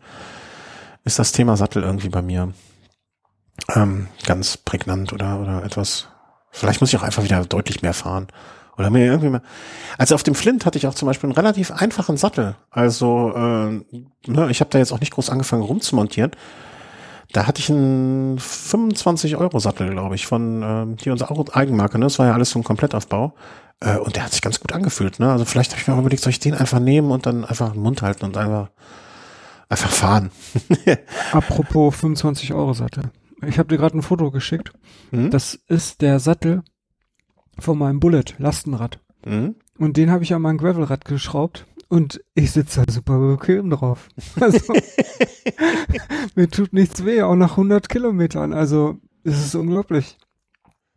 ist 1.04 1.18
das 1.18 1.32
Thema 1.32 1.56
Sattel 1.56 1.82
irgendwie 1.82 2.08
bei 2.08 2.22
mir 2.22 2.52
ähm, 3.74 4.08
ganz 4.26 4.56
prägnant 4.56 5.12
oder, 5.12 5.40
oder 5.40 5.64
etwas. 5.64 6.08
Vielleicht 6.50 6.80
muss 6.80 6.90
ich 6.92 6.98
auch 6.98 7.04
einfach 7.04 7.24
wieder 7.24 7.44
deutlich 7.44 7.82
mehr 7.82 7.94
fahren. 7.94 8.28
Oder 8.78 8.90
mir 8.90 9.04
irgendwie 9.04 9.28
mal. 9.28 9.42
Also 9.98 10.14
auf 10.14 10.22
dem 10.22 10.34
Flint 10.34 10.64
hatte 10.64 10.78
ich 10.78 10.86
auch 10.86 10.94
zum 10.94 11.06
Beispiel 11.06 11.28
einen 11.28 11.36
relativ 11.36 11.70
einfachen 11.70 12.16
Sattel. 12.16 12.56
Also 12.70 13.32
äh, 13.34 14.00
ne, 14.26 14.50
ich 14.50 14.60
habe 14.60 14.70
da 14.70 14.78
jetzt 14.78 14.92
auch 14.92 15.00
nicht 15.00 15.12
groß 15.12 15.30
angefangen 15.30 15.62
rumzumontieren. 15.62 16.32
Da 17.32 17.46
hatte 17.46 17.60
ich 17.60 17.70
einen 17.70 18.38
25 18.38 19.36
Euro 19.36 19.58
Sattel, 19.58 19.90
glaube 19.90 20.14
ich, 20.14 20.26
von 20.26 20.62
ähm, 20.62 20.96
hier 21.00 21.12
unserer 21.12 21.56
Eigenmarke. 21.56 21.98
Ne? 21.98 22.06
Das 22.06 22.18
war 22.18 22.26
ja 22.26 22.34
alles 22.34 22.50
so 22.50 22.58
ein 22.58 22.64
Komplettaufbau. 22.64 23.34
Äh, 23.80 23.98
und 23.98 24.16
der 24.16 24.24
hat 24.24 24.32
sich 24.32 24.42
ganz 24.42 24.60
gut 24.60 24.72
angefühlt. 24.72 25.18
Ne? 25.18 25.30
Also 25.30 25.44
vielleicht 25.44 25.72
habe 25.72 25.80
ich 25.80 25.88
mir 25.88 25.94
auch 25.94 26.00
überlegt, 26.00 26.22
soll 26.22 26.30
ich 26.30 26.40
den 26.40 26.54
einfach 26.54 26.78
nehmen 26.78 27.10
und 27.10 27.26
dann 27.26 27.44
einfach 27.44 27.72
den 27.72 27.82
Mund 27.82 28.02
halten 28.02 28.24
und 28.24 28.36
einfach 28.36 28.70
einfach 29.68 29.90
fahren. 29.90 30.30
Apropos 31.32 31.96
25 31.96 32.52
Euro 32.52 32.74
Sattel. 32.74 33.04
Ich 33.46 33.58
habe 33.58 33.68
dir 33.68 33.78
gerade 33.78 33.96
ein 33.96 34.02
Foto 34.02 34.30
geschickt. 34.30 34.72
Hm? 35.10 35.30
Das 35.30 35.54
ist 35.66 36.02
der 36.02 36.20
Sattel 36.20 36.62
von 37.58 37.78
meinem 37.78 37.98
Bullet 37.98 38.24
Lastenrad. 38.38 39.00
Mhm. 39.24 39.56
Und 39.78 39.96
den 39.96 40.10
habe 40.10 40.24
ich 40.24 40.34
an 40.34 40.42
mein 40.42 40.58
Gravelrad 40.58 41.04
geschraubt 41.04 41.66
und 41.92 42.24
ich 42.34 42.52
sitze 42.52 42.86
da 42.86 42.90
super 42.90 43.18
bequem 43.18 43.68
drauf. 43.68 44.08
Also, 44.40 44.72
mir 46.34 46.48
tut 46.48 46.72
nichts 46.72 47.04
weh, 47.04 47.20
auch 47.20 47.34
nach 47.34 47.50
100 47.50 47.86
Kilometern. 47.90 48.54
Also 48.54 48.96
es 49.24 49.44
ist 49.44 49.54
unglaublich. 49.54 50.16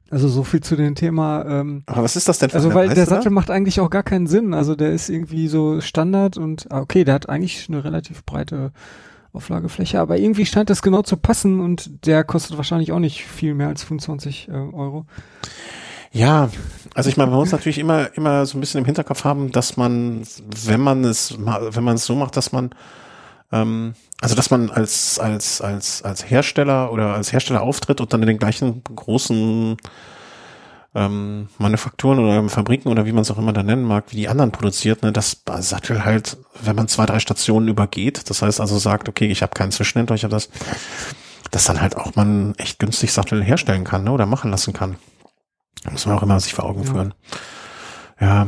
Also 0.09 0.29
so 0.29 0.45
viel 0.45 0.61
zu 0.61 0.77
dem 0.77 0.95
Thema. 0.95 1.43
Ähm, 1.45 1.83
Aber 1.85 2.03
was 2.03 2.15
ist 2.15 2.29
das 2.29 2.39
denn 2.39 2.49
für 2.49 2.55
also 2.55 2.73
weil 2.73 2.87
Weißt 2.87 2.95
der? 2.95 3.07
Sattel 3.07 3.31
macht 3.31 3.51
eigentlich 3.51 3.81
auch 3.81 3.89
gar 3.89 4.03
keinen 4.03 4.25
Sinn. 4.25 4.53
Also 4.53 4.73
der 4.73 4.93
ist 4.93 5.09
irgendwie 5.09 5.49
so 5.49 5.81
Standard 5.81 6.37
und 6.37 6.71
ah, 6.71 6.79
okay, 6.79 7.03
der 7.03 7.15
hat 7.15 7.27
eigentlich 7.27 7.67
eine 7.67 7.83
relativ 7.83 8.23
breite 8.23 8.71
Auflagefläche, 9.33 9.99
aber 9.99 10.17
irgendwie 10.17 10.45
scheint 10.45 10.69
das 10.69 10.81
genau 10.81 11.01
zu 11.01 11.17
passen 11.17 11.59
und 11.59 12.05
der 12.05 12.23
kostet 12.23 12.55
wahrscheinlich 12.55 12.93
auch 12.93 12.99
nicht 12.99 13.25
viel 13.25 13.53
mehr 13.53 13.67
als 13.67 13.83
25 13.83 14.47
äh, 14.47 14.51
Euro. 14.53 15.07
Ja, 16.15 16.49
also 16.93 17.09
ich 17.09 17.17
meine, 17.17 17.29
man 17.29 17.41
muss 17.41 17.51
natürlich 17.51 17.77
immer, 17.77 18.15
immer 18.15 18.45
so 18.45 18.57
ein 18.57 18.61
bisschen 18.61 18.79
im 18.79 18.85
Hinterkopf 18.85 19.25
haben, 19.25 19.51
dass 19.51 19.75
man, 19.75 20.25
wenn 20.63 20.79
man 20.79 21.03
es, 21.03 21.37
wenn 21.37 21.83
man 21.83 21.95
es 21.95 22.05
so 22.05 22.15
macht, 22.15 22.37
dass 22.37 22.53
man, 22.53 22.69
ähm, 23.51 23.95
also 24.21 24.33
dass 24.33 24.49
man 24.49 24.69
als, 24.69 25.19
als, 25.19 25.59
als, 25.59 26.03
als 26.03 26.29
Hersteller 26.29 26.93
oder 26.93 27.13
als 27.15 27.33
Hersteller 27.33 27.61
auftritt 27.61 27.99
und 27.99 28.13
dann 28.13 28.21
in 28.21 28.29
den 28.29 28.37
gleichen 28.37 28.81
großen 28.95 29.75
ähm, 30.95 31.49
Manufakturen 31.57 32.19
oder 32.19 32.47
Fabriken 32.47 32.87
oder 32.87 33.05
wie 33.05 33.11
man 33.11 33.23
es 33.23 33.31
auch 33.31 33.37
immer 33.37 33.51
da 33.51 33.61
nennen 33.61 33.83
mag, 33.83 34.05
wie 34.11 34.15
die 34.15 34.29
anderen 34.29 34.53
produziert, 34.53 35.03
ne, 35.03 35.11
das 35.11 35.43
Sattel 35.59 36.05
halt, 36.05 36.37
wenn 36.63 36.77
man 36.77 36.87
zwei, 36.87 37.05
drei 37.05 37.19
Stationen 37.19 37.67
übergeht, 37.67 38.29
das 38.29 38.41
heißt 38.41 38.61
also 38.61 38.77
sagt, 38.77 39.09
okay, 39.09 39.27
ich 39.27 39.41
habe 39.41 39.53
keinen 39.53 39.73
Zwischenhändler, 39.73 40.15
ich 40.15 40.23
habe 40.23 40.33
das, 40.33 40.47
dass 41.51 41.65
dann 41.65 41.81
halt 41.81 41.97
auch 41.97 42.15
man 42.15 42.55
echt 42.55 42.79
günstig 42.79 43.11
Sattel 43.11 43.43
herstellen 43.43 43.83
kann, 43.83 44.05
ne, 44.05 44.13
oder 44.13 44.25
machen 44.25 44.49
lassen 44.49 44.71
kann. 44.71 44.95
Muss 45.91 46.05
man 46.05 46.17
auch 46.17 46.23
immer 46.23 46.39
sich 46.39 46.53
vor 46.53 46.65
Augen 46.65 46.83
Ja. 46.83 46.91
führen. 46.91 47.13
Ja. 48.19 48.47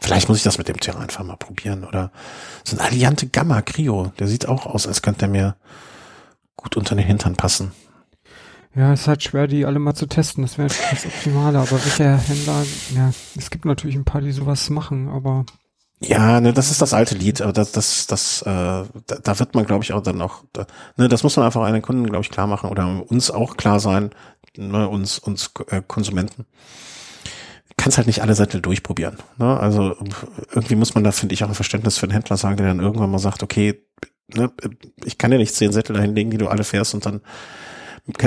Vielleicht 0.00 0.28
muss 0.28 0.38
ich 0.38 0.42
das 0.44 0.58
mit 0.58 0.68
dem 0.68 0.80
Terrain 0.80 1.02
einfach 1.02 1.22
mal 1.24 1.36
probieren. 1.36 1.84
Oder 1.84 2.10
so 2.64 2.76
ein 2.76 2.80
Alliante 2.80 3.28
Gamma 3.28 3.62
Cryo, 3.62 4.12
der 4.18 4.26
sieht 4.26 4.48
auch 4.48 4.66
aus, 4.66 4.86
als 4.86 5.02
könnte 5.02 5.20
der 5.20 5.28
mir 5.28 5.56
gut 6.56 6.76
unter 6.76 6.94
den 6.96 7.04
Hintern 7.06 7.36
passen. 7.36 7.72
Ja, 8.74 8.92
ist 8.92 9.06
halt 9.06 9.22
schwer, 9.22 9.46
die 9.46 9.66
alle 9.66 9.78
mal 9.78 9.94
zu 9.94 10.06
testen. 10.06 10.42
Das 10.42 10.56
wäre 10.58 10.68
das 10.68 11.04
Optimale. 11.06 11.58
Aber 11.58 11.70
welcher 11.72 12.16
Händler, 12.16 12.64
ja, 12.96 13.12
es 13.36 13.50
gibt 13.50 13.64
natürlich 13.64 13.96
ein 13.96 14.04
paar, 14.04 14.22
die 14.22 14.32
sowas 14.32 14.70
machen, 14.70 15.08
aber 15.08 15.44
Ja, 16.04 16.40
ne, 16.40 16.52
das 16.52 16.70
ist 16.70 16.82
das 16.82 16.94
alte 16.94 17.14
Lied, 17.14 17.40
aber 17.40 17.52
das, 17.52 17.70
das, 17.72 18.06
das, 18.08 18.42
äh, 18.42 18.46
da, 18.46 18.84
da 19.22 19.38
wird 19.38 19.54
man, 19.54 19.64
glaube 19.66 19.84
ich, 19.84 19.92
auch 19.92 20.02
dann 20.02 20.20
auch, 20.20 20.42
da, 20.52 20.66
ne, 20.96 21.08
das 21.08 21.22
muss 21.22 21.36
man 21.36 21.46
einfach 21.46 21.62
einen 21.62 21.82
Kunden, 21.82 22.06
glaube 22.06 22.22
ich, 22.22 22.30
klar 22.30 22.46
machen 22.48 22.70
oder 22.70 23.04
uns 23.08 23.30
auch 23.30 23.56
klar 23.56 23.78
sein, 23.78 24.10
ne, 24.56 24.88
uns, 24.88 25.18
uns 25.18 25.52
äh, 25.68 25.80
Konsumenten. 25.86 26.46
Kannst 27.76 27.98
halt 27.98 28.08
nicht 28.08 28.22
alle 28.22 28.34
Sättel 28.34 28.60
durchprobieren. 28.60 29.18
Ne? 29.38 29.58
Also 29.58 29.96
irgendwie 30.52 30.74
muss 30.76 30.94
man 30.94 31.04
da, 31.04 31.12
finde 31.12 31.34
ich, 31.34 31.44
auch 31.44 31.48
ein 31.48 31.54
Verständnis 31.54 31.98
für 31.98 32.06
den 32.06 32.12
Händler 32.12 32.36
sagen, 32.36 32.56
der 32.56 32.66
dann 32.66 32.80
irgendwann 32.80 33.10
mal 33.10 33.18
sagt, 33.18 33.42
okay, 33.42 33.82
ne, 34.34 34.50
ich 35.04 35.18
kann 35.18 35.30
dir 35.30 35.38
nicht 35.38 35.54
zehn 35.54 35.72
Sättel 35.72 35.94
dahin 35.94 36.14
legen, 36.14 36.30
die 36.30 36.38
du 36.38 36.48
alle 36.48 36.64
fährst 36.64 36.94
und 36.94 37.06
dann 37.06 37.22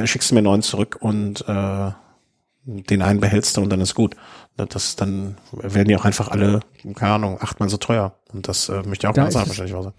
schickst 0.05 0.31
du 0.31 0.35
mir 0.35 0.41
neun 0.41 0.61
zurück 0.61 0.97
und 1.01 1.41
äh, 1.47 1.91
den 2.65 3.01
einen 3.01 3.19
behältst 3.19 3.57
du 3.57 3.61
und 3.61 3.69
dann 3.69 3.81
ist 3.81 3.95
gut. 3.95 4.15
Das 4.57 4.95
dann 4.95 5.37
werden 5.51 5.87
die 5.87 5.95
auch 5.97 6.05
einfach 6.05 6.29
alle, 6.29 6.61
keine 6.95 7.13
Ahnung, 7.13 7.37
achtmal 7.41 7.69
so 7.69 7.77
teuer. 7.77 8.15
Und 8.33 8.47
das 8.47 8.69
äh, 8.69 8.81
möchte 8.83 9.05
ich 9.05 9.09
auch 9.09 9.13
Da 9.13 9.23
ganz 9.23 9.33
sagen, 9.33 9.43
es- 9.43 9.49
wahrscheinlich 9.49 9.75
auch 9.75 9.83
sagen. 9.83 9.95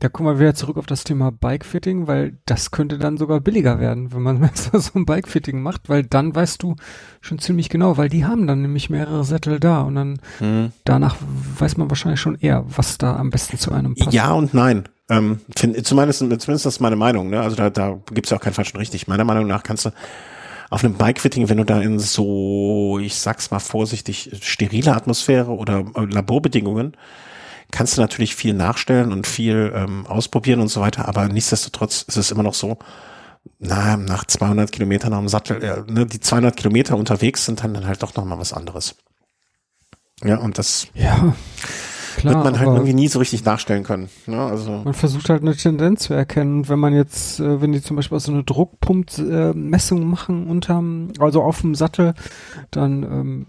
da 0.00 0.08
kommen 0.10 0.28
wir 0.28 0.38
wieder 0.38 0.54
zurück 0.54 0.76
auf 0.76 0.84
das 0.86 1.04
Thema 1.04 1.32
Bikefitting, 1.32 2.06
weil 2.06 2.36
das 2.44 2.70
könnte 2.70 2.98
dann 2.98 3.16
sogar 3.16 3.40
billiger 3.40 3.80
werden, 3.80 4.12
wenn 4.12 4.22
man 4.22 4.50
so 4.72 4.90
ein 4.94 5.06
Bikefitting 5.06 5.62
macht, 5.62 5.88
weil 5.88 6.02
dann 6.04 6.34
weißt 6.34 6.62
du 6.62 6.76
schon 7.22 7.38
ziemlich 7.38 7.68
genau, 7.70 7.96
weil 7.96 8.08
die 8.10 8.26
haben 8.26 8.46
dann 8.46 8.60
nämlich 8.62 8.90
mehrere 8.90 9.24
Sättel 9.24 9.58
da 9.58 9.80
und 9.82 9.94
dann 9.94 10.18
Hm. 10.38 10.72
danach 10.84 11.16
weiß 11.58 11.78
man 11.78 11.88
wahrscheinlich 11.90 12.20
schon 12.20 12.36
eher, 12.36 12.64
was 12.76 12.98
da 12.98 13.16
am 13.16 13.30
besten 13.30 13.58
zu 13.58 13.72
einem 13.72 13.94
passt. 13.94 14.12
Ja 14.12 14.32
und 14.32 14.52
nein. 14.54 14.84
Ähm, 15.10 15.40
find, 15.56 15.86
zumindest, 15.86 16.18
zumindest 16.20 16.48
das 16.48 16.66
ist 16.66 16.80
meine 16.80 16.96
Meinung. 16.96 17.28
Ne? 17.30 17.40
Also 17.40 17.56
da, 17.56 17.68
da 17.70 17.98
gibt's 18.12 18.30
ja 18.30 18.36
auch 18.38 18.40
kein 18.42 18.54
falsch 18.54 18.72
und 18.72 18.80
richtig. 18.80 19.06
Meiner 19.08 19.24
Meinung 19.24 19.46
nach 19.46 19.62
kannst 19.62 19.84
du 19.86 19.90
auf 20.70 20.84
einem 20.84 20.94
Bikefitting, 20.94 21.48
wenn 21.48 21.58
du 21.58 21.64
da 21.64 21.80
in 21.80 21.98
so, 21.98 22.98
ich 23.00 23.16
sag's 23.16 23.50
mal 23.50 23.58
vorsichtig, 23.58 24.30
sterile 24.42 24.94
Atmosphäre 24.94 25.50
oder 25.50 25.84
äh, 25.94 26.04
Laborbedingungen, 26.04 26.96
kannst 27.70 27.96
du 27.96 28.00
natürlich 28.00 28.34
viel 28.34 28.54
nachstellen 28.54 29.12
und 29.12 29.26
viel 29.26 29.72
ähm, 29.74 30.06
ausprobieren 30.06 30.60
und 30.60 30.68
so 30.68 30.80
weiter, 30.80 31.08
aber 31.08 31.28
nichtsdestotrotz 31.28 32.02
ist 32.02 32.16
es 32.16 32.30
immer 32.30 32.42
noch 32.42 32.54
so, 32.54 32.78
na, 33.58 33.96
nach 33.96 34.24
200 34.24 34.72
Kilometern 34.72 35.12
am 35.12 35.28
Sattel, 35.28 35.62
äh, 35.62 35.82
ne, 35.90 36.06
die 36.06 36.20
200 36.20 36.56
Kilometer 36.56 36.96
unterwegs 36.96 37.44
sind 37.44 37.62
dann, 37.62 37.74
dann 37.74 37.86
halt 37.86 38.02
doch 38.02 38.14
nochmal 38.14 38.38
was 38.38 38.52
anderes. 38.52 38.96
Ja, 40.22 40.36
und 40.36 40.58
das 40.58 40.88
Ja, 40.94 41.34
klar. 42.16 42.34
wird 42.34 42.44
man 42.44 42.58
halt 42.58 42.68
irgendwie 42.68 42.94
nie 42.94 43.08
so 43.08 43.18
richtig 43.18 43.44
nachstellen 43.44 43.84
können. 43.84 44.08
Ne? 44.26 44.38
Also, 44.38 44.82
man 44.84 44.94
versucht 44.94 45.28
halt 45.28 45.42
eine 45.42 45.56
Tendenz 45.56 46.04
zu 46.04 46.14
erkennen. 46.14 46.68
Wenn 46.68 46.78
man 46.78 46.94
jetzt, 46.94 47.40
äh, 47.40 47.60
wenn 47.60 47.72
die 47.72 47.82
zum 47.82 47.96
Beispiel 47.96 48.18
so 48.20 48.32
eine 48.32 48.44
Druckpunktmessung 48.44 50.06
machen 50.06 50.46
unterm, 50.48 51.12
also 51.18 51.42
auf 51.42 51.60
dem 51.60 51.74
Sattel, 51.74 52.14
dann 52.70 53.02
ähm, 53.02 53.46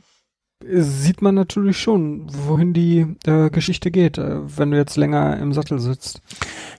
sieht 0.64 1.22
man 1.22 1.36
natürlich 1.36 1.78
schon, 1.80 2.28
wohin 2.48 2.74
die 2.74 3.06
äh, 3.26 3.50
Geschichte 3.50 3.92
geht, 3.92 4.18
äh, 4.18 4.40
wenn 4.58 4.72
du 4.72 4.78
jetzt 4.78 4.98
länger 4.98 5.38
im 5.38 5.54
Sattel 5.54 5.80
sitzt. 5.80 6.22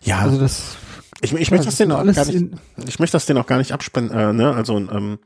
ja, 0.03 0.19
Also 0.21 0.39
das, 0.39 0.77
ich, 1.21 1.33
ich 1.33 1.49
klar, 1.49 1.59
möchte 1.59 1.67
das 1.67 1.77
denen 1.77 1.93
auch 1.93 2.05
gar 2.05 2.27
nicht, 2.27 2.45
ich 2.87 2.99
möchte 2.99 3.13
das 3.13 3.27
denen 3.27 3.39
auch 3.39 3.47
gar 3.47 3.59
nicht 3.59 3.73
abspenden, 3.73 4.17
äh, 4.17 4.33
ne? 4.33 4.53
Also 4.53 4.77
ähm, 4.77 5.19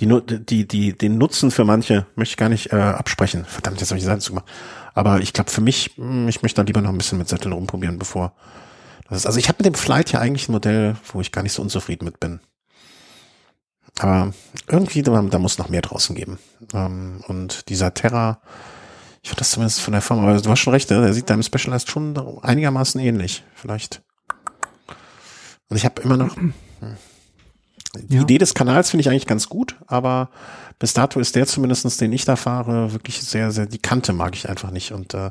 die, 0.00 0.08
die, 0.26 0.68
die, 0.68 0.96
den 0.96 1.18
Nutzen 1.18 1.50
für 1.50 1.64
manche 1.64 2.06
möchte 2.16 2.32
ich 2.32 2.36
gar 2.36 2.48
nicht 2.48 2.72
äh, 2.72 2.76
absprechen. 2.76 3.44
Verdammt, 3.44 3.80
jetzt 3.80 3.90
habe 3.90 3.98
ich 3.98 4.04
die 4.04 4.08
Seite 4.08 4.20
zugemacht. 4.20 4.46
Aber 4.94 5.20
ich 5.20 5.32
glaube 5.32 5.50
für 5.50 5.60
mich, 5.60 5.98
mh, 5.98 6.28
ich 6.28 6.42
möchte 6.42 6.62
da 6.62 6.66
lieber 6.66 6.80
noch 6.80 6.90
ein 6.90 6.98
bisschen 6.98 7.18
mit 7.18 7.28
Sätteln 7.28 7.52
rumprobieren, 7.52 7.98
bevor. 7.98 8.32
Das 9.08 9.18
ist, 9.18 9.26
also 9.26 9.38
ich 9.38 9.48
habe 9.48 9.58
mit 9.58 9.66
dem 9.66 9.74
Flight 9.74 10.12
ja 10.12 10.20
eigentlich 10.20 10.48
ein 10.48 10.52
Modell, 10.52 10.96
wo 11.12 11.20
ich 11.20 11.32
gar 11.32 11.42
nicht 11.42 11.52
so 11.52 11.62
unzufrieden 11.62 12.04
mit 12.04 12.20
bin. 12.20 12.40
Aber 13.98 14.32
irgendwie, 14.68 15.02
da, 15.02 15.20
muss 15.38 15.58
noch 15.58 15.68
mehr 15.68 15.82
draußen 15.82 16.16
geben. 16.16 16.38
Ähm, 16.72 17.22
und 17.28 17.68
dieser 17.68 17.94
Terra, 17.94 18.40
ich 19.22 19.28
finde 19.28 19.40
das 19.40 19.50
zumindest 19.50 19.80
von 19.80 19.92
der 19.92 20.02
Form, 20.02 20.20
aber 20.20 20.40
du 20.40 20.50
hast 20.50 20.60
schon 20.60 20.72
recht, 20.72 20.90
ne? 20.90 21.00
der 21.00 21.12
sieht 21.14 21.30
deinem 21.30 21.42
Specialized 21.42 21.90
schon 21.90 22.16
einigermaßen 22.42 23.00
ähnlich. 23.00 23.44
Vielleicht. 23.54 24.02
Und 25.68 25.76
ich 25.76 25.84
habe 25.84 26.02
immer 26.02 26.16
noch. 26.16 26.36
hm. 26.36 26.54
Die 27.96 28.16
Ja. 28.16 28.22
Idee 28.22 28.38
des 28.38 28.54
Kanals 28.54 28.90
finde 28.90 29.02
ich 29.02 29.08
eigentlich 29.08 29.26
ganz 29.26 29.48
gut, 29.48 29.76
aber 29.86 30.30
bis 30.78 30.92
dato 30.92 31.20
ist 31.20 31.36
der 31.36 31.46
zumindestens, 31.46 31.96
den 31.96 32.12
ich 32.12 32.24
da 32.24 32.36
fahre, 32.36 32.92
wirklich 32.92 33.20
sehr, 33.22 33.50
sehr, 33.50 33.66
die 33.66 33.78
Kante 33.78 34.12
mag 34.12 34.34
ich 34.34 34.48
einfach 34.48 34.70
nicht. 34.70 34.92
Und 34.92 35.14
äh, 35.14 35.30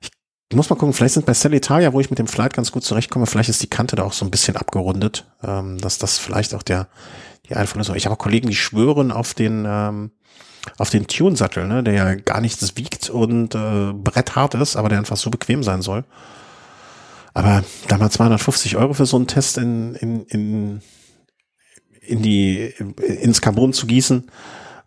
ich 0.00 0.56
muss 0.56 0.68
mal 0.68 0.76
gucken, 0.76 0.92
vielleicht 0.92 1.14
sind 1.14 1.26
bei 1.26 1.32
Cell 1.32 1.54
Italia, 1.54 1.92
wo 1.92 2.00
ich 2.00 2.10
mit 2.10 2.18
dem 2.18 2.26
Flight 2.26 2.52
ganz 2.52 2.72
gut 2.72 2.84
zurechtkomme, 2.84 3.26
vielleicht 3.26 3.48
ist 3.48 3.62
die 3.62 3.70
Kante 3.70 3.96
da 3.96 4.02
auch 4.02 4.12
so 4.12 4.24
ein 4.24 4.30
bisschen 4.30 4.56
abgerundet, 4.56 5.24
ähm, 5.42 5.78
dass 5.78 5.98
das 5.98 6.18
vielleicht 6.18 6.54
auch 6.54 6.62
der 6.62 6.88
die 7.48 7.56
Einfluss 7.56 7.88
ist. 7.88 7.96
Ich 7.96 8.04
habe 8.06 8.14
auch 8.14 8.18
Kollegen, 8.18 8.48
die 8.48 8.54
schwören 8.54 9.10
auf 9.10 9.34
den 9.34 9.64
ähm, 9.66 10.12
auf 10.78 10.90
den 10.90 11.06
Tune-Sattel, 11.06 11.66
ne, 11.66 11.82
der 11.82 11.94
ja 11.94 12.14
gar 12.14 12.40
nichts 12.40 12.76
wiegt 12.76 13.10
und 13.10 13.54
äh, 13.54 13.92
bretthart 13.92 14.54
ist, 14.54 14.76
aber 14.76 14.88
der 14.88 14.98
einfach 14.98 15.16
so 15.16 15.30
bequem 15.30 15.62
sein 15.62 15.82
soll. 15.82 16.04
Aber 17.34 17.64
da 17.88 17.98
mal 17.98 18.10
250 18.10 18.76
Euro 18.76 18.92
für 18.92 19.06
so 19.06 19.16
einen 19.16 19.26
Test 19.26 19.58
in, 19.58 19.94
in, 19.96 20.24
in, 20.26 20.82
in 22.02 22.22
die, 22.22 22.74
ins 23.20 23.40
Carbon 23.40 23.72
zu 23.72 23.86
gießen, 23.86 24.30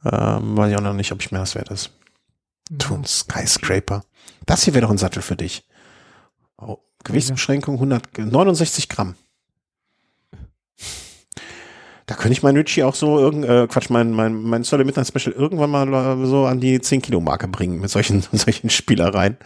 ähm, 0.05 0.57
weiß 0.57 0.71
ich 0.71 0.77
auch 0.77 0.81
noch 0.81 0.93
nicht, 0.93 1.11
ob 1.11 1.21
ich 1.21 1.31
mir 1.31 1.39
das 1.39 1.55
wert 1.55 1.69
ist. 1.69 1.91
Tun 2.77 3.05
Skyscraper. 3.05 4.03
Das 4.45 4.63
hier 4.63 4.73
wäre 4.73 4.83
doch 4.83 4.91
ein 4.91 4.97
Sattel 4.97 5.21
für 5.21 5.35
dich. 5.35 5.67
Oh, 6.57 6.77
Gewichtsbeschränkung 7.03 7.75
169 7.75 8.89
Gramm. 8.89 9.15
Da 12.07 12.13
könnte 12.13 12.33
ich 12.33 12.43
mein 12.43 12.55
Richie 12.55 12.83
auch 12.83 12.93
so 12.93 13.17
irgend, 13.17 13.45
äh, 13.45 13.67
Quatsch, 13.67 13.89
mein, 13.89 14.11
mein, 14.11 14.35
mein 14.35 14.63
Sunday 14.63 14.85
Midnight 14.85 15.07
Special 15.07 15.35
irgendwann 15.35 15.71
mal 15.71 16.25
so 16.27 16.45
an 16.45 16.59
die 16.59 16.79
10 16.79 17.01
Kilo 17.01 17.19
Marke 17.19 17.47
bringen 17.47 17.79
mit 17.79 17.89
solchen, 17.89 18.21
solchen 18.31 18.69
Spielereien. 18.69 19.37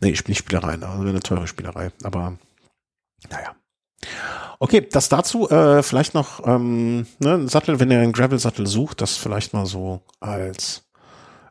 Nee, 0.00 0.10
ich 0.10 0.22
bin 0.22 0.32
nicht 0.32 0.40
Spielereien, 0.40 0.82
also 0.82 1.02
eine 1.02 1.20
teure 1.20 1.46
Spielerei, 1.46 1.92
aber 2.02 2.36
naja. 3.30 3.54
Okay, 4.64 4.88
das 4.90 5.10
dazu, 5.10 5.46
äh, 5.50 5.82
vielleicht 5.82 6.14
noch 6.14 6.46
ähm, 6.46 7.06
ne, 7.18 7.34
ein 7.34 7.48
Sattel, 7.48 7.80
wenn 7.80 7.90
ihr 7.90 7.98
einen 7.98 8.14
Gravel-Sattel 8.14 8.66
sucht, 8.66 9.02
das 9.02 9.14
vielleicht 9.14 9.52
mal 9.52 9.66
so 9.66 10.00
als 10.20 10.84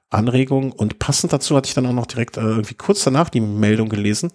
Anregung. 0.10 0.72
Und 0.72 0.98
passend 0.98 1.32
dazu 1.32 1.56
hatte 1.56 1.68
ich 1.68 1.76
dann 1.76 1.86
auch 1.86 1.94
noch 1.94 2.08
direkt 2.08 2.38
äh, 2.38 2.42
irgendwie 2.42 2.74
kurz 2.74 3.04
danach 3.04 3.30
die 3.30 3.40
Meldung 3.40 3.90
gelesen. 3.90 4.32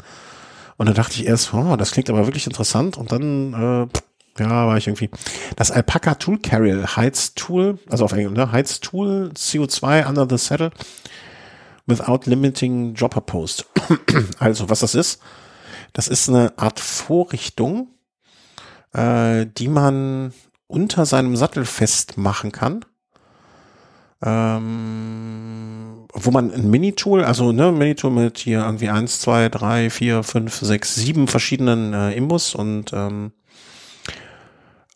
Und 0.76 0.88
da 0.88 0.92
dachte 0.92 1.14
ich 1.14 1.26
erst, 1.26 1.52
oh, 1.54 1.74
das 1.74 1.90
klingt 1.90 2.08
aber 2.08 2.28
wirklich 2.28 2.46
interessant. 2.46 2.96
Und 2.96 3.10
dann 3.10 3.52
äh, 3.52 4.40
ja, 4.40 4.68
war 4.68 4.76
ich 4.76 4.86
irgendwie. 4.86 5.10
Das 5.56 5.72
Alpaca 5.72 6.14
Tool 6.14 6.38
Carrier 6.38 6.94
Heiz 6.94 7.34
Tool, 7.34 7.80
also 7.90 8.04
auf 8.04 8.12
Englisch, 8.12 8.38
ne? 8.38 8.52
Heiz 8.52 8.78
Tool 8.78 9.32
CO2 9.34 10.08
under 10.08 10.24
the 10.30 10.38
saddle 10.38 10.70
without 11.88 12.30
limiting 12.30 12.94
dropper 12.94 13.22
post. 13.22 13.66
also, 14.38 14.70
was 14.70 14.78
das 14.78 14.94
ist, 14.94 15.20
das 15.94 16.06
ist 16.06 16.28
eine 16.28 16.56
Art 16.56 16.78
Vorrichtung, 16.78 17.88
äh, 18.92 19.46
die 19.46 19.68
man 19.68 20.32
unter 20.66 21.06
seinem 21.06 21.36
Sattel 21.36 21.64
festmachen 21.64 22.52
kann. 22.52 22.84
Ähm, 24.20 26.06
wo 26.12 26.30
man 26.30 26.52
ein 26.52 26.70
Mini-Tool, 26.70 27.24
also 27.24 27.52
ne, 27.52 27.70
Mini-Tool 27.70 28.10
mit 28.10 28.38
hier 28.38 28.60
irgendwie 28.64 28.88
eins, 28.88 29.20
zwei, 29.20 29.48
drei, 29.48 29.90
vier, 29.90 30.24
fünf, 30.24 30.56
sechs, 30.56 30.96
sieben 30.96 31.28
verschiedenen 31.28 31.92
äh, 31.94 32.12
Imbus 32.14 32.54
und 32.54 32.92
ähm, 32.92 33.32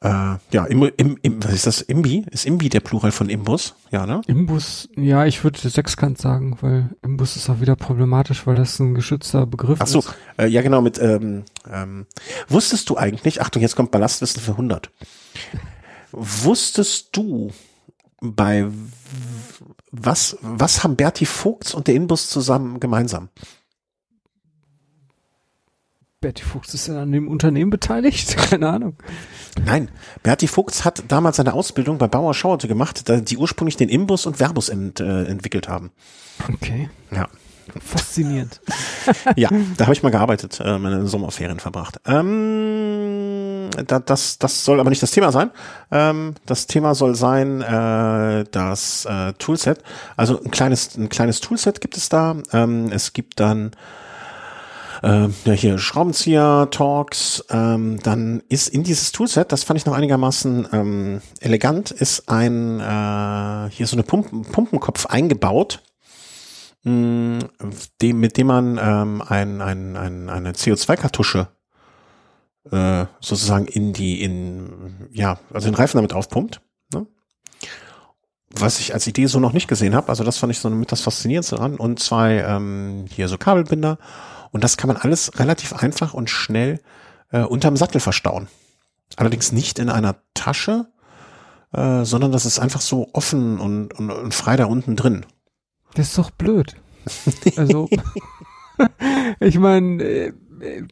äh, 0.02 0.36
ja, 0.50 0.64
im, 0.64 0.90
im, 0.96 1.18
im, 1.22 1.44
was 1.44 1.52
ist 1.52 1.66
das? 1.66 1.80
Imbi? 1.80 2.24
Ist 2.30 2.44
Imbi 2.46 2.68
der 2.68 2.80
Plural 2.80 3.12
von 3.12 3.28
Imbus? 3.28 3.74
Ja, 3.90 4.04
ne? 4.06 4.20
Imbus, 4.26 4.88
ja, 4.96 5.24
ich 5.26 5.44
würde 5.44 5.58
Sechskant 5.68 6.18
sagen, 6.18 6.56
weil 6.60 6.90
Imbus 7.02 7.36
ist 7.36 7.48
auch 7.48 7.60
wieder 7.60 7.76
problematisch, 7.76 8.46
weil 8.46 8.56
das 8.56 8.78
ein 8.80 8.94
geschützter 8.94 9.46
Begriff 9.46 9.78
Ach 9.80 9.86
so, 9.86 10.00
ist. 10.00 10.14
äh, 10.38 10.46
ja 10.46 10.62
genau, 10.62 10.80
mit, 10.80 10.98
ähm, 11.00 11.44
ähm, 11.70 12.06
wusstest 12.48 12.90
du 12.90 12.96
eigentlich, 12.96 13.40
Achtung, 13.40 13.62
jetzt 13.62 13.76
kommt 13.76 13.92
Ballastwissen 13.92 14.42
für 14.42 14.52
100. 14.52 14.90
Wusstest 16.10 17.08
du, 17.12 17.52
bei 18.22 18.66
was, 19.90 20.38
was 20.40 20.84
haben 20.84 20.96
Berti 20.96 21.26
Vogts 21.26 21.74
und 21.74 21.86
der 21.86 21.94
Inbus 21.94 22.30
zusammen 22.30 22.80
gemeinsam? 22.80 23.28
Berti 26.22 26.44
Fuchs 26.44 26.72
ist 26.72 26.86
ja 26.86 27.02
an 27.02 27.12
dem 27.12 27.28
Unternehmen 27.28 27.70
beteiligt? 27.70 28.36
Keine 28.50 28.68
Ahnung. 28.68 28.94
Nein, 29.66 29.90
Berti 30.22 30.46
Fuchs 30.46 30.84
hat 30.84 31.02
damals 31.08 31.36
seine 31.36 31.52
Ausbildung 31.52 31.98
bei 31.98 32.06
Bauer 32.08 32.32
Schauerte 32.32 32.68
gemacht, 32.68 33.08
da 33.08 33.20
die 33.20 33.36
ursprünglich 33.36 33.76
den 33.76 33.90
Imbus 33.90 34.24
und 34.24 34.38
Verbus 34.38 34.70
ent, 34.70 35.00
äh, 35.00 35.24
entwickelt 35.24 35.68
haben. 35.68 35.90
Okay. 36.54 36.88
Ja. 37.10 37.28
Faszinierend. 37.80 38.60
ja, 39.36 39.48
da 39.76 39.84
habe 39.84 39.94
ich 39.94 40.02
mal 40.02 40.10
gearbeitet, 40.10 40.60
äh, 40.64 40.78
meine 40.78 41.06
Sommerferien 41.06 41.58
verbracht. 41.58 42.00
Ähm, 42.06 43.70
da, 43.86 43.98
das, 43.98 44.38
das 44.38 44.64
soll 44.64 44.78
aber 44.78 44.90
nicht 44.90 45.02
das 45.02 45.10
Thema 45.10 45.32
sein. 45.32 45.50
Ähm, 45.90 46.34
das 46.46 46.66
Thema 46.66 46.94
soll 46.94 47.14
sein 47.14 47.62
äh, 47.62 48.44
das 48.50 49.06
äh, 49.06 49.32
Toolset. 49.34 49.82
Also 50.16 50.40
ein 50.42 50.50
kleines, 50.50 50.96
ein 50.96 51.08
kleines 51.08 51.40
Toolset 51.40 51.80
gibt 51.80 51.96
es 51.96 52.08
da. 52.08 52.36
Ähm, 52.52 52.90
es 52.92 53.12
gibt 53.12 53.40
dann 53.40 53.72
äh, 55.02 55.28
ja 55.44 55.52
hier 55.52 55.78
Schraubenzieher, 55.78 56.68
Talks, 56.70 57.44
ähm, 57.50 57.98
dann 58.02 58.42
ist 58.48 58.68
in 58.68 58.84
dieses 58.84 59.12
Toolset, 59.12 59.52
das 59.52 59.64
fand 59.64 59.78
ich 59.78 59.86
noch 59.86 59.94
einigermaßen 59.94 60.68
ähm, 60.72 61.22
elegant, 61.40 61.90
ist 61.90 62.28
ein 62.28 62.80
äh, 62.80 63.70
hier 63.70 63.86
so 63.86 63.96
eine 63.96 64.04
Pumpen, 64.04 64.42
Pumpenkopf 64.42 65.06
eingebaut, 65.06 65.82
mh, 66.84 67.40
dem, 68.00 68.20
mit 68.20 68.36
dem 68.36 68.46
man 68.46 68.78
ähm, 68.80 69.22
ein, 69.26 69.60
ein, 69.60 69.96
ein, 69.96 70.30
eine 70.30 70.52
CO2-Kartusche 70.52 71.48
äh, 72.70 73.06
sozusagen 73.20 73.66
in 73.66 73.92
die, 73.92 74.22
in, 74.22 75.08
ja, 75.12 75.38
also 75.52 75.68
den 75.68 75.74
Reifen 75.74 75.98
damit 75.98 76.12
aufpumpt. 76.12 76.60
Ne? 76.94 77.06
Was 78.50 78.78
ich 78.78 78.94
als 78.94 79.06
Idee 79.06 79.26
so 79.26 79.40
noch 79.40 79.52
nicht 79.52 79.66
gesehen 79.66 79.96
habe, 79.96 80.10
also 80.10 80.22
das 80.22 80.38
fand 80.38 80.52
ich 80.52 80.60
so 80.60 80.70
mit 80.70 80.92
das 80.92 81.00
Faszinierendste 81.00 81.56
dran 81.56 81.76
und 81.76 81.98
zwei 81.98 82.38
ähm, 82.46 83.06
hier 83.10 83.26
so 83.26 83.36
Kabelbinder 83.36 83.98
und 84.52 84.62
das 84.62 84.76
kann 84.76 84.88
man 84.88 84.96
alles 84.96 85.38
relativ 85.38 85.72
einfach 85.72 86.14
und 86.14 86.30
schnell 86.30 86.80
äh, 87.30 87.42
unterm 87.42 87.76
Sattel 87.76 88.00
verstauen. 88.00 88.48
Allerdings 89.16 89.52
nicht 89.52 89.78
in 89.78 89.88
einer 89.90 90.16
Tasche, 90.34 90.86
äh, 91.72 92.04
sondern 92.04 92.32
das 92.32 92.46
ist 92.46 92.58
einfach 92.58 92.80
so 92.80 93.08
offen 93.12 93.58
und, 93.58 93.92
und, 93.94 94.10
und 94.10 94.34
frei 94.34 94.56
da 94.56 94.66
unten 94.66 94.94
drin. 94.94 95.26
Das 95.94 96.08
ist 96.08 96.18
doch 96.18 96.30
blöd. 96.30 96.76
Also, 97.56 97.88
ich 99.40 99.58
meine, 99.58 100.02
äh, 100.02 100.32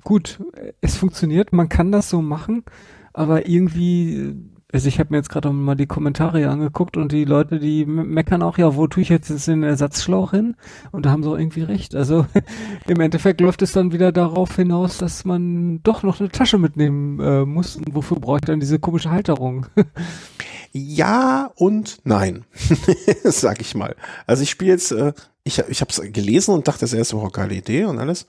gut, 0.02 0.40
es 0.80 0.96
funktioniert, 0.96 1.52
man 1.52 1.68
kann 1.68 1.92
das 1.92 2.10
so 2.10 2.20
machen, 2.20 2.64
aber 3.12 3.46
irgendwie 3.46 4.34
also 4.72 4.88
ich 4.88 4.98
habe 4.98 5.10
mir 5.10 5.16
jetzt 5.16 5.30
gerade 5.30 5.50
mal 5.50 5.74
die 5.74 5.86
Kommentare 5.86 6.48
angeguckt 6.48 6.96
und 6.96 7.12
die 7.12 7.24
Leute, 7.24 7.58
die 7.58 7.84
meckern 7.86 8.42
auch, 8.42 8.58
ja, 8.58 8.76
wo 8.76 8.86
tue 8.86 9.02
ich 9.02 9.08
jetzt 9.08 9.46
den 9.46 9.62
Ersatzschlauch 9.62 10.30
hin? 10.30 10.56
Und 10.92 11.06
da 11.06 11.10
haben 11.10 11.22
sie 11.22 11.30
auch 11.30 11.38
irgendwie 11.38 11.62
recht. 11.62 11.94
Also 11.94 12.26
im 12.86 13.00
Endeffekt 13.00 13.40
läuft 13.40 13.62
es 13.62 13.72
dann 13.72 13.92
wieder 13.92 14.12
darauf 14.12 14.54
hinaus, 14.56 14.98
dass 14.98 15.24
man 15.24 15.82
doch 15.82 16.02
noch 16.02 16.20
eine 16.20 16.30
Tasche 16.30 16.58
mitnehmen 16.58 17.20
äh, 17.20 17.44
muss. 17.44 17.76
Und 17.76 17.94
wofür 17.94 18.18
brauche 18.18 18.38
ich 18.38 18.44
dann 18.44 18.60
diese 18.60 18.78
komische 18.78 19.10
Halterung? 19.10 19.66
ja 20.72 21.50
und 21.56 21.98
nein, 22.04 22.44
sag 23.24 23.60
ich 23.60 23.74
mal. 23.74 23.96
Also 24.26 24.42
ich 24.42 24.50
spiele 24.50 24.70
jetzt, 24.72 24.92
äh, 24.92 25.12
ich, 25.42 25.58
ich 25.68 25.80
habe 25.80 25.90
es 25.90 26.00
gelesen 26.12 26.54
und 26.54 26.68
dachte, 26.68 26.80
das 26.80 26.92
ist 26.92 27.14
eine 27.14 27.30
geile 27.30 27.54
Idee 27.54 27.84
und 27.84 27.98
alles. 27.98 28.26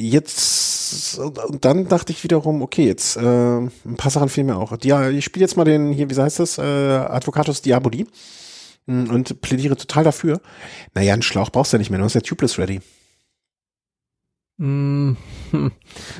Jetzt, 0.00 1.18
und 1.18 1.64
dann 1.64 1.88
dachte 1.88 2.12
ich 2.12 2.22
wiederum, 2.22 2.62
okay, 2.62 2.86
jetzt, 2.86 3.16
äh, 3.16 3.20
ein 3.20 3.96
paar 3.96 4.12
Sachen 4.12 4.28
fehlen 4.28 4.46
mir 4.46 4.56
auch. 4.56 4.76
Ja, 4.84 5.10
ich 5.10 5.24
spiele 5.24 5.42
jetzt 5.42 5.56
mal 5.56 5.64
den, 5.64 5.90
hier, 5.90 6.08
wie 6.08 6.14
heißt 6.14 6.38
das, 6.38 6.56
äh, 6.58 6.62
Advocatus 6.62 7.62
Diaboli 7.62 8.06
hm, 8.86 9.10
und 9.10 9.40
plädiere 9.40 9.76
total 9.76 10.04
dafür. 10.04 10.40
Naja, 10.94 11.14
einen 11.14 11.22
Schlauch 11.22 11.50
brauchst 11.50 11.72
du 11.72 11.76
ja 11.76 11.78
nicht 11.80 11.90
mehr, 11.90 11.98
du 11.98 12.04
hast 12.04 12.14
ja 12.14 12.20
Tubeless 12.20 12.60
ready. 12.60 12.80
Mm, 14.58 15.14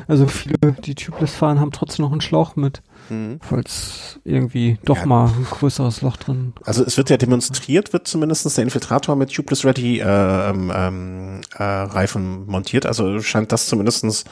also 0.09 0.27
viele, 0.27 0.73
die 0.85 0.97
Tubeless 0.97 1.35
fahren, 1.35 1.61
haben 1.61 1.71
trotzdem 1.71 2.05
noch 2.05 2.11
einen 2.13 2.21
Schlauch 2.21 2.57
mit. 2.57 2.83
Mhm. 3.09 3.41
Falls 3.43 4.21
irgendwie 4.25 4.79
doch 4.85 4.99
ja. 4.99 5.07
mal 5.07 5.27
ein 5.27 5.47
größeres 5.51 6.03
Loch 6.03 6.17
drin. 6.17 6.53
Also 6.65 6.85
es 6.85 6.97
wird 6.97 7.11
ja 7.11 7.17
demonstriert, 7.17 7.93
wird 7.93 8.07
zumindest 8.07 8.57
der 8.57 8.65
Infiltrator 8.65 9.17
mit 9.17 9.33
Tubeless 9.33 9.65
Ready 9.65 10.01
äh, 10.01 10.05
ähm, 10.05 10.73
ähm, 10.75 11.41
äh, 11.57 11.63
Reifen 11.63 12.47
montiert. 12.47 12.87
Also 12.87 13.21
scheint 13.21 13.53
das 13.53 13.67
zumindestens 13.67 14.25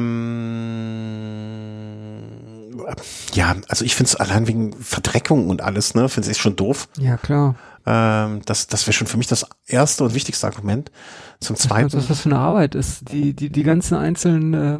ja, 3.34 3.56
also 3.68 3.86
ich 3.86 3.96
finde 3.96 4.10
es 4.10 4.16
allein 4.16 4.48
wegen 4.48 4.74
Verdreckung 4.74 5.50
und 5.50 5.62
alles, 5.62 5.94
ne, 5.94 6.10
finde 6.10 6.32
ich 6.32 6.38
schon 6.38 6.56
doof. 6.56 6.88
Ja, 7.00 7.18
klar. 7.18 7.56
Ähm, 7.86 8.42
das 8.46 8.68
das 8.68 8.88
wäre 8.88 8.94
schon 8.94 9.08
für 9.08 9.18
mich 9.18 9.28
das 9.28 9.46
erste 9.68 10.04
und 10.04 10.16
wichtigste 10.16 10.48
Argument. 10.48 10.92
Zum 11.40 11.56
zweiten. 11.56 11.94
Was 11.94 12.08
das 12.08 12.22
für 12.22 12.30
eine 12.30 12.40
Arbeit 12.40 12.74
ist. 12.76 13.12
Die, 13.12 13.34
die, 13.34 13.50
die 13.50 13.64
ganzen 13.64 13.96
einzelnen 13.96 14.54
äh, 14.54 14.80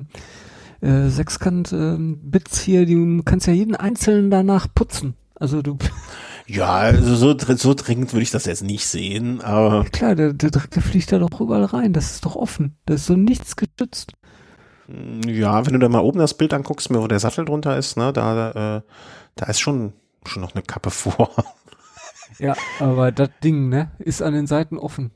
äh, 0.86 1.10
Sechskant-Bits 1.10 2.62
äh, 2.62 2.64
hier, 2.64 2.86
die 2.86 3.22
kannst 3.26 3.48
ja 3.48 3.54
jeden 3.54 3.76
einzelnen 3.76 4.30
danach 4.30 4.68
putzen. 4.74 5.16
Also 5.36 5.62
du. 5.62 5.78
Ja, 6.48 6.76
also 6.76 7.16
so, 7.16 7.36
so 7.56 7.74
dringend 7.74 8.14
würde 8.14 8.22
ich 8.22 8.30
das 8.30 8.46
jetzt 8.46 8.62
nicht 8.62 8.86
sehen, 8.86 9.42
aber. 9.42 9.82
Ja, 9.84 9.90
klar, 9.90 10.14
der, 10.14 10.32
der 10.32 10.52
Dreck, 10.52 10.70
der 10.70 10.84
fliegt 10.84 11.12
da 11.12 11.18
doch 11.18 11.42
überall 11.42 11.64
rein. 11.64 11.92
Das 11.92 12.12
ist 12.12 12.24
doch 12.24 12.36
offen. 12.36 12.78
Da 12.86 12.94
ist 12.94 13.08
so 13.08 13.16
nichts 13.16 13.56
geschützt. 13.56 14.12
Ja, 15.26 15.66
wenn 15.66 15.74
du 15.74 15.80
da 15.80 15.90
mal 15.90 16.04
oben 16.04 16.20
das 16.20 16.36
Bild 16.36 16.54
anguckst, 16.54 16.94
wo 16.94 17.08
der 17.08 17.20
Sattel 17.20 17.46
drunter 17.46 17.76
ist, 17.76 17.98
ne, 17.98 18.14
da, 18.14 18.78
äh, 18.78 18.82
da 19.34 19.46
ist 19.48 19.60
schon, 19.60 19.94
schon 20.24 20.44
noch 20.44 20.54
eine 20.54 20.62
Kappe 20.62 20.90
vor. 20.92 21.32
Ja, 22.38 22.56
aber 22.80 23.12
das 23.12 23.30
Ding, 23.44 23.70
ne, 23.70 23.92
ist 23.98 24.22
an 24.22 24.34
den 24.36 24.46
Seiten 24.46 24.78
offen. 24.78 25.10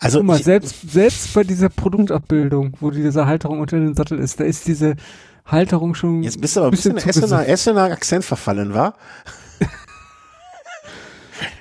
Also 0.00 0.18
Guck 0.18 0.26
mal, 0.26 0.42
selbst, 0.42 0.90
selbst 0.90 1.32
bei 1.34 1.44
dieser 1.44 1.68
Produktabbildung, 1.68 2.76
wo 2.80 2.90
diese 2.90 3.26
Halterung 3.26 3.60
unter 3.60 3.78
dem 3.78 3.94
Sattel 3.94 4.18
ist, 4.18 4.38
da 4.40 4.44
ist 4.44 4.66
diese 4.66 4.96
Halterung 5.46 5.94
schon. 5.94 6.22
Jetzt 6.22 6.40
bist 6.40 6.56
du 6.56 6.60
aber 6.60 6.68
ein 6.68 6.72
bisschen, 6.72 6.94
bisschen 6.94 7.10
Essener, 7.24 7.46
Essener 7.48 7.82
Akzent 7.84 8.24
verfallen, 8.24 8.74
war? 8.74 8.94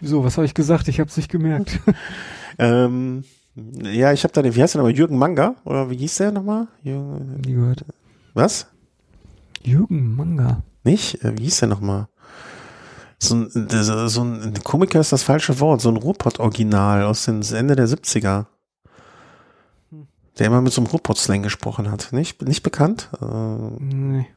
Wieso, 0.01 0.23
was 0.23 0.37
habe 0.37 0.45
ich 0.45 0.53
gesagt? 0.53 0.87
Ich 0.87 0.99
habe 0.99 1.09
es 1.09 1.17
nicht 1.17 1.29
gemerkt. 1.31 1.79
ähm, 2.59 3.23
Ja, 3.55 4.11
ich 4.13 4.23
habe 4.23 4.33
da 4.33 4.41
den, 4.41 4.55
wie 4.55 4.61
heißt 4.61 4.73
der 4.75 4.81
nochmal, 4.81 4.95
Jürgen 4.97 5.17
Manga? 5.17 5.55
Oder 5.65 5.89
wie 5.89 5.97
hieß 5.97 6.17
der 6.17 6.31
nochmal? 6.31 6.67
Jürgen, 6.83 7.41
Nie 7.45 7.53
gehört. 7.53 7.85
was? 8.33 8.67
Jürgen 9.63 10.15
Manga. 10.15 10.63
Nicht? 10.83 11.23
Äh, 11.23 11.37
Wie 11.37 11.43
hieß 11.43 11.59
der 11.59 11.67
nochmal? 11.67 12.07
So 13.19 13.35
ein, 13.35 13.49
so 14.09 14.21
ein 14.23 14.53
Komiker 14.63 14.99
ist 14.99 15.11
das 15.11 15.23
falsche 15.23 15.59
Wort, 15.59 15.81
so 15.81 15.89
ein 15.89 15.97
Ruhrpott-Original 15.97 17.03
aus 17.03 17.25
den 17.25 17.41
Ende 17.41 17.75
der 17.75 17.87
70er. 17.87 18.45
Der 20.37 20.45
immer 20.47 20.61
mit 20.61 20.71
so 20.71 20.81
einem 20.81 20.87
Ruhrpott-Slang 20.91 21.41
gesprochen 21.41 21.89
hat. 21.89 22.09
Nicht, 22.13 22.41
nicht 22.43 22.61
bekannt? 22.63 23.09
Äh, 23.21 23.25
Nee. 23.25 24.27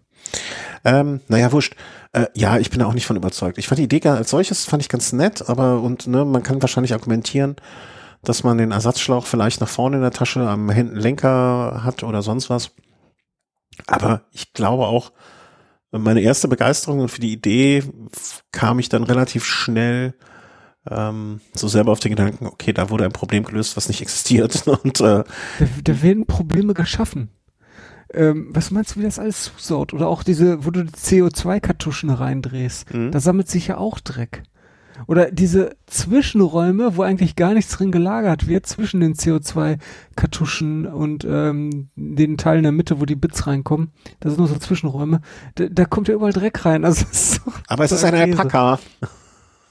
Ähm, 0.84 1.20
naja, 1.28 1.50
wurscht. 1.52 1.76
Äh, 2.12 2.26
ja, 2.34 2.58
ich 2.58 2.70
bin 2.70 2.78
da 2.80 2.86
auch 2.86 2.92
nicht 2.94 3.06
von 3.06 3.16
überzeugt. 3.16 3.58
Ich 3.58 3.68
fand 3.68 3.78
die 3.78 3.84
Idee 3.84 4.00
gar- 4.00 4.16
als 4.16 4.30
solches 4.30 4.64
fand 4.66 4.82
ich 4.82 4.88
ganz 4.88 5.12
nett, 5.12 5.48
aber 5.48 5.80
und 5.80 6.06
ne, 6.06 6.24
man 6.24 6.42
kann 6.42 6.60
wahrscheinlich 6.62 6.92
argumentieren, 6.92 7.56
dass 8.22 8.44
man 8.44 8.58
den 8.58 8.70
Ersatzschlauch 8.70 9.26
vielleicht 9.26 9.60
nach 9.60 9.68
vorne 9.68 9.96
in 9.96 10.02
der 10.02 10.10
Tasche 10.10 10.40
am 10.46 10.68
Lenker 10.70 11.80
hat 11.84 12.02
oder 12.02 12.22
sonst 12.22 12.50
was. 12.50 12.70
Aber 13.86 14.22
ich 14.32 14.52
glaube 14.52 14.86
auch, 14.86 15.12
meine 15.92 16.20
erste 16.20 16.48
Begeisterung 16.48 17.08
für 17.08 17.20
die 17.20 17.32
Idee 17.32 17.82
kam 18.52 18.78
ich 18.78 18.88
dann 18.88 19.02
relativ 19.02 19.44
schnell 19.44 20.14
ähm, 20.88 21.40
so 21.54 21.68
selber 21.68 21.92
auf 21.92 22.00
den 22.00 22.10
Gedanken, 22.10 22.46
okay, 22.46 22.72
da 22.72 22.90
wurde 22.90 23.04
ein 23.04 23.12
Problem 23.12 23.44
gelöst, 23.44 23.76
was 23.76 23.88
nicht 23.88 24.00
existiert. 24.00 24.66
Und 24.66 25.00
äh, 25.00 25.24
Da, 25.58 25.66
da 25.84 26.02
werden 26.02 26.26
Probleme 26.26 26.74
geschaffen. 26.74 27.30
Ähm, 28.12 28.48
was 28.52 28.70
meinst 28.70 28.96
du, 28.96 29.00
wie 29.00 29.04
das 29.04 29.18
alles 29.18 29.44
zusaut? 29.44 29.92
Oder 29.92 30.08
auch 30.08 30.22
diese, 30.22 30.64
wo 30.64 30.70
du 30.70 30.84
die 30.84 30.92
CO2-Kartuschen 30.92 32.10
reindrehst. 32.10 32.92
Mhm. 32.92 33.10
Da 33.12 33.20
sammelt 33.20 33.48
sich 33.48 33.68
ja 33.68 33.78
auch 33.78 34.00
Dreck. 34.00 34.42
Oder 35.06 35.30
diese 35.30 35.76
Zwischenräume, 35.86 36.96
wo 36.96 37.02
eigentlich 37.02 37.36
gar 37.36 37.54
nichts 37.54 37.72
drin 37.72 37.92
gelagert 37.92 38.46
wird, 38.46 38.66
zwischen 38.66 39.00
den 39.00 39.14
CO2-Kartuschen 39.14 40.86
und 40.86 41.24
ähm, 41.28 41.90
den 41.96 42.36
Teilen 42.36 42.58
in 42.58 42.64
der 42.64 42.72
Mitte, 42.72 43.00
wo 43.00 43.04
die 43.04 43.16
Bits 43.16 43.46
reinkommen. 43.46 43.92
Das 44.20 44.32
sind 44.32 44.38
nur 44.38 44.48
so 44.48 44.56
Zwischenräume. 44.56 45.20
Da, 45.54 45.66
da 45.70 45.84
kommt 45.84 46.08
ja 46.08 46.14
überall 46.14 46.32
Dreck 46.32 46.64
rein. 46.64 46.84
Also 46.84 47.04
doch 47.44 47.60
aber 47.66 47.84
es 47.84 47.92
ist 47.92 48.04
ein 48.04 48.14
Käse. 48.14 48.38
Alpaka. 48.38 48.78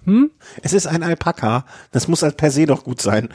Hm? 0.06 0.32
Es 0.62 0.74
ist 0.74 0.88
ein 0.88 1.04
Alpaka. 1.04 1.66
Das 1.92 2.08
muss 2.08 2.24
halt 2.24 2.38
per 2.38 2.52
se 2.52 2.66
doch 2.66 2.84
gut 2.84 3.02
sein. 3.02 3.30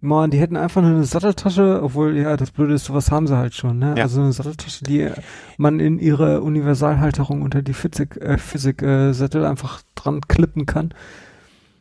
Mann, 0.00 0.30
die 0.30 0.38
hätten 0.38 0.56
einfach 0.56 0.82
nur 0.82 0.90
eine 0.90 1.04
Satteltasche, 1.04 1.80
obwohl, 1.82 2.16
ja, 2.16 2.36
das 2.36 2.50
Blöde 2.50 2.74
ist, 2.74 2.84
sowas 2.84 3.10
haben 3.10 3.26
sie 3.26 3.36
halt 3.36 3.54
schon, 3.54 3.78
ne? 3.78 3.94
Ja. 3.96 4.04
Also 4.04 4.20
eine 4.20 4.32
Satteltasche, 4.32 4.84
die 4.84 5.10
man 5.56 5.80
in 5.80 5.98
ihre 5.98 6.42
Universalhalterung 6.42 7.42
unter 7.42 7.62
die 7.62 7.72
Physik, 7.72 8.16
äh, 8.18 8.36
Physik 8.38 8.82
äh, 8.82 9.12
Sättel 9.12 9.44
einfach 9.46 9.82
dran 9.94 10.20
klippen 10.28 10.66
kann. 10.66 10.92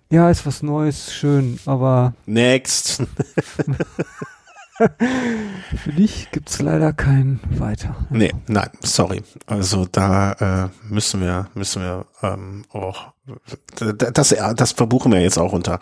Ja, 0.10 0.30
ist 0.30 0.46
was 0.46 0.64
Neues, 0.64 1.14
schön, 1.14 1.60
aber 1.66 2.14
Next. 2.26 3.04
für 4.78 5.92
dich 5.92 6.30
gibt's 6.32 6.62
leider 6.62 6.94
kein 6.94 7.40
Weiter. 7.50 7.96
Nee, 8.10 8.32
nein, 8.48 8.70
sorry. 8.82 9.24
Also 9.46 9.86
da 9.92 10.66
äh, 10.66 10.70
müssen 10.90 11.22
wir, 11.22 11.48
müssen 11.54 11.82
wir 11.82 12.06
ähm, 12.22 12.64
auch 12.72 13.14
das, 14.14 14.36
das 14.56 14.72
verbuchen 14.74 15.12
wir 15.12 15.22
jetzt 15.22 15.38
auch 15.38 15.54
unter. 15.54 15.80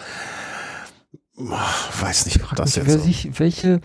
Weiß 1.36 2.26
nicht, 2.26 2.42
ob 2.42 2.48
Frag 2.50 2.58
das 2.58 2.76
mich, 2.78 2.86
jetzt. 2.86 2.88
wer 2.88 3.00
sich, 3.00 3.40
welche 3.40 3.82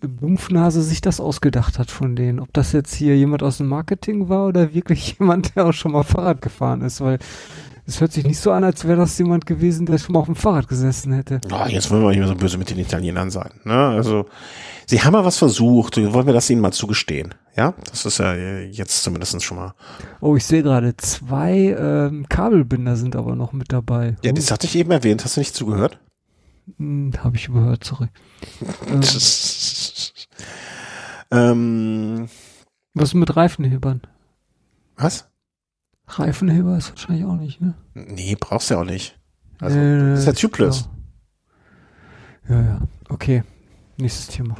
Bumpfnase 0.00 0.82
sich 0.82 1.00
das 1.00 1.20
ausgedacht 1.20 1.78
hat 1.78 1.90
von 1.90 2.14
denen. 2.14 2.40
Ob 2.40 2.52
das 2.52 2.72
jetzt 2.72 2.94
hier 2.94 3.16
jemand 3.16 3.42
aus 3.42 3.58
dem 3.58 3.68
Marketing 3.68 4.28
war 4.28 4.46
oder 4.46 4.74
wirklich 4.74 5.16
jemand, 5.18 5.56
der 5.56 5.66
auch 5.66 5.72
schon 5.72 5.92
mal 5.92 6.04
Fahrrad 6.04 6.42
gefahren 6.42 6.82
ist, 6.82 7.00
weil 7.00 7.18
es 7.86 8.02
hört 8.02 8.12
sich 8.12 8.26
nicht 8.26 8.38
so 8.38 8.52
an, 8.52 8.64
als 8.64 8.84
wäre 8.86 8.98
das 8.98 9.16
jemand 9.16 9.46
gewesen, 9.46 9.86
der 9.86 9.96
schon 9.96 10.12
mal 10.12 10.20
auf 10.20 10.26
dem 10.26 10.36
Fahrrad 10.36 10.68
gesessen 10.68 11.14
hätte. 11.14 11.40
Ah, 11.50 11.68
jetzt 11.68 11.90
wollen 11.90 12.02
wir 12.02 12.10
nicht 12.10 12.18
mehr 12.18 12.28
so 12.28 12.34
böse 12.34 12.58
mit 12.58 12.68
den 12.68 12.78
Italienern 12.78 13.30
sein. 13.30 13.50
Ne? 13.64 13.72
Also, 13.72 14.26
sie 14.84 15.00
haben 15.00 15.14
mal 15.14 15.24
was 15.24 15.38
versucht. 15.38 15.96
Wollen 15.96 16.26
wir 16.26 16.34
das 16.34 16.50
ihnen 16.50 16.60
mal 16.60 16.70
zugestehen? 16.72 17.34
Ja, 17.56 17.72
das 17.90 18.04
ist 18.04 18.18
ja 18.18 18.34
jetzt 18.34 19.02
zumindest 19.02 19.42
schon 19.42 19.56
mal. 19.56 19.72
Oh, 20.20 20.36
ich 20.36 20.44
sehe 20.44 20.62
gerade, 20.62 20.98
zwei 20.98 21.74
ähm, 21.78 22.28
Kabelbinder 22.28 22.94
sind 22.96 23.16
aber 23.16 23.34
noch 23.34 23.54
mit 23.54 23.72
dabei. 23.72 24.16
Ja, 24.22 24.32
das 24.32 24.50
hatte 24.50 24.66
ich 24.66 24.76
eben 24.76 24.90
erwähnt. 24.90 25.24
Hast 25.24 25.36
du 25.36 25.40
nicht 25.40 25.54
zugehört? 25.54 25.98
Hm, 26.76 27.12
Habe 27.18 27.36
ich 27.36 27.48
überhört, 27.48 27.84
sorry. 27.84 28.08
Ähm, 28.86 29.00
ähm, 31.30 32.28
was 32.94 33.10
ist 33.10 33.14
mit 33.14 33.36
Reifenhebern? 33.36 34.02
was? 34.96 35.28
Reifenheber 36.08 36.76
ist 36.76 36.90
wahrscheinlich 36.90 37.24
auch 37.24 37.36
nicht, 37.36 37.60
ne? 37.60 37.74
Nee, 37.94 38.36
brauchst 38.38 38.70
du 38.70 38.74
ja 38.74 38.80
auch 38.80 38.84
nicht. 38.84 39.16
Also, 39.60 39.78
Nee, 39.78 40.10
das 40.10 40.20
ist 40.20 40.26
ja 40.26 40.32
tubeless. 40.32 40.88
Ja, 42.48 42.60
ja. 42.60 42.80
Okay. 43.08 43.44
Nächstes 43.98 44.28
Thema. 44.28 44.56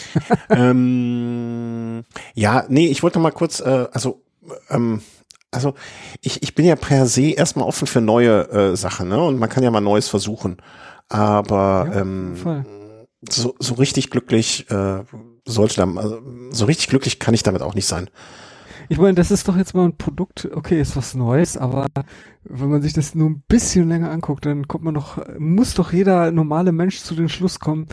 ähm, 0.50 2.04
ja, 2.34 2.64
nee, 2.68 2.88
ich 2.88 3.02
wollte 3.02 3.18
mal 3.18 3.30
kurz, 3.30 3.60
äh, 3.60 3.86
also, 3.92 4.22
ähm, 4.70 5.02
also 5.50 5.74
ich, 6.20 6.42
ich 6.42 6.54
bin 6.54 6.66
ja 6.66 6.76
per 6.76 7.06
se 7.06 7.30
erstmal 7.30 7.66
offen 7.66 7.86
für 7.86 8.00
neue 8.00 8.48
äh, 8.50 8.76
Sachen, 8.76 9.08
ne? 9.08 9.22
Und 9.22 9.38
man 9.38 9.48
kann 9.48 9.62
ja 9.62 9.70
mal 9.70 9.80
Neues 9.80 10.08
versuchen. 10.08 10.58
Aber 11.08 11.88
Ja, 11.90 12.00
ähm, 12.00 12.34
so, 13.28 13.54
so 13.58 13.74
richtig 13.74 14.10
glücklich 14.10 14.70
äh, 14.70 15.02
sollte 15.44 15.76
dann, 15.76 15.98
also, 15.98 16.20
so 16.50 16.66
richtig 16.66 16.88
glücklich 16.88 17.18
kann 17.18 17.34
ich 17.34 17.42
damit 17.42 17.62
auch 17.62 17.74
nicht 17.74 17.86
sein. 17.86 18.10
Ich 18.90 18.98
meine, 18.98 19.14
das 19.14 19.30
ist 19.30 19.46
doch 19.46 19.56
jetzt 19.56 19.74
mal 19.74 19.84
ein 19.84 19.96
Produkt, 19.96 20.48
okay, 20.54 20.80
ist 20.80 20.96
was 20.96 21.14
Neues, 21.14 21.58
aber 21.58 21.86
wenn 22.44 22.70
man 22.70 22.80
sich 22.80 22.94
das 22.94 23.14
nur 23.14 23.28
ein 23.28 23.42
bisschen 23.46 23.88
länger 23.88 24.10
anguckt, 24.10 24.46
dann 24.46 24.66
kommt 24.66 24.84
man 24.84 24.94
doch, 24.94 25.18
muss 25.38 25.74
doch 25.74 25.92
jeder 25.92 26.30
normale 26.30 26.72
Mensch 26.72 27.00
zu 27.00 27.14
dem 27.14 27.28
Schluss 27.28 27.60
kommen, 27.60 27.86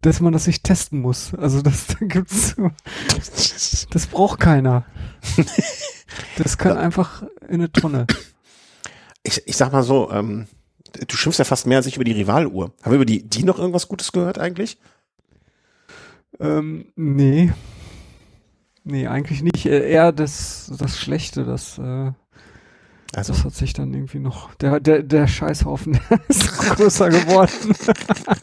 dass 0.00 0.20
man 0.20 0.32
das 0.32 0.46
nicht 0.48 0.64
testen 0.64 1.00
muss. 1.00 1.34
Also 1.34 1.62
das 1.62 1.86
da 2.00 2.04
gibt's, 2.06 2.56
das 3.90 4.06
braucht 4.06 4.40
keiner. 4.40 4.84
Das 6.36 6.58
kann 6.58 6.76
einfach 6.76 7.22
in 7.48 7.54
eine 7.60 7.70
Tonne. 7.70 8.06
Ich, 9.22 9.46
ich 9.46 9.56
sag 9.56 9.72
mal 9.72 9.84
so, 9.84 10.10
ähm, 10.10 10.48
du 10.92 11.16
schimpfst 11.16 11.38
ja 11.38 11.44
fast 11.44 11.66
mehr 11.66 11.78
als 11.78 11.86
ich 11.86 11.96
über 11.96 12.04
die 12.04 12.12
Rivaluhr. 12.12 12.72
Haben 12.82 12.92
wir 12.92 12.96
über 12.96 13.04
die, 13.04 13.22
die 13.22 13.44
noch 13.44 13.58
irgendwas 13.58 13.88
Gutes 13.88 14.12
gehört 14.12 14.38
eigentlich? 14.38 14.78
Ähm, 16.38 16.86
nee. 16.96 17.52
Nee, 18.84 19.06
eigentlich 19.06 19.42
nicht. 19.42 19.66
Äh, 19.66 19.90
Eher 19.90 20.12
das, 20.12 20.72
das 20.78 20.98
Schlechte, 20.98 21.44
das, 21.44 21.78
äh, 21.78 22.12
Also, 23.12 23.32
das 23.32 23.44
hat 23.44 23.54
sich 23.54 23.72
dann 23.72 23.92
irgendwie 23.92 24.20
noch, 24.20 24.54
der, 24.54 24.78
der, 24.78 25.02
der 25.02 25.26
Scheißhaufen 25.26 25.94
der 26.10 26.20
ist 26.28 26.46
größer 26.58 27.08
geworden. 27.08 27.74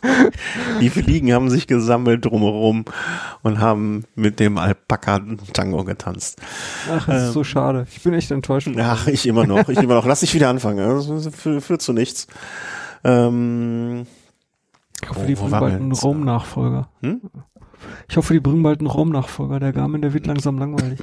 die 0.81 0.89
Fliegen 0.89 1.31
haben 1.31 1.49
sich 1.49 1.67
gesammelt 1.67 2.25
drumherum 2.25 2.83
und 3.43 3.59
haben 3.59 4.03
mit 4.15 4.41
dem 4.41 4.57
Alpaka 4.57 5.21
Tango 5.53 5.85
getanzt. 5.85 6.41
Ach, 6.91 7.05
das 7.05 7.27
ist 7.29 7.33
so 7.33 7.45
schade. 7.45 7.87
Ich 7.95 8.03
bin 8.03 8.13
echt 8.13 8.29
enttäuscht. 8.31 8.69
Ach, 8.77 9.07
ich 9.07 9.25
immer 9.25 9.45
noch, 9.47 9.69
ich 9.69 9.77
immer 9.79 9.93
noch. 9.95 10.05
Lass 10.05 10.19
dich 10.19 10.33
wieder 10.33 10.49
anfangen. 10.49 10.79
Das 11.07 11.29
führt, 11.33 11.81
zu 11.81 11.93
nichts. 11.93 12.27
Ähm, 13.05 14.05
Ich 15.01 15.09
hoffe, 15.09 15.21
Wo- 15.21 15.25
die 15.27 15.35
bringen 15.35 15.51
bald 15.51 15.73
einen? 15.75 15.91
Raumnachfolger. 15.93 16.89
Hm? 17.01 17.21
Ich 18.09 18.17
hoffe, 18.17 18.33
die 18.33 18.39
bringen 18.41 18.63
bald 18.63 18.79
einen 18.79 18.87
Raumnachfolger. 18.87 19.59
Der 19.61 19.71
Garmin, 19.71 20.01
der 20.01 20.13
wird 20.13 20.25
langsam 20.27 20.57
langweilig. 20.57 20.99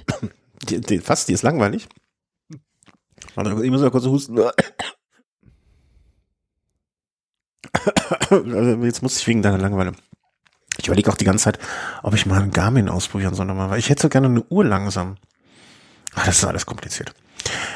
die, 0.69 0.81
die, 0.83 0.99
fast, 0.99 1.29
die 1.29 1.33
ist 1.33 1.43
langweilig. 1.43 1.89
Warte, 3.35 3.65
ich 3.65 3.71
muss 3.71 3.81
mal 3.81 3.91
kurz 3.91 4.05
husten. 4.07 4.39
Also, 4.39 4.55
Jetzt 8.85 9.03
muss 9.03 9.19
ich 9.19 9.27
wegen 9.27 9.43
deiner 9.43 9.59
Langeweile. 9.59 9.93
Ich 10.79 10.87
überlege 10.89 11.11
auch 11.11 11.17
die 11.17 11.25
ganze 11.25 11.45
Zeit, 11.45 11.59
ob 12.03 12.15
ich 12.15 12.27
mal 12.27 12.41
einen 12.41 12.51
Garmin 12.51 12.89
ausprobieren 12.89 13.35
soll, 13.35 13.47
nochmal, 13.47 13.71
weil 13.71 13.79
ich 13.79 13.91
hätte 13.91 14.03
so 14.03 14.09
gerne 14.09 14.27
eine 14.27 14.43
Uhr 14.45 14.65
langsam. 14.65 15.17
Ah, 16.15 16.23
das 16.27 16.39
ist 16.39 16.45
alles 16.45 16.67
kompliziert. 16.67 17.15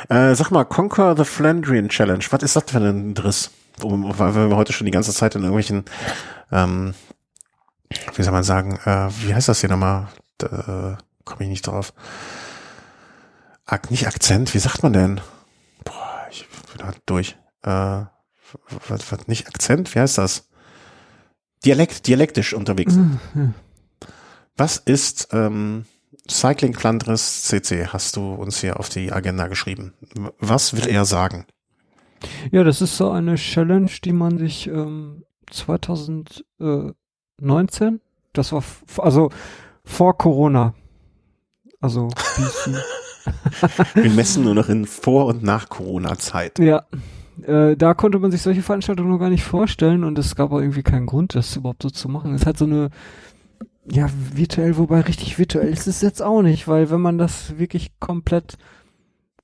Äh, 0.09 0.35
sag 0.35 0.51
mal, 0.51 0.65
Conquer 0.65 1.17
the 1.17 1.25
Flandrian 1.25 1.89
Challenge. 1.89 2.25
Was 2.31 2.43
ist 2.43 2.57
das 2.57 2.65
für 2.67 2.79
ein 2.79 3.15
Driss? 3.15 3.51
Weil 3.81 4.35
wir 4.35 4.57
heute 4.57 4.73
schon 4.73 4.87
die 4.87 4.91
ganze 4.91 5.13
Zeit 5.13 5.35
in 5.35 5.43
irgendwelchen, 5.43 5.85
ähm, 6.51 6.95
wie 8.15 8.23
soll 8.23 8.33
man 8.33 8.43
sagen, 8.43 8.79
äh, 8.85 9.09
wie 9.23 9.35
heißt 9.35 9.49
das 9.49 9.61
hier 9.61 9.69
nochmal? 9.69 10.09
Da 10.39 10.97
äh, 10.99 11.03
komme 11.25 11.43
ich 11.43 11.49
nicht 11.49 11.67
drauf. 11.67 11.93
Ak 13.67 13.91
nicht 13.91 14.07
Akzent, 14.07 14.55
wie 14.55 14.59
sagt 14.59 14.83
man 14.83 14.93
denn? 14.93 15.21
Halt 16.83 17.01
durch. 17.07 17.37
Äh, 17.63 18.05
was, 18.89 19.13
was, 19.13 19.27
nicht 19.27 19.47
Akzent, 19.47 19.95
wie 19.95 20.01
heißt 20.01 20.19
das? 20.19 20.49
Dialekt, 21.65 22.07
dialektisch 22.07 22.55
unterwegs. 22.55 22.95
Mhm. 22.95 23.55
Was 24.57 24.77
ist 24.77 25.29
ähm, 25.33 25.87
Cycling 26.29 26.75
Flandres 26.75 27.45
CC? 27.45 27.89
Hast 27.89 28.17
du 28.17 28.35
uns 28.35 28.61
hier 28.61 28.79
auf 28.79 28.89
die 28.89 29.13
Agenda 29.13 29.49
geschrieben? 29.49 29.95
Was 30.39 30.75
will 30.75 30.89
er 30.89 31.05
sagen? 31.05 31.47
Ja, 32.51 32.65
das 32.65 32.83
ist 32.83 32.97
so 32.97 33.11
eine 33.11 33.37
Challenge, 33.37 33.91
die 34.05 34.13
man 34.13 34.39
sich 34.39 34.67
ähm, 34.67 35.25
2019, 35.51 38.01
das 38.33 38.53
war 38.53 38.65
also 38.99 39.31
vor 39.85 40.19
Corona, 40.19 40.75
also 41.81 42.09
BC. 42.09 42.83
Wir 43.95 44.11
messen 44.11 44.45
nur 44.45 44.55
noch 44.55 44.69
in 44.69 44.85
Vor- 44.85 45.27
und 45.27 45.43
Nach-Corona-Zeit. 45.43 46.59
Ja, 46.59 46.85
äh, 47.47 47.77
da 47.77 47.95
konnte 47.95 48.19
man 48.19 48.31
sich 48.31 48.43
solche 48.43 48.63
Veranstaltungen 48.63 49.11
noch 49.11 49.19
gar 49.19 49.31
nicht 49.31 49.45
vorstellen 49.45 50.05
und 50.05 50.19
es 50.19 50.35
gab 50.35 50.53
auch 50.53 50.61
irgendwie 50.61 50.83
keinen 50.83 51.07
Grund, 51.07 51.35
das 51.35 51.57
überhaupt 51.57 51.83
so 51.83 51.91
zu 51.91 52.09
machen. 52.09 52.35
Es 52.35 52.47
hat 52.47 52.59
so 52.59 52.65
eine, 52.65 52.91
ja, 53.91 54.09
virtuell, 54.35 54.77
wobei 54.77 55.01
richtig 55.01 55.39
virtuell 55.39 55.69
ist 55.69 55.87
es 55.87 56.01
jetzt 56.01 56.23
auch 56.23 56.43
nicht, 56.43 56.69
weil 56.69 56.91
wenn 56.91 57.01
man 57.01 57.19
das 57.19 57.59
wirklich 57.59 57.93
komplett 58.01 58.59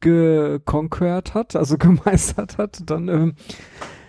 geconquert 0.01 1.35
hat, 1.35 1.57
also 1.57 1.79
gemeistert 1.79 2.59
hat, 2.59 2.83
dann, 2.87 3.09
ähm, 3.09 3.35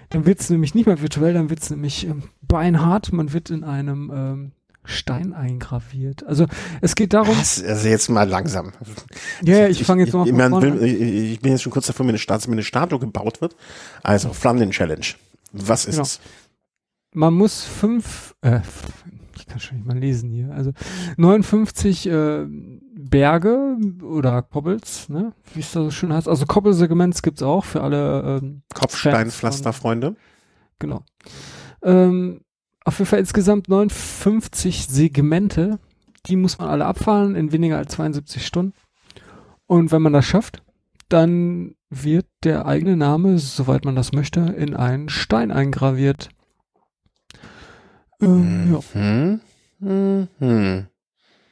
dann 0.10 0.26
wird's 0.26 0.50
nämlich 0.50 0.76
nicht 0.76 0.88
mehr 0.88 1.02
virtuell, 1.02 1.34
dann 1.34 1.50
wird's 1.50 1.70
nämlich 1.70 2.08
ähm, 2.08 2.24
beinhart, 2.42 3.14
man 3.14 3.34
wird 3.34 3.50
in 3.50 3.64
einem 3.64 4.12
ähm, 4.14 4.52
Stein 4.86 5.34
eingraviert. 5.34 6.26
Also 6.26 6.46
es 6.82 6.96
geht 6.96 7.14
darum. 7.14 7.38
Was? 7.38 7.64
Also 7.64 7.88
jetzt 7.88 8.10
mal 8.10 8.28
langsam. 8.28 8.72
Ja, 9.42 9.58
yeah, 9.58 9.68
ich, 9.68 9.82
ich 9.82 9.88
fange 9.88 10.04
jetzt 10.04 10.14
mal 10.14 10.28
ich, 10.28 10.34
von 10.34 10.62
will, 10.62 10.84
ich 10.84 11.40
bin 11.40 11.52
jetzt 11.52 11.62
schon 11.62 11.72
kurz 11.72 11.88
davor, 11.88 12.06
mir 12.06 12.12
eine, 12.12 12.20
Statue, 12.20 12.50
mir 12.50 12.56
eine 12.56 12.64
Statue 12.64 13.00
gebaut 13.00 13.42
wird. 13.42 13.56
Also 14.04 14.34
Flammen 14.34 14.72
Challenge. 14.72 15.06
Was 15.52 15.86
ist 15.86 15.96
genau. 15.96 16.04
es? 16.04 16.20
Man 17.14 17.34
muss 17.34 17.64
fünf, 17.64 18.36
äh, 18.42 18.60
ich 19.38 19.48
kann 19.48 19.60
schon 19.60 19.78
nicht 19.78 19.88
mal 19.88 19.98
lesen 19.98 20.32
hier, 20.32 20.52
also 20.52 20.72
59 21.18 22.08
äh, 22.08 22.46
Berge 22.98 23.78
oder 24.04 24.42
Kobbels, 24.42 25.08
ne? 25.10 25.34
wie 25.54 25.62
es 25.62 25.72
da 25.72 25.84
so 25.84 25.92
schön 25.92 26.12
heißt. 26.12 26.28
Also 26.28 26.46
Kobbelsegments 26.46 27.22
gibt's 27.22 27.42
auch 27.42 27.64
für 27.64 27.82
alle 27.82 28.40
ähm, 28.42 28.64
Kopfsteinpflasterfreunde. 28.74 30.16
Genau. 30.80 31.04
Ähm, 31.84 32.42
auf 32.86 33.00
jeden 33.00 33.10
Fall 33.10 33.20
insgesamt 33.20 33.68
59 33.68 34.88
Segmente. 34.88 35.80
Die 36.28 36.36
muss 36.36 36.58
man 36.58 36.70
alle 36.70 36.86
abfahren 36.86 37.36
in 37.36 37.52
weniger 37.52 37.78
als 37.78 37.94
72 37.94 38.46
Stunden. 38.46 38.74
Und 39.68 39.92
wenn 39.92 40.02
man 40.02 40.14
das 40.14 40.26
schafft, 40.26 40.64
dann 41.10 41.76
wird 41.90 42.28
der 42.44 42.66
eigene 42.66 42.96
Name, 42.96 43.38
soweit 43.40 43.86
man 43.86 43.96
das 43.96 44.14
möchte, 44.14 44.40
in 44.40 44.76
einen 44.76 45.10
Stein 45.10 45.52
eingraviert. 45.52 46.30
Ähm, 48.22 48.70
mhm. 48.70 49.40
ja. 49.82 50.28
Mhm. 50.40 50.88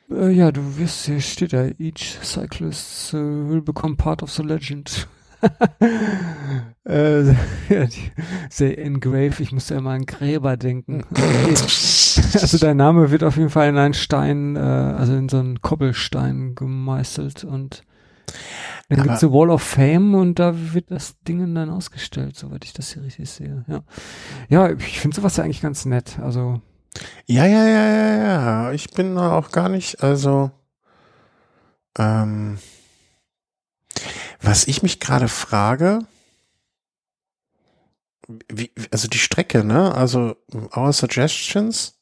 Äh, 0.10 0.30
ja, 0.32 0.52
du 0.52 0.78
wirst, 0.78 1.06
hier 1.06 1.22
steht 1.22 1.52
ja, 1.52 1.66
each 1.80 2.20
cyclist 2.22 3.14
uh, 3.14 3.18
will 3.18 3.62
become 3.62 3.96
part 3.96 4.22
of 4.24 4.32
the 4.32 4.44
legend. 4.44 5.08
Äh, 6.86 7.24
ja, 7.70 7.88
sehr 8.50 8.78
engrave, 8.78 9.42
ich 9.42 9.52
musste 9.52 9.76
immer 9.76 9.92
an 9.92 10.06
Gräber 10.06 10.58
denken. 10.58 11.04
Okay. 11.12 11.56
also 12.34 12.58
dein 12.58 12.78
Name 12.78 13.12
wird 13.12 13.24
auf 13.24 13.38
jeden 13.38 13.50
Fall 13.50 13.70
in 13.70 13.78
einen 13.78 13.94
Stein, 13.94 14.56
äh, 14.56 14.60
also 14.60 15.14
in 15.14 15.30
so 15.30 15.40
einen 15.40 15.62
Koppelstein 15.62 16.56
gemeißelt 16.56 17.44
und 17.44 17.84
dann 18.90 19.00
Aber 19.00 19.10
gibt's 19.10 19.24
eine 19.24 19.34
Wall 19.34 19.50
of 19.50 19.64
Fame 19.64 20.16
und 20.16 20.40
da 20.40 20.54
wird 20.74 20.92
das 20.92 21.20
Ding 21.22 21.54
dann 21.56 21.70
ausgestellt, 21.70 22.36
soweit 22.36 22.66
ich 22.66 22.74
das 22.74 22.94
hier 22.94 23.04
richtig 23.04 23.30
sehe. 23.30 23.64
Ja, 23.68 23.82
ja 24.50 24.72
ich 24.72 25.00
finde 25.00 25.16
sowas 25.16 25.38
ja 25.38 25.44
eigentlich 25.44 25.62
ganz 25.62 25.86
nett. 25.86 26.20
Also 26.22 26.62
ja, 27.26 27.46
ja, 27.46 27.66
ja, 27.66 27.88
ja, 27.88 28.18
ja. 28.18 28.72
Ich 28.72 28.92
bin 28.92 29.18
auch 29.18 29.52
gar 29.52 29.70
nicht, 29.70 30.04
also 30.04 30.52
ähm, 31.98 32.58
was 34.44 34.68
ich 34.68 34.84
mich 34.84 35.00
gerade 35.00 35.28
frage, 35.28 36.00
wie, 38.50 38.72
also 38.92 39.08
die 39.08 39.18
Strecke, 39.18 39.64
ne? 39.64 39.94
Also 39.96 40.36
our 40.76 40.94
suggestions. 40.94 42.00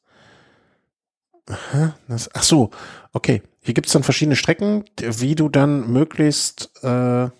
Das, 2.08 2.30
ach 2.34 2.42
so, 2.42 2.70
okay. 3.12 3.42
Hier 3.60 3.74
gibt's 3.74 3.92
dann 3.92 4.02
verschiedene 4.02 4.36
Strecken, 4.36 4.84
wie 5.00 5.36
du 5.36 5.48
dann 5.48 5.90
möglichst. 5.90 6.70
Äh, 6.82 7.30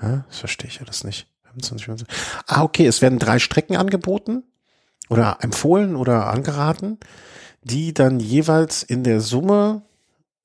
das 0.00 0.38
verstehe 0.38 0.68
ich 0.68 0.76
ja 0.78 0.84
das 0.84 1.04
nicht. 1.04 1.28
25, 1.44 2.06
ah, 2.46 2.62
okay, 2.62 2.86
es 2.86 3.00
werden 3.00 3.18
drei 3.18 3.38
Strecken 3.38 3.76
angeboten 3.76 4.42
oder 5.08 5.38
empfohlen 5.40 5.96
oder 5.96 6.26
angeraten, 6.26 6.98
die 7.62 7.94
dann 7.94 8.20
jeweils 8.20 8.82
in 8.82 9.04
der 9.04 9.20
Summe 9.20 9.82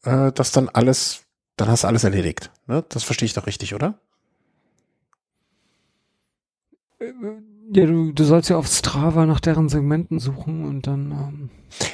äh, 0.03 0.31
das 0.31 0.51
dann 0.51 0.69
alles 0.69 1.23
dann 1.61 1.69
hast 1.69 1.83
du 1.83 1.87
alles 1.87 2.03
erledigt. 2.03 2.49
Ne? 2.65 2.83
Das 2.89 3.03
verstehe 3.03 3.27
ich 3.27 3.33
doch 3.33 3.45
richtig, 3.45 3.75
oder? 3.75 3.99
Äh, 6.99 7.13
ja, 7.71 7.85
du, 7.85 8.11
du 8.11 8.23
sollst 8.23 8.49
ja 8.49 8.57
auf 8.57 8.65
Strava 8.67 9.27
nach 9.27 9.39
deren 9.39 9.69
Segmenten 9.69 10.19
suchen 10.19 10.65
und 10.65 10.87
dann. 10.87 11.11
Ähm 11.11 11.49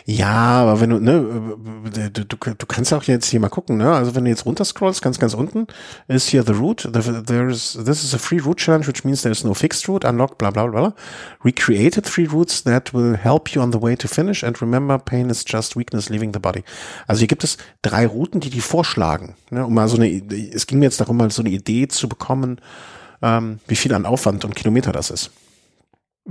ja, 0.05 0.61
aber 0.61 0.81
wenn 0.81 0.89
du, 0.89 0.99
ne, 0.99 2.09
du, 2.11 2.25
du, 2.25 2.37
du 2.37 2.65
kannst 2.65 2.93
auch 2.93 3.03
jetzt 3.03 3.27
hier 3.27 3.39
mal 3.39 3.49
gucken, 3.49 3.77
ne? 3.77 3.93
Also 3.93 4.15
wenn 4.15 4.23
du 4.23 4.29
jetzt 4.29 4.45
runterscrollst, 4.45 5.01
ganz, 5.01 5.19
ganz 5.19 5.33
unten, 5.33 5.67
ist 6.07 6.29
hier 6.29 6.43
the 6.43 6.53
route. 6.53 6.91
There's, 6.91 7.73
this 7.73 8.03
is 8.03 8.13
a 8.13 8.17
free 8.17 8.39
route 8.39 8.57
challenge, 8.57 8.87
which 8.87 9.03
means 9.03 9.21
there's 9.21 9.43
no 9.43 9.53
fixed 9.53 9.87
route, 9.87 10.07
unlock, 10.07 10.37
bla 10.37 10.51
bla 10.51 10.67
bla. 10.67 10.93
We 11.43 11.51
created 11.51 12.05
three 12.05 12.27
routes 12.27 12.63
that 12.63 12.93
will 12.93 13.15
help 13.15 13.53
you 13.53 13.61
on 13.61 13.71
the 13.71 13.81
way 13.81 13.95
to 13.95 14.07
finish 14.07 14.43
and 14.43 14.59
remember, 14.61 14.97
pain 14.97 15.29
is 15.29 15.43
just 15.47 15.75
weakness 15.75 16.09
leaving 16.09 16.33
the 16.33 16.39
body. 16.39 16.63
Also 17.07 17.19
hier 17.19 17.27
gibt 17.27 17.43
es 17.43 17.57
drei 17.81 18.07
Routen, 18.07 18.39
die 18.39 18.49
die 18.49 18.61
vorschlagen, 18.61 19.35
ne? 19.49 19.65
Um 19.65 19.73
mal 19.73 19.87
so 19.87 19.97
eine, 19.97 20.07
es 20.07 20.67
ging 20.67 20.79
mir 20.79 20.85
jetzt 20.85 20.99
darum, 20.99 21.17
mal 21.17 21.31
so 21.31 21.41
eine 21.41 21.49
Idee 21.49 21.87
zu 21.87 22.09
bekommen, 22.09 22.61
ähm, 23.21 23.59
wie 23.67 23.75
viel 23.75 23.93
an 23.93 24.05
Aufwand 24.05 24.45
und 24.45 24.55
Kilometer 24.55 24.91
das 24.91 25.09
ist. 25.09 25.31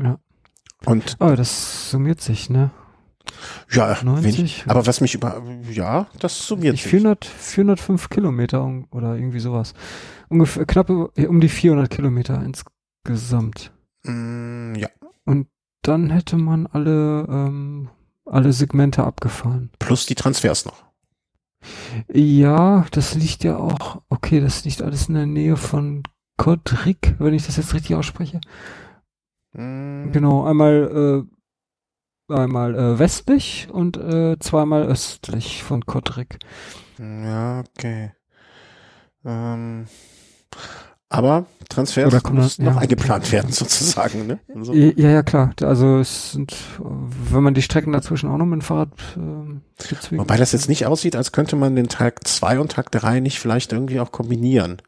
Ja. 0.00 0.18
Und 0.84 1.16
aber 1.18 1.36
das 1.36 1.90
summiert 1.90 2.20
sich, 2.20 2.50
ne? 2.50 2.70
Ja, 3.70 3.96
90, 4.02 4.38
wenig, 4.38 4.64
aber 4.66 4.86
was 4.86 5.00
mich 5.00 5.14
über, 5.14 5.42
ja, 5.70 6.06
das 6.20 6.46
summiert 6.46 6.76
sich. 6.76 6.86
400, 6.86 7.24
405 7.24 8.08
Kilometer 8.08 8.84
oder 8.90 9.16
irgendwie 9.16 9.40
sowas. 9.40 9.74
Ungefähr, 10.28 10.66
knapp 10.66 10.90
um 10.90 11.40
die 11.40 11.48
400 11.48 11.90
Kilometer 11.90 12.42
insgesamt. 12.42 13.72
Mm, 14.04 14.74
ja. 14.76 14.88
Und 15.24 15.48
dann 15.82 16.10
hätte 16.10 16.36
man 16.36 16.66
alle, 16.66 17.26
ähm, 17.28 17.88
alle 18.24 18.52
Segmente 18.52 19.04
abgefahren. 19.04 19.70
Plus 19.78 20.06
die 20.06 20.14
Transfers 20.14 20.64
noch. 20.64 20.84
Ja, 22.12 22.86
das 22.90 23.14
liegt 23.14 23.44
ja 23.44 23.56
auch, 23.56 24.02
okay, 24.08 24.40
das 24.40 24.64
liegt 24.64 24.82
alles 24.82 25.08
in 25.08 25.14
der 25.14 25.26
Nähe 25.26 25.56
von 25.56 26.02
Kodrik, 26.36 27.14
wenn 27.18 27.34
ich 27.34 27.46
das 27.46 27.56
jetzt 27.56 27.74
richtig 27.74 27.96
ausspreche. 27.96 28.40
Mhm. 29.52 30.12
Genau, 30.12 30.44
einmal 30.44 31.24
äh, 31.24 31.35
einmal 32.28 32.74
äh, 32.74 32.98
westlich 32.98 33.68
und 33.70 33.96
äh, 33.96 34.38
zweimal 34.38 34.84
östlich 34.84 35.62
von 35.62 35.86
Kodrik. 35.86 36.38
Ja, 36.98 37.60
okay. 37.76 38.12
Ähm, 39.24 39.86
aber 41.08 41.46
Transfers 41.68 42.12
müssen 42.30 42.64
noch 42.64 42.74
ja, 42.74 42.80
eingeplant 42.80 43.30
werden 43.30 43.52
sozusagen, 43.52 44.26
ne? 44.26 44.40
Also. 44.54 44.72
Ja, 44.72 45.10
ja, 45.10 45.22
klar. 45.22 45.52
Also 45.62 45.98
es 45.98 46.32
sind, 46.32 46.56
wenn 46.78 47.42
man 47.42 47.54
die 47.54 47.62
Strecken 47.62 47.92
dazwischen 47.92 48.28
auch 48.28 48.38
noch 48.38 48.46
mit 48.46 48.60
dem 48.60 48.62
Fahrrad 48.62 48.90
äh, 49.16 50.18
Wobei 50.18 50.36
das 50.36 50.52
jetzt 50.52 50.68
nicht 50.68 50.86
aussieht, 50.86 51.14
als 51.14 51.32
könnte 51.32 51.54
man 51.54 51.76
den 51.76 51.88
Tag 51.88 52.26
2 52.26 52.58
und 52.60 52.72
Tag 52.72 52.90
3 52.90 53.20
nicht 53.20 53.38
vielleicht 53.38 53.72
irgendwie 53.72 54.00
auch 54.00 54.10
kombinieren. 54.10 54.82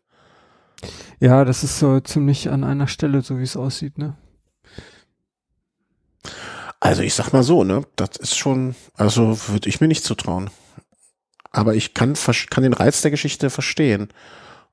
Ja, 1.21 1.45
das 1.45 1.63
ist 1.65 1.79
so 1.79 2.01
ziemlich 2.01 2.51
an 2.51 2.65
einer 2.65 2.87
Stelle, 2.87 3.23
so 3.23 3.39
wie 3.39 3.43
es 3.43 3.57
aussieht, 3.57 3.99
ne? 3.99 4.17
Also 6.81 7.03
ich 7.03 7.15
sag 7.15 7.33
mal 7.33 7.43
so, 7.43 7.65
ne, 7.65 7.85
das 7.97 8.11
ist 8.19 8.37
schon, 8.37 8.75
also 8.95 9.39
würde 9.49 9.69
ich 9.69 9.81
mir 9.81 9.89
nicht 9.89 10.05
zutrauen. 10.05 10.51
Aber 11.51 11.75
ich 11.75 11.95
kann, 11.95 12.15
kann 12.51 12.63
den 12.63 12.73
Reiz 12.73 13.03
der 13.03 13.11
Geschichte 13.11 13.51
verstehen. 13.51 14.09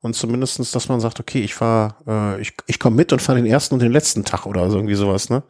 Und 0.01 0.15
zumindestens, 0.15 0.71
dass 0.71 0.87
man 0.87 0.99
sagt, 0.99 1.19
okay, 1.19 1.41
ich 1.41 1.55
fahr, 1.55 1.97
äh, 2.05 2.39
ich, 2.39 2.53
ich 2.67 2.79
komme 2.79 2.95
mit 2.95 3.11
und 3.11 3.23
fahre 3.23 3.41
den 3.41 3.47
ersten 3.47 3.73
und 3.73 3.79
den 3.79 3.91
letzten 3.91 4.23
Tag 4.23 4.45
oder 4.45 4.69
so 4.69 4.77
irgendwie 4.77 4.93
sowas, 4.93 5.29
ne? 5.29 5.41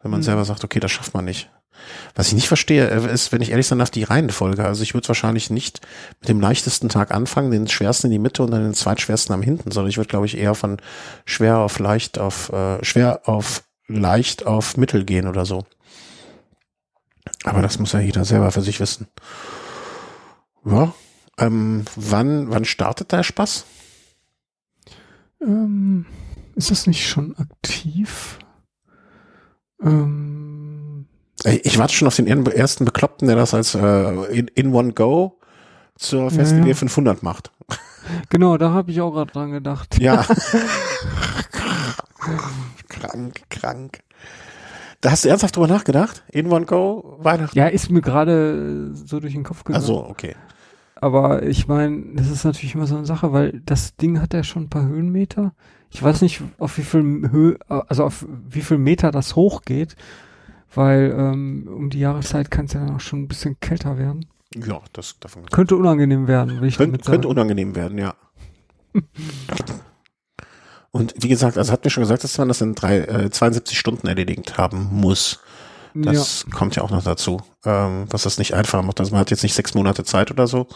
Wenn 0.00 0.12
man 0.12 0.20
mhm. 0.20 0.24
selber 0.24 0.44
sagt, 0.44 0.62
okay, 0.62 0.78
das 0.78 0.92
schafft 0.92 1.12
man 1.12 1.24
nicht. 1.24 1.50
Was 2.14 2.28
ich 2.28 2.34
nicht 2.34 2.46
verstehe, 2.46 2.88
äh, 2.88 3.12
ist, 3.12 3.32
wenn 3.32 3.42
ich 3.42 3.50
ehrlich 3.50 3.66
sein 3.66 3.80
darf, 3.80 3.90
die 3.90 4.04
Reihenfolge. 4.04 4.64
Also 4.64 4.82
ich 4.82 4.94
würde 4.94 5.08
wahrscheinlich 5.08 5.50
nicht 5.50 5.80
mit 6.20 6.28
dem 6.28 6.40
leichtesten 6.40 6.88
Tag 6.88 7.10
anfangen, 7.10 7.50
den 7.50 7.66
schwersten 7.66 8.06
in 8.06 8.12
die 8.12 8.18
Mitte 8.20 8.44
und 8.44 8.52
dann 8.52 8.62
den 8.62 8.74
zweitschwersten 8.74 9.34
am 9.34 9.42
hinten, 9.42 9.72
sondern 9.72 9.90
ich 9.90 9.96
würde, 9.96 10.08
glaube 10.08 10.26
ich, 10.26 10.38
eher 10.38 10.54
von 10.54 10.76
schwer 11.24 11.58
auf 11.58 11.78
leicht 11.80 12.18
auf 12.18 12.52
äh, 12.52 12.84
schwer 12.84 13.22
auf 13.24 13.64
leicht 13.88 14.46
auf 14.46 14.76
mittel 14.76 15.04
gehen 15.04 15.26
oder 15.26 15.46
so. 15.46 15.64
Aber 17.44 17.62
das 17.62 17.78
muss 17.78 17.92
ja 17.92 18.00
jeder 18.00 18.24
selber 18.24 18.50
für 18.50 18.62
sich 18.62 18.80
wissen. 18.80 19.06
Ja, 20.64 20.92
ähm, 21.38 21.84
wann, 21.94 22.50
wann 22.50 22.64
startet 22.64 23.12
der 23.12 23.22
Spaß? 23.22 23.66
Ähm, 25.42 26.06
ist 26.54 26.70
das 26.70 26.86
nicht 26.86 27.06
schon 27.06 27.36
aktiv? 27.36 28.38
Ähm, 29.82 31.06
ich 31.44 31.78
warte 31.78 31.94
schon 31.94 32.08
auf 32.08 32.16
den 32.16 32.26
ersten 32.26 32.84
Bekloppten, 32.84 33.28
der 33.28 33.36
das 33.36 33.54
als 33.54 33.74
äh, 33.74 34.24
in, 34.36 34.48
in 34.48 34.74
One 34.74 34.92
Go 34.92 35.38
zur 35.96 36.30
festen 36.30 36.62
ja, 36.62 36.68
ja. 36.68 36.74
500 36.74 37.22
macht. 37.22 37.52
Genau, 38.30 38.56
da 38.56 38.70
habe 38.70 38.90
ich 38.90 39.00
auch 39.00 39.12
gerade 39.12 39.32
dran 39.32 39.50
gedacht. 39.52 39.98
Ja. 39.98 40.24
krank, 42.88 43.42
krank. 43.50 44.00
Da 45.06 45.12
hast 45.12 45.24
du 45.24 45.28
ernsthaft 45.28 45.54
drüber 45.54 45.68
nachgedacht? 45.68 46.24
In 46.32 46.50
One 46.50 46.66
Go, 46.66 47.14
Weihnachten? 47.20 47.56
Ja, 47.56 47.68
ist 47.68 47.92
mir 47.92 48.00
gerade 48.00 48.90
so 48.92 49.20
durch 49.20 49.34
den 49.34 49.44
Kopf 49.44 49.62
gegangen. 49.62 49.80
Also 49.80 50.04
okay. 50.04 50.34
aber 50.96 51.44
ich 51.44 51.68
meine, 51.68 52.16
das 52.16 52.28
ist 52.28 52.42
natürlich 52.42 52.74
immer 52.74 52.88
so 52.88 52.96
eine 52.96 53.06
Sache, 53.06 53.32
weil 53.32 53.62
das 53.64 53.94
Ding 53.94 54.20
hat 54.20 54.34
ja 54.34 54.42
schon 54.42 54.64
ein 54.64 54.68
paar 54.68 54.84
Höhenmeter. 54.84 55.54
Ich 55.90 56.02
weiß 56.02 56.22
nicht, 56.22 56.42
auf 56.58 56.76
wie 56.76 56.82
viel 56.82 57.30
Höhe, 57.30 57.56
also 57.68 58.02
auf 58.02 58.26
wie 58.50 58.62
viel 58.62 58.78
Meter 58.78 59.12
das 59.12 59.36
hochgeht, 59.36 59.94
weil 60.74 61.14
ähm, 61.16 61.68
um 61.72 61.88
die 61.88 62.00
Jahreszeit 62.00 62.50
kann 62.50 62.64
es 62.64 62.72
ja 62.72 62.80
dann 62.84 62.96
auch 62.96 63.00
schon 63.00 63.22
ein 63.22 63.28
bisschen 63.28 63.60
kälter 63.60 63.98
werden. 63.98 64.26
Ja, 64.56 64.80
das 64.92 65.20
davon 65.20 65.46
könnte 65.46 65.76
unangenehm 65.76 66.26
werden, 66.26 66.60
will 66.60 66.66
ich 66.66 66.78
Könnt, 66.78 67.00
Könnte 67.04 67.28
unangenehm 67.28 67.76
werden, 67.76 67.96
ja. 67.96 68.16
Und 70.96 71.14
wie 71.18 71.28
gesagt, 71.28 71.58
also 71.58 71.72
hat 71.72 71.84
mir 71.84 71.90
schon 71.90 72.02
gesagt, 72.02 72.24
dass 72.24 72.38
man 72.38 72.48
das 72.48 72.60
in 72.60 72.74
drei, 72.74 72.98
äh, 72.98 73.30
72 73.30 73.78
Stunden 73.78 74.06
erledigt 74.06 74.58
haben 74.58 74.88
muss. 74.90 75.40
Das 75.94 76.44
ja. 76.46 76.54
kommt 76.54 76.76
ja 76.76 76.82
auch 76.82 76.90
noch 76.90 77.02
dazu, 77.02 77.40
ähm, 77.64 78.06
was 78.10 78.22
das 78.22 78.38
nicht 78.38 78.54
einfach 78.54 78.82
macht. 78.82 79.00
Also 79.00 79.12
man 79.12 79.20
hat 79.20 79.30
jetzt 79.30 79.42
nicht 79.42 79.54
sechs 79.54 79.74
Monate 79.74 80.04
Zeit 80.04 80.30
oder 80.30 80.46
so, 80.46 80.66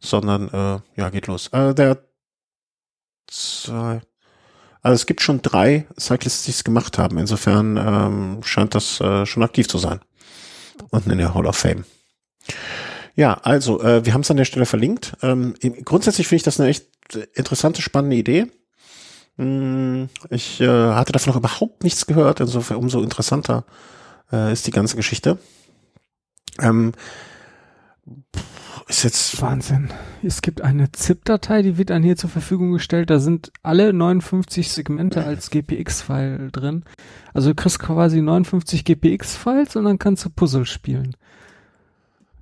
sondern 0.00 0.48
äh, 0.48 1.00
ja, 1.00 1.10
geht 1.10 1.26
los. 1.26 1.48
Äh, 1.48 1.74
der 1.74 1.98
zwei, 3.26 4.00
also 4.80 4.94
es 4.94 5.06
gibt 5.06 5.20
schon 5.20 5.42
drei 5.42 5.86
Cyclists, 5.98 6.44
die 6.44 6.52
es 6.52 6.64
gemacht 6.64 6.98
haben. 6.98 7.18
Insofern 7.18 7.76
ähm, 7.76 8.42
scheint 8.42 8.74
das 8.74 9.00
äh, 9.00 9.26
schon 9.26 9.42
aktiv 9.42 9.68
zu 9.68 9.78
sein. 9.78 10.00
Unten 10.90 11.10
in 11.10 11.18
der 11.18 11.34
Hall 11.34 11.46
of 11.46 11.56
Fame. 11.56 11.84
Ja, 13.16 13.34
also 13.42 13.82
äh, 13.82 14.04
wir 14.04 14.14
haben 14.14 14.22
es 14.22 14.30
an 14.30 14.36
der 14.36 14.44
Stelle 14.44 14.66
verlinkt. 14.66 15.16
Ähm, 15.22 15.54
grundsätzlich 15.84 16.26
finde 16.26 16.36
ich 16.36 16.42
das 16.42 16.58
eine 16.58 16.70
echt 16.70 16.86
interessante, 17.34 17.82
spannende 17.82 18.16
Idee. 18.16 18.46
Hm, 19.36 20.08
ich 20.30 20.60
äh, 20.60 20.66
hatte 20.68 21.12
davon 21.12 21.32
noch 21.32 21.38
überhaupt 21.38 21.82
nichts 21.82 22.06
gehört, 22.06 22.40
insofern 22.40 22.76
umso 22.76 23.02
interessanter 23.02 23.64
äh, 24.32 24.52
ist 24.52 24.66
die 24.66 24.70
ganze 24.70 24.96
Geschichte. 24.96 25.38
Ähm, 26.60 26.92
ist 28.86 29.02
jetzt 29.02 29.40
Wahnsinn. 29.40 29.90
Es 30.22 30.42
gibt 30.42 30.60
eine 30.60 30.92
ZIP-Datei, 30.92 31.62
die 31.62 31.78
wird 31.78 31.90
dann 31.90 32.02
hier 32.02 32.16
zur 32.16 32.28
Verfügung 32.28 32.72
gestellt. 32.72 33.08
Da 33.08 33.18
sind 33.18 33.50
alle 33.62 33.92
59 33.92 34.70
Segmente 34.70 35.24
als 35.24 35.50
GPX-File 35.50 36.50
drin. 36.52 36.84
Also 37.32 37.50
du 37.50 37.54
kriegst 37.54 37.78
quasi 37.78 38.20
59 38.20 38.84
GPX-Files 38.84 39.76
und 39.76 39.84
dann 39.84 39.98
kannst 39.98 40.24
du 40.24 40.30
Puzzle 40.30 40.66
spielen. 40.66 41.16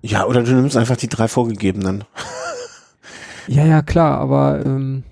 Ja, 0.03 0.27
oder 0.27 0.43
du 0.43 0.53
nimmst 0.53 0.77
einfach 0.77 0.97
die 0.97 1.09
drei 1.09 1.29
vorgegebenen. 1.29 2.05
ja, 3.47 3.65
ja, 3.65 3.83
klar, 3.83 4.19
aber 4.19 4.67
ähm, 4.67 5.05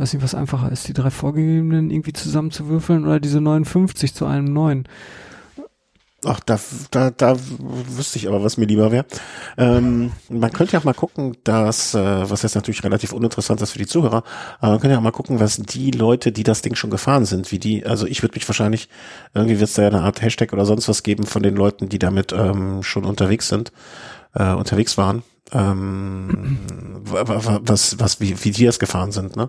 weiß 0.00 0.14
nicht, 0.14 0.22
was 0.22 0.34
einfacher 0.34 0.72
ist, 0.72 0.88
die 0.88 0.94
drei 0.94 1.10
vorgegebenen 1.10 1.90
irgendwie 1.90 2.12
zusammenzuwürfeln 2.12 3.04
oder 3.04 3.20
diese 3.20 3.40
59 3.40 4.14
zu 4.14 4.26
einem 4.26 4.52
neuen. 4.52 4.88
Ach, 6.26 6.38
da, 6.40 6.60
da, 6.90 7.10
da 7.10 7.36
wüsste 7.38 8.18
ich 8.18 8.28
aber, 8.28 8.44
was 8.44 8.58
mir 8.58 8.66
lieber 8.66 8.92
wäre. 8.92 9.06
Ähm, 9.56 10.12
man 10.28 10.52
könnte 10.52 10.74
ja 10.74 10.78
auch 10.78 10.84
mal 10.84 10.92
gucken, 10.92 11.34
dass, 11.44 11.94
äh, 11.94 12.30
was 12.30 12.42
jetzt 12.42 12.56
natürlich 12.56 12.84
relativ 12.84 13.14
uninteressant 13.14 13.62
ist 13.62 13.70
für 13.70 13.78
die 13.78 13.86
Zuhörer, 13.86 14.22
aber 14.58 14.72
man 14.72 14.80
könnte 14.80 14.94
ja 14.94 15.00
mal 15.00 15.12
gucken, 15.12 15.40
was 15.40 15.56
die 15.56 15.90
Leute, 15.92 16.30
die 16.30 16.42
das 16.42 16.60
Ding 16.60 16.74
schon 16.74 16.90
gefahren 16.90 17.24
sind, 17.24 17.50
wie 17.52 17.58
die, 17.58 17.86
also 17.86 18.06
ich 18.06 18.22
würde 18.22 18.34
mich 18.34 18.46
wahrscheinlich, 18.46 18.90
irgendwie 19.32 19.60
wird 19.60 19.70
es 19.70 19.76
da 19.76 19.82
ja 19.82 19.88
eine 19.88 20.02
Art 20.02 20.20
Hashtag 20.20 20.52
oder 20.52 20.66
sonst 20.66 20.88
was 20.90 21.02
geben 21.02 21.24
von 21.24 21.42
den 21.42 21.56
Leuten, 21.56 21.88
die 21.88 21.98
damit 21.98 22.32
ähm, 22.32 22.82
schon 22.82 23.06
unterwegs 23.06 23.48
sind, 23.48 23.72
äh, 24.34 24.52
unterwegs 24.52 24.98
waren, 24.98 25.22
ähm, 25.52 26.58
was, 27.02 27.98
was, 27.98 28.20
wie, 28.20 28.44
wie 28.44 28.50
die 28.50 28.66
das 28.66 28.78
gefahren 28.78 29.12
sind, 29.12 29.36
ne? 29.36 29.48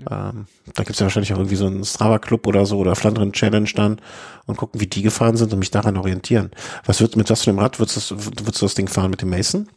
Ähm, 0.00 0.46
da 0.74 0.84
gibt's 0.84 1.00
ja 1.00 1.06
wahrscheinlich 1.06 1.32
auch 1.32 1.38
irgendwie 1.38 1.56
so 1.56 1.66
einen 1.66 1.84
Strava-Club 1.84 2.46
oder 2.46 2.66
so 2.66 2.78
oder 2.78 2.94
Flandern 2.94 3.32
Challenge 3.32 3.70
dann 3.74 4.00
und 4.46 4.56
gucken, 4.56 4.80
wie 4.80 4.86
die 4.86 5.02
gefahren 5.02 5.36
sind 5.36 5.52
und 5.52 5.58
mich 5.58 5.72
daran 5.72 5.96
orientieren. 5.96 6.50
Was 6.84 7.00
wird 7.00 7.16
mit 7.16 7.30
was 7.30 7.42
für 7.42 7.50
einem 7.50 7.58
Rad? 7.58 7.80
Würdest 7.80 8.10
du, 8.10 8.16
würdest 8.16 8.62
du 8.62 8.66
das 8.66 8.74
Ding 8.74 8.86
fahren 8.86 9.10
mit 9.10 9.22
dem 9.22 9.30
Mason? 9.30 9.68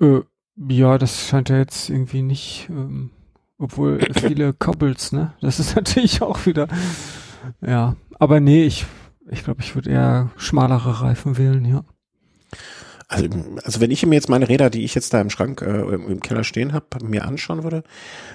Äh, 0.00 0.20
ja, 0.68 0.98
das 0.98 1.28
scheint 1.28 1.48
ja 1.48 1.56
jetzt 1.56 1.88
irgendwie 1.88 2.22
nicht, 2.22 2.66
ähm, 2.68 3.10
obwohl 3.58 4.00
viele 4.14 4.52
Cobbles, 4.52 5.12
ne? 5.12 5.32
Das 5.40 5.60
ist 5.60 5.74
natürlich 5.74 6.20
auch 6.20 6.44
wieder, 6.44 6.68
ja. 7.60 7.96
Aber 8.18 8.40
nee, 8.40 8.64
ich, 8.64 8.84
ich 9.30 9.44
glaube, 9.44 9.62
ich 9.62 9.74
würde 9.74 9.90
eher 9.90 10.30
schmalere 10.36 11.00
Reifen 11.00 11.38
wählen, 11.38 11.64
ja. 11.64 11.84
Also, 13.10 13.26
also 13.64 13.80
wenn 13.80 13.90
ich 13.90 14.04
mir 14.04 14.16
jetzt 14.16 14.28
meine 14.28 14.50
Räder, 14.50 14.68
die 14.68 14.84
ich 14.84 14.94
jetzt 14.94 15.14
da 15.14 15.20
im 15.20 15.30
Schrank 15.30 15.62
äh, 15.62 15.80
im 15.94 16.20
Keller 16.20 16.44
stehen 16.44 16.74
habe, 16.74 16.86
mir 17.02 17.24
anschauen 17.24 17.64
würde, 17.64 17.82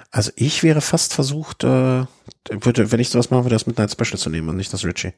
also 0.09 0.32
ich 0.36 0.63
wäre 0.63 0.82
fast 0.82 1.13
versucht, 1.13 1.63
äh, 1.63 2.05
würde, 2.49 2.91
wenn 2.91 2.99
ich 2.99 3.09
sowas 3.09 3.30
machen 3.30 3.45
würde, 3.45 3.55
das 3.55 3.67
Midnight 3.67 3.91
Special 3.91 4.17
zu 4.17 4.32
nehmen 4.32 4.49
und 4.49 4.57
nicht 4.57 4.74
das 4.74 4.84
Ritchie. 4.84 5.13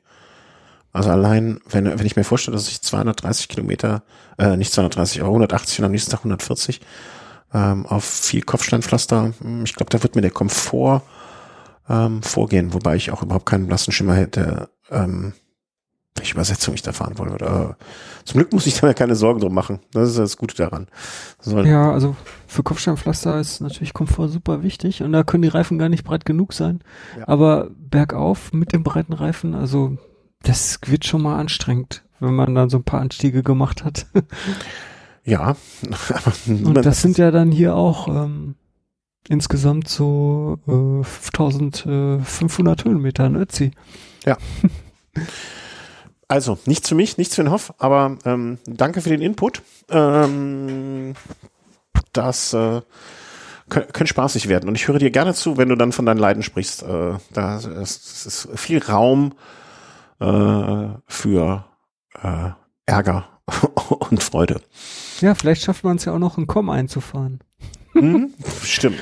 Also 0.91 1.09
allein, 1.09 1.59
wenn, 1.69 1.85
wenn 1.85 2.05
ich 2.05 2.17
mir 2.17 2.25
vorstelle, 2.25 2.55
dass 2.55 2.67
ich 2.67 2.81
230 2.81 3.47
Kilometer, 3.47 4.03
äh, 4.37 4.57
nicht 4.57 4.73
230, 4.73 5.21
aber 5.21 5.29
180 5.29 5.79
und 5.79 5.85
am 5.85 5.91
nächsten 5.91 6.11
Tag 6.11 6.19
140 6.19 6.81
ähm, 7.53 7.85
auf 7.85 8.03
viel 8.03 8.41
Kopfsteinpflaster, 8.41 9.33
hm, 9.39 9.63
ich 9.63 9.75
glaube, 9.75 9.89
da 9.89 10.03
wird 10.03 10.15
mir 10.15 10.21
der 10.21 10.31
Komfort 10.31 11.01
ähm, 11.89 12.23
vorgehen, 12.23 12.73
wobei 12.73 12.95
ich 12.97 13.11
auch 13.11 13.23
überhaupt 13.23 13.45
keinen 13.45 13.67
blassen 13.67 13.93
Schimmer 13.93 14.15
hätte, 14.15 14.69
ähm, 14.91 15.33
welche 16.15 16.33
Übersetzung 16.33 16.73
ich 16.73 16.81
da 16.81 16.93
fahren 16.93 17.17
wollen 17.17 17.31
würde. 17.31 17.75
Zum 18.23 18.39
Glück 18.39 18.53
muss 18.53 18.65
ich 18.65 18.79
da 18.79 18.87
mir 18.87 18.93
keine 18.93 19.15
Sorgen 19.15 19.41
drum 19.41 19.53
machen. 19.53 19.79
Das 19.91 20.09
ist 20.09 20.17
das 20.17 20.37
Gute 20.37 20.55
daran. 20.55 20.87
Soll 21.39 21.67
ja, 21.67 21.91
also 21.91 22.15
für 22.47 22.63
Kopfsteinpflaster 22.63 23.39
ist 23.39 23.59
natürlich 23.59 23.93
Komfort 23.93 24.29
super 24.29 24.63
wichtig 24.63 25.03
und 25.03 25.11
da 25.11 25.23
können 25.23 25.43
die 25.43 25.49
Reifen 25.49 25.77
gar 25.77 25.89
nicht 25.89 26.05
breit 26.05 26.25
genug 26.25 26.53
sein. 26.53 26.79
Ja. 27.17 27.27
Aber 27.27 27.69
bergauf 27.77 28.53
mit 28.53 28.71
dem 28.71 28.83
breiten 28.83 29.13
Reifen, 29.13 29.53
also 29.53 29.97
das 30.41 30.79
wird 30.85 31.05
schon 31.05 31.21
mal 31.21 31.37
anstrengend, 31.37 32.03
wenn 32.19 32.33
man 32.33 32.55
dann 32.55 32.69
so 32.69 32.77
ein 32.77 32.83
paar 32.83 33.01
Anstiege 33.01 33.43
gemacht 33.43 33.83
hat. 33.83 34.07
ja. 35.25 35.57
und 36.47 36.75
das 36.75 37.01
sind 37.01 37.17
ja 37.17 37.31
dann 37.31 37.51
hier 37.51 37.75
auch 37.75 38.07
ähm, 38.07 38.55
insgesamt 39.27 39.89
so 39.89 40.59
äh, 40.67 41.03
5500 41.03 42.85
Höhenmeter, 42.85 43.27
ne, 43.29 43.39
Ötzi. 43.39 43.71
Ja. 44.25 44.37
Also, 46.27 46.57
nichts 46.65 46.89
für 46.89 46.95
mich, 46.95 47.17
nichts 47.17 47.35
für 47.35 47.43
den 47.43 47.51
Hoff, 47.51 47.73
aber 47.77 48.17
ähm, 48.25 48.57
danke 48.65 49.01
für 49.01 49.09
den 49.09 49.21
Input. 49.21 49.61
Ähm, 49.89 51.13
das 52.13 52.53
äh, 52.53 52.81
könnte 53.69 54.07
spaßig 54.07 54.47
werden. 54.47 54.67
Und 54.69 54.75
ich 54.75 54.87
höre 54.87 54.99
dir 54.99 55.11
gerne 55.11 55.33
zu, 55.33 55.57
wenn 55.57 55.69
du 55.69 55.75
dann 55.75 55.91
von 55.91 56.05
deinen 56.05 56.17
Leiden 56.17 56.43
sprichst. 56.43 56.83
Äh, 56.83 57.13
da 57.31 57.57
ist, 57.57 58.25
ist 58.25 58.47
viel 58.55 58.83
Raum 58.83 59.33
äh, 60.19 60.87
für 61.07 61.65
äh, 62.21 62.49
Ärger 62.85 63.27
und 64.09 64.23
Freude. 64.23 64.61
Ja, 65.21 65.35
vielleicht 65.35 65.63
schafft 65.63 65.83
man 65.83 65.97
es 65.97 66.05
ja 66.05 66.13
auch 66.13 66.19
noch, 66.19 66.37
einen 66.37 66.47
Com 66.47 66.69
einzufahren. 66.69 67.39
Hm, 67.93 68.33
stimmt. 68.63 68.99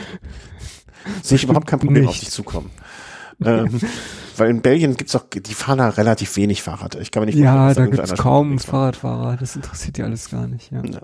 Sehe 1.21 1.38
ich 1.38 1.43
überhaupt 1.43 1.67
kein 1.67 1.80
Problem 1.80 2.03
Nicht. 2.03 2.09
auf 2.09 2.19
dich 2.19 2.32
zukommen. 2.32 2.69
ähm, 3.43 3.80
weil 4.38 4.49
in 4.49 4.61
Belgien 4.61 4.95
gibt's 4.95 5.15
auch, 5.15 5.25
die 5.34 5.53
fahren 5.53 5.79
da 5.79 5.89
relativ 5.89 6.36
wenig 6.38 6.61
Fahrrad. 6.63 6.95
Ich 6.95 7.11
kann 7.11 7.21
mir 7.21 7.27
nicht 7.27 7.38
Ja, 7.38 7.73
da 7.73 7.86
gibt's 7.86 8.15
kaum 8.15 8.59
Fahrradfahrer. 8.59 9.38
Das 9.38 9.55
interessiert 9.55 9.97
die 9.97 10.03
alles 10.03 10.29
gar 10.29 10.47
nicht, 10.47 10.71
ja. 10.71 10.81
ja. 10.84 10.99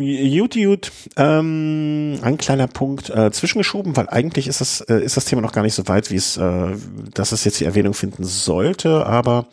Gut, 0.00 0.54
gut. 0.54 0.92
Ähm, 1.16 2.18
ein 2.22 2.38
kleiner 2.38 2.66
Punkt 2.68 3.10
äh, 3.10 3.30
zwischengeschoben, 3.30 3.96
weil 3.96 4.08
eigentlich 4.08 4.48
ist 4.48 4.62
das, 4.62 4.80
äh, 4.82 5.02
ist 5.02 5.18
das 5.18 5.26
Thema 5.26 5.42
noch 5.42 5.52
gar 5.52 5.62
nicht 5.62 5.74
so 5.74 5.88
weit, 5.88 6.10
wie 6.10 6.16
es, 6.16 6.38
äh, 6.38 6.68
dass 7.12 7.32
es 7.32 7.44
jetzt 7.44 7.60
die 7.60 7.66
Erwähnung 7.66 7.92
finden 7.92 8.24
sollte, 8.24 9.04
aber 9.04 9.46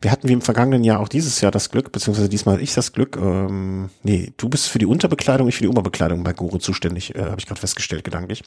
wir 0.00 0.12
hatten 0.12 0.28
wie 0.28 0.32
im 0.32 0.42
vergangenen 0.42 0.84
Jahr 0.84 1.00
auch 1.00 1.08
dieses 1.08 1.40
Jahr 1.40 1.50
das 1.50 1.70
Glück, 1.70 1.90
beziehungsweise 1.90 2.28
diesmal 2.28 2.60
ich 2.62 2.72
das 2.72 2.92
Glück, 2.92 3.16
ähm, 3.16 3.90
nee, 4.04 4.32
du 4.36 4.48
bist 4.48 4.68
für 4.68 4.78
die 4.78 4.86
Unterbekleidung, 4.86 5.48
ich 5.48 5.56
für 5.56 5.64
die 5.64 5.68
Oberbekleidung 5.68 6.22
bei 6.22 6.32
Gore 6.32 6.60
zuständig, 6.60 7.14
äh, 7.16 7.24
habe 7.24 7.36
ich 7.38 7.46
gerade 7.46 7.60
festgestellt, 7.60 8.04
gedanklich. 8.04 8.44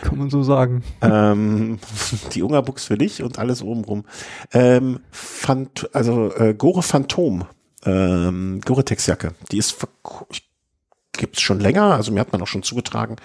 Kann 0.00 0.18
man 0.18 0.30
so 0.30 0.42
sagen. 0.42 0.82
Ähm, 1.00 1.78
die 2.34 2.42
Ungerbuchs 2.42 2.86
für 2.86 2.98
dich 2.98 3.22
und 3.22 3.38
alles 3.38 3.62
obenrum. 3.62 4.04
Ähm, 4.52 5.00
Phant 5.10 5.88
also 5.92 6.34
äh, 6.34 6.54
Gore 6.54 6.82
Phantom, 6.82 7.44
ähm, 7.84 8.60
Gore-Tex-Jacke, 8.64 9.34
die 9.52 9.58
ist, 9.58 9.76
gibt's 11.12 11.40
schon 11.40 11.60
länger, 11.60 11.94
also 11.94 12.10
mir 12.10 12.20
hat 12.20 12.32
man 12.32 12.42
auch 12.42 12.46
schon 12.48 12.62
zugetragen, 12.64 13.16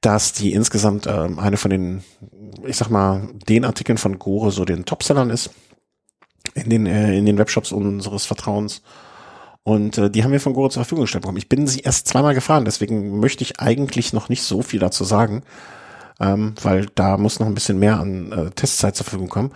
dass 0.00 0.32
die 0.32 0.52
insgesamt 0.52 1.06
ähm, 1.06 1.38
eine 1.38 1.56
von 1.56 1.70
den, 1.70 2.02
ich 2.66 2.76
sag 2.76 2.90
mal, 2.90 3.28
den 3.48 3.64
Artikeln 3.64 3.98
von 3.98 4.18
Gore 4.18 4.50
so 4.50 4.64
den 4.64 4.84
Topsellern 4.84 5.30
ist 5.30 5.50
in 6.62 6.70
den, 6.70 6.86
äh, 6.86 7.16
in 7.16 7.26
den 7.26 7.38
Webshops 7.38 7.72
unseres 7.72 8.26
Vertrauens. 8.26 8.82
Und 9.62 9.98
äh, 9.98 10.10
die 10.10 10.24
haben 10.24 10.32
wir 10.32 10.40
von 10.40 10.54
Gore 10.54 10.70
zur 10.70 10.82
Verfügung 10.82 11.04
gestellt 11.04 11.22
bekommen. 11.22 11.38
Ich 11.38 11.48
bin 11.48 11.66
sie 11.66 11.80
erst 11.80 12.08
zweimal 12.08 12.34
gefahren, 12.34 12.64
deswegen 12.64 13.20
möchte 13.20 13.42
ich 13.42 13.60
eigentlich 13.60 14.12
noch 14.12 14.28
nicht 14.28 14.42
so 14.42 14.62
viel 14.62 14.80
dazu 14.80 15.04
sagen, 15.04 15.42
ähm, 16.20 16.54
weil 16.62 16.86
da 16.94 17.16
muss 17.18 17.38
noch 17.38 17.46
ein 17.46 17.54
bisschen 17.54 17.78
mehr 17.78 18.00
an 18.00 18.32
äh, 18.32 18.50
Testzeit 18.50 18.96
zur 18.96 19.04
Verfügung 19.04 19.28
kommen. 19.28 19.52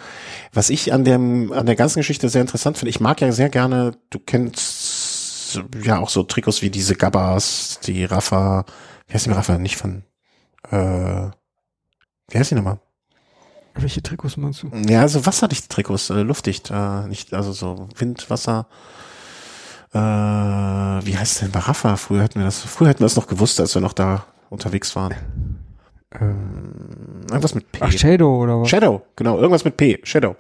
Was 0.53 0.71
ich 0.71 0.93
an 0.93 1.05
dem 1.05 1.53
an 1.53 1.67
der 1.67 1.77
ganzen 1.77 2.01
Geschichte 2.01 2.29
sehr 2.29 2.43
interessant 2.43 2.79
finde, 2.79 2.91
ich 2.91 3.01
mag 3.01 3.21
ja 3.21 3.33
sehr 3.33 3.49
gerne, 3.49 3.93
du 4.11 4.19
kennst 4.19 5.61
ja 5.83 5.99
auch 5.99 6.11
so 6.11 6.23
Trikots 6.23 6.63
wie 6.63 6.71
diese 6.71 6.95
Gabbas, 6.95 7.81
die 7.85 8.05
Rafa, 8.05 8.65
wie 9.09 9.15
heißt 9.15 9.27
die 9.27 9.31
Rafa, 9.31 9.59
nicht 9.59 9.77
von, 9.77 10.03
äh, 10.71 11.31
wie 12.31 12.39
heißt 12.39 12.51
die 12.51 12.55
nochmal? 12.55 12.81
Welche 13.75 14.03
Trikots 14.03 14.37
meinst 14.37 14.63
du? 14.63 14.71
Ja, 14.89 15.01
also 15.01 15.25
wasserdichte 15.25 15.69
Trikots, 15.69 16.11
äh, 16.11 16.23
luftdicht, 16.23 16.71
äh, 16.71 17.07
nicht, 17.07 17.33
also 17.33 17.53
so 17.53 17.89
Wind, 17.97 18.29
Wasser. 18.31 18.67
Äh, 19.93 19.99
wie 19.99 21.17
heißt 21.17 21.43
denn 21.43 21.51
Baraffa? 21.51 21.97
Früher 21.97 22.23
hätten 22.23 22.39
wir 22.39 22.45
das, 22.45 22.61
früher 22.61 22.89
hätten 22.89 23.01
wir 23.01 23.07
das 23.07 23.17
noch 23.17 23.27
gewusst, 23.27 23.61
als 23.61 23.75
wir 23.75 23.83
noch 23.83 23.93
da 23.93 24.25
unterwegs 24.51 24.95
waren. 24.97 25.15
Ähm, 26.21 27.23
irgendwas 27.31 27.55
mit 27.55 27.73
P. 27.73 27.79
Ach, 27.81 27.93
Shadow 27.93 28.43
oder 28.43 28.61
was? 28.61 28.69
Shadow, 28.69 29.03
genau, 29.17 29.39
irgendwas 29.39 29.65
mit 29.65 29.77
P, 29.77 29.99
Shadow. 30.03 30.37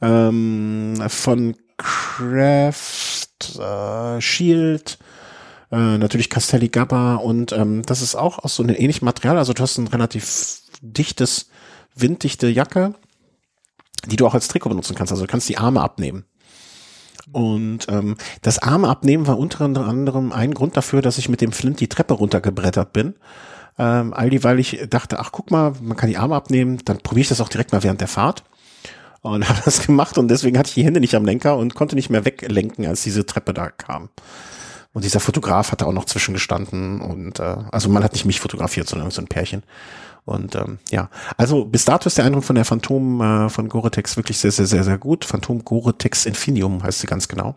Ähm, 0.00 0.96
von 1.08 1.56
Craft, 1.76 3.58
äh, 3.58 4.20
Shield, 4.20 4.98
äh, 5.70 5.98
natürlich 5.98 6.28
Castelli 6.30 6.68
Gabba 6.68 7.16
und 7.16 7.52
ähm, 7.52 7.82
das 7.82 8.02
ist 8.02 8.14
auch 8.14 8.40
aus 8.40 8.56
so 8.56 8.62
einem 8.62 8.76
ähnlichen 8.76 9.04
Material. 9.04 9.38
Also 9.38 9.52
du 9.52 9.62
hast 9.62 9.78
ein 9.78 9.86
relativ 9.88 10.60
dichtes, 10.80 11.48
winddichte 11.94 12.48
Jacke, 12.48 12.94
die 14.06 14.16
du 14.16 14.26
auch 14.26 14.34
als 14.34 14.48
Trikot 14.48 14.70
benutzen 14.70 14.96
kannst. 14.96 15.12
Also 15.12 15.24
du 15.24 15.30
kannst 15.30 15.48
die 15.48 15.58
Arme 15.58 15.80
abnehmen. 15.80 16.24
Und 17.30 17.86
ähm, 17.88 18.16
das 18.42 18.58
Arme 18.58 18.88
abnehmen 18.88 19.26
war 19.26 19.38
unter 19.38 19.64
anderem 19.64 20.32
ein 20.32 20.54
Grund 20.54 20.76
dafür, 20.76 21.02
dass 21.02 21.18
ich 21.18 21.28
mit 21.28 21.40
dem 21.40 21.52
Flint 21.52 21.80
die 21.80 21.88
Treppe 21.88 22.14
runtergebrettert 22.14 22.92
bin. 22.92 23.14
Ähm, 23.78 24.12
all 24.12 24.28
die, 24.28 24.44
weil 24.44 24.58
ich 24.58 24.86
dachte, 24.90 25.18
ach 25.18 25.30
guck 25.32 25.50
mal, 25.50 25.72
man 25.80 25.96
kann 25.96 26.10
die 26.10 26.18
Arme 26.18 26.34
abnehmen, 26.34 26.80
dann 26.84 26.98
probiere 26.98 27.22
ich 27.22 27.28
das 27.28 27.40
auch 27.40 27.48
direkt 27.48 27.72
mal 27.72 27.82
während 27.82 28.00
der 28.00 28.08
Fahrt. 28.08 28.44
Und 29.22 29.48
habe 29.48 29.60
das 29.64 29.86
gemacht 29.86 30.18
und 30.18 30.28
deswegen 30.28 30.58
hatte 30.58 30.68
ich 30.68 30.74
die 30.74 30.84
Hände 30.84 31.00
nicht 31.00 31.14
am 31.14 31.24
Lenker 31.24 31.56
und 31.56 31.74
konnte 31.74 31.94
nicht 31.94 32.10
mehr 32.10 32.24
weglenken, 32.24 32.86
als 32.86 33.02
diese 33.02 33.24
Treppe 33.24 33.54
da 33.54 33.70
kam. 33.70 34.10
Und 34.92 35.04
dieser 35.04 35.20
Fotograf 35.20 35.72
hat 35.72 35.80
da 35.80 35.86
auch 35.86 35.92
noch 35.92 36.04
zwischengestanden 36.04 37.00
und 37.00 37.40
äh, 37.40 37.56
also 37.70 37.88
man 37.88 38.04
hat 38.04 38.12
nicht 38.12 38.26
mich 38.26 38.40
fotografiert, 38.40 38.88
sondern 38.88 39.10
so 39.10 39.22
ein 39.22 39.28
Pärchen. 39.28 39.62
Und 40.24 40.54
ähm, 40.54 40.78
ja, 40.90 41.10
also 41.36 41.64
bis 41.64 41.84
dato 41.84 42.06
ist 42.06 42.16
der 42.16 42.24
Eindruck 42.24 42.44
von 42.44 42.54
der 42.54 42.64
Phantom 42.64 43.20
äh, 43.20 43.48
von 43.48 43.68
Gore-Tex 43.68 44.16
wirklich 44.16 44.38
sehr, 44.38 44.52
sehr, 44.52 44.66
sehr, 44.66 44.84
sehr 44.84 44.98
gut. 44.98 45.24
Phantom 45.24 45.64
Gore-Tex 45.64 46.26
Infinium 46.26 46.82
heißt 46.82 47.00
sie 47.00 47.08
ganz 47.08 47.26
genau. 47.26 47.56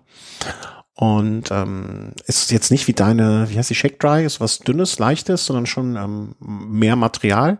Und 0.95 1.51
ähm, 1.51 2.13
ist 2.25 2.51
jetzt 2.51 2.71
nicht 2.71 2.87
wie 2.87 2.93
deine, 2.93 3.49
wie 3.49 3.57
heißt 3.57 3.69
die 3.69 3.75
Shake 3.75 3.99
Dry, 3.99 4.25
ist 4.25 4.39
was 4.39 4.59
dünnes, 4.59 4.97
leichtes, 4.97 5.45
sondern 5.45 5.65
schon 5.65 5.95
ähm, 5.95 6.35
mehr 6.39 6.95
Material. 6.95 7.59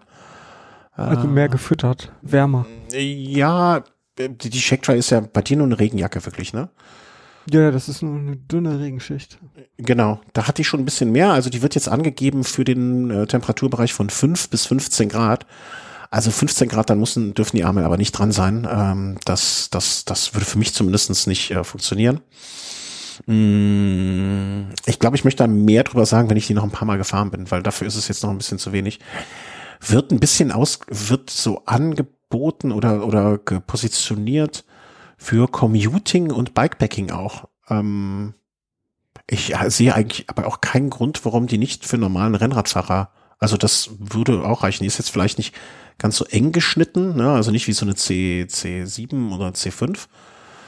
Also 0.93 1.27
mehr 1.27 1.49
gefüttert, 1.49 2.13
wärmer. 2.21 2.65
Ja, 2.93 3.83
die, 4.17 4.49
die 4.49 4.61
Shake 4.61 4.81
Dry 4.81 4.97
ist 4.97 5.09
ja 5.09 5.19
bei 5.19 5.41
dir 5.41 5.57
nur 5.57 5.65
eine 5.65 5.77
Regenjacke 5.77 6.25
wirklich, 6.25 6.53
ne? 6.53 6.69
Ja, 7.49 7.69
das 7.71 7.89
ist 7.89 8.01
nur 8.01 8.17
eine 8.17 8.37
dünne 8.37 8.79
Regenschicht. 8.79 9.37
Genau, 9.77 10.19
da 10.33 10.47
hat 10.47 10.57
die 10.57 10.63
schon 10.63 10.79
ein 10.79 10.85
bisschen 10.85 11.11
mehr. 11.11 11.31
Also 11.31 11.49
die 11.49 11.61
wird 11.61 11.75
jetzt 11.75 11.87
angegeben 11.87 12.43
für 12.43 12.63
den 12.63 13.11
äh, 13.11 13.27
Temperaturbereich 13.27 13.93
von 13.93 14.09
5 14.09 14.49
bis 14.49 14.65
15 14.65 15.09
Grad. 15.09 15.45
Also 16.09 16.31
15 16.31 16.69
Grad, 16.69 16.89
dann 16.89 16.99
müssen, 16.99 17.33
dürfen 17.33 17.57
die 17.57 17.63
Arme 17.63 17.85
aber 17.85 17.97
nicht 17.97 18.13
dran 18.13 18.31
sein. 18.31 18.67
Ähm, 18.69 19.17
das, 19.25 19.69
das, 19.69 20.05
das 20.05 20.33
würde 20.33 20.45
für 20.45 20.57
mich 20.57 20.73
zumindest 20.73 21.27
nicht 21.27 21.51
äh, 21.51 21.63
funktionieren. 21.63 22.21
Mm, 23.27 24.71
ich 24.85 24.99
glaube, 24.99 25.15
ich 25.15 25.23
möchte 25.23 25.43
da 25.43 25.47
mehr 25.47 25.83
drüber 25.83 26.05
sagen, 26.05 26.29
wenn 26.29 26.37
ich 26.37 26.47
die 26.47 26.53
noch 26.53 26.63
ein 26.63 26.71
paar 26.71 26.87
Mal 26.87 26.97
gefahren 26.97 27.31
bin, 27.31 27.49
weil 27.51 27.63
dafür 27.63 27.87
ist 27.87 27.95
es 27.95 28.07
jetzt 28.07 28.23
noch 28.23 28.31
ein 28.31 28.37
bisschen 28.37 28.59
zu 28.59 28.71
wenig. 28.71 28.99
Wird 29.81 30.11
ein 30.11 30.19
bisschen 30.19 30.51
aus, 30.51 30.79
wird 30.87 31.29
so 31.29 31.63
angeboten 31.65 32.71
oder, 32.71 33.05
oder 33.05 33.37
positioniert 33.37 34.65
für 35.26 35.47
Commuting 35.47 36.32
und 36.32 36.53
Bikepacking 36.53 37.09
auch. 37.09 37.45
Ähm, 37.67 38.36
ich 39.28 39.55
sehe 39.69 39.95
eigentlich 39.95 40.30
aber 40.30 40.45
auch 40.45 40.61
keinen 40.61 40.91
Grund, 40.91 41.26
warum 41.26 41.47
die 41.47 41.57
nicht 41.57 41.84
für 41.84 41.97
normalen 41.97 42.36
Rennradfahrer, 42.36 43.09
also 43.39 43.57
das 43.57 43.89
würde 43.97 44.45
auch 44.45 44.61
reichen. 44.61 44.84
Die 44.84 44.88
ist 44.88 44.99
jetzt 44.99 45.09
vielleicht 45.09 45.39
nicht 45.39 45.55
ganz 45.97 46.17
so 46.17 46.26
eng 46.26 46.51
geschnitten, 46.51 47.15
ne? 47.15 47.32
also 47.32 47.49
nicht 47.49 47.67
wie 47.67 47.73
so 47.73 47.88
eine 47.88 47.95
C, 47.95 48.45
C7 48.47 49.34
oder 49.34 49.47
C5, 49.47 50.05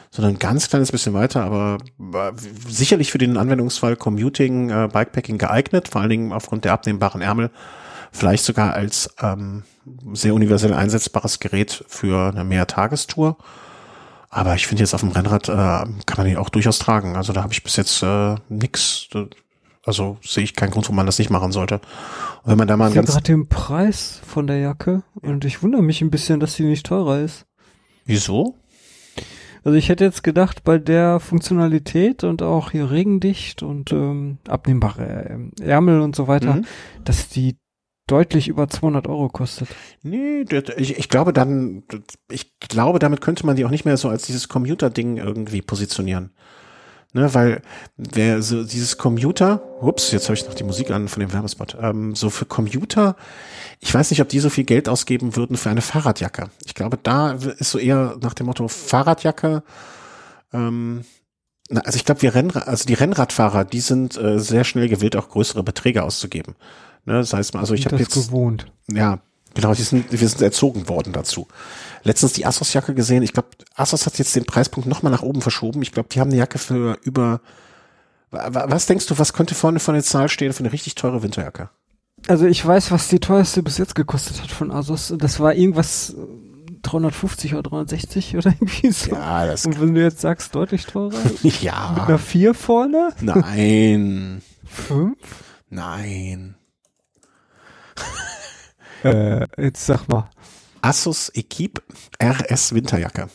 sondern 0.10 0.34
ein 0.34 0.39
ganz 0.39 0.70
kleines 0.70 0.91
bisschen 0.91 1.14
weiter, 1.14 1.43
aber 1.43 1.78
äh, 1.99 2.32
sicherlich 2.68 3.12
für 3.12 3.20
den 3.20 3.38
Anwendungsfall 3.38 3.95
Commuting, 3.95 4.72
äh, 4.72 4.89
Bikepacking 4.91 5.38
geeignet, 5.38 5.88
vor 5.89 6.01
allen 6.01 6.10
Dingen 6.10 6.34
aufgrund 6.34 6.66
der 6.66 6.74
abnehmbaren 6.74 7.22
Ärmel, 7.22 7.51
vielleicht 8.12 8.43
sogar 8.43 8.74
als 8.74 9.14
ähm, 9.22 9.66
sehr 10.14 10.34
universell 10.34 10.74
einsetzbares 10.74 11.39
Gerät 11.39 11.86
für 11.88 12.30
eine 12.30 12.43
Mehrtagestour. 12.43 13.38
Aber 14.38 14.53
ich 14.53 14.67
finde 14.67 14.83
jetzt 14.83 14.93
auf 14.93 15.01
dem 15.01 15.09
Rennrad 15.09 15.49
äh, 15.49 15.51
kann 15.51 16.17
man 16.17 16.27
die 16.27 16.38
auch 16.38 16.49
durchaus 16.49 16.77
tragen. 16.77 17.15
Also 17.15 17.33
da 17.33 17.41
habe 17.41 17.53
ich 17.53 17.63
bis 17.63 17.75
jetzt 17.75 18.03
äh, 18.03 18.35
nix. 18.49 19.07
Also 19.83 20.17
sehe 20.21 20.43
ich 20.43 20.55
keinen 20.55 20.69
Grund, 20.69 20.85
warum 20.85 20.97
man 20.97 21.07
das 21.07 21.17
nicht 21.17 21.31
machen 21.31 21.51
sollte. 21.51 21.81
Und 22.43 22.51
wenn 22.51 22.57
man 22.59 22.67
da 22.67 22.77
mal 22.77 22.89
ich 22.89 22.93
ganz 22.93 23.09
gerade 23.13 23.23
den 23.23 23.49
Preis 23.49 24.21
von 24.27 24.45
der 24.45 24.59
Jacke 24.59 25.01
und 25.15 25.43
ich 25.43 25.63
wundere 25.63 25.81
mich 25.81 26.01
ein 26.03 26.11
bisschen, 26.11 26.39
dass 26.39 26.53
sie 26.53 26.65
nicht 26.65 26.85
teurer 26.85 27.19
ist. 27.19 27.47
Wieso? 28.05 28.53
Also 29.63 29.75
ich 29.75 29.89
hätte 29.89 30.03
jetzt 30.03 30.23
gedacht, 30.23 30.63
bei 30.63 30.77
der 30.77 31.19
Funktionalität 31.19 32.23
und 32.23 32.43
auch 32.43 32.69
hier 32.69 32.91
regendicht 32.91 33.63
und 33.63 33.91
ähm, 33.91 34.38
abnehmbare 34.47 35.49
Ärmel 35.59 36.01
und 36.01 36.15
so 36.15 36.27
weiter, 36.27 36.57
Mhm. 36.57 36.65
dass 37.05 37.27
die 37.29 37.57
deutlich 38.08 38.47
über 38.47 38.68
200 38.68 39.08
Euro 39.08 39.30
kostet. 39.30 39.68
Nee, 40.01 40.45
ich, 40.78 40.97
ich 40.97 41.10
glaube 41.10 41.34
dann, 41.34 41.84
ich 42.30 42.58
glaube, 42.60 42.99
damit 42.99 43.22
könnte 43.22 43.45
man 43.45 43.55
die 43.55 43.66
auch 43.66 43.70
nicht 43.70 43.86
mehr 43.86 43.97
so 43.97 44.10
als 44.10 44.24
dieses 44.24 44.47
Commuter-Ding 44.47 45.18
irgendwie 45.18 45.62
positionieren. 45.62 46.32
Ne, 47.14 47.34
weil 47.34 47.62
wer 47.95 48.41
so 48.41 48.66
dieses 48.66 48.97
Commuter, 48.97 49.62
ups, 49.82 50.12
jetzt 50.12 50.26
habe 50.26 50.34
ich 50.34 50.45
noch 50.45 50.53
die 50.53 50.66
Musik 50.66 50.91
an 50.91 51.08
von 51.08 51.22
dem 51.22 51.32
Werbespot, 51.32 51.78
ähm, 51.82 52.16
so 52.16 52.30
für 52.30 52.45
Commuter, 52.45 53.16
ich 53.80 53.93
weiß 53.93 54.12
nicht, 54.12 54.22
ob 54.22 54.28
die 54.28 54.39
so 54.39 54.49
viel 54.49 54.66
Geld 54.66 54.89
ausgeben 54.89 55.38
würden 55.38 55.55
für 55.55 55.70
eine 55.70 55.82
Fahrradjacke. 55.82 56.49
Ich 56.66 56.76
glaube, 56.76 56.99
da 57.01 57.32
ist 57.32 57.72
so 57.72 57.80
eher 57.80 58.18
nach 58.22 58.34
dem 58.34 58.47
Motto 58.47 58.68
Fahrradjacke, 58.68 59.64
ähm, 60.51 61.05
na, 61.70 61.82
also 61.82 61.95
ich 61.95 62.05
glaube, 62.05 62.22
wir 62.22 62.36
Rennrad, 62.36 62.68
also 62.68 62.86
die 62.86 62.93
Rennradfahrer, 62.93 63.66
die 63.66 63.82
sind 63.82 64.18
äh, 64.18 64.39
sehr 64.39 64.64
schnell 64.64 64.89
gewillt, 64.89 65.16
auch 65.16 65.30
größere 65.30 65.64
Beträge 65.64 66.03
auszugeben. 66.03 66.55
Ne, 67.08 67.14
das 67.14 67.34
heißt, 67.34 67.55
also 67.55 67.74
ich 67.74 67.84
Sind 67.84 67.93
habe 67.93 68.03
jetzt 68.03 68.14
gewohnt. 68.14 68.68
ja, 68.91 69.20
genau, 69.55 69.74
die 69.74 69.82
sind, 69.82 70.12
wir 70.12 70.18
sind 70.30 70.41
erzogen 70.41 70.88
worden 70.89 71.14
dazu. 71.14 71.47
Letztens 72.03 72.34
die 72.34 72.45
Asos-Jacke 72.45 72.93
gesehen. 72.93 73.24
Ich 73.24 73.34
glaube, 73.34 73.47
Asos 73.76 74.05
hat 74.05 74.18
jetzt 74.20 74.36
den 74.36 74.45
Preispunkt 74.45 74.88
nochmal 74.89 75.12
nach 75.12 75.24
oben 75.24 75.41
verschoben. 75.41 75.82
Ich 75.82 75.91
glaube, 75.93 76.10
die 76.12 76.20
haben 76.20 76.30
eine 76.30 76.38
Jacke 76.38 76.60
für 76.60 76.97
über. 77.03 77.41
wa- 78.30 78.49
wa- 78.53 78.66
Was 78.68 78.86
denkst 78.86 79.08
du, 79.08 79.18
was 79.18 79.34
könnte 79.34 79.55
vorne 79.55 79.80
von 79.80 79.93
der 79.95 80.03
Zahl 80.03 80.28
stehen 80.30 80.51
für 80.53 80.60
eine 80.60 80.74
richtig 80.74 80.95
teure 80.95 81.24
Winterjacke? 81.24 81.70
Also 82.28 82.45
ich 82.45 82.66
weiß, 82.66 82.91
was 82.91 83.08
die 83.08 83.20
teuerste 83.20 83.64
bis 83.64 83.78
jetzt 83.78 83.95
gekostet 83.95 84.41
hat 84.41 84.51
von 84.51 84.70
Asos. 84.72 85.14
Das 85.18 85.39
war 85.39 85.53
irgendwas 85.55 86.10
äh, 86.10 86.16
350 86.82 87.53
oder 87.53 87.64
360 87.64 88.36
oder 88.36 88.49
irgendwie 88.60 88.91
so. 88.91 89.12
Ja, 89.12 89.45
das. 89.45 89.66
Und 89.66 89.80
wenn 89.80 89.93
du 89.95 90.01
jetzt 90.01 90.20
sagst, 90.20 90.53
deutlich 90.55 90.86
teurer, 90.86 91.14
mit 91.43 91.62
ja. 91.62 92.05
einer 92.05 92.20
4 92.20 92.53
vorne, 92.53 93.12
Nein. 93.22 94.41
5? 94.66 95.18
Nein. 95.70 96.55
Äh, 99.04 99.45
jetzt 99.62 99.86
sag 99.86 100.08
mal. 100.08 100.28
Asus 100.82 101.30
Equipe 101.36 101.84
RS 102.20 102.74
Winterjacke. 102.74 103.30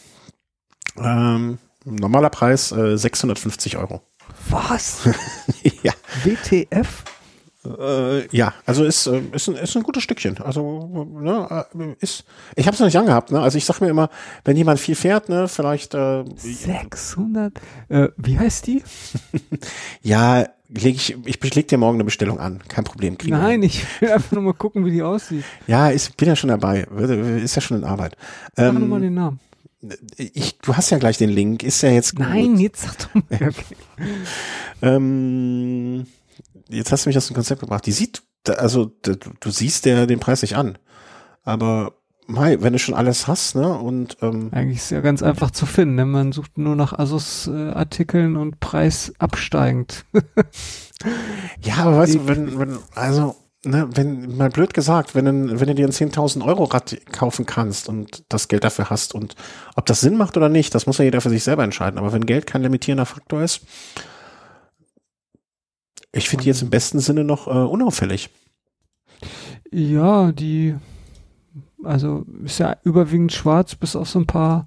Ähm, 0.99 1.59
normaler 1.85 2.31
Preis 2.31 2.73
äh, 2.73 2.99
650 2.99 3.77
Euro. 3.77 4.03
Was? 4.49 5.09
ja. 5.85 5.93
WTF? 6.25 7.05
Äh, 7.65 8.27
ja, 8.37 8.55
also 8.67 8.85
ist, 8.85 9.07
äh, 9.07 9.21
ist, 9.33 9.49
ein, 9.49 9.55
ist 9.57 9.77
ein 9.77 9.83
gutes 9.85 10.03
Stückchen. 10.03 10.39
Also 10.39 11.07
ne, 11.21 11.65
äh, 11.75 11.95
ist, 12.01 12.25
ich 12.57 12.67
habe 12.67 12.75
es 12.75 12.81
noch 12.81 12.87
nicht 12.87 12.99
angehabt. 12.99 13.31
Ne? 13.31 13.41
Also 13.41 13.57
ich 13.59 13.65
sag 13.65 13.81
mir 13.81 13.89
immer, 13.89 14.11
wenn 14.45 14.57
jemand 14.57 14.81
viel 14.81 14.97
fährt, 14.97 15.29
ne, 15.29 15.47
vielleicht 15.47 15.95
äh, 15.95 16.25
600? 16.37 17.53
Äh, 17.89 18.09
wie 18.17 18.39
heißt 18.39 18.67
die? 18.67 18.83
ja, 20.03 20.47
leg 20.69 20.97
ich, 20.97 21.17
ich 21.25 21.55
leg 21.55 21.69
dir 21.69 21.79
morgen 21.79 21.97
eine 21.97 22.05
Bestellung 22.05 22.41
an, 22.41 22.61
kein 22.67 22.83
Problem. 22.85 23.17
kriegen. 23.17 23.37
Nein, 23.37 23.63
ich 23.63 23.85
will 24.01 24.11
einfach 24.11 24.33
nur 24.33 24.43
mal 24.43 24.55
gucken, 24.55 24.85
wie 24.85 24.91
die 24.91 25.03
aussieht. 25.03 25.45
Ja, 25.69 25.89
ist, 25.89 26.17
bin 26.17 26.29
ja 26.29 26.35
schon 26.37 26.49
dabei, 26.49 26.81
ist 27.43 27.55
ja 27.55 27.63
schon 27.63 27.79
in 27.79 27.85
Arbeit. 27.85 28.17
Sag 28.57 28.73
nur 28.73 28.83
Ähm, 28.83 28.89
mal 28.89 29.01
den 29.01 29.15
Namen. 29.15 29.39
ich, 30.17 30.59
du 30.59 30.75
hast 30.77 30.91
ja 30.91 30.99
gleich 30.99 31.19
den 31.19 31.31
Link, 31.31 31.63
ist 31.63 31.81
ja 31.83 31.91
jetzt 31.91 32.17
gut. 32.17 32.27
Nein, 32.27 32.57
jetzt 32.59 32.83
sag 32.83 32.99
doch 32.99 33.15
mal. 33.15 33.25
Okay. 33.31 33.77
Ähm, 34.85 36.07
jetzt 36.69 36.93
hast 36.93 37.05
du 37.05 37.09
mich 37.11 37.17
aus 37.17 37.27
dem 37.27 37.35
Konzept 37.35 37.61
gebracht. 37.61 37.87
Die 37.87 37.93
sieht, 37.93 38.23
also 38.49 38.87
du, 39.03 39.51
siehst 39.51 39.85
der 39.85 40.07
den 40.07 40.21
Preis 40.21 40.43
nicht 40.43 40.57
an, 40.57 40.79
aber 41.45 41.95
Mei, 42.29 42.63
wenn 42.63 42.73
du 42.73 42.79
schon 42.79 42.95
alles 42.95 43.27
hast, 43.27 43.57
ne? 43.57 43.77
Und 43.77 44.17
ähm, 44.23 44.49
Eigentlich 44.53 44.79
ist 44.79 44.91
ja 44.91 45.01
ganz 45.01 45.23
einfach 45.25 45.51
zu 45.51 45.67
finden. 45.67 45.97
Ne? 45.97 46.07
Man 46.07 46.31
sucht 46.31 46.57
nur 46.57 46.77
nach 46.77 46.93
Asus-Artikeln 46.97 48.37
und 48.37 48.61
Preis 48.61 49.13
absteigend. 49.19 50.05
ja, 51.63 51.77
aber 51.79 51.99
weißt 51.99 52.15
du, 52.15 52.29
wenn, 52.29 52.59
wenn, 52.59 52.79
also, 52.95 53.35
ne, 53.65 53.89
wenn, 53.95 54.37
mal 54.37 54.51
blöd 54.51 54.73
gesagt, 54.73 55.15
wenn, 55.17 55.25
du- 55.25 55.61
wenn 55.61 55.67
du 55.67 55.75
dir 55.75 55.87
ein 55.87 55.93
10.000 55.93 56.45
Euro 56.45 56.65
Rad 56.65 56.97
kaufen 57.11 57.45
kannst 57.45 57.89
und 57.89 58.25
das 58.29 58.47
Geld 58.49 58.63
dafür 58.65 58.89
hast 58.89 59.15
und 59.15 59.35
ob 59.75 59.87
das 59.87 60.01
Sinn 60.01 60.17
macht 60.17 60.37
oder 60.37 60.49
nicht, 60.49 60.75
das 60.75 60.87
muss 60.87 60.99
ja 60.99 61.05
jeder 61.05 61.21
für 61.21 61.31
sich 61.31 61.43
selber 61.43 61.65
entscheiden. 61.65 61.99
Aber 61.99 62.13
wenn 62.13 62.25
Geld 62.25 62.47
kein 62.47 62.63
limitierender 62.63 63.05
Faktor 63.07 63.43
ist, 63.43 63.63
ich 66.13 66.29
finde 66.29 66.45
die 66.45 66.49
jetzt 66.49 66.63
im 66.63 66.71
besten 66.71 67.01
Sinne 67.01 67.25
noch 67.25 67.47
äh, 67.47 67.51
unauffällig. 67.51 68.31
ja, 69.71 70.33
die, 70.33 70.75
also 71.83 72.27
ist 72.45 72.59
ja 72.59 72.77
überwiegend 72.85 73.33
schwarz, 73.33 73.75
bis 73.75 73.97
auf 73.97 74.09
so 74.09 74.19
ein 74.19 74.27
paar 74.27 74.67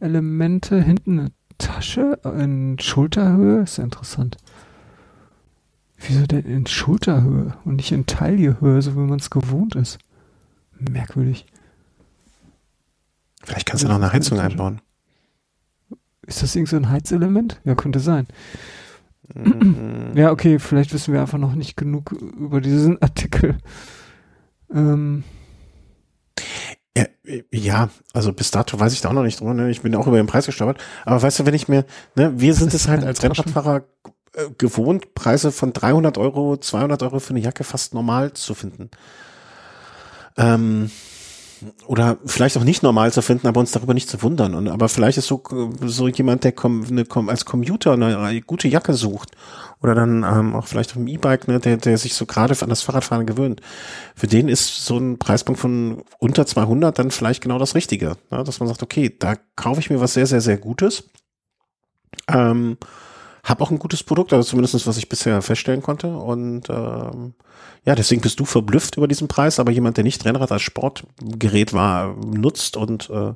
Elemente. 0.00 0.80
Hinten 0.80 1.30
Tasche 1.58 2.18
in 2.24 2.78
Schulterhöhe? 2.78 3.62
Ist 3.62 3.78
ja 3.78 3.84
interessant. 3.84 4.36
Wieso 5.98 6.26
denn 6.26 6.44
in 6.44 6.66
Schulterhöhe 6.66 7.56
und 7.64 7.76
nicht 7.76 7.90
in 7.90 8.06
Taillehöhe, 8.06 8.80
so 8.80 8.94
wie 8.94 9.00
man 9.00 9.18
es 9.18 9.30
gewohnt 9.30 9.74
ist? 9.74 9.98
Merkwürdig. 10.78 11.44
Vielleicht 13.42 13.66
kannst 13.66 13.82
du 13.82 13.88
noch 13.88 13.96
eine 13.96 14.12
Heizung 14.12 14.38
einbauen. 14.38 14.80
Ist 16.22 16.42
das 16.42 16.54
irgend 16.54 16.68
so 16.68 16.76
ein 16.76 16.90
Heizelement? 16.90 17.60
Ja, 17.64 17.74
könnte 17.74 18.00
sein. 18.00 18.28
Ja, 20.14 20.30
okay, 20.30 20.58
vielleicht 20.58 20.92
wissen 20.92 21.12
wir 21.12 21.20
einfach 21.20 21.38
noch 21.38 21.54
nicht 21.54 21.76
genug 21.76 22.12
über 22.12 22.60
diesen 22.60 23.00
Artikel. 23.02 23.58
Ähm. 24.72 25.24
Ja, 26.96 27.06
ja, 27.52 27.88
also 28.12 28.32
bis 28.32 28.50
dato 28.50 28.78
weiß 28.80 28.92
ich 28.92 29.00
da 29.00 29.10
auch 29.10 29.14
noch 29.14 29.22
nicht 29.22 29.40
drüber. 29.40 29.54
Ne? 29.54 29.70
Ich 29.70 29.82
bin 29.82 29.94
auch 29.94 30.06
über 30.06 30.16
den 30.16 30.26
Preis 30.26 30.46
gestolpert. 30.46 30.82
Aber 31.04 31.20
weißt 31.20 31.40
du, 31.40 31.46
wenn 31.46 31.54
ich 31.54 31.68
mir, 31.68 31.84
ne, 32.16 32.32
wir 32.40 32.54
sind 32.54 32.74
es 32.74 32.88
halt 32.88 33.04
als 33.04 33.22
Rennradfahrer 33.22 33.84
äh, 34.34 34.46
gewohnt, 34.56 35.14
Preise 35.14 35.52
von 35.52 35.72
300 35.72 36.18
Euro, 36.18 36.56
200 36.56 37.02
Euro 37.02 37.20
für 37.20 37.30
eine 37.30 37.40
Jacke 37.40 37.64
fast 37.64 37.94
normal 37.94 38.32
zu 38.32 38.54
finden. 38.54 38.90
Ähm, 40.36 40.90
oder 41.86 42.18
vielleicht 42.24 42.56
auch 42.56 42.64
nicht 42.64 42.82
normal 42.82 43.12
zu 43.12 43.22
finden, 43.22 43.46
aber 43.46 43.60
uns 43.60 43.72
darüber 43.72 43.94
nicht 43.94 44.08
zu 44.08 44.22
wundern. 44.22 44.54
Und 44.54 44.68
aber 44.68 44.88
vielleicht 44.88 45.18
ist 45.18 45.26
so 45.26 45.42
so 45.82 46.08
jemand, 46.08 46.44
der 46.44 46.52
kom, 46.52 46.84
eine, 46.88 47.04
als 47.28 47.44
Commuter 47.44 47.92
eine, 47.92 48.18
eine 48.18 48.42
gute 48.42 48.68
Jacke 48.68 48.94
sucht 48.94 49.32
oder 49.80 49.94
dann 49.94 50.24
ähm, 50.24 50.54
auch 50.54 50.66
vielleicht 50.66 50.90
auf 50.90 50.96
dem 50.96 51.06
E-Bike, 51.06 51.48
ne, 51.48 51.60
der, 51.60 51.76
der 51.76 51.98
sich 51.98 52.14
so 52.14 52.26
gerade 52.26 52.54
an 52.60 52.68
das 52.68 52.82
Fahrradfahren 52.82 53.26
gewöhnt. 53.26 53.60
Für 54.14 54.26
den 54.26 54.48
ist 54.48 54.84
so 54.84 54.98
ein 54.98 55.18
Preispunkt 55.18 55.60
von 55.60 56.02
unter 56.18 56.46
200 56.46 56.98
dann 56.98 57.10
vielleicht 57.10 57.42
genau 57.42 57.58
das 57.58 57.74
Richtige, 57.74 58.16
ne? 58.30 58.44
dass 58.44 58.60
man 58.60 58.68
sagt, 58.68 58.82
okay, 58.82 59.14
da 59.16 59.34
kaufe 59.56 59.80
ich 59.80 59.90
mir 59.90 60.00
was 60.00 60.14
sehr 60.14 60.26
sehr 60.26 60.40
sehr 60.40 60.58
Gutes. 60.58 61.10
Ähm, 62.28 62.76
hab 63.48 63.60
auch 63.60 63.70
ein 63.70 63.78
gutes 63.78 64.02
Produkt, 64.02 64.32
also 64.32 64.48
zumindest 64.48 64.86
was 64.86 64.96
ich 64.96 65.08
bisher 65.08 65.40
feststellen 65.42 65.82
konnte 65.82 66.16
und 66.16 66.68
ähm, 66.70 67.34
ja, 67.84 67.94
deswegen 67.94 68.20
bist 68.20 68.38
du 68.40 68.44
verblüfft 68.44 68.96
über 68.96 69.08
diesen 69.08 69.28
Preis, 69.28 69.58
aber 69.58 69.72
jemand, 69.72 69.96
der 69.96 70.04
nicht 70.04 70.24
Rennrad 70.24 70.52
als 70.52 70.62
Sportgerät 70.62 71.72
war, 71.72 72.14
nutzt 72.16 72.76
und 72.76 73.08
äh, 73.10 73.32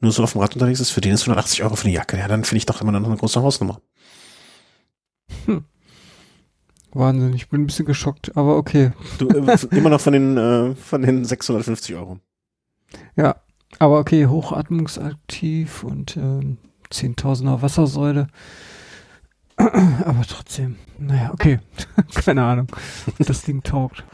nur 0.00 0.12
so 0.12 0.22
auf 0.22 0.32
dem 0.32 0.40
Rad 0.40 0.54
unterwegs 0.54 0.80
ist, 0.80 0.90
für 0.90 1.00
den 1.00 1.12
ist 1.12 1.22
180 1.22 1.62
Euro 1.62 1.76
für 1.76 1.84
eine 1.84 1.94
Jacke. 1.94 2.18
Ja, 2.18 2.28
dann 2.28 2.44
finde 2.44 2.58
ich 2.58 2.66
doch 2.66 2.80
immer 2.80 2.92
noch 2.92 3.04
eine 3.04 3.16
große 3.16 3.42
Hausnummer. 3.42 3.80
Hm. 5.46 5.64
Wahnsinn, 6.92 7.34
ich 7.34 7.48
bin 7.48 7.62
ein 7.62 7.66
bisschen 7.66 7.86
geschockt, 7.86 8.36
aber 8.36 8.56
okay. 8.56 8.92
Du, 9.18 9.28
äh, 9.28 9.58
immer 9.70 9.90
noch 9.90 10.00
von 10.00 10.12
den, 10.12 10.36
äh, 10.36 10.74
von 10.74 11.02
den 11.02 11.24
650 11.24 11.94
Euro. 11.94 12.18
Ja, 13.16 13.36
aber 13.78 13.98
okay, 13.98 14.26
hochatmungsaktiv 14.26 15.84
und 15.84 16.16
äh, 16.16 16.56
10.000er 16.92 17.62
Wassersäule. 17.62 18.26
Aber 20.04 20.22
trotzdem, 20.26 20.76
naja, 20.98 21.30
okay. 21.32 21.60
Keine 22.14 22.44
Ahnung, 22.44 22.68
das 23.18 23.42
Ding 23.42 23.62
taugt. 23.62 24.04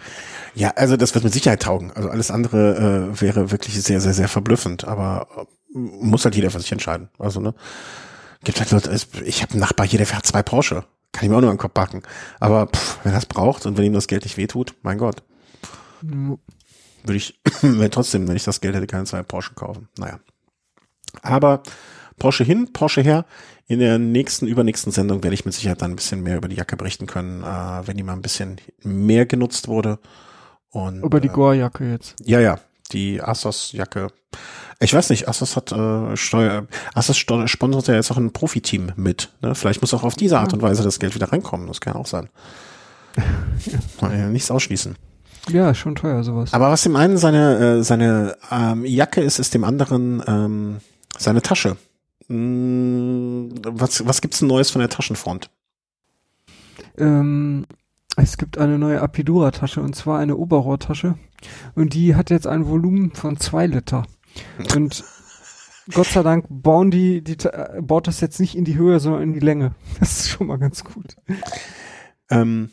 Ja, 0.54 0.70
also 0.70 0.96
das 0.96 1.14
wird 1.14 1.24
mit 1.24 1.32
Sicherheit 1.32 1.62
taugen. 1.62 1.92
Also 1.92 2.08
alles 2.10 2.30
andere 2.30 3.12
äh, 3.12 3.20
wäre 3.20 3.50
wirklich 3.50 3.80
sehr, 3.80 4.00
sehr, 4.00 4.14
sehr 4.14 4.28
verblüffend. 4.28 4.84
Aber 4.84 5.28
äh, 5.36 5.78
muss 5.78 6.24
halt 6.24 6.34
jeder 6.34 6.50
für 6.50 6.60
sich 6.60 6.72
entscheiden. 6.72 7.08
Also, 7.18 7.40
ne? 7.40 7.54
Gibt 8.44 8.58
halt 8.58 8.70
Leute, 8.70 8.90
ich 9.24 9.42
habe 9.42 9.52
einen 9.52 9.60
Nachbar 9.60 9.86
hier, 9.86 9.98
der 9.98 10.06
fährt 10.06 10.26
zwei 10.26 10.42
Porsche. 10.42 10.84
Kann 11.12 11.24
ich 11.24 11.30
mir 11.30 11.36
auch 11.36 11.40
nur 11.40 11.50
an 11.50 11.56
den 11.56 11.60
Kopf 11.60 11.74
backen. 11.74 12.02
Aber 12.40 12.66
pff, 12.66 12.98
wenn 13.02 13.12
er 13.12 13.16
das 13.18 13.26
braucht 13.26 13.66
und 13.66 13.76
wenn 13.76 13.84
ihm 13.84 13.92
das 13.92 14.08
Geld 14.08 14.24
nicht 14.24 14.36
wehtut, 14.36 14.74
mein 14.82 14.98
Gott. 14.98 15.22
Mhm. 16.02 16.38
Würde 17.04 17.16
ich, 17.16 17.40
wenn 17.62 17.90
trotzdem, 17.90 18.26
wenn 18.26 18.36
ich 18.36 18.44
das 18.44 18.60
Geld 18.60 18.74
hätte, 18.74 18.86
keine 18.86 19.04
zwei 19.04 19.22
Porsche 19.22 19.54
kaufen. 19.54 19.88
Naja. 19.98 20.18
Aber 21.22 21.62
Porsche 22.18 22.44
hin, 22.44 22.72
Porsche 22.72 23.02
her. 23.02 23.26
In 23.68 23.80
der 23.80 23.98
nächsten, 23.98 24.46
übernächsten 24.46 24.92
Sendung 24.92 25.24
werde 25.24 25.34
ich 25.34 25.44
mit 25.44 25.54
Sicherheit 25.54 25.82
dann 25.82 25.92
ein 25.92 25.96
bisschen 25.96 26.22
mehr 26.22 26.36
über 26.36 26.48
die 26.48 26.56
Jacke 26.56 26.76
berichten 26.76 27.06
können, 27.06 27.42
äh, 27.42 27.86
wenn 27.86 27.96
die 27.96 28.04
mal 28.04 28.12
ein 28.12 28.22
bisschen 28.22 28.60
mehr 28.82 29.26
genutzt 29.26 29.66
wurde. 29.66 29.98
Und, 30.70 31.02
über 31.02 31.20
die 31.20 31.28
äh, 31.28 31.32
Gore-Jacke 31.32 31.90
jetzt. 31.90 32.14
Ja, 32.24 32.38
ja, 32.38 32.60
die 32.92 33.20
Asos-Jacke. 33.20 34.08
Ich 34.78 34.92
weiß 34.92 35.10
nicht, 35.10 35.28
Asos 35.28 35.56
hat 35.56 35.72
äh, 35.72 36.16
Steuer, 36.16 36.66
Asos 36.94 37.16
sponsert 37.16 37.88
ja 37.88 37.94
jetzt 37.94 38.10
auch 38.12 38.18
ein 38.18 38.32
Profiteam 38.32 38.92
mit. 38.94 39.32
Ne? 39.40 39.54
Vielleicht 39.54 39.80
muss 39.80 39.94
auch 39.94 40.04
auf 40.04 40.14
diese 40.14 40.38
Art 40.38 40.52
und 40.52 40.62
Weise 40.62 40.84
das 40.84 40.98
Geld 40.98 41.14
wieder 41.14 41.32
reinkommen. 41.32 41.66
Das 41.66 41.80
kann 41.80 41.94
auch 41.94 42.06
sein. 42.06 42.28
ja. 44.02 44.28
Nichts 44.28 44.50
ausschließen. 44.50 44.96
Ja, 45.48 45.74
schon 45.74 45.94
teuer 45.94 46.22
sowas. 46.22 46.52
Aber 46.52 46.70
was 46.70 46.82
dem 46.82 46.96
einen 46.96 47.16
seine 47.16 47.78
äh, 47.78 47.82
seine 47.82 48.36
ähm, 48.50 48.84
Jacke 48.84 49.22
ist, 49.22 49.38
ist 49.38 49.54
dem 49.54 49.64
anderen 49.64 50.22
ähm, 50.26 50.76
seine 51.16 51.40
Tasche. 51.40 51.76
Hm, 52.28 53.50
was, 53.62 54.06
was 54.06 54.20
gibt's 54.20 54.40
denn 54.40 54.48
Neues 54.48 54.70
von 54.70 54.80
der 54.80 54.90
Taschenfront? 54.90 55.50
Ähm, 56.98 57.66
es 58.16 58.38
gibt 58.38 58.58
eine 58.58 58.78
neue 58.78 59.00
Apidura-Tasche 59.00 59.80
und 59.80 59.94
zwar 59.94 60.18
eine 60.18 60.36
Oberrohrtasche 60.36 61.16
und 61.74 61.94
die 61.94 62.14
hat 62.14 62.30
jetzt 62.30 62.46
ein 62.46 62.66
Volumen 62.66 63.12
von 63.14 63.36
zwei 63.38 63.66
Liter. 63.66 64.04
Und 64.74 65.04
Gott 65.92 66.06
sei 66.06 66.22
Dank 66.22 66.46
bauen 66.48 66.90
die, 66.90 67.22
die 67.22 67.36
baut 67.80 68.08
das 68.08 68.20
jetzt 68.20 68.40
nicht 68.40 68.56
in 68.56 68.64
die 68.64 68.76
Höhe, 68.76 68.98
sondern 68.98 69.22
in 69.22 69.32
die 69.32 69.40
Länge. 69.40 69.74
Das 70.00 70.20
ist 70.20 70.30
schon 70.30 70.48
mal 70.48 70.58
ganz 70.58 70.82
gut. 70.82 71.16
Ähm, 72.28 72.70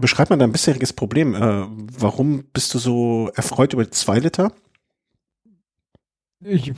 beschreib 0.00 0.30
mal 0.30 0.36
dein 0.36 0.52
bisheriges 0.52 0.92
Problem. 0.92 1.34
Äh, 1.34 1.66
warum 1.98 2.44
bist 2.52 2.72
du 2.72 2.78
so 2.78 3.30
erfreut 3.34 3.74
über 3.74 3.90
zwei 3.90 4.18
Liter? 4.18 4.52
Ich, 6.40 6.72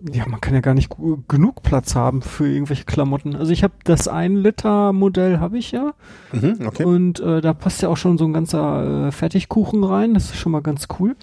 ja, 0.00 0.26
man 0.28 0.40
kann 0.40 0.54
ja 0.54 0.60
gar 0.60 0.74
nicht 0.74 0.94
genug 1.28 1.62
Platz 1.62 1.94
haben 1.94 2.22
für 2.22 2.46
irgendwelche 2.46 2.84
Klamotten. 2.84 3.34
Also 3.34 3.52
ich 3.52 3.62
habe 3.62 3.74
das 3.84 4.08
1 4.08 4.42
Liter 4.42 4.92
Modell 4.92 5.40
habe 5.40 5.58
ich 5.58 5.72
ja. 5.72 5.94
Mhm, 6.32 6.66
okay. 6.66 6.84
Und 6.84 7.20
äh, 7.20 7.40
da 7.40 7.54
passt 7.54 7.82
ja 7.82 7.88
auch 7.88 7.96
schon 7.96 8.18
so 8.18 8.24
ein 8.24 8.32
ganzer 8.32 9.08
äh, 9.08 9.12
Fertigkuchen 9.12 9.84
rein. 9.84 10.14
Das 10.14 10.26
ist 10.26 10.36
schon 10.36 10.52
mal 10.52 10.60
ganz 10.60 10.88
cool. 10.98 11.16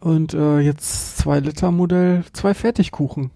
Und 0.00 0.34
äh, 0.34 0.60
jetzt 0.60 1.18
2 1.18 1.40
Liter 1.40 1.70
Modell, 1.70 2.24
zwei 2.32 2.54
Fertigkuchen. 2.54 3.30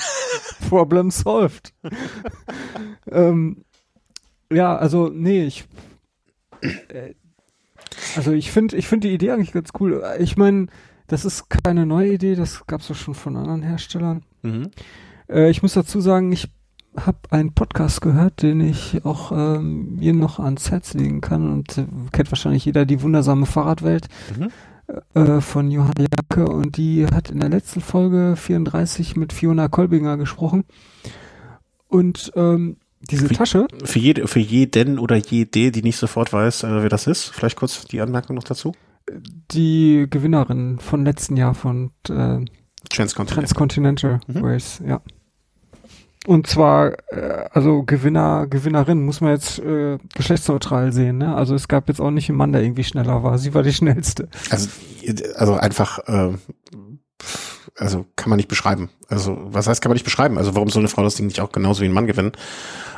Problem 0.68 1.10
solved. 1.10 1.72
ähm, 3.10 3.64
ja, 4.50 4.76
also 4.76 5.08
nee, 5.08 5.44
ich 5.44 5.64
äh, 6.60 7.14
also 8.16 8.32
ich 8.32 8.50
finde 8.50 8.76
ich 8.76 8.86
finde 8.86 9.08
die 9.08 9.14
Idee 9.14 9.32
eigentlich 9.32 9.52
ganz 9.52 9.70
cool. 9.80 10.02
Ich 10.18 10.36
meine, 10.36 10.66
das 11.06 11.24
ist 11.24 11.50
keine 11.50 11.86
neue 11.86 12.14
Idee, 12.14 12.34
das 12.34 12.66
gab 12.66 12.80
es 12.80 12.88
ja 12.88 12.94
schon 12.94 13.14
von 13.14 13.36
anderen 13.36 13.62
Herstellern. 13.62 14.22
Mhm. 14.42 14.70
Äh, 15.28 15.50
ich 15.50 15.62
muss 15.62 15.74
dazu 15.74 16.00
sagen, 16.00 16.32
ich 16.32 16.48
habe 16.96 17.18
einen 17.30 17.54
Podcast 17.54 18.00
gehört, 18.00 18.42
den 18.42 18.60
ich 18.60 19.04
auch 19.04 19.32
ähm, 19.32 19.96
hier 19.98 20.12
noch 20.12 20.38
ans 20.38 20.70
Herz 20.70 20.94
legen 20.94 21.20
kann 21.20 21.50
und 21.50 21.78
äh, 21.78 21.86
kennt 22.12 22.30
wahrscheinlich 22.30 22.64
jeder 22.64 22.84
die 22.84 23.00
wundersame 23.02 23.46
Fahrradwelt 23.46 24.08
mhm. 24.36 25.20
äh, 25.20 25.40
von 25.40 25.70
Johann 25.70 25.94
Jacke 25.98 26.46
und 26.46 26.76
die 26.76 27.06
hat 27.06 27.30
in 27.30 27.40
der 27.40 27.48
letzten 27.48 27.80
Folge 27.80 28.34
34 28.36 29.16
mit 29.16 29.32
Fiona 29.32 29.68
Kolbinger 29.68 30.18
gesprochen 30.18 30.64
und 31.88 32.30
ähm, 32.36 32.76
diese 33.10 33.26
für, 33.26 33.34
Tasche. 33.34 33.66
Für, 33.84 33.98
jede, 33.98 34.28
für 34.28 34.38
jeden 34.38 34.98
oder 34.98 35.16
jede, 35.16 35.72
die 35.72 35.82
nicht 35.82 35.96
sofort 35.96 36.32
weiß, 36.32 36.64
äh, 36.64 36.82
wer 36.82 36.88
das 36.90 37.06
ist, 37.06 37.30
vielleicht 37.30 37.56
kurz 37.56 37.86
die 37.86 38.00
Anmerkung 38.00 38.36
noch 38.36 38.44
dazu 38.44 38.74
die 39.10 40.06
Gewinnerin 40.08 40.78
von 40.78 41.04
letzten 41.04 41.36
Jahr 41.36 41.54
von 41.54 41.90
äh, 42.08 42.44
Transcontinental, 42.88 43.26
Transcontinental 43.26 44.20
mhm. 44.26 44.44
Race, 44.44 44.82
ja. 44.86 45.00
Und 46.26 46.46
zwar, 46.46 46.92
äh, 47.12 47.48
also 47.50 47.82
Gewinner, 47.82 48.46
Gewinnerin 48.46 49.04
muss 49.04 49.20
man 49.20 49.32
jetzt 49.32 49.58
äh, 49.58 49.98
geschlechtsneutral 50.14 50.92
sehen, 50.92 51.18
ne? 51.18 51.34
Also 51.34 51.54
es 51.54 51.66
gab 51.66 51.88
jetzt 51.88 52.00
auch 52.00 52.12
nicht 52.12 52.28
einen 52.28 52.38
Mann, 52.38 52.52
der 52.52 52.62
irgendwie 52.62 52.84
schneller 52.84 53.24
war. 53.24 53.38
Sie 53.38 53.54
war 53.54 53.64
die 53.64 53.72
schnellste. 53.72 54.28
Also, 54.50 54.68
also 55.34 55.54
einfach, 55.54 55.98
äh, 56.06 56.32
also 57.76 58.06
kann 58.14 58.30
man 58.30 58.36
nicht 58.36 58.48
beschreiben. 58.48 58.88
Also 59.08 59.36
was 59.46 59.66
heißt, 59.66 59.82
kann 59.82 59.90
man 59.90 59.94
nicht 59.94 60.04
beschreiben? 60.04 60.38
Also 60.38 60.54
warum 60.54 60.68
soll 60.68 60.82
eine 60.82 60.88
Frau 60.88 61.02
das 61.02 61.16
Ding 61.16 61.26
nicht 61.26 61.40
auch 61.40 61.50
genauso 61.50 61.82
wie 61.82 61.86
ein 61.86 61.92
Mann 61.92 62.06
gewinnen? 62.06 62.32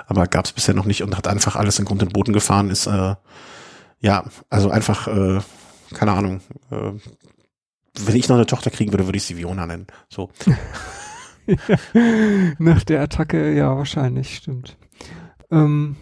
Aber 0.07 0.27
gab 0.27 0.45
es 0.45 0.53
bisher 0.53 0.75
noch 0.75 0.85
nicht 0.85 1.03
und 1.03 1.17
hat 1.17 1.27
einfach 1.27 1.57
alles 1.57 1.79
in 1.79 1.87
Grund 1.87 2.03
und 2.03 2.13
Boden 2.13 2.35
gefahren, 2.35 2.69
ist 2.69 2.87
äh, 2.87 3.15
ja, 4.01 4.25
also 4.51 4.69
einfach 4.69 5.09
äh, 5.09 5.41
keine 5.95 6.13
Ahnung, 6.13 6.41
äh, 6.71 6.93
wenn 8.01 8.17
ich 8.17 8.29
noch 8.29 8.37
eine 8.37 8.47
Tochter 8.47 8.71
kriegen 8.71 8.93
würde, 8.93 9.07
würde 9.07 9.17
ich 9.17 9.25
sie 9.25 9.37
Viona 9.37 9.67
nennen. 9.67 9.87
So. 10.09 10.31
Nach 12.59 12.83
der 12.85 13.03
Attacke, 13.03 13.55
ja, 13.55 13.77
wahrscheinlich, 13.77 14.37
stimmt. 14.37 14.77
Ähm, 15.51 15.97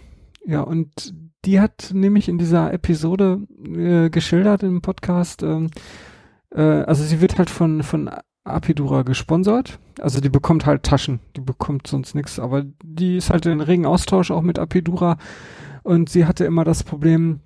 ja, 0.46 0.62
und 0.62 1.14
die 1.44 1.60
hat 1.60 1.90
nämlich 1.92 2.28
in 2.28 2.38
dieser 2.38 2.72
Episode 2.72 3.40
äh, 3.64 4.10
geschildert 4.10 4.62
im 4.62 4.80
Podcast, 4.80 5.42
ähm, 5.42 5.70
äh, 6.50 6.60
also 6.60 7.02
sie 7.04 7.20
wird 7.20 7.38
halt 7.38 7.50
von, 7.50 7.82
von 7.82 8.10
Apidura 8.44 9.02
gesponsert. 9.02 9.78
Also 10.00 10.20
die 10.20 10.28
bekommt 10.28 10.66
halt 10.66 10.84
Taschen, 10.84 11.20
die 11.36 11.40
bekommt 11.40 11.86
sonst 11.86 12.14
nichts, 12.14 12.38
aber 12.38 12.64
die 12.82 13.16
ist 13.16 13.30
halt 13.30 13.46
in 13.46 13.60
regen 13.60 13.86
Austausch 13.86 14.30
auch 14.30 14.42
mit 14.42 14.58
Apidura 14.58 15.18
und 15.82 16.08
sie 16.08 16.26
hatte 16.26 16.44
immer 16.44 16.64
das 16.64 16.82
Problem, 16.82 17.40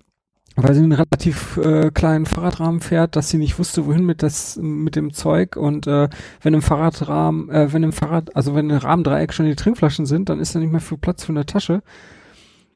weil 0.57 0.73
sie 0.73 0.81
einen 0.81 0.91
relativ 0.91 1.57
äh, 1.57 1.91
kleinen 1.91 2.25
Fahrradrahmen 2.25 2.81
fährt, 2.81 3.15
dass 3.15 3.29
sie 3.29 3.37
nicht 3.37 3.59
wusste, 3.59 3.85
wohin 3.85 4.03
mit 4.03 4.23
das 4.23 4.57
mit 4.57 4.95
dem 4.95 5.13
Zeug 5.13 5.55
und 5.55 5.85
äh, 5.85 6.09
wenn 6.41 6.55
im 6.55 6.63
Fahrradrahmen, 6.63 7.49
äh, 7.51 7.71
wenn 7.71 7.83
im 7.83 7.93
Fahrrad, 7.93 8.35
also 8.35 8.55
wenn 8.55 8.71
im 8.71 8.77
Rahmendreieck 8.77 9.33
schon 9.33 9.45
die 9.45 9.55
Trinkflaschen 9.55 10.07
sind, 10.07 10.29
dann 10.29 10.39
ist 10.39 10.55
da 10.55 10.59
nicht 10.59 10.71
mehr 10.71 10.81
viel 10.81 10.97
Platz 10.97 11.23
für 11.23 11.31
eine 11.31 11.45
Tasche. 11.45 11.83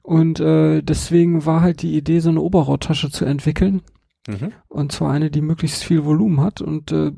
Und 0.03 0.39
äh, 0.39 0.81
deswegen 0.81 1.45
war 1.45 1.61
halt 1.61 1.81
die 1.81 1.97
Idee, 1.97 2.19
so 2.19 2.29
eine 2.29 2.41
Oberrohrtasche 2.41 3.09
zu 3.09 3.25
entwickeln. 3.25 3.81
Mhm. 4.27 4.51
Und 4.67 4.91
zwar 4.91 5.11
eine, 5.11 5.31
die 5.31 5.41
möglichst 5.41 5.83
viel 5.83 6.05
Volumen 6.05 6.39
hat 6.41 6.61
und 6.61 6.91
äh, 6.91 7.11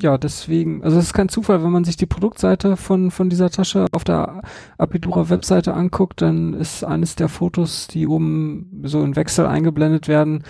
ja, 0.00 0.18
deswegen, 0.18 0.82
also 0.82 0.98
es 0.98 1.06
ist 1.06 1.12
kein 1.12 1.28
Zufall, 1.28 1.62
wenn 1.62 1.70
man 1.70 1.84
sich 1.84 1.96
die 1.96 2.06
Produktseite 2.06 2.76
von, 2.76 3.10
von 3.10 3.28
dieser 3.28 3.50
Tasche 3.50 3.86
auf 3.92 4.04
der 4.04 4.42
Apidura 4.76 5.28
Webseite 5.28 5.74
anguckt, 5.74 6.22
dann 6.22 6.54
ist 6.54 6.84
eines 6.84 7.16
der 7.16 7.28
Fotos, 7.28 7.88
die 7.88 8.06
oben 8.06 8.82
so 8.84 9.02
in 9.02 9.16
Wechsel 9.16 9.46
eingeblendet 9.46 10.08
werden, 10.08 10.44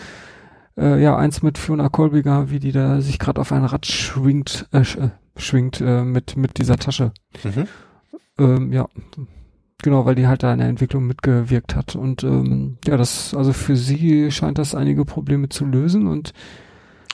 äh, 0.76 1.02
ja, 1.02 1.16
eins 1.16 1.42
mit 1.42 1.58
Fiona 1.58 1.88
Kolbiger, 1.88 2.50
wie 2.50 2.58
die 2.58 2.72
da 2.72 3.00
sich 3.00 3.18
gerade 3.18 3.40
auf 3.40 3.52
ein 3.52 3.64
Rad 3.64 3.86
schwingt, 3.86 4.68
äh, 4.72 4.80
äh, 4.80 5.10
schwingt 5.36 5.80
äh, 5.80 6.04
mit, 6.04 6.36
mit 6.36 6.58
dieser 6.58 6.76
Tasche. 6.76 7.12
Mhm. 7.42 7.66
Ähm, 8.38 8.72
ja, 8.72 8.86
genau, 9.82 10.06
weil 10.06 10.14
die 10.14 10.26
halt 10.26 10.42
da 10.42 10.52
in 10.52 10.58
der 10.60 10.68
Entwicklung 10.68 11.06
mitgewirkt 11.06 11.74
hat. 11.74 11.96
Und 11.96 12.22
ähm, 12.22 12.78
ja, 12.86 12.96
das, 12.96 13.34
also 13.34 13.52
für 13.52 13.76
sie 13.76 14.30
scheint 14.30 14.58
das 14.58 14.74
einige 14.74 15.04
Probleme 15.04 15.48
zu 15.48 15.64
lösen 15.64 16.06
und 16.06 16.32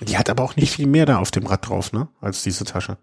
die 0.03 0.19
hat 0.19 0.31
aber 0.31 0.43
auch 0.43 0.57
nicht 0.57 0.73
viel 0.73 0.87
mehr 0.87 1.07
da 1.07 1.19
auf 1.19 1.31
dem 1.31 1.47
Rad 1.47 1.69
drauf, 1.69 1.93
ne, 1.93 2.09
als 2.21 2.43
diese 2.43 2.65
Tasche. 2.65 2.99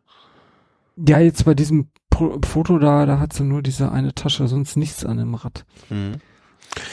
Ja, 0.98 1.20
jetzt 1.20 1.46
bei 1.46 1.54
diesem 1.54 1.90
Pro 2.10 2.40
Foto 2.46 2.78
da, 2.78 3.06
da 3.06 3.20
hat 3.20 3.34
sie 3.34 3.44
nur 3.44 3.62
diese 3.62 3.92
eine 3.92 4.14
Tasche, 4.14 4.48
sonst 4.48 4.76
nichts 4.76 5.06
an 5.06 5.18
dem 5.18 5.34
Rad. 5.34 5.66
Mhm. 5.90 6.16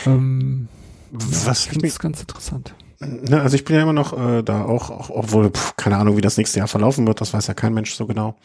Ähm, 0.07 0.69
Was 1.11 1.45
ja, 1.45 1.53
ich 1.53 1.71
finde 1.71 1.89
das 1.89 1.99
ganz 1.99 2.21
interessant. 2.21 2.75
Ne, 3.01 3.41
also 3.41 3.55
ich 3.55 3.65
bin 3.65 3.77
ja 3.77 3.83
immer 3.83 3.93
noch 3.93 4.17
äh, 4.19 4.43
da 4.43 4.65
auch, 4.65 4.91
auch 4.91 5.11
obwohl, 5.11 5.51
pf, 5.51 5.77
keine 5.77 5.99
Ahnung, 5.99 6.17
wie 6.17 6.21
das 6.21 6.37
nächste 6.37 6.59
Jahr 6.59 6.69
verlaufen 6.69 7.07
wird, 7.07 7.21
das 7.21 7.33
weiß 7.33 7.47
ja 7.47 7.55
kein 7.55 7.75
Mensch 7.75 7.95
so 7.95 8.07
genau. 8.07 8.37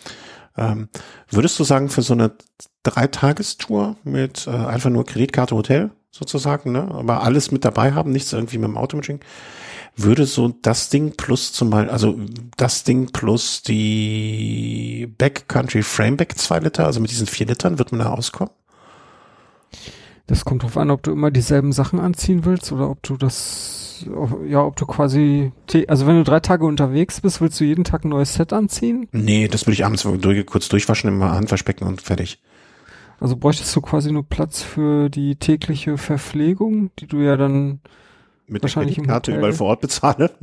Ähm, 0.55 0.89
würdest 1.29 1.59
du 1.59 1.63
sagen, 1.63 1.89
für 1.89 2.03
so 2.03 2.13
eine 2.13 2.33
Dreitagestour 2.83 3.95
mit 4.03 4.45
äh, 4.45 4.51
einfach 4.51 4.91
nur 4.91 5.05
Kreditkarte 5.05 5.55
Hotel 5.55 5.91
sozusagen, 6.11 6.71
ne? 6.71 6.91
Aber 6.91 7.23
alles 7.23 7.51
mit 7.51 7.65
dabei 7.65 7.93
haben, 7.93 8.11
nichts 8.11 8.33
irgendwie 8.33 8.59
mit 8.59 8.67
dem 8.67 8.77
Auto 8.77 8.95
mitschicken, 8.95 9.25
würde 9.95 10.25
so 10.25 10.53
das 10.61 10.89
Ding 10.89 11.13
plus 11.15 11.53
zum 11.53 11.69
Beispiel, 11.69 11.91
also 11.91 12.17
das 12.57 12.83
Ding 12.83 13.11
plus 13.11 13.61
die 13.61 15.11
Backcountry 15.17 15.83
Frameback 15.83 16.37
zwei 16.37 16.59
Liter, 16.59 16.85
also 16.85 16.99
mit 16.99 17.11
diesen 17.11 17.27
vier 17.27 17.47
Litern, 17.47 17.77
wird 17.79 17.91
man 17.91 17.99
da 17.99 18.11
auskommen? 18.11 18.53
Das 20.27 20.45
kommt 20.45 20.63
drauf 20.63 20.77
an, 20.77 20.89
ob 20.89 21.03
du 21.03 21.11
immer 21.11 21.31
dieselben 21.31 21.73
Sachen 21.73 21.99
anziehen 21.99 22.45
willst 22.45 22.71
oder 22.71 22.89
ob 22.89 23.03
du 23.03 23.17
das, 23.17 24.05
ja, 24.47 24.63
ob 24.63 24.77
du 24.77 24.85
quasi, 24.85 25.51
also 25.87 26.07
wenn 26.07 26.15
du 26.15 26.23
drei 26.23 26.39
Tage 26.39 26.65
unterwegs 26.65 27.21
bist, 27.21 27.41
willst 27.41 27.59
du 27.59 27.65
jeden 27.65 27.83
Tag 27.83 28.05
ein 28.05 28.09
neues 28.09 28.33
Set 28.33 28.53
anziehen? 28.53 29.09
Nee, 29.11 29.47
das 29.47 29.65
würde 29.65 29.73
ich 29.73 29.85
abends 29.85 30.03
durch, 30.03 30.45
kurz 30.45 30.69
durchwaschen, 30.69 31.09
immer 31.09 31.31
Handwaschbecken 31.33 31.85
und 31.85 32.01
fertig. 32.01 32.41
Also 33.19 33.35
bräuchtest 33.35 33.75
du 33.75 33.81
quasi 33.81 34.11
nur 34.11 34.23
Platz 34.23 34.61
für 34.61 35.09
die 35.09 35.35
tägliche 35.35 35.97
Verpflegung, 35.97 36.91
die 36.99 37.07
du 37.07 37.17
ja 37.17 37.37
dann 37.37 37.81
mit 38.47 38.61
wahrscheinlich 38.61 38.95
der 38.95 39.05
Karte 39.05 39.35
überall 39.35 39.53
vor 39.53 39.67
Ort 39.67 39.81
bezahle. 39.81 40.31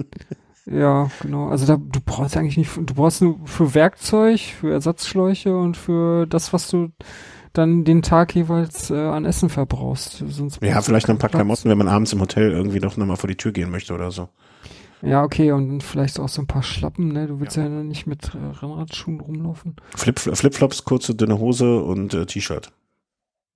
Ja, 0.66 1.10
genau. 1.20 1.48
Also 1.48 1.66
da, 1.66 1.76
du 1.76 2.00
brauchst 2.04 2.36
eigentlich 2.36 2.56
nicht, 2.56 2.76
du 2.76 2.94
brauchst 2.94 3.22
nur 3.22 3.40
für 3.44 3.74
Werkzeug, 3.74 4.40
für 4.40 4.72
Ersatzschläuche 4.72 5.56
und 5.56 5.76
für 5.76 6.26
das, 6.26 6.52
was 6.52 6.68
du 6.68 6.90
dann 7.52 7.84
den 7.84 8.02
Tag 8.02 8.34
jeweils 8.34 8.90
äh, 8.90 8.94
an 8.94 9.24
Essen 9.24 9.48
verbrauchst. 9.48 10.22
Sonst 10.28 10.62
ja, 10.62 10.80
vielleicht 10.80 11.08
noch 11.08 11.14
ein 11.14 11.18
paar 11.18 11.30
Platz. 11.30 11.40
Klamotten, 11.40 11.70
wenn 11.70 11.78
man 11.78 11.88
abends 11.88 12.12
im 12.12 12.20
Hotel 12.20 12.52
irgendwie 12.52 12.78
doch 12.78 12.96
nochmal 12.96 13.16
vor 13.16 13.28
die 13.28 13.36
Tür 13.36 13.52
gehen 13.52 13.70
möchte 13.70 13.94
oder 13.94 14.10
so. 14.10 14.28
Ja, 15.02 15.24
okay, 15.24 15.50
und 15.52 15.82
vielleicht 15.82 16.20
auch 16.20 16.28
so 16.28 16.42
ein 16.42 16.46
paar 16.46 16.62
Schlappen, 16.62 17.08
ne? 17.08 17.26
Du 17.26 17.40
willst 17.40 17.56
ja, 17.56 17.62
ja 17.62 17.68
nicht 17.68 18.06
mit 18.06 18.34
äh, 18.34 18.58
Rennradschuhen 18.58 19.20
rumlaufen. 19.20 19.76
Flip, 19.96 20.18
Flipflops, 20.18 20.84
kurze, 20.84 21.14
dünne 21.14 21.38
Hose 21.38 21.82
und 21.82 22.12
äh, 22.12 22.26
T-Shirt. 22.26 22.70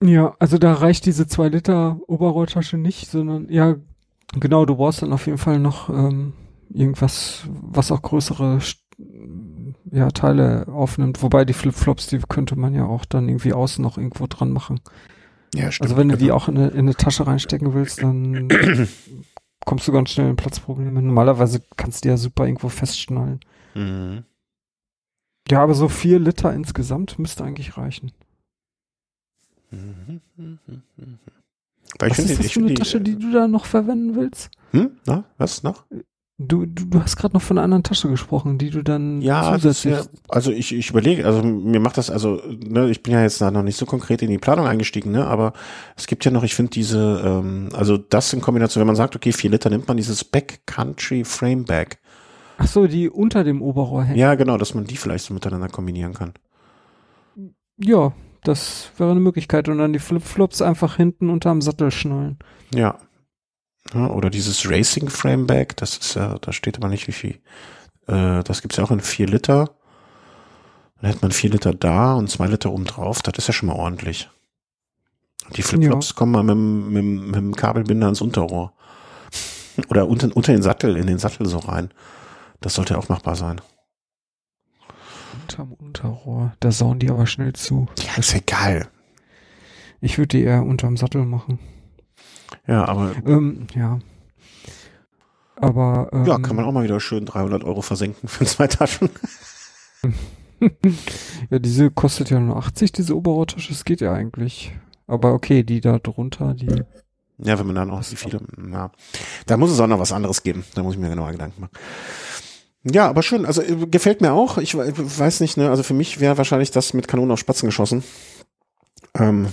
Ja, 0.03 0.35
also 0.39 0.59
da 0.59 0.73
reicht 0.73 1.07
diese 1.07 1.27
zwei 1.27 1.49
Liter 1.49 2.01
Oberrolltasche 2.07 2.79
nicht, 2.79 3.11
sondern 3.11 3.49
ja, 3.51 3.77
Genau, 4.41 4.65
du 4.65 4.77
brauchst 4.77 5.03
dann 5.03 5.13
auf 5.13 5.27
jeden 5.27 5.39
Fall 5.39 5.59
noch 5.59 5.89
ähm, 5.89 6.33
irgendwas, 6.71 7.45
was 7.49 7.93
auch 7.93 8.03
größere 8.03 8.59
ja, 9.91 10.11
Teile 10.11 10.67
aufnimmt. 10.69 11.23
Wobei 11.23 11.45
die 11.45 11.53
Flipflops, 11.53 12.09
die 12.09 12.19
könnte 12.19 12.57
man 12.57 12.75
ja 12.75 12.85
auch 12.85 13.05
dann 13.05 13.29
irgendwie 13.29 13.53
außen 13.53 13.83
noch 13.83 13.99
irgendwo 13.99 14.27
dran 14.27 14.51
machen. 14.51 14.81
Ja, 15.55 15.71
stimmt. 15.71 15.91
Also 15.91 15.97
wenn 15.97 16.09
du 16.09 16.17
die 16.17 16.27
genau. 16.27 16.37
auch 16.37 16.49
in 16.49 16.57
eine, 16.57 16.69
in 16.69 16.81
eine 16.81 16.95
Tasche 16.95 17.27
reinstecken 17.27 17.75
willst, 17.75 18.03
dann 18.03 18.49
kommst 19.65 19.87
du 19.87 19.93
ganz 19.93 20.11
schnell 20.11 20.31
in 20.31 20.37
Platzprobleme. 20.37 21.01
Normalerweise 21.01 21.63
kannst 21.77 22.05
du 22.05 22.09
ja 22.09 22.17
super 22.17 22.47
irgendwo 22.47 22.69
festschnallen. 22.69 23.41
Mhm. 23.75 24.25
Ja, 25.49 25.63
aber 25.63 25.75
so 25.75 25.89
vier 25.89 26.19
Liter 26.19 26.53
insgesamt 26.53 27.19
müsste 27.19 27.45
eigentlich 27.45 27.77
reichen. 27.77 28.13
Mhm. 29.71 30.21
Weil 31.99 32.11
was 32.11 32.19
ist 32.19 32.39
das 32.39 32.53
für 32.53 32.61
eine 32.61 32.75
Tasche, 32.75 33.01
die 33.01 33.19
du 33.19 33.33
da 33.33 33.49
noch 33.49 33.67
verwenden 33.67 34.17
willst? 34.17 34.51
Hm? 34.73 34.93
Na, 35.07 35.25
was 35.39 35.63
noch? 35.63 35.85
Du, 36.37 36.67
du, 36.67 36.87
du 36.87 37.01
hast 37.01 37.17
gerade 37.17 37.35
noch 37.35 37.43
von 37.43 37.59
einer 37.59 37.65
anderen 37.65 37.85
Tasche 37.85 38.09
gesprochen, 38.09 38.59
die 38.59 38.71
du 38.71 38.83
dann 38.83 39.23
ja, 39.23 39.55
zusätzlich. 39.55 39.95
Ja, 39.95 40.03
also 40.29 40.51
ich, 40.51 40.75
ich 40.75 40.91
überlege, 40.91 41.25
also 41.25 41.45
mir 41.45 41.79
macht 41.79 41.97
das, 41.97 42.11
also, 42.11 42.43
ne, 42.45 42.91
ich 42.91 43.05
bin 43.05 43.13
ja 43.13 43.23
jetzt 43.23 43.41
da 43.41 43.53
noch 43.53 43.63
nicht 43.63 43.77
so 43.77 43.87
konkret 43.87 44.21
in 44.21 44.31
die 44.31 44.39
Planung 44.39 44.67
eingestiegen, 44.67 45.13
ne, 45.13 45.25
aber 45.27 45.53
es 45.97 46.09
gibt 46.09 46.25
ja 46.25 46.33
noch, 46.33 46.43
ich 46.43 46.57
finde 46.57 46.71
diese, 46.71 47.23
ähm, 47.25 47.69
also 47.73 47.97
das 47.97 48.33
in 48.33 48.41
Kombination, 48.41 48.81
wenn 48.81 48.89
man 48.89 48.97
sagt, 48.97 49.15
okay, 49.15 49.31
vier 49.31 49.51
Liter 49.51 49.71
nimmt 49.71 49.87
man 49.87 49.97
dieses 49.97 50.25
Backcountry 50.25 51.23
Frame 51.23 51.65
Bag. 51.65 51.99
Ach 52.59 52.67
so, 52.67 52.89
die 52.89 53.09
unter 53.09 53.45
dem 53.45 53.63
Oberrohr 53.63 54.03
hängt. 54.03 54.19
Ja, 54.19 54.35
genau, 54.35 54.59
dass 54.59 54.75
man 54.75 54.87
die 54.87 54.97
vielleicht 54.97 55.27
so 55.27 55.35
miteinander 55.35 55.69
kombinieren 55.69 56.15
kann. 56.15 56.33
Ja, 57.77 58.13
das 58.45 58.91
wäre 58.97 59.11
eine 59.11 59.21
Möglichkeit. 59.21 59.69
Und 59.69 59.79
dann 59.79 59.93
die 59.93 59.99
Flipflops 59.99 60.63
einfach 60.63 60.97
hinten 60.97 61.31
unterm 61.31 61.61
Sattel 61.61 61.91
schnallen. 61.91 62.39
Ja. 62.73 62.99
ja 63.93 64.07
oder 64.09 64.31
dieses 64.31 64.71
Racing 64.71 65.09
Frameback, 65.09 65.77
das 65.77 65.97
ist 65.97 66.15
ja, 66.15 66.39
da 66.41 66.53
steht 66.53 66.77
aber 66.77 66.89
nicht 66.89 67.09
wie 67.09 67.13
viel. 67.13 67.41
Äh, 68.07 68.43
das 68.45 68.63
gibt's 68.63 68.77
ja 68.77 68.85
auch 68.85 68.91
in 68.91 69.01
vier 69.01 69.27
Liter. 69.27 69.71
Dann 71.01 71.11
hätte 71.11 71.23
man 71.23 71.33
vier 71.33 71.51
Liter 71.51 71.75
da 71.75 72.15
und 72.15 72.31
zwei 72.31 72.47
Liter 72.47 72.71
oben 72.71 72.85
drauf. 72.85 73.23
Das 73.23 73.35
ist 73.37 73.49
ja 73.49 73.53
schon 73.53 73.69
mal 73.69 73.77
ordentlich. 73.77 74.31
Die 75.57 75.63
Flipflops 75.63 76.11
ja. 76.11 76.15
kommen 76.15 76.33
mal 76.33 76.43
mit, 76.43 76.57
mit, 76.57 77.27
mit 77.27 77.35
dem 77.35 77.57
Kabelbinder 77.57 78.09
ins 78.09 78.21
Unterrohr. 78.21 78.73
Oder 79.89 80.09
unter, 80.09 80.35
unter 80.35 80.53
den 80.53 80.63
Sattel, 80.63 80.97
in 80.97 81.07
den 81.07 81.19
Sattel 81.19 81.47
so 81.47 81.59
rein. 81.59 81.91
Das 82.61 82.75
sollte 82.75 82.97
auch 82.97 83.09
machbar 83.09 83.37
sein 83.37 83.61
unterm 85.45 85.73
Unterrohr. 85.75 86.55
Da 86.61 86.73
sauen 86.73 86.99
die 86.99 87.11
aber 87.11 87.27
schnell 87.27 87.53
zu. 87.53 87.87
Ja, 87.99 88.19
ist 88.19 88.35
egal. 88.35 88.89
Ich 90.01 90.17
würde 90.17 90.39
die 90.39 90.43
eher 90.43 90.63
unterm 90.63 90.97
Sattel 90.97 91.27
machen. 91.27 91.59
Ja, 92.67 92.87
aber. 92.87 93.13
Ähm, 93.27 93.67
ja. 93.75 93.99
Aber. 95.57 96.09
Ähm, 96.13 96.25
ja, 96.25 96.39
kann 96.39 96.57
man 96.57 96.65
auch 96.65 96.73
mal 96.73 96.85
wieder 96.85 96.99
schön 96.99 97.27
300 97.27 97.63
Euro 97.65 97.83
versenken 97.83 98.27
für 98.29 98.47
zwei 98.47 98.67
Taschen. 98.69 99.11
ja, 101.51 101.59
diese 101.59 101.91
kostet 101.91 102.31
ja 102.31 102.41
nur 102.41 102.57
80, 102.57 102.93
diese 102.93 103.17
Oberrohrtasche. 103.17 103.69
Das 103.69 103.85
geht 103.85 104.01
ja 104.01 104.13
eigentlich. 104.13 104.73
Aber 105.07 105.35
okay, 105.35 105.63
die 105.63 105.83
da 105.83 105.99
drunter, 105.99 106.55
die. 106.55 106.85
Ja, 107.39 107.59
wenn 107.59 107.67
man 107.67 107.75
dann 107.75 107.91
auch 107.91 108.03
die 108.03 108.17
viele. 108.17 108.41
Ja. 108.73 108.93
Da 109.45 109.57
muss 109.59 109.71
es 109.71 109.81
auch 109.81 109.87
noch 109.89 109.99
was 109.99 110.13
anderes 110.13 110.43
geben. 110.43 110.65
Da 110.75 110.83
muss 110.83 110.95
ich 110.95 111.01
mir 111.01 111.11
genauer 111.11 111.33
Gedanken 111.33 111.61
machen. 111.61 111.73
Ja, 112.85 113.09
aber 113.09 113.23
schön. 113.23 113.47
Also 113.47 113.63
äh, 113.63 113.87
gefällt 113.87 114.21
mir 114.21 114.33
auch. 114.33 114.59
Ich 114.59 114.77
weiß 114.77 115.41
nicht, 115.41 115.57
ne, 115.57 115.71
also 115.71 115.83
für 115.83 115.95
mich 115.95 116.21
wäre 116.21 116.39
wahrscheinlich 116.39 116.71
das 116.71 116.95
mit 116.95 117.09
Kanonen 117.09 117.33
auf 117.33 117.39
Spatzen 117.39 117.67
geschossen. 117.67 118.05
Ähm, 119.17 119.47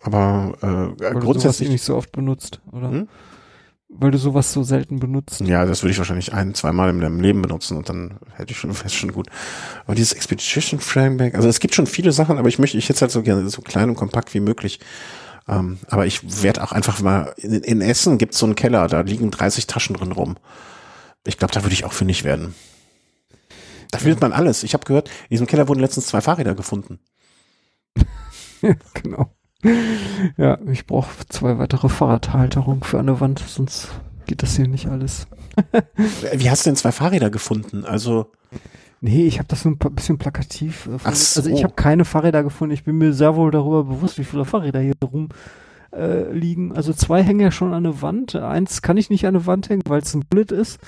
aber 0.00 0.54
äh, 0.62 1.02
Weil 1.02 1.20
grundsätzlich 1.20 1.68
du 1.68 1.72
nicht 1.72 1.84
so 1.84 1.96
oft 1.96 2.12
benutzt, 2.12 2.60
oder? 2.72 2.90
Hm? 2.90 3.08
Weil 3.90 4.10
du 4.10 4.18
sowas 4.18 4.52
so 4.52 4.62
selten 4.62 5.00
benutzt. 5.00 5.40
Ja, 5.40 5.64
das 5.64 5.82
würde 5.82 5.92
ich 5.92 5.98
wahrscheinlich 5.98 6.34
ein, 6.34 6.54
zweimal 6.54 6.90
in 6.90 6.98
meinem 6.98 7.20
Leben 7.20 7.40
benutzen 7.40 7.76
und 7.76 7.88
dann 7.88 8.18
hätte 8.34 8.52
ich 8.52 8.58
schon 8.58 8.72
fest 8.74 8.94
schon 8.94 9.12
gut. 9.12 9.28
Aber 9.84 9.94
dieses 9.94 10.12
Expedition 10.12 10.80
Frameback, 10.80 11.34
also 11.34 11.48
es 11.48 11.60
gibt 11.60 11.74
schon 11.74 11.86
viele 11.86 12.12
Sachen, 12.12 12.38
aber 12.38 12.48
ich 12.48 12.58
möchte, 12.58 12.78
ich 12.78 12.88
hätte 12.88 13.02
halt 13.02 13.10
so 13.10 13.22
gerne 13.22 13.48
so 13.48 13.62
klein 13.62 13.88
und 13.88 13.96
kompakt 13.96 14.34
wie 14.34 14.40
möglich. 14.40 14.80
Ähm, 15.46 15.78
aber 15.88 16.06
ich 16.06 16.42
werde 16.42 16.62
auch 16.62 16.72
einfach 16.72 17.00
mal 17.00 17.34
in, 17.36 17.54
in 17.54 17.80
Essen 17.80 18.18
gibt's 18.18 18.38
so 18.38 18.46
einen 18.46 18.56
Keller, 18.56 18.88
da 18.88 19.00
liegen 19.00 19.30
30 19.30 19.66
Taschen 19.66 19.96
drin 19.96 20.12
rum. 20.12 20.36
Ich 21.28 21.36
glaube, 21.36 21.52
da 21.52 21.62
würde 21.62 21.74
ich 21.74 21.84
auch 21.84 21.92
fündig 21.92 22.24
werden. 22.24 22.54
Da 23.90 23.98
findet 23.98 24.20
man 24.20 24.32
alles. 24.32 24.62
Ich 24.62 24.74
habe 24.74 24.84
gehört, 24.84 25.08
in 25.08 25.30
diesem 25.30 25.46
Keller 25.46 25.68
wurden 25.68 25.80
letztens 25.80 26.06
zwei 26.06 26.20
Fahrräder 26.20 26.54
gefunden. 26.54 26.98
genau. 28.94 29.30
Ja, 30.36 30.58
ich 30.70 30.86
brauche 30.86 31.10
zwei 31.28 31.58
weitere 31.58 31.88
Fahrradhalterungen 31.88 32.82
für 32.82 32.98
eine 32.98 33.20
Wand, 33.20 33.42
sonst 33.46 33.88
geht 34.26 34.42
das 34.42 34.56
hier 34.56 34.68
nicht 34.68 34.86
alles. 34.86 35.26
Wie 36.32 36.50
hast 36.50 36.64
du 36.64 36.70
denn 36.70 36.76
zwei 36.76 36.92
Fahrräder 36.92 37.30
gefunden? 37.30 37.84
Also 37.84 38.30
Nee, 39.00 39.26
ich 39.26 39.38
habe 39.38 39.46
das 39.46 39.62
so 39.62 39.68
ein 39.68 39.78
bisschen 39.78 40.18
plakativ. 40.18 40.86
Äh, 40.86 40.98
so. 40.98 41.40
Also 41.40 41.50
ich 41.50 41.62
habe 41.62 41.74
keine 41.74 42.04
Fahrräder 42.04 42.42
gefunden. 42.42 42.74
Ich 42.74 42.84
bin 42.84 42.98
mir 42.98 43.12
sehr 43.12 43.36
wohl 43.36 43.50
darüber 43.50 43.84
bewusst, 43.84 44.18
wie 44.18 44.24
viele 44.24 44.44
Fahrräder 44.44 44.80
hier 44.80 44.94
rum 45.02 45.28
äh, 45.92 46.30
liegen. 46.32 46.72
Also 46.72 46.92
zwei 46.92 47.22
hängen 47.22 47.40
ja 47.40 47.50
schon 47.50 47.72
an 47.72 47.84
der 47.84 48.02
Wand. 48.02 48.36
Eins 48.36 48.82
kann 48.82 48.96
ich 48.96 49.10
nicht 49.10 49.26
an 49.26 49.34
der 49.34 49.46
Wand 49.46 49.68
hängen, 49.68 49.82
weil 49.86 50.02
es 50.02 50.14
ein 50.14 50.24
Bullet 50.28 50.52
ist. 50.52 50.78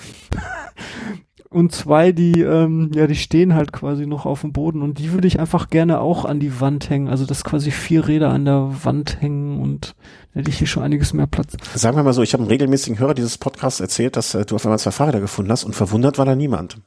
und 1.49 1.73
zwei, 1.73 2.11
die, 2.11 2.41
ähm, 2.41 2.91
ja, 2.93 3.07
die 3.07 3.15
stehen 3.15 3.55
halt 3.55 3.73
quasi 3.73 4.05
noch 4.05 4.25
auf 4.25 4.41
dem 4.41 4.53
Boden 4.53 4.81
und 4.81 4.99
die 4.99 5.11
würde 5.11 5.27
ich 5.27 5.39
einfach 5.39 5.69
gerne 5.69 5.99
auch 5.99 6.23
an 6.25 6.39
die 6.39 6.61
Wand 6.61 6.89
hängen. 6.89 7.09
Also 7.09 7.25
dass 7.25 7.43
quasi 7.43 7.71
vier 7.71 8.07
Räder 8.07 8.29
an 8.29 8.45
der 8.45 8.69
Wand 8.83 9.21
hängen 9.21 9.59
und 9.59 9.95
da 10.33 10.39
hätte 10.39 10.49
ich 10.49 10.59
hier 10.59 10.67
schon 10.67 10.83
einiges 10.83 11.13
mehr 11.13 11.27
Platz. 11.27 11.57
Sagen 11.75 11.97
wir 11.97 12.03
mal 12.03 12.13
so, 12.13 12.21
ich 12.21 12.33
habe 12.33 12.43
einem 12.43 12.49
regelmäßigen 12.49 12.99
Hörer 12.99 13.13
dieses 13.13 13.37
Podcasts 13.37 13.81
erzählt, 13.81 14.15
dass 14.15 14.33
äh, 14.33 14.45
du 14.45 14.55
auf 14.55 14.65
einmal 14.65 14.79
zwei 14.79 14.91
Fahrräder 14.91 15.19
gefunden 15.19 15.51
hast 15.51 15.65
und 15.65 15.75
verwundert 15.75 16.17
war 16.17 16.25
da 16.25 16.35
niemand. 16.35 16.77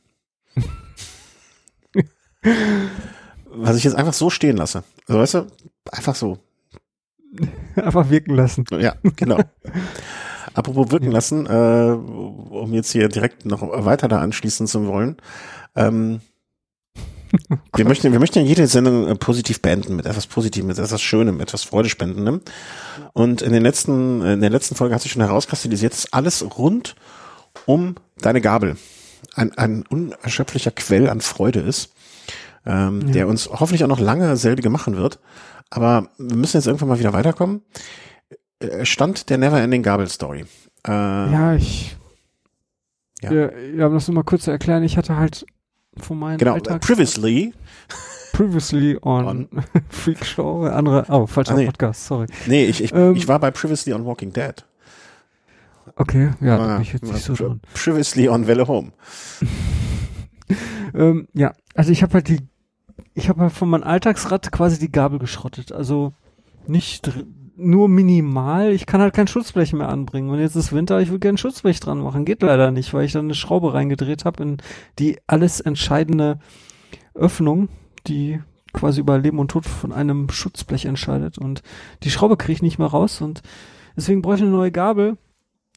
Was 3.57 3.77
ich 3.77 3.85
jetzt 3.85 3.97
einfach 3.97 4.15
so 4.15 4.31
stehen 4.31 4.57
lasse. 4.57 4.82
Also 5.07 5.20
weißt 5.20 5.35
du, 5.35 5.47
einfach 5.93 6.15
so. 6.15 6.39
einfach 7.82 8.10
wirken 8.10 8.34
lassen. 8.34 8.64
Ja, 8.78 8.94
genau. 9.16 9.38
Apropos 10.55 10.90
wirken 10.92 11.10
lassen, 11.10 11.46
äh, 11.46 11.92
um 11.92 12.72
jetzt 12.72 12.92
hier 12.92 13.09
direkt 13.09 13.44
noch 13.44 13.62
weiter 13.84 14.06
da 14.06 14.20
anschließen 14.20 14.66
zu 14.68 14.86
wollen. 14.86 15.16
Ähm, 15.74 16.20
oh 17.51 17.56
wir 17.76 17.84
möchten, 17.84 18.12
wir 18.12 18.20
möchten 18.20 18.38
ja 18.38 18.44
jede 18.44 18.66
Sendung 18.68 19.09
äh, 19.09 19.16
positiv 19.16 19.60
beenden, 19.60 19.96
mit 19.96 20.06
etwas 20.06 20.28
Positivem, 20.28 20.68
mit 20.68 20.78
etwas 20.78 21.02
Schönem, 21.02 21.40
etwas 21.40 21.64
Freudespendendem. 21.64 22.40
Und 23.12 23.42
in 23.42 23.52
den 23.52 23.62
letzten, 23.62 24.22
in 24.22 24.40
der 24.40 24.51
letzten 24.51 24.76
Folge 24.76 24.94
hat 24.94 25.02
sich 25.02 25.12
schon 25.12 25.22
herauskristallisiert, 25.22 25.92
dass 25.92 26.12
alles 26.12 26.44
rund 26.56 26.94
um 27.66 27.96
deine 28.20 28.40
Gabel 28.40 28.76
ein, 29.34 29.56
ein 29.56 29.84
unerschöpflicher 29.88 30.70
Quell 30.70 31.09
an 31.09 31.20
Freude 31.20 31.60
ist, 31.60 31.92
ähm, 32.66 33.02
ja. 33.06 33.12
der 33.12 33.28
uns 33.28 33.48
hoffentlich 33.48 33.84
auch 33.84 33.88
noch 33.88 34.01
lange 34.01 34.36
selbige 34.36 34.70
machen 34.70 34.96
wird. 34.96 35.18
Aber 35.70 36.09
wir 36.19 36.36
müssen 36.36 36.57
jetzt 36.57 36.66
irgendwann 36.66 36.89
mal 36.89 36.99
wieder 36.99 37.12
weiterkommen. 37.12 37.62
Äh, 38.61 38.85
Stand 38.85 39.31
der 39.31 39.39
Neverending 39.39 39.82
Gabel 39.82 40.09
Story. 40.09 40.45
Äh, 40.86 40.91
ja, 40.91 41.55
ich. 41.55 41.97
Ja. 43.23 43.32
Ja, 43.32 43.57
ja, 43.57 43.86
um 43.86 43.95
das 43.95 44.07
nur 44.07 44.16
mal 44.16 44.23
kurz 44.23 44.45
zu 44.45 44.51
erklären, 44.51 44.82
ich 44.82 44.97
hatte 44.97 45.16
halt 45.16 45.47
von 45.97 46.19
meinem 46.19 46.39
genau, 46.39 46.55
Alltag 46.55 46.82
previously 46.82 47.55
Previously 48.35 48.99
on, 49.01 49.27
on. 49.27 49.49
Freak 49.91 50.24
Show, 50.24 50.65
andere, 50.65 51.07
oh, 51.09 51.27
falscher 51.27 51.55
ah, 51.55 51.57
nee. 51.57 51.66
Podcast, 51.66 52.05
sorry. 52.05 52.27
Nee, 52.47 52.65
ich, 52.65 52.82
ich, 52.82 52.93
ähm, 52.93 53.15
ich 53.15 53.28
war 53.28 53.39
bei 53.39 53.53
Previously 53.53 53.93
on 53.93 54.05
Walking 54.05 54.32
Dead. 54.32 54.65
Okay, 55.95 56.31
ja, 56.41 56.57
ah, 56.57 56.66
da 56.66 56.73
bin 56.74 56.82
ich 56.82 56.93
jetzt 56.93 57.05
nicht 57.05 57.23
so 57.23 57.35
dran. 57.35 57.61
Previously 57.74 58.28
on 58.28 58.49
Welle 58.49 58.66
Home. 58.66 58.91
ähm, 60.95 61.28
ja, 61.32 61.53
also 61.77 61.93
ich 61.93 62.03
habe 62.03 62.15
halt 62.15 62.28
die, 62.28 62.41
ich 63.15 63.28
habe 63.28 63.49
von 63.51 63.69
meinem 63.69 63.85
Alltagsrad 63.85 64.51
quasi 64.51 64.78
die 64.78 64.93
Gabel 64.93 65.19
geschrottet. 65.19 65.73
Also 65.73 66.12
nicht 66.66 67.11
nur 67.57 67.89
minimal. 67.89 68.73
Ich 68.73 68.86
kann 68.86 69.01
halt 69.01 69.15
kein 69.15 69.28
Schutzblech 69.28 69.73
mehr 69.73 69.89
anbringen. 69.89 70.31
Und 70.31 70.41
jetzt 70.41 70.57
ist 70.57 70.73
Winter, 70.73 71.01
ich 71.01 71.11
will 71.11 71.20
gerne 71.20 71.39
Schutzblech 71.39 71.78
dran 71.78 72.01
machen. 72.01 72.24
Geht 72.24 72.43
leider 72.43 72.73
nicht, 72.73 72.93
weil 72.93 73.05
ich 73.05 73.12
dann 73.12 73.27
eine 73.27 73.35
Schraube 73.35 73.73
reingedreht 73.73 74.24
habe 74.24 74.43
in 74.43 74.57
die 74.99 75.19
alles 75.28 75.61
entscheidende 75.61 76.41
Öffnung, 77.15 77.69
die 78.09 78.41
quasi 78.73 79.01
über 79.01 79.19
Leben 79.19 79.39
und 79.39 79.53
Tod 79.53 79.66
von 79.66 79.93
einem 79.93 80.28
Schutzblech 80.31 80.86
entscheidet. 80.86 81.39
Und 81.39 81.62
die 82.03 82.11
Schraube 82.11 82.36
kriege 82.36 82.55
ich 82.55 82.62
nicht 82.62 82.78
mehr 82.78 82.89
raus. 82.89 83.20
Und 83.20 83.43
deswegen 83.97 84.23
brauche 84.23 84.35
ich 84.35 84.43
eine 84.43 84.51
neue 84.51 84.73
Gabel. 84.73 85.16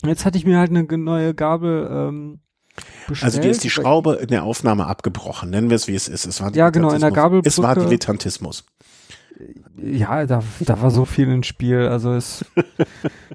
Jetzt 0.04 0.26
hatte 0.26 0.40
ich 0.40 0.46
mir 0.46 0.58
halt 0.58 0.72
eine 0.72 0.86
neue 0.98 1.36
Gabel 1.36 1.88
ähm, 1.92 2.40
Bestellt, 3.08 3.24
also 3.24 3.42
dir 3.42 3.52
ist 3.52 3.64
die 3.64 3.70
Schraube 3.70 4.16
in 4.16 4.28
der 4.28 4.44
Aufnahme 4.44 4.88
abgebrochen, 4.88 5.50
nennen 5.50 5.70
wir 5.70 5.76
es 5.76 5.88
wie 5.88 5.96
es 5.96 6.08
ist. 6.08 6.26
Es 6.26 6.42
war 6.42 6.54
ja 6.56 6.70
genau 6.70 6.92
in 6.92 7.02
der 7.02 7.12
Gabelbrücke. 7.12 7.48
Es 7.48 7.62
war 7.62 7.76
Dilettantismus 7.76 8.66
ja, 9.82 10.26
da, 10.26 10.44
da 10.60 10.82
war 10.82 10.92
so 10.92 11.06
viel 11.06 11.28
im 11.30 11.44
Spiel. 11.44 11.88
Also 11.88 12.14
es 12.14 12.46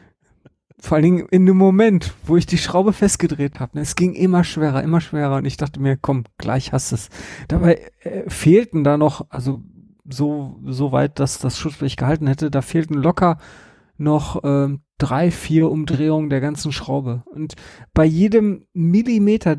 vor 0.78 0.96
allen 0.96 1.04
Dingen 1.04 1.26
in 1.30 1.46
dem 1.46 1.56
Moment, 1.56 2.12
wo 2.24 2.36
ich 2.36 2.46
die 2.46 2.58
Schraube 2.58 2.92
festgedreht 2.92 3.60
habe, 3.60 3.76
ne, 3.76 3.82
es 3.82 3.94
ging 3.94 4.14
immer 4.14 4.44
schwerer, 4.44 4.82
immer 4.82 5.00
schwerer 5.00 5.36
und 5.36 5.44
ich 5.44 5.56
dachte 5.56 5.80
mir, 5.80 5.96
komm, 5.96 6.24
gleich 6.38 6.72
hast 6.72 6.92
es. 6.92 7.08
Dabei 7.48 7.80
äh, 8.00 8.28
fehlten 8.28 8.84
da 8.84 8.96
noch, 8.96 9.26
also 9.30 9.62
so 10.08 10.58
so 10.66 10.90
weit, 10.90 11.20
dass 11.20 11.38
das 11.38 11.58
Schutzblech 11.58 11.96
gehalten 11.96 12.26
hätte, 12.26 12.50
da 12.50 12.60
fehlten 12.60 12.94
locker 12.94 13.38
noch 13.96 14.40
ähm, 14.44 14.82
drei, 14.98 15.30
vier 15.30 15.70
Umdrehungen 15.70 16.30
der 16.30 16.40
ganzen 16.40 16.72
Schraube. 16.72 17.22
Und 17.26 17.54
bei 17.94 18.04
jedem 18.04 18.66
Millimeter, 18.72 19.56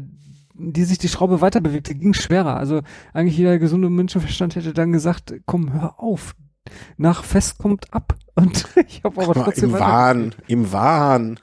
die 0.55 0.83
sich 0.83 0.97
die 0.97 1.09
Schraube 1.09 1.41
weiter 1.41 1.61
bewegte, 1.61 1.95
ging 1.95 2.13
schwerer. 2.13 2.57
Also 2.57 2.81
eigentlich 3.13 3.37
jeder 3.37 3.59
gesunde 3.59 3.89
Menschenverstand 3.89 4.55
hätte 4.55 4.73
dann 4.73 4.91
gesagt, 4.91 5.33
komm, 5.45 5.73
hör 5.73 5.99
auf. 5.99 6.35
Nach 6.95 7.23
Fest 7.23 7.57
kommt 7.57 7.93
ab. 7.93 8.15
Und 8.35 8.67
ich 8.87 9.03
habe 9.03 9.21
aber 9.21 9.33
trotzdem. 9.33 9.69
Im 9.69 9.79
Wahn, 9.79 10.35
im 10.47 10.71
Wahn. 10.71 11.39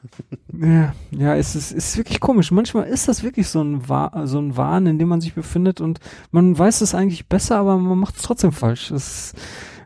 Ja, 0.52 0.92
ja, 1.12 1.36
es 1.36 1.54
ist, 1.54 1.70
ist 1.70 1.96
wirklich 1.96 2.18
komisch. 2.18 2.50
Manchmal 2.50 2.88
ist 2.88 3.06
das 3.06 3.22
wirklich 3.22 3.46
so 3.46 3.62
ein, 3.62 3.88
Wahn, 3.88 4.26
so 4.26 4.40
ein 4.40 4.56
Wahn, 4.56 4.86
in 4.86 4.98
dem 4.98 5.06
man 5.06 5.20
sich 5.20 5.34
befindet 5.34 5.80
und 5.80 6.00
man 6.32 6.58
weiß 6.58 6.80
es 6.80 6.96
eigentlich 6.96 7.28
besser, 7.28 7.58
aber 7.58 7.76
man 7.76 7.98
macht 7.98 8.16
es 8.16 8.22
trotzdem 8.22 8.50
falsch. 8.50 8.88
Das 8.88 9.34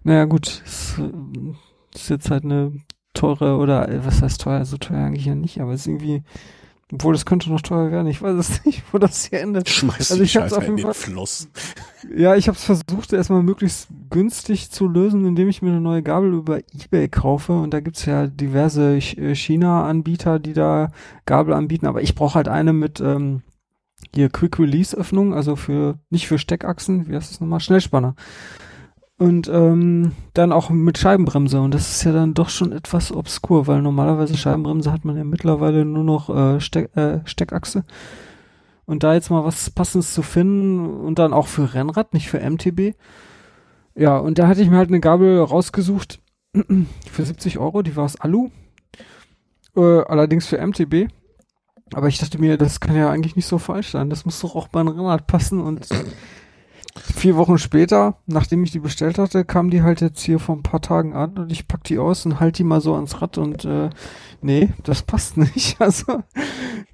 naja, 0.02 0.24
gut. 0.24 0.62
Es 0.64 0.98
ist 1.94 2.09
jetzt 2.10 2.31
halt 2.31 2.44
eine 2.44 2.72
teure 3.15 3.57
oder 3.57 3.89
was 4.05 4.23
heißt 4.23 4.41
teuer? 4.41 4.65
So 4.65 4.77
teuer 4.77 5.07
eigentlich 5.07 5.24
ja 5.27 5.35
nicht, 5.35 5.61
aber 5.61 5.73
es 5.73 5.82
ist 5.82 5.86
irgendwie 5.86 6.23
obwohl, 6.93 7.15
das 7.15 7.24
könnte 7.24 7.51
noch 7.51 7.62
teuer 7.62 7.91
werden. 7.91 8.07
Ich 8.07 8.20
weiß 8.20 8.36
es 8.36 8.65
nicht, 8.66 8.82
wo 8.93 8.99
das 8.99 9.24
hier 9.24 9.41
endet. 9.41 9.69
Schmeiß 9.69 10.12
also 10.12 10.23
ich 10.23 10.36
hab's 10.36 10.53
auf 10.53 10.65
jeden 10.65 10.78
Fall, 10.78 10.95
Fluss. 10.95 11.49
Ja, 12.15 12.36
ich 12.36 12.47
habe 12.47 12.57
es 12.57 12.65
versucht, 12.65 13.12
erstmal 13.12 13.43
möglichst 13.43 13.89
günstig 14.11 14.70
zu 14.70 14.86
lösen, 14.86 15.27
indem 15.27 15.49
ich 15.49 15.62
mir 15.62 15.70
eine 15.70 15.81
neue 15.81 16.03
Gabel 16.03 16.35
über 16.35 16.59
Ebay 16.59 17.09
kaufe. 17.09 17.53
Und 17.53 17.73
da 17.73 17.81
gibt's 17.81 18.05
ja 18.05 18.27
diverse 18.27 18.97
äh, 18.97 19.35
China-Anbieter, 19.35 20.39
die 20.39 20.53
da 20.53 20.91
Gabel 21.27 21.55
anbieten. 21.55 21.86
Aber 21.86 22.03
ich 22.03 22.15
brauche 22.15 22.35
halt 22.35 22.49
eine 22.49 22.73
mit 22.73 23.01
ähm, 23.01 23.43
hier 24.15 24.28
Quick 24.28 24.59
Release 24.59 24.97
Öffnung, 24.97 25.35
also 25.35 25.57
für 25.57 25.99
nicht 26.11 26.28
für 26.28 26.39
Steckachsen, 26.39 27.09
wie 27.09 27.16
heißt 27.16 27.31
das 27.31 27.41
nochmal? 27.41 27.61
Schnellspanner 27.61 28.15
und 29.19 29.49
ähm, 29.49 30.12
dann 30.32 30.53
auch 30.53 30.70
mit 30.70 30.99
Scheibenbremse 30.99 31.61
und 31.61 31.73
das 31.73 31.91
ist 31.91 32.05
ja 32.05 32.12
dann 32.12 32.35
doch 32.35 32.49
schon 32.49 32.73
etwas 32.73 33.12
obskur, 33.12 33.66
weil 33.66 33.81
normalerweise 33.81 34.36
Scheibenbremse 34.36 34.93
hat 34.93 35.05
man 35.05 35.16
ja 35.16 35.24
mittlerweile 35.24 35.85
nur 35.85 36.05
noch 36.05 36.31
äh, 36.31 36.61
Steck, 36.61 36.97
äh, 36.97 37.20
Steckachse 37.24 37.85
und 38.86 39.03
da 39.03 39.15
jetzt 39.15 39.31
mal 39.31 39.45
was 39.45 39.70
passendes 39.70 40.15
zu 40.15 40.23
finden 40.23 41.01
und 41.01 41.19
dann 41.19 41.32
auch 41.32 41.47
für 41.47 41.74
Rennrad, 41.74 42.12
nicht 42.12 42.28
für 42.28 42.39
MTB. 42.39 42.97
Ja, 43.95 44.19
und 44.19 44.39
da 44.39 44.49
hatte 44.49 44.62
ich 44.62 44.70
mir 44.70 44.78
halt 44.78 44.89
eine 44.89 45.01
Gabel 45.01 45.41
rausgesucht 45.41 46.20
für 47.11 47.24
70 47.24 47.59
Euro, 47.59 47.82
die 47.82 47.95
war 47.97 48.05
aus 48.05 48.20
Alu, 48.20 48.51
äh, 49.77 49.81
allerdings 49.81 50.47
für 50.47 50.65
MTB. 50.65 51.09
Aber 51.93 52.09
ich 52.09 52.19
dachte 52.19 52.39
mir, 52.39 52.57
das 52.59 52.81
kann 52.81 52.97
ja 52.97 53.11
eigentlich 53.11 53.36
nicht 53.36 53.47
so 53.47 53.59
falsch 53.59 53.91
sein. 53.91 54.11
Das 54.11 54.24
muss 54.24 54.41
doch 54.41 54.57
auch 54.57 54.69
bei 54.69 54.81
einem 54.81 54.89
Rennrad 54.89 55.27
passen 55.27 55.61
und 55.61 55.86
Vier 56.97 57.37
Wochen 57.37 57.59
später, 57.59 58.19
nachdem 58.27 58.62
ich 58.62 58.71
die 58.71 58.79
bestellt 58.79 59.19
hatte, 59.19 59.45
kam 59.45 59.71
die 59.71 59.83
halt 59.83 60.01
jetzt 60.01 60.21
hier 60.21 60.39
vor 60.39 60.55
ein 60.55 60.62
paar 60.62 60.81
Tagen 60.81 61.12
an 61.15 61.37
und 61.39 61.51
ich 61.51 61.66
pack 61.66 61.83
die 61.85 61.99
aus 61.99 62.25
und 62.25 62.39
halt 62.39 62.59
die 62.59 62.65
mal 62.65 62.81
so 62.81 62.95
ans 62.95 63.21
Rad 63.21 63.37
und 63.37 63.65
äh, 63.65 63.91
nee, 64.41 64.73
das 64.85 65.03
passt 65.03 65.37
nicht. 65.37 65.81
Also 65.81 66.23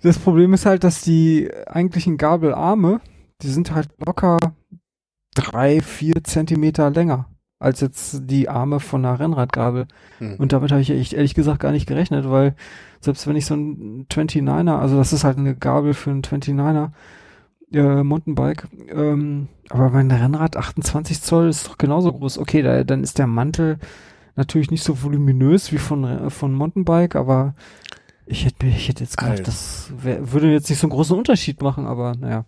das 0.03 0.19
Problem 0.19 0.55
ist 0.55 0.65
halt, 0.65 0.85
dass 0.85 1.03
die 1.03 1.51
eigentlichen 1.67 2.17
Gabelarme, 2.17 3.01
die 3.43 3.49
sind 3.49 3.75
halt 3.75 3.89
locker 4.05 4.39
drei, 5.35 5.81
vier 5.81 6.25
Zentimeter 6.25 6.91
länger 6.91 7.27
als 7.61 7.81
jetzt 7.81 8.23
die 8.25 8.49
Arme 8.49 8.81
von 8.81 9.05
einer 9.05 9.21
Rennradgabel. 9.21 9.87
Hm. 10.19 10.37
Und 10.39 10.53
damit 10.53 10.73
habe 10.73 10.81
ich 10.81 10.91
echt 10.91 11.13
ehrlich 11.13 11.35
gesagt 11.35 11.61
gar 11.61 11.73
nicht 11.73 11.87
gerechnet, 11.87 12.29
weil 12.29 12.57
selbst 13.01 13.27
wenn 13.27 13.37
ich 13.37 13.45
so 13.45 13.55
ein 13.55 14.07
29er, 14.09 14.79
also 14.79 14.97
das 14.97 15.13
ist 15.13 15.25
halt 15.25 15.37
eine 15.37 15.55
Gabel 15.55 15.93
für 15.93 16.11
einen 16.11 16.23
29er, 16.23 16.91
äh, 17.73 18.03
Mountainbike. 18.03 18.69
Ähm, 18.89 19.49
aber 19.69 19.91
mein 19.91 20.11
Rennrad 20.11 20.57
28 20.57 21.23
Zoll 21.23 21.49
ist 21.49 21.69
doch 21.69 21.79
genauso 21.79 22.13
groß. 22.13 22.39
Okay, 22.39 22.63
da, 22.63 22.85
dann 22.85 23.03
ist 23.03 23.19
der 23.19 23.27
Mantel 23.27 23.79
natürlich 24.37 24.71
nicht 24.71 24.83
so 24.83 25.03
voluminös 25.03 25.73
wie 25.73 25.79
von, 25.79 26.05
äh, 26.05 26.31
von 26.31 26.53
Mountainbike, 26.53 27.17
aber 27.17 27.55
ich 28.27 28.45
hätte, 28.45 28.67
ich 28.67 28.89
hätte 28.89 29.05
jetzt 29.05 29.17
gedacht, 29.17 29.47
das 29.47 29.93
wär, 29.97 30.33
würde 30.33 30.53
jetzt 30.53 30.71
nicht 30.71 30.79
so 30.79 30.87
einen 30.87 30.93
großen 30.93 31.17
Unterschied 31.17 31.63
machen, 31.63 31.87
aber 31.87 32.15
naja. 32.17 32.45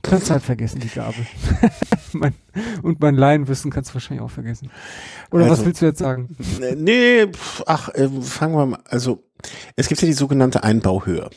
Kannst 0.00 0.30
halt 0.30 0.42
vergessen, 0.42 0.80
die 0.80 0.88
Gabel. 0.88 1.24
mein, 2.12 2.34
und 2.82 2.98
mein 3.00 3.14
Laienwissen 3.14 3.70
kannst 3.70 3.90
du 3.90 3.94
wahrscheinlich 3.94 4.24
auch 4.24 4.30
vergessen. 4.30 4.70
Oder 5.30 5.44
also, 5.44 5.58
was 5.58 5.64
willst 5.64 5.80
du 5.80 5.86
jetzt 5.86 6.00
sagen? 6.00 6.36
Nee, 6.76 7.28
ach, 7.66 7.88
äh, 7.90 8.08
fangen 8.20 8.56
wir 8.56 8.66
mal, 8.66 8.80
also 8.88 9.22
es 9.76 9.88
gibt 9.88 10.02
ja 10.02 10.06
die 10.06 10.12
sogenannte 10.12 10.64
Einbauhöhe. 10.64 11.30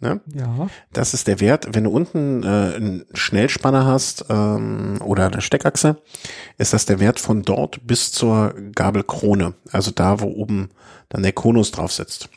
Ne? 0.00 0.20
Ja. 0.32 0.68
Das 0.92 1.12
ist 1.12 1.26
der 1.26 1.40
Wert. 1.40 1.68
Wenn 1.72 1.84
du 1.84 1.90
unten 1.90 2.44
äh, 2.44 2.46
einen 2.46 3.04
Schnellspanner 3.14 3.84
hast 3.84 4.26
ähm, 4.28 5.00
oder 5.04 5.26
eine 5.26 5.40
Steckachse, 5.40 6.00
ist 6.56 6.72
das 6.72 6.86
der 6.86 7.00
Wert 7.00 7.18
von 7.18 7.42
dort 7.42 7.86
bis 7.86 8.12
zur 8.12 8.54
Gabelkrone. 8.74 9.54
Also 9.72 9.90
da, 9.90 10.20
wo 10.20 10.26
oben 10.26 10.70
dann 11.08 11.22
der 11.22 11.32
Konus 11.32 11.72
drauf 11.72 11.92
sitzt. 11.92 12.28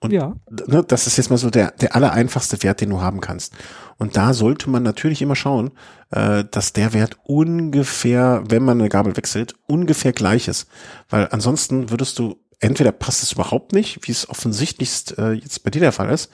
Und 0.00 0.12
ja. 0.12 0.34
ne, 0.66 0.84
das 0.86 1.06
ist 1.06 1.16
jetzt 1.16 1.30
mal 1.30 1.36
so 1.36 1.48
der, 1.48 1.70
der 1.70 1.94
allereinfachste 1.94 2.62
Wert, 2.64 2.80
den 2.80 2.90
du 2.90 3.00
haben 3.00 3.20
kannst. 3.20 3.54
Und 3.98 4.16
da 4.16 4.34
sollte 4.34 4.68
man 4.68 4.82
natürlich 4.82 5.22
immer 5.22 5.36
schauen, 5.36 5.70
äh, 6.10 6.44
dass 6.50 6.72
der 6.72 6.92
Wert 6.92 7.18
ungefähr, 7.22 8.42
wenn 8.48 8.64
man 8.64 8.80
eine 8.80 8.88
Gabel 8.88 9.16
wechselt, 9.16 9.54
ungefähr 9.68 10.12
gleich 10.12 10.48
ist. 10.48 10.66
Weil 11.08 11.28
ansonsten 11.30 11.90
würdest 11.90 12.18
du, 12.18 12.36
entweder 12.62 12.92
passt 12.92 13.22
es 13.22 13.32
überhaupt 13.32 13.72
nicht, 13.72 14.06
wie 14.06 14.12
es 14.12 14.28
offensichtlichst 14.28 15.18
äh, 15.18 15.32
jetzt 15.32 15.62
bei 15.64 15.70
dir 15.70 15.80
der 15.80 15.92
Fall 15.92 16.10
ist, 16.10 16.30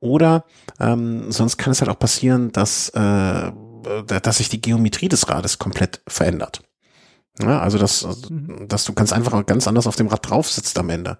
oder 0.00 0.44
ähm, 0.78 1.30
sonst 1.32 1.56
kann 1.56 1.72
es 1.72 1.80
halt 1.80 1.90
auch 1.90 1.98
passieren, 1.98 2.52
dass, 2.52 2.90
äh, 2.90 3.52
dass 4.06 4.36
sich 4.36 4.48
die 4.48 4.60
Geometrie 4.60 5.08
des 5.08 5.28
Rades 5.28 5.58
komplett 5.58 6.00
verändert. 6.06 6.62
Ja, 7.40 7.60
also 7.60 7.78
dass, 7.78 8.06
mhm. 8.28 8.68
dass 8.68 8.84
du 8.84 8.92
ganz 8.92 9.12
einfach 9.12 9.46
ganz 9.46 9.66
anders 9.66 9.86
auf 9.86 9.96
dem 9.96 10.08
Rad 10.08 10.28
drauf 10.28 10.50
sitzt 10.50 10.78
am 10.78 10.90
Ende. 10.90 11.18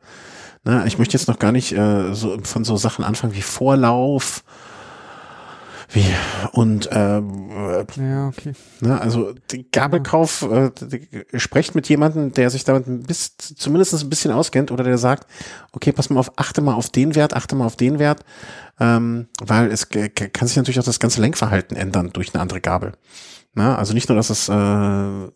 Na, 0.64 0.86
ich 0.86 0.98
möchte 0.98 1.16
jetzt 1.16 1.26
noch 1.26 1.38
gar 1.38 1.52
nicht 1.52 1.72
äh, 1.72 2.12
so 2.14 2.38
von 2.42 2.64
so 2.64 2.76
Sachen 2.76 3.04
anfangen 3.04 3.34
wie 3.34 3.42
Vorlauf, 3.42 4.44
wie 5.92 6.06
und 6.52 6.88
ähm, 6.92 7.50
ja, 7.96 8.28
okay. 8.28 8.52
Ne, 8.80 9.00
also 9.00 9.34
Gabelkauf, 9.72 10.42
äh, 10.42 10.70
sprecht 11.38 11.74
mit 11.74 11.88
jemandem, 11.88 12.32
der 12.32 12.50
sich 12.50 12.64
damit 12.64 12.86
ein 12.86 13.02
bisschen, 13.02 13.34
zumindest 13.38 13.94
ein 14.02 14.10
bisschen 14.10 14.32
auskennt 14.32 14.70
oder 14.70 14.84
der 14.84 14.98
sagt, 14.98 15.26
okay, 15.72 15.92
pass 15.92 16.10
mal 16.10 16.20
auf, 16.20 16.32
achte 16.36 16.60
mal 16.60 16.74
auf 16.74 16.90
den 16.90 17.14
Wert, 17.14 17.34
achte 17.34 17.54
mal 17.54 17.66
auf 17.66 17.76
den 17.76 17.98
Wert, 17.98 18.24
ähm, 18.80 19.28
weil 19.42 19.70
es 19.70 19.88
kann 19.88 20.48
sich 20.48 20.56
natürlich 20.56 20.80
auch 20.80 20.84
das 20.84 21.00
ganze 21.00 21.20
Lenkverhalten 21.20 21.76
ändern 21.76 22.10
durch 22.12 22.34
eine 22.34 22.42
andere 22.42 22.60
Gabel. 22.60 22.92
Na, 23.54 23.76
also 23.76 23.92
nicht 23.92 24.08
nur, 24.08 24.16
dass 24.16 24.30
es 24.30 24.48
äh, 24.48 25.28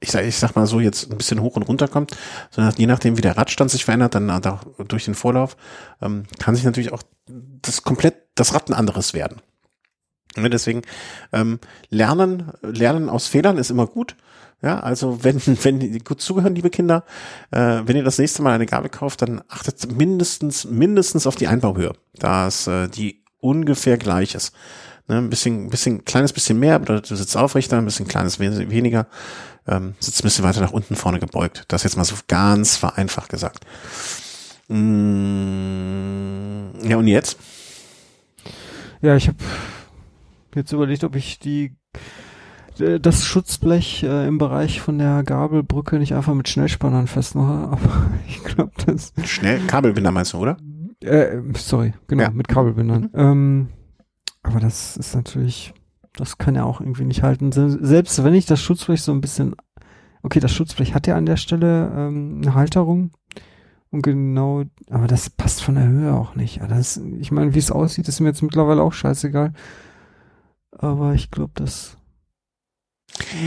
ich 0.00 0.10
sag, 0.10 0.24
ich 0.24 0.36
sag 0.36 0.56
mal 0.56 0.66
so, 0.66 0.80
jetzt 0.80 1.10
ein 1.10 1.18
bisschen 1.18 1.40
hoch 1.40 1.56
und 1.56 1.62
runter 1.62 1.88
kommt, 1.88 2.16
sondern 2.50 2.74
je 2.76 2.86
nachdem, 2.86 3.16
wie 3.16 3.22
der 3.22 3.36
Radstand 3.36 3.70
sich 3.70 3.84
verändert, 3.84 4.14
dann 4.14 4.30
auch 4.30 4.64
durch 4.88 5.04
den 5.04 5.14
Vorlauf, 5.14 5.56
ähm, 6.02 6.24
kann 6.38 6.54
sich 6.54 6.64
natürlich 6.64 6.92
auch 6.92 7.02
das 7.62 7.82
komplett, 7.82 8.16
das 8.34 8.54
Rad 8.54 8.68
ein 8.68 8.74
anderes 8.74 9.14
werden. 9.14 9.40
Und 10.36 10.52
deswegen 10.52 10.82
ähm, 11.32 11.58
lernen, 11.88 12.52
lernen 12.62 13.08
aus 13.08 13.26
Fehlern 13.26 13.58
ist 13.58 13.70
immer 13.70 13.86
gut. 13.86 14.16
Ja, 14.62 14.80
also 14.80 15.24
wenn, 15.24 15.40
wenn 15.64 16.04
gut 16.04 16.20
zugehören, 16.20 16.54
liebe 16.54 16.70
Kinder, 16.70 17.04
äh, 17.50 17.82
wenn 17.84 17.96
ihr 17.96 18.04
das 18.04 18.18
nächste 18.18 18.42
Mal 18.42 18.52
eine 18.52 18.66
Gabel 18.66 18.90
kauft, 18.90 19.22
dann 19.22 19.42
achtet 19.48 19.90
mindestens, 19.96 20.64
mindestens 20.64 21.26
auf 21.26 21.36
die 21.36 21.48
Einbauhöhe, 21.48 21.92
da 22.14 22.46
es 22.46 22.66
äh, 22.66 22.88
die 22.88 23.24
ungefähr 23.38 23.96
gleich 23.96 24.34
ist. 24.34 24.54
Ne, 25.10 25.18
ein 25.18 25.28
bisschen, 25.28 25.64
ein 25.64 25.70
bisschen, 25.70 26.04
kleines 26.04 26.32
bisschen 26.32 26.60
mehr, 26.60 26.78
bedeutet, 26.78 27.10
du 27.10 27.16
sitzt 27.16 27.36
aufrechter, 27.36 27.76
ein 27.76 27.84
bisschen 27.84 28.06
kleines 28.06 28.38
weniger, 28.38 29.08
ähm, 29.66 29.94
sitzt 29.98 30.20
ein 30.20 30.22
bisschen 30.22 30.44
weiter 30.44 30.60
nach 30.60 30.70
unten 30.70 30.94
vorne 30.94 31.18
gebeugt. 31.18 31.64
Das 31.66 31.82
jetzt 31.82 31.96
mal 31.96 32.04
so 32.04 32.14
ganz 32.28 32.76
vereinfacht 32.76 33.28
gesagt. 33.28 33.66
Mm, 34.68 34.78
ja, 36.88 36.96
und 36.96 37.08
jetzt? 37.08 37.38
Ja, 39.02 39.16
ich 39.16 39.26
habe 39.26 39.38
jetzt 40.54 40.70
überlegt, 40.70 41.02
ob 41.02 41.16
ich 41.16 41.40
die 41.40 41.74
äh, 42.78 43.00
das 43.00 43.24
Schutzblech 43.24 44.04
äh, 44.04 44.28
im 44.28 44.38
Bereich 44.38 44.80
von 44.80 44.96
der 44.96 45.24
Gabelbrücke 45.24 45.98
nicht 45.98 46.14
einfach 46.14 46.34
mit 46.34 46.48
Schnellspannern 46.48 47.08
festmache, 47.08 47.68
aber 47.72 48.12
ich 48.28 48.44
glaube, 48.44 48.70
das 48.86 49.12
Schnell 49.24 49.58
Kabelbinder 49.66 50.12
meinst 50.12 50.34
du, 50.34 50.38
oder? 50.38 50.56
Äh, 51.00 51.38
sorry, 51.56 51.94
genau, 52.06 52.22
ja. 52.22 52.30
mit 52.30 52.46
Kabelbindern. 52.46 53.10
Mhm. 53.12 53.18
Ähm, 53.18 53.68
aber 54.42 54.60
das 54.60 54.96
ist 54.96 55.14
natürlich, 55.14 55.74
das 56.14 56.38
kann 56.38 56.54
ja 56.54 56.64
auch 56.64 56.80
irgendwie 56.80 57.04
nicht 57.04 57.22
halten. 57.22 57.52
Selbst 57.52 58.22
wenn 58.24 58.34
ich 58.34 58.46
das 58.46 58.60
Schutzblech 58.60 59.02
so 59.02 59.12
ein 59.12 59.20
bisschen, 59.20 59.54
okay, 60.22 60.40
das 60.40 60.52
Schutzblech 60.52 60.94
hat 60.94 61.06
ja 61.06 61.16
an 61.16 61.26
der 61.26 61.36
Stelle 61.36 61.92
ähm, 61.94 62.40
eine 62.42 62.54
Halterung. 62.54 63.12
Und 63.90 64.02
genau, 64.02 64.64
aber 64.88 65.08
das 65.08 65.30
passt 65.30 65.62
von 65.62 65.74
der 65.74 65.88
Höhe 65.88 66.14
auch 66.14 66.36
nicht. 66.36 66.60
Das, 66.68 67.00
ich 67.18 67.32
meine, 67.32 67.54
wie 67.54 67.58
es 67.58 67.72
aussieht, 67.72 68.06
ist 68.06 68.20
mir 68.20 68.28
jetzt 68.28 68.42
mittlerweile 68.42 68.82
auch 68.82 68.92
scheißegal. 68.92 69.52
Aber 70.70 71.14
ich 71.14 71.30
glaube, 71.30 71.52
das. 71.56 71.96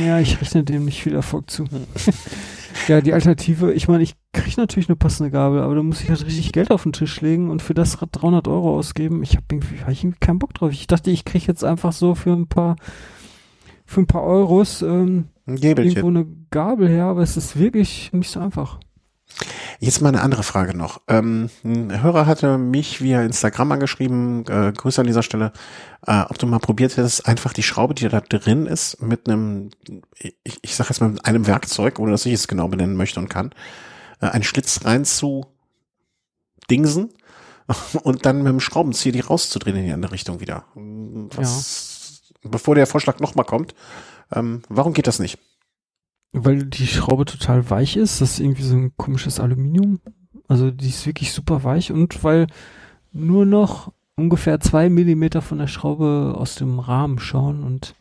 Ja, 0.06 0.20
ich 0.20 0.42
rechne 0.42 0.64
dem 0.64 0.84
nicht 0.86 1.02
viel 1.02 1.16
Erfolg 1.16 1.50
zu. 1.50 1.66
Ja, 2.88 3.02
die 3.02 3.14
Alternative, 3.14 3.72
ich 3.74 3.88
meine, 3.88 4.04
ich 4.04 4.16
kriege 4.34 4.60
natürlich 4.60 4.90
eine 4.90 4.96
passende 4.96 5.32
Gabel, 5.32 5.62
aber 5.62 5.76
da 5.76 5.84
muss 5.84 6.02
ich 6.02 6.10
halt 6.10 6.26
richtig 6.26 6.52
Geld 6.52 6.72
auf 6.72 6.84
den 6.84 6.94
Tisch 6.94 7.22
legen 7.22 7.50
und 7.50 7.62
für 7.62 7.74
das 7.74 7.98
300 7.98 8.48
Euro 8.48 8.78
ausgeben. 8.78 9.24
Ich 9.24 9.36
habe 9.36 9.46
irgendwie, 9.52 9.80
hab 9.82 9.90
irgendwie 9.90 10.20
keinen 10.20 10.40
Bock 10.40 10.54
drauf. 10.54 10.72
Ich 10.72 10.88
dachte, 10.88 11.12
ich 11.12 11.26
kriege 11.26 11.46
jetzt 11.48 11.64
einfach 11.64 11.92
so 11.92 12.16
für 12.16 12.34
ein 12.34 12.48
paar, 12.48 12.76
für 13.86 14.02
ein 14.02 14.08
paar 14.08 14.24
Euros 14.24 14.82
ähm, 14.82 15.30
irgendwo 15.46 16.08
eine 16.08 16.26
Gabel 16.52 16.90
her, 16.90 17.06
aber 17.06 17.22
es 17.22 17.38
ist 17.38 17.58
wirklich 17.60 18.12
nicht 18.14 18.30
so 18.30 18.40
einfach. 18.40 18.80
Jetzt 19.84 20.00
mal 20.00 20.08
eine 20.08 20.22
andere 20.22 20.44
Frage 20.44 20.78
noch. 20.78 21.02
Ähm, 21.10 21.50
ein 21.66 22.02
Hörer 22.02 22.26
hatte 22.26 22.58
mich 22.58 23.02
via 23.02 23.22
Instagram 23.22 23.74
angeschrieben, 23.74 24.46
äh, 24.48 24.72
Grüße 24.72 25.02
an 25.02 25.08
dieser 25.08 25.24
Stelle, 25.24 25.52
äh, 26.08 26.22
ob 26.22 26.38
du 26.38 26.48
mal 26.48 26.60
probiert 26.60 26.96
hättest, 26.96 27.28
einfach 27.28 27.52
die 27.52 27.64
Schraube, 27.64 27.94
die 27.94 28.08
da 28.08 28.22
drin 28.22 28.66
ist, 28.66 29.02
mit 29.02 29.28
einem, 29.28 29.72
ich, 30.16 30.58
ich 30.62 30.76
sag 30.78 30.88
jetzt 30.88 31.02
mal 31.02 31.10
mit 31.10 31.26
einem 31.26 31.48
Werkzeug, 31.48 32.00
ohne 32.00 32.12
dass 32.12 32.26
ich 32.26 32.32
es 32.32 32.48
genau 32.48 32.70
benennen 32.70 32.96
möchte 32.96 33.20
und 33.20 33.28
kann, 33.28 33.54
äh, 34.22 34.28
einen 34.28 34.46
Schlitz 34.46 34.86
rein 34.86 35.04
zu 35.04 35.48
dingsen 36.72 37.10
und 38.04 38.26
dann 38.26 38.38
mit 38.38 38.54
dem 38.54 38.62
Schraubenzieher 38.62 39.12
die 39.12 39.20
rauszudrehen 39.20 39.76
in 39.76 39.86
die 39.86 39.92
andere 39.92 40.14
Richtung 40.14 40.40
wieder. 40.40 40.64
Was, 40.76 42.22
ja. 42.42 42.50
Bevor 42.50 42.76
der 42.76 42.88
Vorschlag 42.88 43.20
nochmal 43.20 43.46
kommt, 43.46 43.76
ähm, 44.34 44.62
warum 44.70 44.94
geht 44.94 45.08
das 45.08 45.20
nicht? 45.20 45.40
Weil 46.34 46.66
die 46.66 46.88
Schraube 46.88 47.26
total 47.26 47.70
weich 47.70 47.96
ist. 47.96 48.20
Das 48.20 48.32
ist 48.32 48.40
irgendwie 48.40 48.64
so 48.64 48.76
ein 48.76 48.92
komisches 48.98 49.40
Aluminium. 49.40 50.00
Also 50.48 50.72
die 50.72 50.90
ist 50.90 51.06
wirklich 51.06 51.32
super 51.32 51.64
weich 51.64 51.92
und 51.92 52.24
weil 52.24 52.48
nur 53.12 53.46
noch 53.46 53.94
ungefähr 54.16 54.60
zwei 54.60 54.90
Millimeter 54.90 55.42
von 55.42 55.60
der 55.60 55.68
Schraube 55.68 56.36
aus 56.38 56.56
dem 56.56 56.80
Rahmen 56.80 57.20
schauen 57.20 57.64
und 57.64 57.96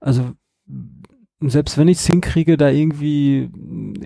also 0.00 0.32
selbst 1.40 1.78
wenn 1.78 1.88
ich 1.88 1.98
es 1.98 2.06
hinkriege, 2.06 2.56
da 2.56 2.68
irgendwie 2.68 3.50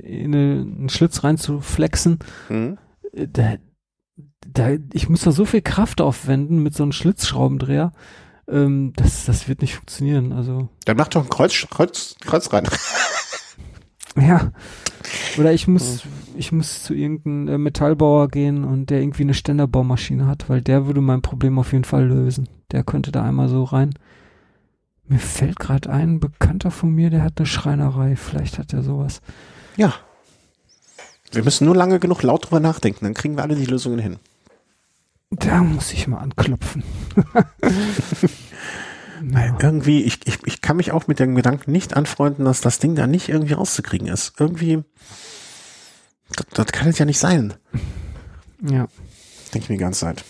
in 0.02 0.34
eine, 0.34 0.60
einen 0.60 0.88
Schlitz 0.88 1.24
rein 1.24 1.36
zu 1.36 1.60
flexen, 1.60 2.18
mhm. 2.48 2.78
da, 3.12 3.56
da, 4.46 4.76
ich 4.92 5.08
muss 5.08 5.22
da 5.22 5.32
so 5.32 5.44
viel 5.44 5.62
Kraft 5.62 6.00
aufwenden 6.00 6.62
mit 6.62 6.74
so 6.74 6.84
einem 6.84 6.92
Schlitzschraubendreher, 6.92 7.92
ähm, 8.46 8.92
das, 8.94 9.24
das 9.24 9.48
wird 9.48 9.62
nicht 9.62 9.74
funktionieren. 9.74 10.32
Also. 10.32 10.68
Dann 10.84 10.96
mach 10.96 11.08
doch 11.08 11.24
ein 11.24 11.30
Kreuz, 11.30 11.66
Kreuz, 11.70 12.16
Kreuz 12.20 12.52
rein. 12.52 12.68
Ja. 14.16 14.52
Oder 15.38 15.52
ich 15.52 15.66
muss, 15.66 16.02
ich 16.36 16.52
muss 16.52 16.82
zu 16.82 16.94
irgendeinem 16.94 17.48
äh, 17.48 17.58
Metallbauer 17.58 18.28
gehen 18.28 18.64
und 18.64 18.90
der 18.90 19.00
irgendwie 19.00 19.24
eine 19.24 19.34
Ständerbaumaschine 19.34 20.26
hat, 20.26 20.48
weil 20.48 20.60
der 20.60 20.86
würde 20.86 21.00
mein 21.00 21.22
Problem 21.22 21.58
auf 21.58 21.72
jeden 21.72 21.84
Fall 21.84 22.06
lösen. 22.06 22.48
Der 22.72 22.84
könnte 22.84 23.12
da 23.12 23.24
einmal 23.24 23.48
so 23.48 23.64
rein. 23.64 23.94
Mir 25.06 25.18
fällt 25.18 25.58
gerade 25.58 25.90
ein, 25.90 26.14
ein 26.14 26.20
Bekannter 26.20 26.70
von 26.70 26.90
mir, 26.90 27.10
der 27.10 27.22
hat 27.22 27.34
eine 27.36 27.46
Schreinerei. 27.46 28.16
Vielleicht 28.16 28.58
hat 28.58 28.72
er 28.72 28.82
sowas. 28.82 29.20
Ja. 29.76 29.94
Wir 31.32 31.42
müssen 31.42 31.64
nur 31.64 31.76
lange 31.76 31.98
genug 31.98 32.22
laut 32.22 32.46
drüber 32.46 32.60
nachdenken, 32.60 33.04
dann 33.04 33.14
kriegen 33.14 33.36
wir 33.36 33.42
alle 33.42 33.56
die 33.56 33.66
Lösungen 33.66 33.98
hin. 33.98 34.18
Da 35.30 35.62
muss 35.62 35.92
ich 35.92 36.06
mal 36.06 36.18
anklopfen. 36.18 36.84
Weil 39.22 39.54
irgendwie, 39.60 40.02
ich, 40.02 40.26
ich, 40.26 40.38
ich 40.44 40.60
kann 40.60 40.76
mich 40.76 40.92
auch 40.92 41.06
mit 41.06 41.18
dem 41.18 41.34
Gedanken 41.34 41.72
nicht 41.72 41.96
anfreunden, 41.96 42.44
dass 42.44 42.60
das 42.60 42.78
Ding 42.78 42.94
da 42.94 43.06
nicht 43.06 43.28
irgendwie 43.28 43.54
rauszukriegen 43.54 44.08
ist. 44.08 44.34
Irgendwie, 44.38 44.82
das, 46.30 46.46
das 46.52 46.66
kann 46.66 46.88
es 46.88 46.98
ja 46.98 47.04
nicht 47.04 47.18
sein. 47.18 47.54
Ja. 48.62 48.88
Denke 49.52 49.64
ich 49.64 49.68
mir 49.68 49.76
die 49.76 49.82
ganze 49.82 50.00
Zeit. 50.00 50.24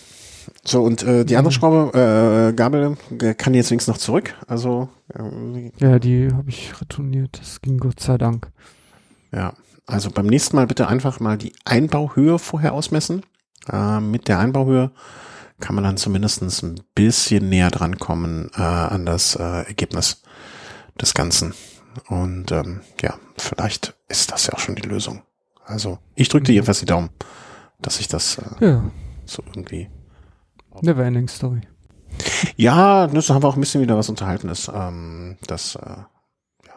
So, 0.63 0.83
und 0.83 1.03
äh, 1.03 1.25
die 1.25 1.37
andere. 1.37 1.51
Schraube, 1.51 2.49
äh, 2.49 2.53
Gabel, 2.53 2.97
kann 3.37 3.53
jetzt 3.53 3.69
links 3.69 3.87
noch 3.87 3.97
zurück. 3.97 4.33
Also 4.47 4.89
äh, 5.13 5.71
Ja, 5.77 5.99
die 5.99 6.29
habe 6.33 6.49
ich 6.49 6.79
retourniert. 6.79 7.39
Das 7.39 7.61
ging 7.61 7.77
Gott 7.77 7.99
sei 7.99 8.17
Dank. 8.17 8.47
Ja, 9.31 9.53
also 9.85 10.09
beim 10.11 10.27
nächsten 10.27 10.55
Mal 10.55 10.67
bitte 10.67 10.87
einfach 10.87 11.19
mal 11.19 11.37
die 11.37 11.53
Einbauhöhe 11.65 12.39
vorher 12.39 12.73
ausmessen. 12.73 13.23
Äh, 13.71 13.99
mit 13.99 14.27
der 14.27 14.39
Einbauhöhe 14.39 14.91
kann 15.59 15.75
man 15.75 15.83
dann 15.83 15.97
zumindestens 15.97 16.61
ein 16.63 16.81
bisschen 16.93 17.49
näher 17.49 17.71
dran 17.71 17.97
kommen 17.97 18.49
äh, 18.55 18.61
an 18.61 19.05
das 19.05 19.35
äh, 19.35 19.43
Ergebnis 19.67 20.21
des 20.99 21.13
Ganzen. 21.13 21.53
Und 22.07 22.51
ähm, 22.51 22.81
ja, 23.01 23.15
vielleicht 23.37 23.95
ist 24.09 24.31
das 24.31 24.47
ja 24.47 24.53
auch 24.53 24.59
schon 24.59 24.75
die 24.75 24.87
Lösung. 24.87 25.21
Also 25.65 25.99
ich 26.15 26.29
drücke 26.29 26.45
dir 26.45 26.51
mhm. 26.51 26.55
jedenfalls 26.55 26.79
die 26.79 26.85
Daumen, 26.85 27.09
dass 27.79 27.99
ich 27.99 28.07
das 28.07 28.37
äh, 28.37 28.65
ja. 28.65 28.83
so 29.25 29.43
irgendwie. 29.47 29.89
Never 30.81 31.03
ending 31.03 31.27
story. 31.27 31.61
Ja, 32.57 33.07
das 33.07 33.29
haben 33.29 33.43
wir 33.43 33.47
auch 33.47 33.55
ein 33.55 33.61
bisschen 33.61 33.81
wieder 33.81 33.97
was 33.97 34.09
Unterhaltenes. 34.09 34.71
Ähm, 34.73 35.37
das, 35.47 35.75
äh, 35.75 35.79
ja. 36.67 36.73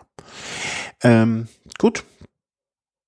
Ähm, 1.02 1.48
gut. 1.78 2.04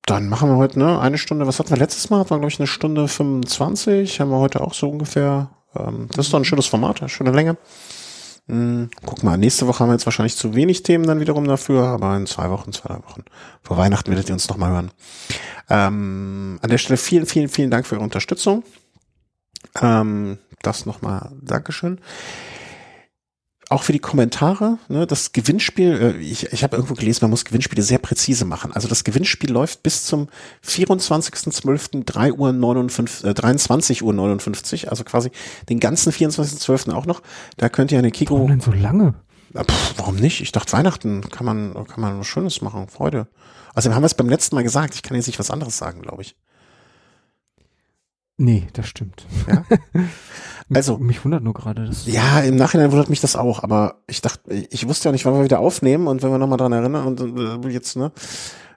Dann 0.07 0.29
machen 0.29 0.49
wir 0.49 0.57
heute 0.57 0.79
ne, 0.79 0.99
eine 0.99 1.19
Stunde. 1.19 1.47
Was 1.47 1.61
hatten 1.61 1.71
wir 1.71 1.77
letztes 1.77 2.11
Mal? 2.11 2.21
Hatten 2.21 2.31
wir, 2.31 2.39
glaube 2.39 2.51
ich, 2.51 2.59
eine 2.59 2.67
Stunde 2.67 3.07
25. 3.07 4.19
Haben 4.19 4.31
wir 4.31 4.39
heute 4.39 4.61
auch 4.61 4.75
so 4.75 4.91
ungefähr 4.91 5.51
ähm, 5.77 6.09
das 6.15 6.27
ist 6.27 6.33
doch 6.33 6.39
ein 6.39 6.45
schönes 6.45 6.67
Format, 6.67 7.01
eine 7.01 7.09
schöne 7.09 7.31
Länge. 7.31 7.57
Hm, 8.49 8.91
guck 9.05 9.23
mal, 9.23 9.37
nächste 9.37 9.67
Woche 9.67 9.81
haben 9.81 9.91
wir 9.91 9.95
jetzt 9.95 10.07
wahrscheinlich 10.07 10.37
zu 10.37 10.55
wenig 10.55 10.83
Themen 10.83 11.07
dann 11.07 11.21
wiederum 11.21 11.47
dafür, 11.47 11.85
aber 11.85 12.17
in 12.17 12.27
zwei 12.27 12.51
Wochen, 12.51 12.73
zwei, 12.73 12.89
drei 12.89 13.03
Wochen. 13.05 13.25
Vor 13.63 13.77
Weihnachten 13.77 14.11
werdet 14.11 14.29
ihr 14.29 14.35
uns 14.35 14.49
nochmal 14.49 14.71
hören. 14.71 14.91
Ähm, 15.69 16.59
an 16.63 16.71
der 16.71 16.79
Stelle 16.79 16.97
vielen, 16.97 17.27
vielen, 17.27 17.49
vielen 17.49 17.71
Dank 17.71 17.87
für 17.87 17.95
eure 17.95 18.05
Unterstützung. 18.05 18.65
Ähm, 19.81 20.39
das 20.63 20.87
nochmal 20.87 21.31
Dankeschön 21.41 22.01
auch 23.71 23.85
für 23.85 23.93
die 23.93 24.01
Kommentare, 24.01 24.79
ne, 24.89 25.07
das 25.07 25.33
Gewinnspiel, 25.33 25.93
äh, 25.93 26.17
ich, 26.19 26.53
ich 26.53 26.65
habe 26.65 26.77
irgendwo 26.77 26.95
gelesen, 26.95 27.21
man 27.23 27.31
muss 27.31 27.45
Gewinnspiele 27.45 27.83
sehr 27.83 27.99
präzise 27.99 28.45
machen. 28.45 28.73
Also 28.73 28.89
das 28.89 29.05
Gewinnspiel 29.05 29.51
läuft 29.51 29.85
bis 29.85 30.05
zum 30.05 30.29
24.12. 30.67 32.05
3 32.05 32.33
Uhr 32.33 32.53
59, 32.53 33.25
äh, 33.25 33.33
23 33.33 34.03
Uhr 34.03 34.13
59, 34.13 34.91
also 34.91 35.05
quasi 35.05 35.31
den 35.69 35.79
ganzen 35.79 36.13
24.12. 36.13 36.93
auch 36.93 37.07
noch. 37.07 37.23
Da 37.59 37.69
könnt 37.69 37.93
ihr 37.93 37.99
eine 37.99 38.11
Kiko. 38.11 38.35
Warum 38.35 38.49
denn 38.49 38.61
so 38.61 38.73
lange? 38.73 39.15
Pff, 39.57 39.95
warum 39.97 40.17
nicht? 40.17 40.41
Ich 40.41 40.51
dachte, 40.51 40.73
Weihnachten 40.73 41.23
kann 41.31 41.47
man, 41.47 41.75
kann 41.87 42.01
man 42.01 42.19
was 42.19 42.27
Schönes 42.27 42.63
machen, 42.63 42.89
Freude. 42.89 43.29
Also 43.73 43.95
haben 43.95 44.03
wir 44.03 44.07
es 44.07 44.15
beim 44.15 44.29
letzten 44.29 44.57
Mal 44.57 44.63
gesagt. 44.63 44.97
Ich 44.97 45.03
kann 45.03 45.17
jetzt 45.17 45.29
nicht 45.29 45.39
was 45.39 45.51
anderes 45.51 45.79
sagen, 45.79 46.03
glaube 46.03 46.23
ich. 46.23 46.35
Nee, 48.37 48.67
das 48.73 48.89
stimmt. 48.89 49.27
Ja? 49.47 49.65
Also. 50.73 50.99
Mich 50.99 51.25
wundert 51.25 51.43
nur 51.43 51.55
gerade 51.55 51.87
das. 51.87 52.07
Ja, 52.07 52.41
im 52.41 52.57
Nachhinein 52.57 52.93
wundert 52.93 53.11
mich 53.11 53.21
das 53.21 53.37
auch, 53.37 53.63
aber 53.63 53.97
ich 54.07 54.21
dachte, 54.21 54.53
ich 54.53 54.87
wusste 54.87 55.09
ja 55.09 55.13
nicht, 55.13 55.25
wann 55.25 55.35
wir 55.35 55.45
wieder 55.45 55.59
aufnehmen 55.59 56.07
und 56.07 56.23
wenn 56.23 56.31
wir 56.31 56.39
nochmal 56.39 56.59
dran 56.59 56.73
erinnern 56.73 57.07
und 57.07 57.21
äh, 57.21 57.69
jetzt, 57.69 57.97
ne? 57.97 58.13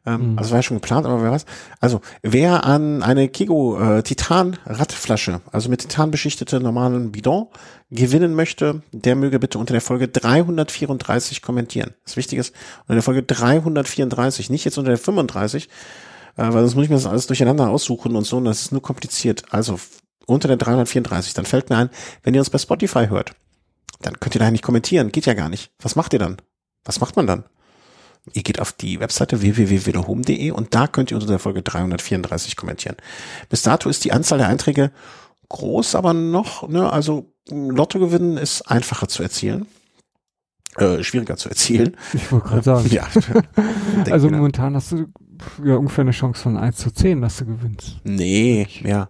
Ähm, 0.05 0.33
mhm. 0.33 0.37
Also 0.37 0.51
war 0.51 0.59
ja 0.59 0.63
schon 0.63 0.77
geplant, 0.77 1.05
aber 1.05 1.21
wer 1.21 1.31
weiß. 1.31 1.45
Also, 1.79 2.01
wer 2.21 2.65
an 2.65 3.03
eine 3.03 3.29
Kigo 3.29 3.79
äh, 3.79 4.03
Titan 4.03 4.57
Radflasche, 4.65 5.39
also 5.51 5.69
mit 5.69 5.81
Titan 5.81 6.11
beschichtete 6.11 6.59
normalen 6.59 7.11
Bidon, 7.11 7.47
gewinnen 7.89 8.35
möchte, 8.35 8.81
der 8.91 9.15
möge 9.15 9.39
bitte 9.39 9.59
unter 9.59 9.73
der 9.73 9.81
Folge 9.81 10.07
334 10.09 11.41
kommentieren. 11.41 11.93
Das 12.05 12.17
Wichtige 12.17 12.41
ist, 12.41 12.53
unter 12.81 12.95
der 12.95 13.03
Folge 13.03 13.23
334, 13.23 14.49
nicht 14.49 14.65
jetzt 14.65 14.77
unter 14.77 14.89
der 14.89 14.97
35, 14.97 15.69
äh, 16.35 16.41
weil 16.41 16.51
sonst 16.51 16.75
muss 16.75 16.83
ich 16.83 16.89
mir 16.89 16.97
das 16.97 17.05
alles 17.05 17.27
durcheinander 17.27 17.69
aussuchen 17.69 18.15
und 18.15 18.25
so, 18.25 18.37
und 18.37 18.45
das 18.45 18.61
ist 18.61 18.71
nur 18.73 18.81
kompliziert. 18.81 19.43
Also 19.51 19.79
unter 20.25 20.47
der 20.47 20.57
334, 20.57 21.33
dann 21.33 21.45
fällt 21.45 21.69
mir 21.69 21.77
ein, 21.77 21.89
wenn 22.23 22.33
ihr 22.33 22.41
uns 22.41 22.49
bei 22.49 22.57
Spotify 22.57 23.07
hört, 23.07 23.33
dann 24.01 24.19
könnt 24.19 24.35
ihr 24.35 24.39
da 24.39 24.51
nicht 24.51 24.63
kommentieren, 24.63 25.11
geht 25.11 25.25
ja 25.25 25.33
gar 25.33 25.49
nicht. 25.49 25.71
Was 25.81 25.95
macht 25.95 26.13
ihr 26.13 26.19
dann? 26.19 26.37
Was 26.85 26.99
macht 26.99 27.15
man 27.15 27.27
dann? 27.27 27.43
Ihr 28.31 28.43
geht 28.43 28.61
auf 28.61 28.71
die 28.71 28.99
Webseite 28.99 29.41
www.wiederhome.de 29.41 30.51
und 30.51 30.73
da 30.73 30.87
könnt 30.87 31.11
ihr 31.11 31.17
unter 31.17 31.27
der 31.27 31.39
Folge 31.39 31.61
334 31.61 32.55
kommentieren. 32.55 32.95
Bis 33.49 33.63
dato 33.63 33.89
ist 33.89 34.05
die 34.05 34.13
Anzahl 34.13 34.37
der 34.37 34.47
Einträge 34.47 34.91
groß, 35.49 35.95
aber 35.95 36.13
noch, 36.13 36.67
ne, 36.69 36.91
also 36.91 37.33
Lotto 37.49 37.99
gewinnen 37.99 38.37
ist 38.37 38.61
einfacher 38.61 39.09
zu 39.09 39.23
erzielen. 39.23 39.67
Äh, 40.77 41.03
schwieriger 41.03 41.35
zu 41.35 41.49
erzielen. 41.49 41.97
Ich 42.13 42.31
wollte 42.31 42.47
gerade 42.47 42.63
sagen. 42.63 42.89
ja. 42.91 43.07
also 44.11 44.29
momentan 44.29 44.75
hast 44.75 44.93
du 44.93 45.07
ja 45.63 45.75
ungefähr 45.75 46.03
eine 46.03 46.11
Chance 46.11 46.41
von 46.41 46.57
1 46.57 46.77
zu 46.77 46.91
10, 46.91 47.21
dass 47.21 47.37
du 47.37 47.45
gewinnst. 47.45 47.97
Nee, 48.03 48.67
ja 48.83 49.09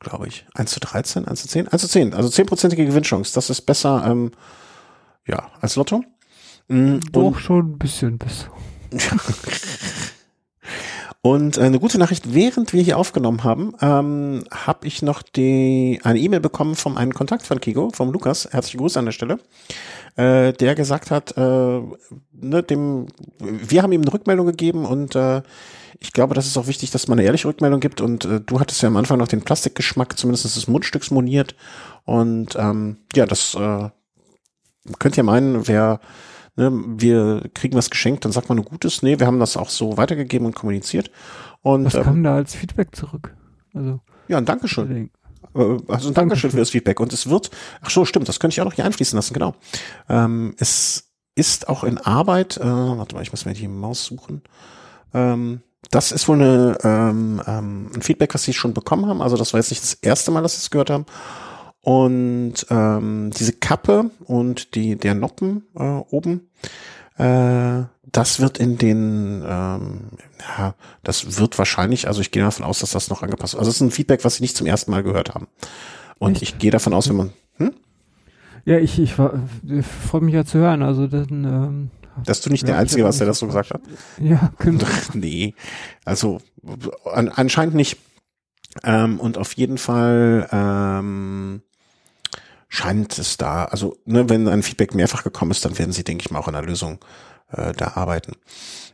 glaube 0.00 0.26
ich. 0.26 0.46
1 0.54 0.70
zu 0.70 0.80
13, 0.80 1.28
1 1.28 1.42
zu 1.42 1.48
10? 1.48 1.68
1 1.68 1.82
zu 1.82 1.88
10, 1.88 2.14
also 2.14 2.28
10-prozentige 2.28 2.84
Gewinnchance. 2.86 3.32
Das 3.34 3.50
ist 3.50 3.62
besser, 3.62 4.04
ähm, 4.06 4.32
ja, 5.26 5.50
als 5.60 5.76
Lotto. 5.76 6.02
Mhm, 6.68 7.00
Doch 7.12 7.38
schon 7.38 7.72
ein 7.72 7.78
bisschen 7.78 8.18
besser. 8.18 8.50
Und 11.22 11.58
äh, 11.58 11.62
eine 11.62 11.78
gute 11.78 11.98
Nachricht, 11.98 12.32
während 12.32 12.72
wir 12.72 12.82
hier 12.82 12.96
aufgenommen 12.96 13.44
haben, 13.44 13.74
ähm, 13.82 14.44
habe 14.50 14.86
ich 14.86 15.02
noch 15.02 15.20
die, 15.20 16.00
eine 16.02 16.18
E-Mail 16.18 16.40
bekommen 16.40 16.76
von 16.76 16.96
einem 16.96 17.12
Kontakt 17.12 17.46
von 17.46 17.60
Kigo, 17.60 17.90
vom 17.92 18.10
Lukas, 18.10 18.48
herzliche 18.50 18.78
Grüße 18.78 18.98
an 18.98 19.04
der 19.04 19.12
Stelle, 19.12 19.38
äh, 20.16 20.54
der 20.54 20.74
gesagt 20.74 21.10
hat, 21.10 21.36
äh, 21.36 21.80
ne, 22.32 22.62
dem, 22.62 23.08
wir 23.38 23.82
haben 23.82 23.92
ihm 23.92 24.00
eine 24.00 24.12
Rückmeldung 24.12 24.46
gegeben 24.46 24.86
und 24.86 25.14
äh, 25.14 25.42
ich 26.02 26.12
glaube, 26.12 26.34
das 26.34 26.46
ist 26.46 26.56
auch 26.56 26.66
wichtig, 26.66 26.90
dass 26.90 27.08
man 27.08 27.18
eine 27.18 27.26
ehrliche 27.26 27.46
Rückmeldung 27.46 27.80
gibt. 27.80 28.00
Und 28.00 28.24
äh, 28.24 28.40
du 28.40 28.58
hattest 28.58 28.82
ja 28.82 28.88
am 28.88 28.96
Anfang 28.96 29.18
noch 29.18 29.28
den 29.28 29.42
Plastikgeschmack, 29.42 30.18
zumindest 30.18 30.44
des 30.44 30.66
Mundstücks 30.66 31.10
moniert. 31.10 31.54
Und 32.04 32.56
ähm, 32.58 32.96
ja, 33.14 33.26
das 33.26 33.54
äh, 33.54 33.90
könnt 34.98 35.16
ihr 35.18 35.22
meinen, 35.22 35.68
wer 35.68 36.00
ne, 36.56 36.72
wir 36.72 37.50
kriegen 37.54 37.76
was 37.76 37.90
geschenkt, 37.90 38.24
dann 38.24 38.32
sagt 38.32 38.48
man 38.48 38.58
ein 38.58 38.64
Gutes. 38.64 39.02
Nee, 39.02 39.18
wir 39.18 39.26
haben 39.26 39.40
das 39.40 39.58
auch 39.58 39.68
so 39.68 39.98
weitergegeben 39.98 40.46
und 40.46 40.54
kommuniziert. 40.54 41.10
Und, 41.60 41.84
was 41.84 41.94
ähm, 41.94 42.02
kam 42.02 42.22
da 42.22 42.34
als 42.34 42.54
Feedback 42.54 42.96
zurück? 42.96 43.36
Also 43.74 44.00
ja, 44.28 44.38
ein 44.38 44.46
Dankeschön. 44.46 45.10
Äh, 45.54 45.76
also 45.88 46.08
ein 46.08 46.14
Dankeschön 46.14 46.50
für 46.50 46.56
das 46.56 46.70
Feedback. 46.70 46.98
Und 46.98 47.12
es 47.12 47.28
wird, 47.28 47.50
ach 47.82 47.90
so, 47.90 48.06
stimmt, 48.06 48.26
das 48.26 48.40
könnte 48.40 48.54
ich 48.54 48.60
auch 48.62 48.64
noch 48.64 48.74
hier 48.74 48.86
einfließen 48.86 49.16
lassen, 49.16 49.34
genau. 49.34 49.54
Ähm, 50.08 50.54
es 50.58 51.12
ist 51.34 51.68
auch 51.68 51.84
in 51.84 51.98
Arbeit, 51.98 52.56
äh, 52.56 52.64
warte 52.64 53.14
mal, 53.14 53.22
ich 53.22 53.32
muss 53.32 53.44
mir 53.44 53.52
die 53.52 53.68
Maus 53.68 54.04
suchen. 54.04 54.42
Ähm, 55.12 55.60
das 55.90 56.12
ist 56.12 56.28
wohl 56.28 56.36
eine, 56.36 56.78
ähm, 56.84 57.42
ähm, 57.46 57.90
ein 57.94 58.02
Feedback, 58.02 58.34
was 58.34 58.44
sie 58.44 58.52
schon 58.52 58.74
bekommen 58.74 59.06
haben. 59.06 59.22
Also 59.22 59.36
das 59.36 59.52
war 59.52 59.60
jetzt 59.60 59.70
nicht 59.70 59.82
das 59.82 59.94
erste 59.94 60.30
Mal, 60.30 60.42
dass 60.42 60.54
sie 60.54 60.60
es 60.60 60.70
gehört 60.70 60.90
haben. 60.90 61.06
Und 61.82 62.66
ähm, 62.68 63.30
diese 63.34 63.54
Kappe 63.54 64.10
und 64.26 64.74
die 64.74 64.96
der 64.96 65.14
Noppen 65.14 65.64
äh, 65.74 65.82
oben, 65.82 66.50
äh, 67.16 67.84
das 68.12 68.40
wird 68.40 68.58
in 68.58 68.76
den, 68.76 69.42
ähm, 69.46 70.10
ja, 70.58 70.74
das 71.02 71.38
wird 71.38 71.58
wahrscheinlich, 71.58 72.06
also 72.06 72.20
ich 72.20 72.30
gehe 72.30 72.42
davon 72.42 72.66
aus, 72.66 72.80
dass 72.80 72.90
das 72.90 73.08
noch 73.08 73.22
angepasst 73.22 73.54
wird. 73.54 73.60
Also 73.60 73.70
es 73.70 73.76
ist 73.76 73.80
ein 73.80 73.90
Feedback, 73.90 74.24
was 74.24 74.36
sie 74.36 74.42
nicht 74.42 74.56
zum 74.56 74.66
ersten 74.66 74.90
Mal 74.90 75.02
gehört 75.02 75.34
haben. 75.34 75.46
Und 76.18 76.32
Echt? 76.32 76.42
ich 76.42 76.58
gehe 76.58 76.70
davon 76.70 76.92
aus, 76.92 77.08
wenn 77.08 77.16
man, 77.16 77.32
hm? 77.56 77.72
Ja, 78.66 78.78
ich, 78.78 78.98
ich, 78.98 79.14
ich 79.68 79.86
freue 79.86 80.20
mich 80.20 80.34
ja 80.34 80.44
zu 80.44 80.58
hören. 80.58 80.82
Also 80.82 81.06
dann 81.06 81.44
ähm, 81.44 81.90
dass 82.24 82.40
du 82.40 82.50
nicht 82.50 82.62
ja, 82.62 82.68
der 82.68 82.78
Einzige 82.78 83.04
warst, 83.04 83.20
der 83.20 83.26
das 83.26 83.38
so 83.38 83.46
gesagt 83.46 83.70
hat? 83.70 83.80
Ja, 84.20 84.52
genau. 84.58 84.86
nee, 85.14 85.54
also 86.04 86.38
an, 87.12 87.28
anscheinend 87.28 87.74
nicht. 87.74 87.98
Ähm, 88.84 89.18
und 89.18 89.36
auf 89.36 89.54
jeden 89.54 89.78
Fall 89.78 90.48
ähm, 90.52 91.62
scheint 92.68 93.18
es 93.18 93.36
da, 93.36 93.64
also 93.64 93.96
ne, 94.04 94.28
wenn 94.28 94.46
ein 94.46 94.62
Feedback 94.62 94.94
mehrfach 94.94 95.24
gekommen 95.24 95.50
ist, 95.50 95.64
dann 95.64 95.78
werden 95.78 95.92
sie, 95.92 96.04
denke 96.04 96.24
ich 96.24 96.30
mal, 96.30 96.38
auch 96.38 96.46
an 96.46 96.54
der 96.54 96.62
Lösung 96.62 96.98
äh, 97.50 97.72
da 97.72 97.92
arbeiten. 97.96 98.32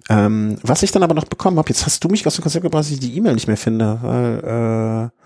Ähm, 0.09 0.59
was 0.63 0.83
ich 0.83 0.93
dann 0.93 1.03
aber 1.03 1.15
noch 1.15 1.27
bekommen 1.27 1.59
habe, 1.59 1.69
jetzt 1.69 1.85
hast 1.85 2.03
du 2.03 2.09
mich 2.09 2.27
aus 2.27 2.37
dem 2.37 2.43
Konzept 2.43 2.63
gebracht, 2.63 2.85
dass 2.85 2.91
ich 2.91 3.01
die 3.01 3.17
E-Mail 3.17 3.35
nicht 3.35 3.49
mehr 3.49 3.57
finde, 3.57 3.99
weil 4.03 5.11
äh, 5.13 5.26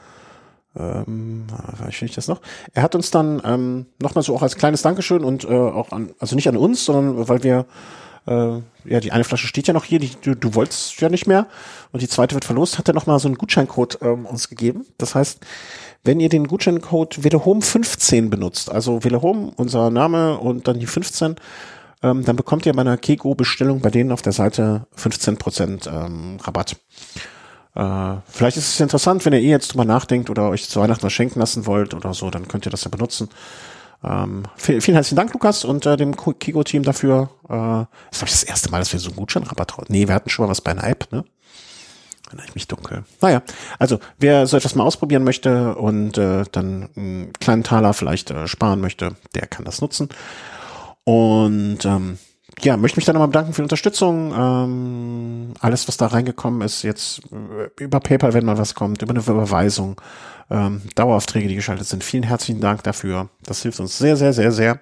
ähm, 0.77 1.47
finde 1.91 2.05
ich 2.07 2.15
das 2.15 2.29
noch. 2.29 2.41
Er 2.75 2.83
hat 2.83 2.95
uns 2.95 3.11
dann 3.11 3.43
ähm, 3.45 3.87
nochmal 4.01 4.23
so 4.23 4.35
auch 4.35 4.43
als 4.43 4.57
kleines 4.57 4.83
Dankeschön 4.83 5.25
und 5.25 5.45
äh, 5.45 5.49
auch 5.49 5.93
an, 5.93 6.11
also 6.19 6.37
nicht 6.37 6.49
an 6.49 6.57
uns, 6.57 6.85
sondern 6.85 7.29
weil 7.29 7.43
wir 7.43 7.67
äh, 8.27 8.61
ja, 8.85 9.01
die 9.01 9.13
eine 9.13 9.25
Flasche 9.25 9.47
steht 9.47 9.67
ja 9.67 9.75
noch 9.75 9.85
hier, 9.85 9.99
die, 9.99 10.13
du, 10.23 10.35
du 10.35 10.55
wolltest 10.55 11.01
ja 11.01 11.09
nicht 11.09 11.27
mehr 11.27 11.47
und 11.93 12.03
die 12.03 12.09
zweite 12.09 12.35
wird 12.35 12.45
verlost, 12.45 12.79
hat 12.79 12.89
er 12.89 12.95
nochmal 12.95 13.19
so 13.19 13.29
einen 13.29 13.39
Gutscheincode 13.39 13.99
ähm, 14.03 14.27
uns 14.27 14.49
gegeben. 14.49 14.87
Das 14.99 15.15
heißt, 15.15 15.41
wenn 16.05 16.21
ihr 16.21 16.29
den 16.29 16.47
Gutscheincode 16.47 17.19
Velehome15 17.19 18.31
benutzt, 18.31 18.71
also 18.71 19.05
Velehome, 19.05 19.53
unser 19.57 19.91
Name 19.91 20.39
und 20.39 20.69
dann 20.69 20.79
die 20.79 20.87
15, 20.87 21.37
ähm, 22.03 22.25
dann 22.25 22.37
bekommt 22.37 22.65
ihr 22.67 22.73
bei 22.73 22.81
einer 22.81 22.97
Kego-Bestellung 22.97 23.81
bei 23.81 23.91
denen 23.91 24.13
auf 24.13 24.23
der 24.23 24.33
Seite 24.33 24.87
15% 24.97 25.89
ähm, 25.89 26.39
Rabatt. 26.41 26.77
Äh, 27.81 28.21
vielleicht 28.29 28.59
ist 28.59 28.69
es 28.69 28.81
interessant, 28.81 29.25
wenn 29.25 29.33
ihr 29.33 29.41
eh 29.41 29.49
jetzt 29.49 29.73
drüber 29.73 29.87
nachdenkt 29.87 30.29
oder 30.29 30.51
euch 30.51 30.69
zu 30.69 30.81
Weihnachten 30.81 31.03
was 31.03 31.15
schenken 31.15 31.41
lassen 31.41 31.65
wollt 31.65 31.95
oder 31.95 32.13
so, 32.13 32.29
dann 32.29 32.47
könnt 32.47 32.67
ihr 32.67 32.71
das 32.71 32.85
ja 32.85 32.91
benutzen. 32.91 33.31
Ähm, 34.05 34.43
vielen, 34.57 34.83
vielen 34.83 34.97
herzlichen 34.97 35.17
Dank, 35.17 35.33
Lukas, 35.33 35.65
und 35.65 35.87
äh, 35.87 35.97
dem 35.97 36.15
Kiko-Team 36.15 36.83
dafür. 36.83 37.31
Äh, 37.45 37.49
das 37.49 37.89
ist, 38.13 38.19
glaube 38.19 38.27
ich, 38.27 38.33
das 38.33 38.43
erste 38.43 38.71
Mal, 38.71 38.81
dass 38.81 38.93
wir 38.93 39.01
so 39.01 39.09
einen 39.09 39.17
Gutscheinrabatt 39.17 39.79
haben. 39.79 39.87
Nee, 39.89 40.09
wir 40.09 40.15
hatten 40.15 40.29
schon 40.29 40.45
mal 40.45 40.51
was 40.51 40.61
bei 40.61 40.73
einer 40.73 40.85
App, 40.85 41.11
ne? 41.11 41.25
Erinnere 42.27 42.47
ich 42.49 42.55
mich 42.55 42.69
dunkel. 42.69 43.05
Naja, 43.23 43.43
also 43.79 43.99
wer 44.19 44.47
so 44.47 44.59
etwas 44.59 44.75
mal 44.75 44.85
ausprobieren 44.85 45.25
möchte 45.25 45.75
und 45.75 46.19
äh, 46.19 46.45
dann 46.53 46.91
einen 46.95 47.33
kleinen 47.33 47.65
Taler 47.65 47.95
vielleicht 47.95 48.31
äh, 48.31 48.47
sparen 48.47 48.81
möchte, 48.81 49.17
der 49.35 49.47
kann 49.47 49.65
das 49.65 49.81
nutzen. 49.81 50.11
Und 51.05 51.85
ähm, 51.87 52.19
ja, 52.63 52.77
möchte 52.77 52.97
mich 52.97 53.05
dann 53.05 53.15
nochmal 53.15 53.29
bedanken 53.29 53.53
für 53.53 53.63
die 53.63 53.67
Unterstützung. 53.67 54.33
Ähm, 54.37 55.55
alles, 55.61 55.89
was 55.89 55.97
da 55.97 56.07
reingekommen 56.07 56.63
ist, 56.63 56.83
jetzt 56.83 57.21
äh, 57.33 57.83
über 57.83 58.01
PayPal, 58.01 58.35
wenn 58.35 58.45
mal 58.45 58.59
was 58.59 58.75
kommt, 58.75 59.03
über 59.03 59.11
eine 59.11 59.21
Überweisung, 59.21 60.01
ähm, 60.51 60.83
Daueraufträge, 60.95 61.49
die 61.49 61.55
geschaltet 61.55 61.87
sind. 61.87 62.05
Vielen 62.05 62.23
herzlichen 62.23 62.61
Dank 62.61 62.83
dafür. 62.83 63.29
Das 63.45 63.63
hilft 63.63 63.81
uns 63.81 63.99
sehr, 63.99 64.17
sehr, 64.17 64.33
sehr, 64.33 64.53
sehr. 64.53 64.81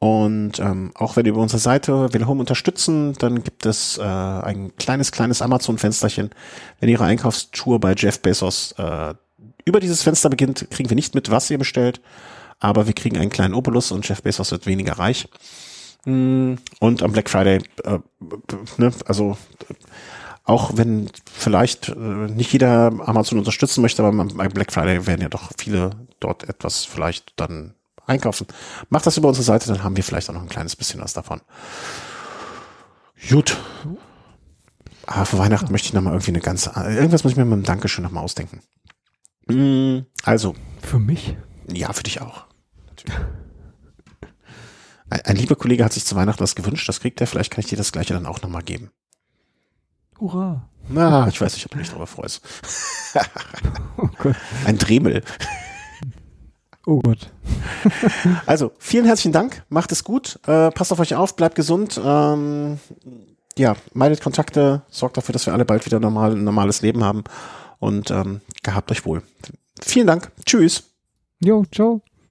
Und 0.00 0.60
ähm, 0.60 0.92
auch 0.94 1.16
wenn 1.16 1.26
ihr 1.26 1.32
über 1.32 1.42
unsere 1.42 1.58
Seite 1.58 2.12
Willhome 2.12 2.40
unterstützen, 2.40 3.14
dann 3.18 3.42
gibt 3.42 3.66
es 3.66 3.98
äh, 3.98 4.02
ein 4.02 4.72
kleines, 4.76 5.10
kleines 5.10 5.42
Amazon-Fensterchen. 5.42 6.30
Wenn 6.78 6.88
ihre 6.88 7.04
Einkaufstour 7.04 7.80
bei 7.80 7.94
Jeff 7.94 8.20
Bezos 8.20 8.72
äh, 8.78 9.14
über 9.64 9.80
dieses 9.80 10.02
Fenster 10.02 10.30
beginnt, 10.30 10.68
kriegen 10.70 10.88
wir 10.88 10.94
nicht 10.94 11.14
mit, 11.16 11.30
was 11.30 11.50
ihr 11.50 11.58
bestellt, 11.58 12.00
aber 12.60 12.86
wir 12.86 12.94
kriegen 12.94 13.18
einen 13.18 13.30
kleinen 13.30 13.54
Obolus 13.54 13.90
und 13.90 14.08
Jeff 14.08 14.22
Bezos 14.22 14.52
wird 14.52 14.66
weniger 14.66 14.98
reich. 14.98 15.28
Mm, 16.04 16.54
und 16.80 17.02
am 17.02 17.12
Black 17.12 17.28
Friday, 17.28 17.62
äh, 17.84 17.98
ne, 18.76 18.92
also 19.06 19.36
auch 20.44 20.72
wenn 20.76 21.10
vielleicht 21.30 21.90
äh, 21.90 21.94
nicht 21.94 22.52
jeder 22.52 22.92
Amazon 23.06 23.38
unterstützen 23.38 23.82
möchte, 23.82 24.02
aber 24.02 24.24
bei 24.24 24.48
Black 24.48 24.72
Friday 24.72 25.06
werden 25.06 25.20
ja 25.20 25.28
doch 25.28 25.50
viele 25.58 25.90
dort 26.20 26.48
etwas 26.48 26.84
vielleicht 26.84 27.34
dann 27.36 27.74
einkaufen. 28.06 28.46
Macht 28.88 29.06
das 29.06 29.16
über 29.18 29.28
unsere 29.28 29.44
Seite, 29.44 29.68
dann 29.68 29.84
haben 29.84 29.96
wir 29.96 30.04
vielleicht 30.04 30.30
auch 30.30 30.34
noch 30.34 30.42
ein 30.42 30.48
kleines 30.48 30.74
bisschen 30.76 31.00
was 31.00 31.12
davon. 31.12 31.40
Gut. 33.28 33.56
Aber 35.06 35.26
für 35.26 35.38
Weihnachten 35.38 35.72
möchte 35.72 35.88
ich 35.88 35.92
nochmal 35.94 36.14
irgendwie 36.14 36.30
eine 36.30 36.40
ganze, 36.40 36.70
irgendwas 36.76 37.24
muss 37.24 37.32
ich 37.32 37.36
mir 37.36 37.44
mit 37.44 37.52
einem 37.54 37.62
Dankeschön 37.64 38.04
nochmal 38.04 38.24
ausdenken. 38.24 38.60
Mm, 39.46 40.06
Also, 40.24 40.54
Für 40.82 40.98
mich? 40.98 41.36
ja, 41.72 41.92
für 41.92 42.02
dich 42.02 42.20
auch. 42.20 42.46
Natürlich. 42.86 43.16
Ein, 45.10 45.20
ein 45.22 45.36
lieber 45.36 45.56
Kollege 45.56 45.84
hat 45.84 45.92
sich 45.92 46.04
zu 46.04 46.16
Weihnachten 46.16 46.40
was 46.40 46.54
gewünscht, 46.54 46.88
das 46.88 47.00
kriegt 47.00 47.20
er, 47.20 47.26
vielleicht 47.26 47.52
kann 47.52 47.60
ich 47.60 47.68
dir 47.68 47.78
das 47.78 47.92
gleiche 47.92 48.14
dann 48.14 48.26
auch 48.26 48.42
nochmal 48.42 48.62
geben. 48.62 48.90
Hurra. 50.20 50.68
Na, 50.88 51.28
ich 51.28 51.40
weiß 51.40 51.54
nicht, 51.54 51.66
ob 51.66 51.72
du 51.72 51.78
dich 51.78 51.88
darüber 51.88 52.06
freust. 52.06 52.42
Oh 54.00 54.08
Gott. 54.18 54.36
Ein 54.64 54.78
Dremel. 54.78 55.24
Oh 56.86 57.00
Gott. 57.00 57.30
Also, 58.46 58.72
vielen 58.78 59.06
herzlichen 59.06 59.32
Dank, 59.32 59.64
macht 59.68 59.92
es 59.92 60.04
gut, 60.04 60.38
äh, 60.46 60.70
passt 60.70 60.92
auf 60.92 61.00
euch 61.00 61.14
auf, 61.14 61.36
bleibt 61.36 61.54
gesund, 61.54 62.00
ähm, 62.02 62.78
ja, 63.56 63.76
meidet 63.92 64.20
Kontakte, 64.20 64.82
sorgt 64.88 65.16
dafür, 65.16 65.32
dass 65.32 65.46
wir 65.46 65.52
alle 65.52 65.64
bald 65.64 65.84
wieder 65.84 66.00
normal, 66.00 66.32
ein 66.32 66.44
normales 66.44 66.82
Leben 66.82 67.02
haben 67.02 67.24
und 67.78 68.10
ähm, 68.10 68.40
gehabt 68.62 68.90
euch 68.90 69.04
wohl. 69.04 69.22
Vielen 69.82 70.06
Dank, 70.06 70.30
tschüss. 70.44 70.84
Jo, 71.40 71.64
ciao. 71.72 72.02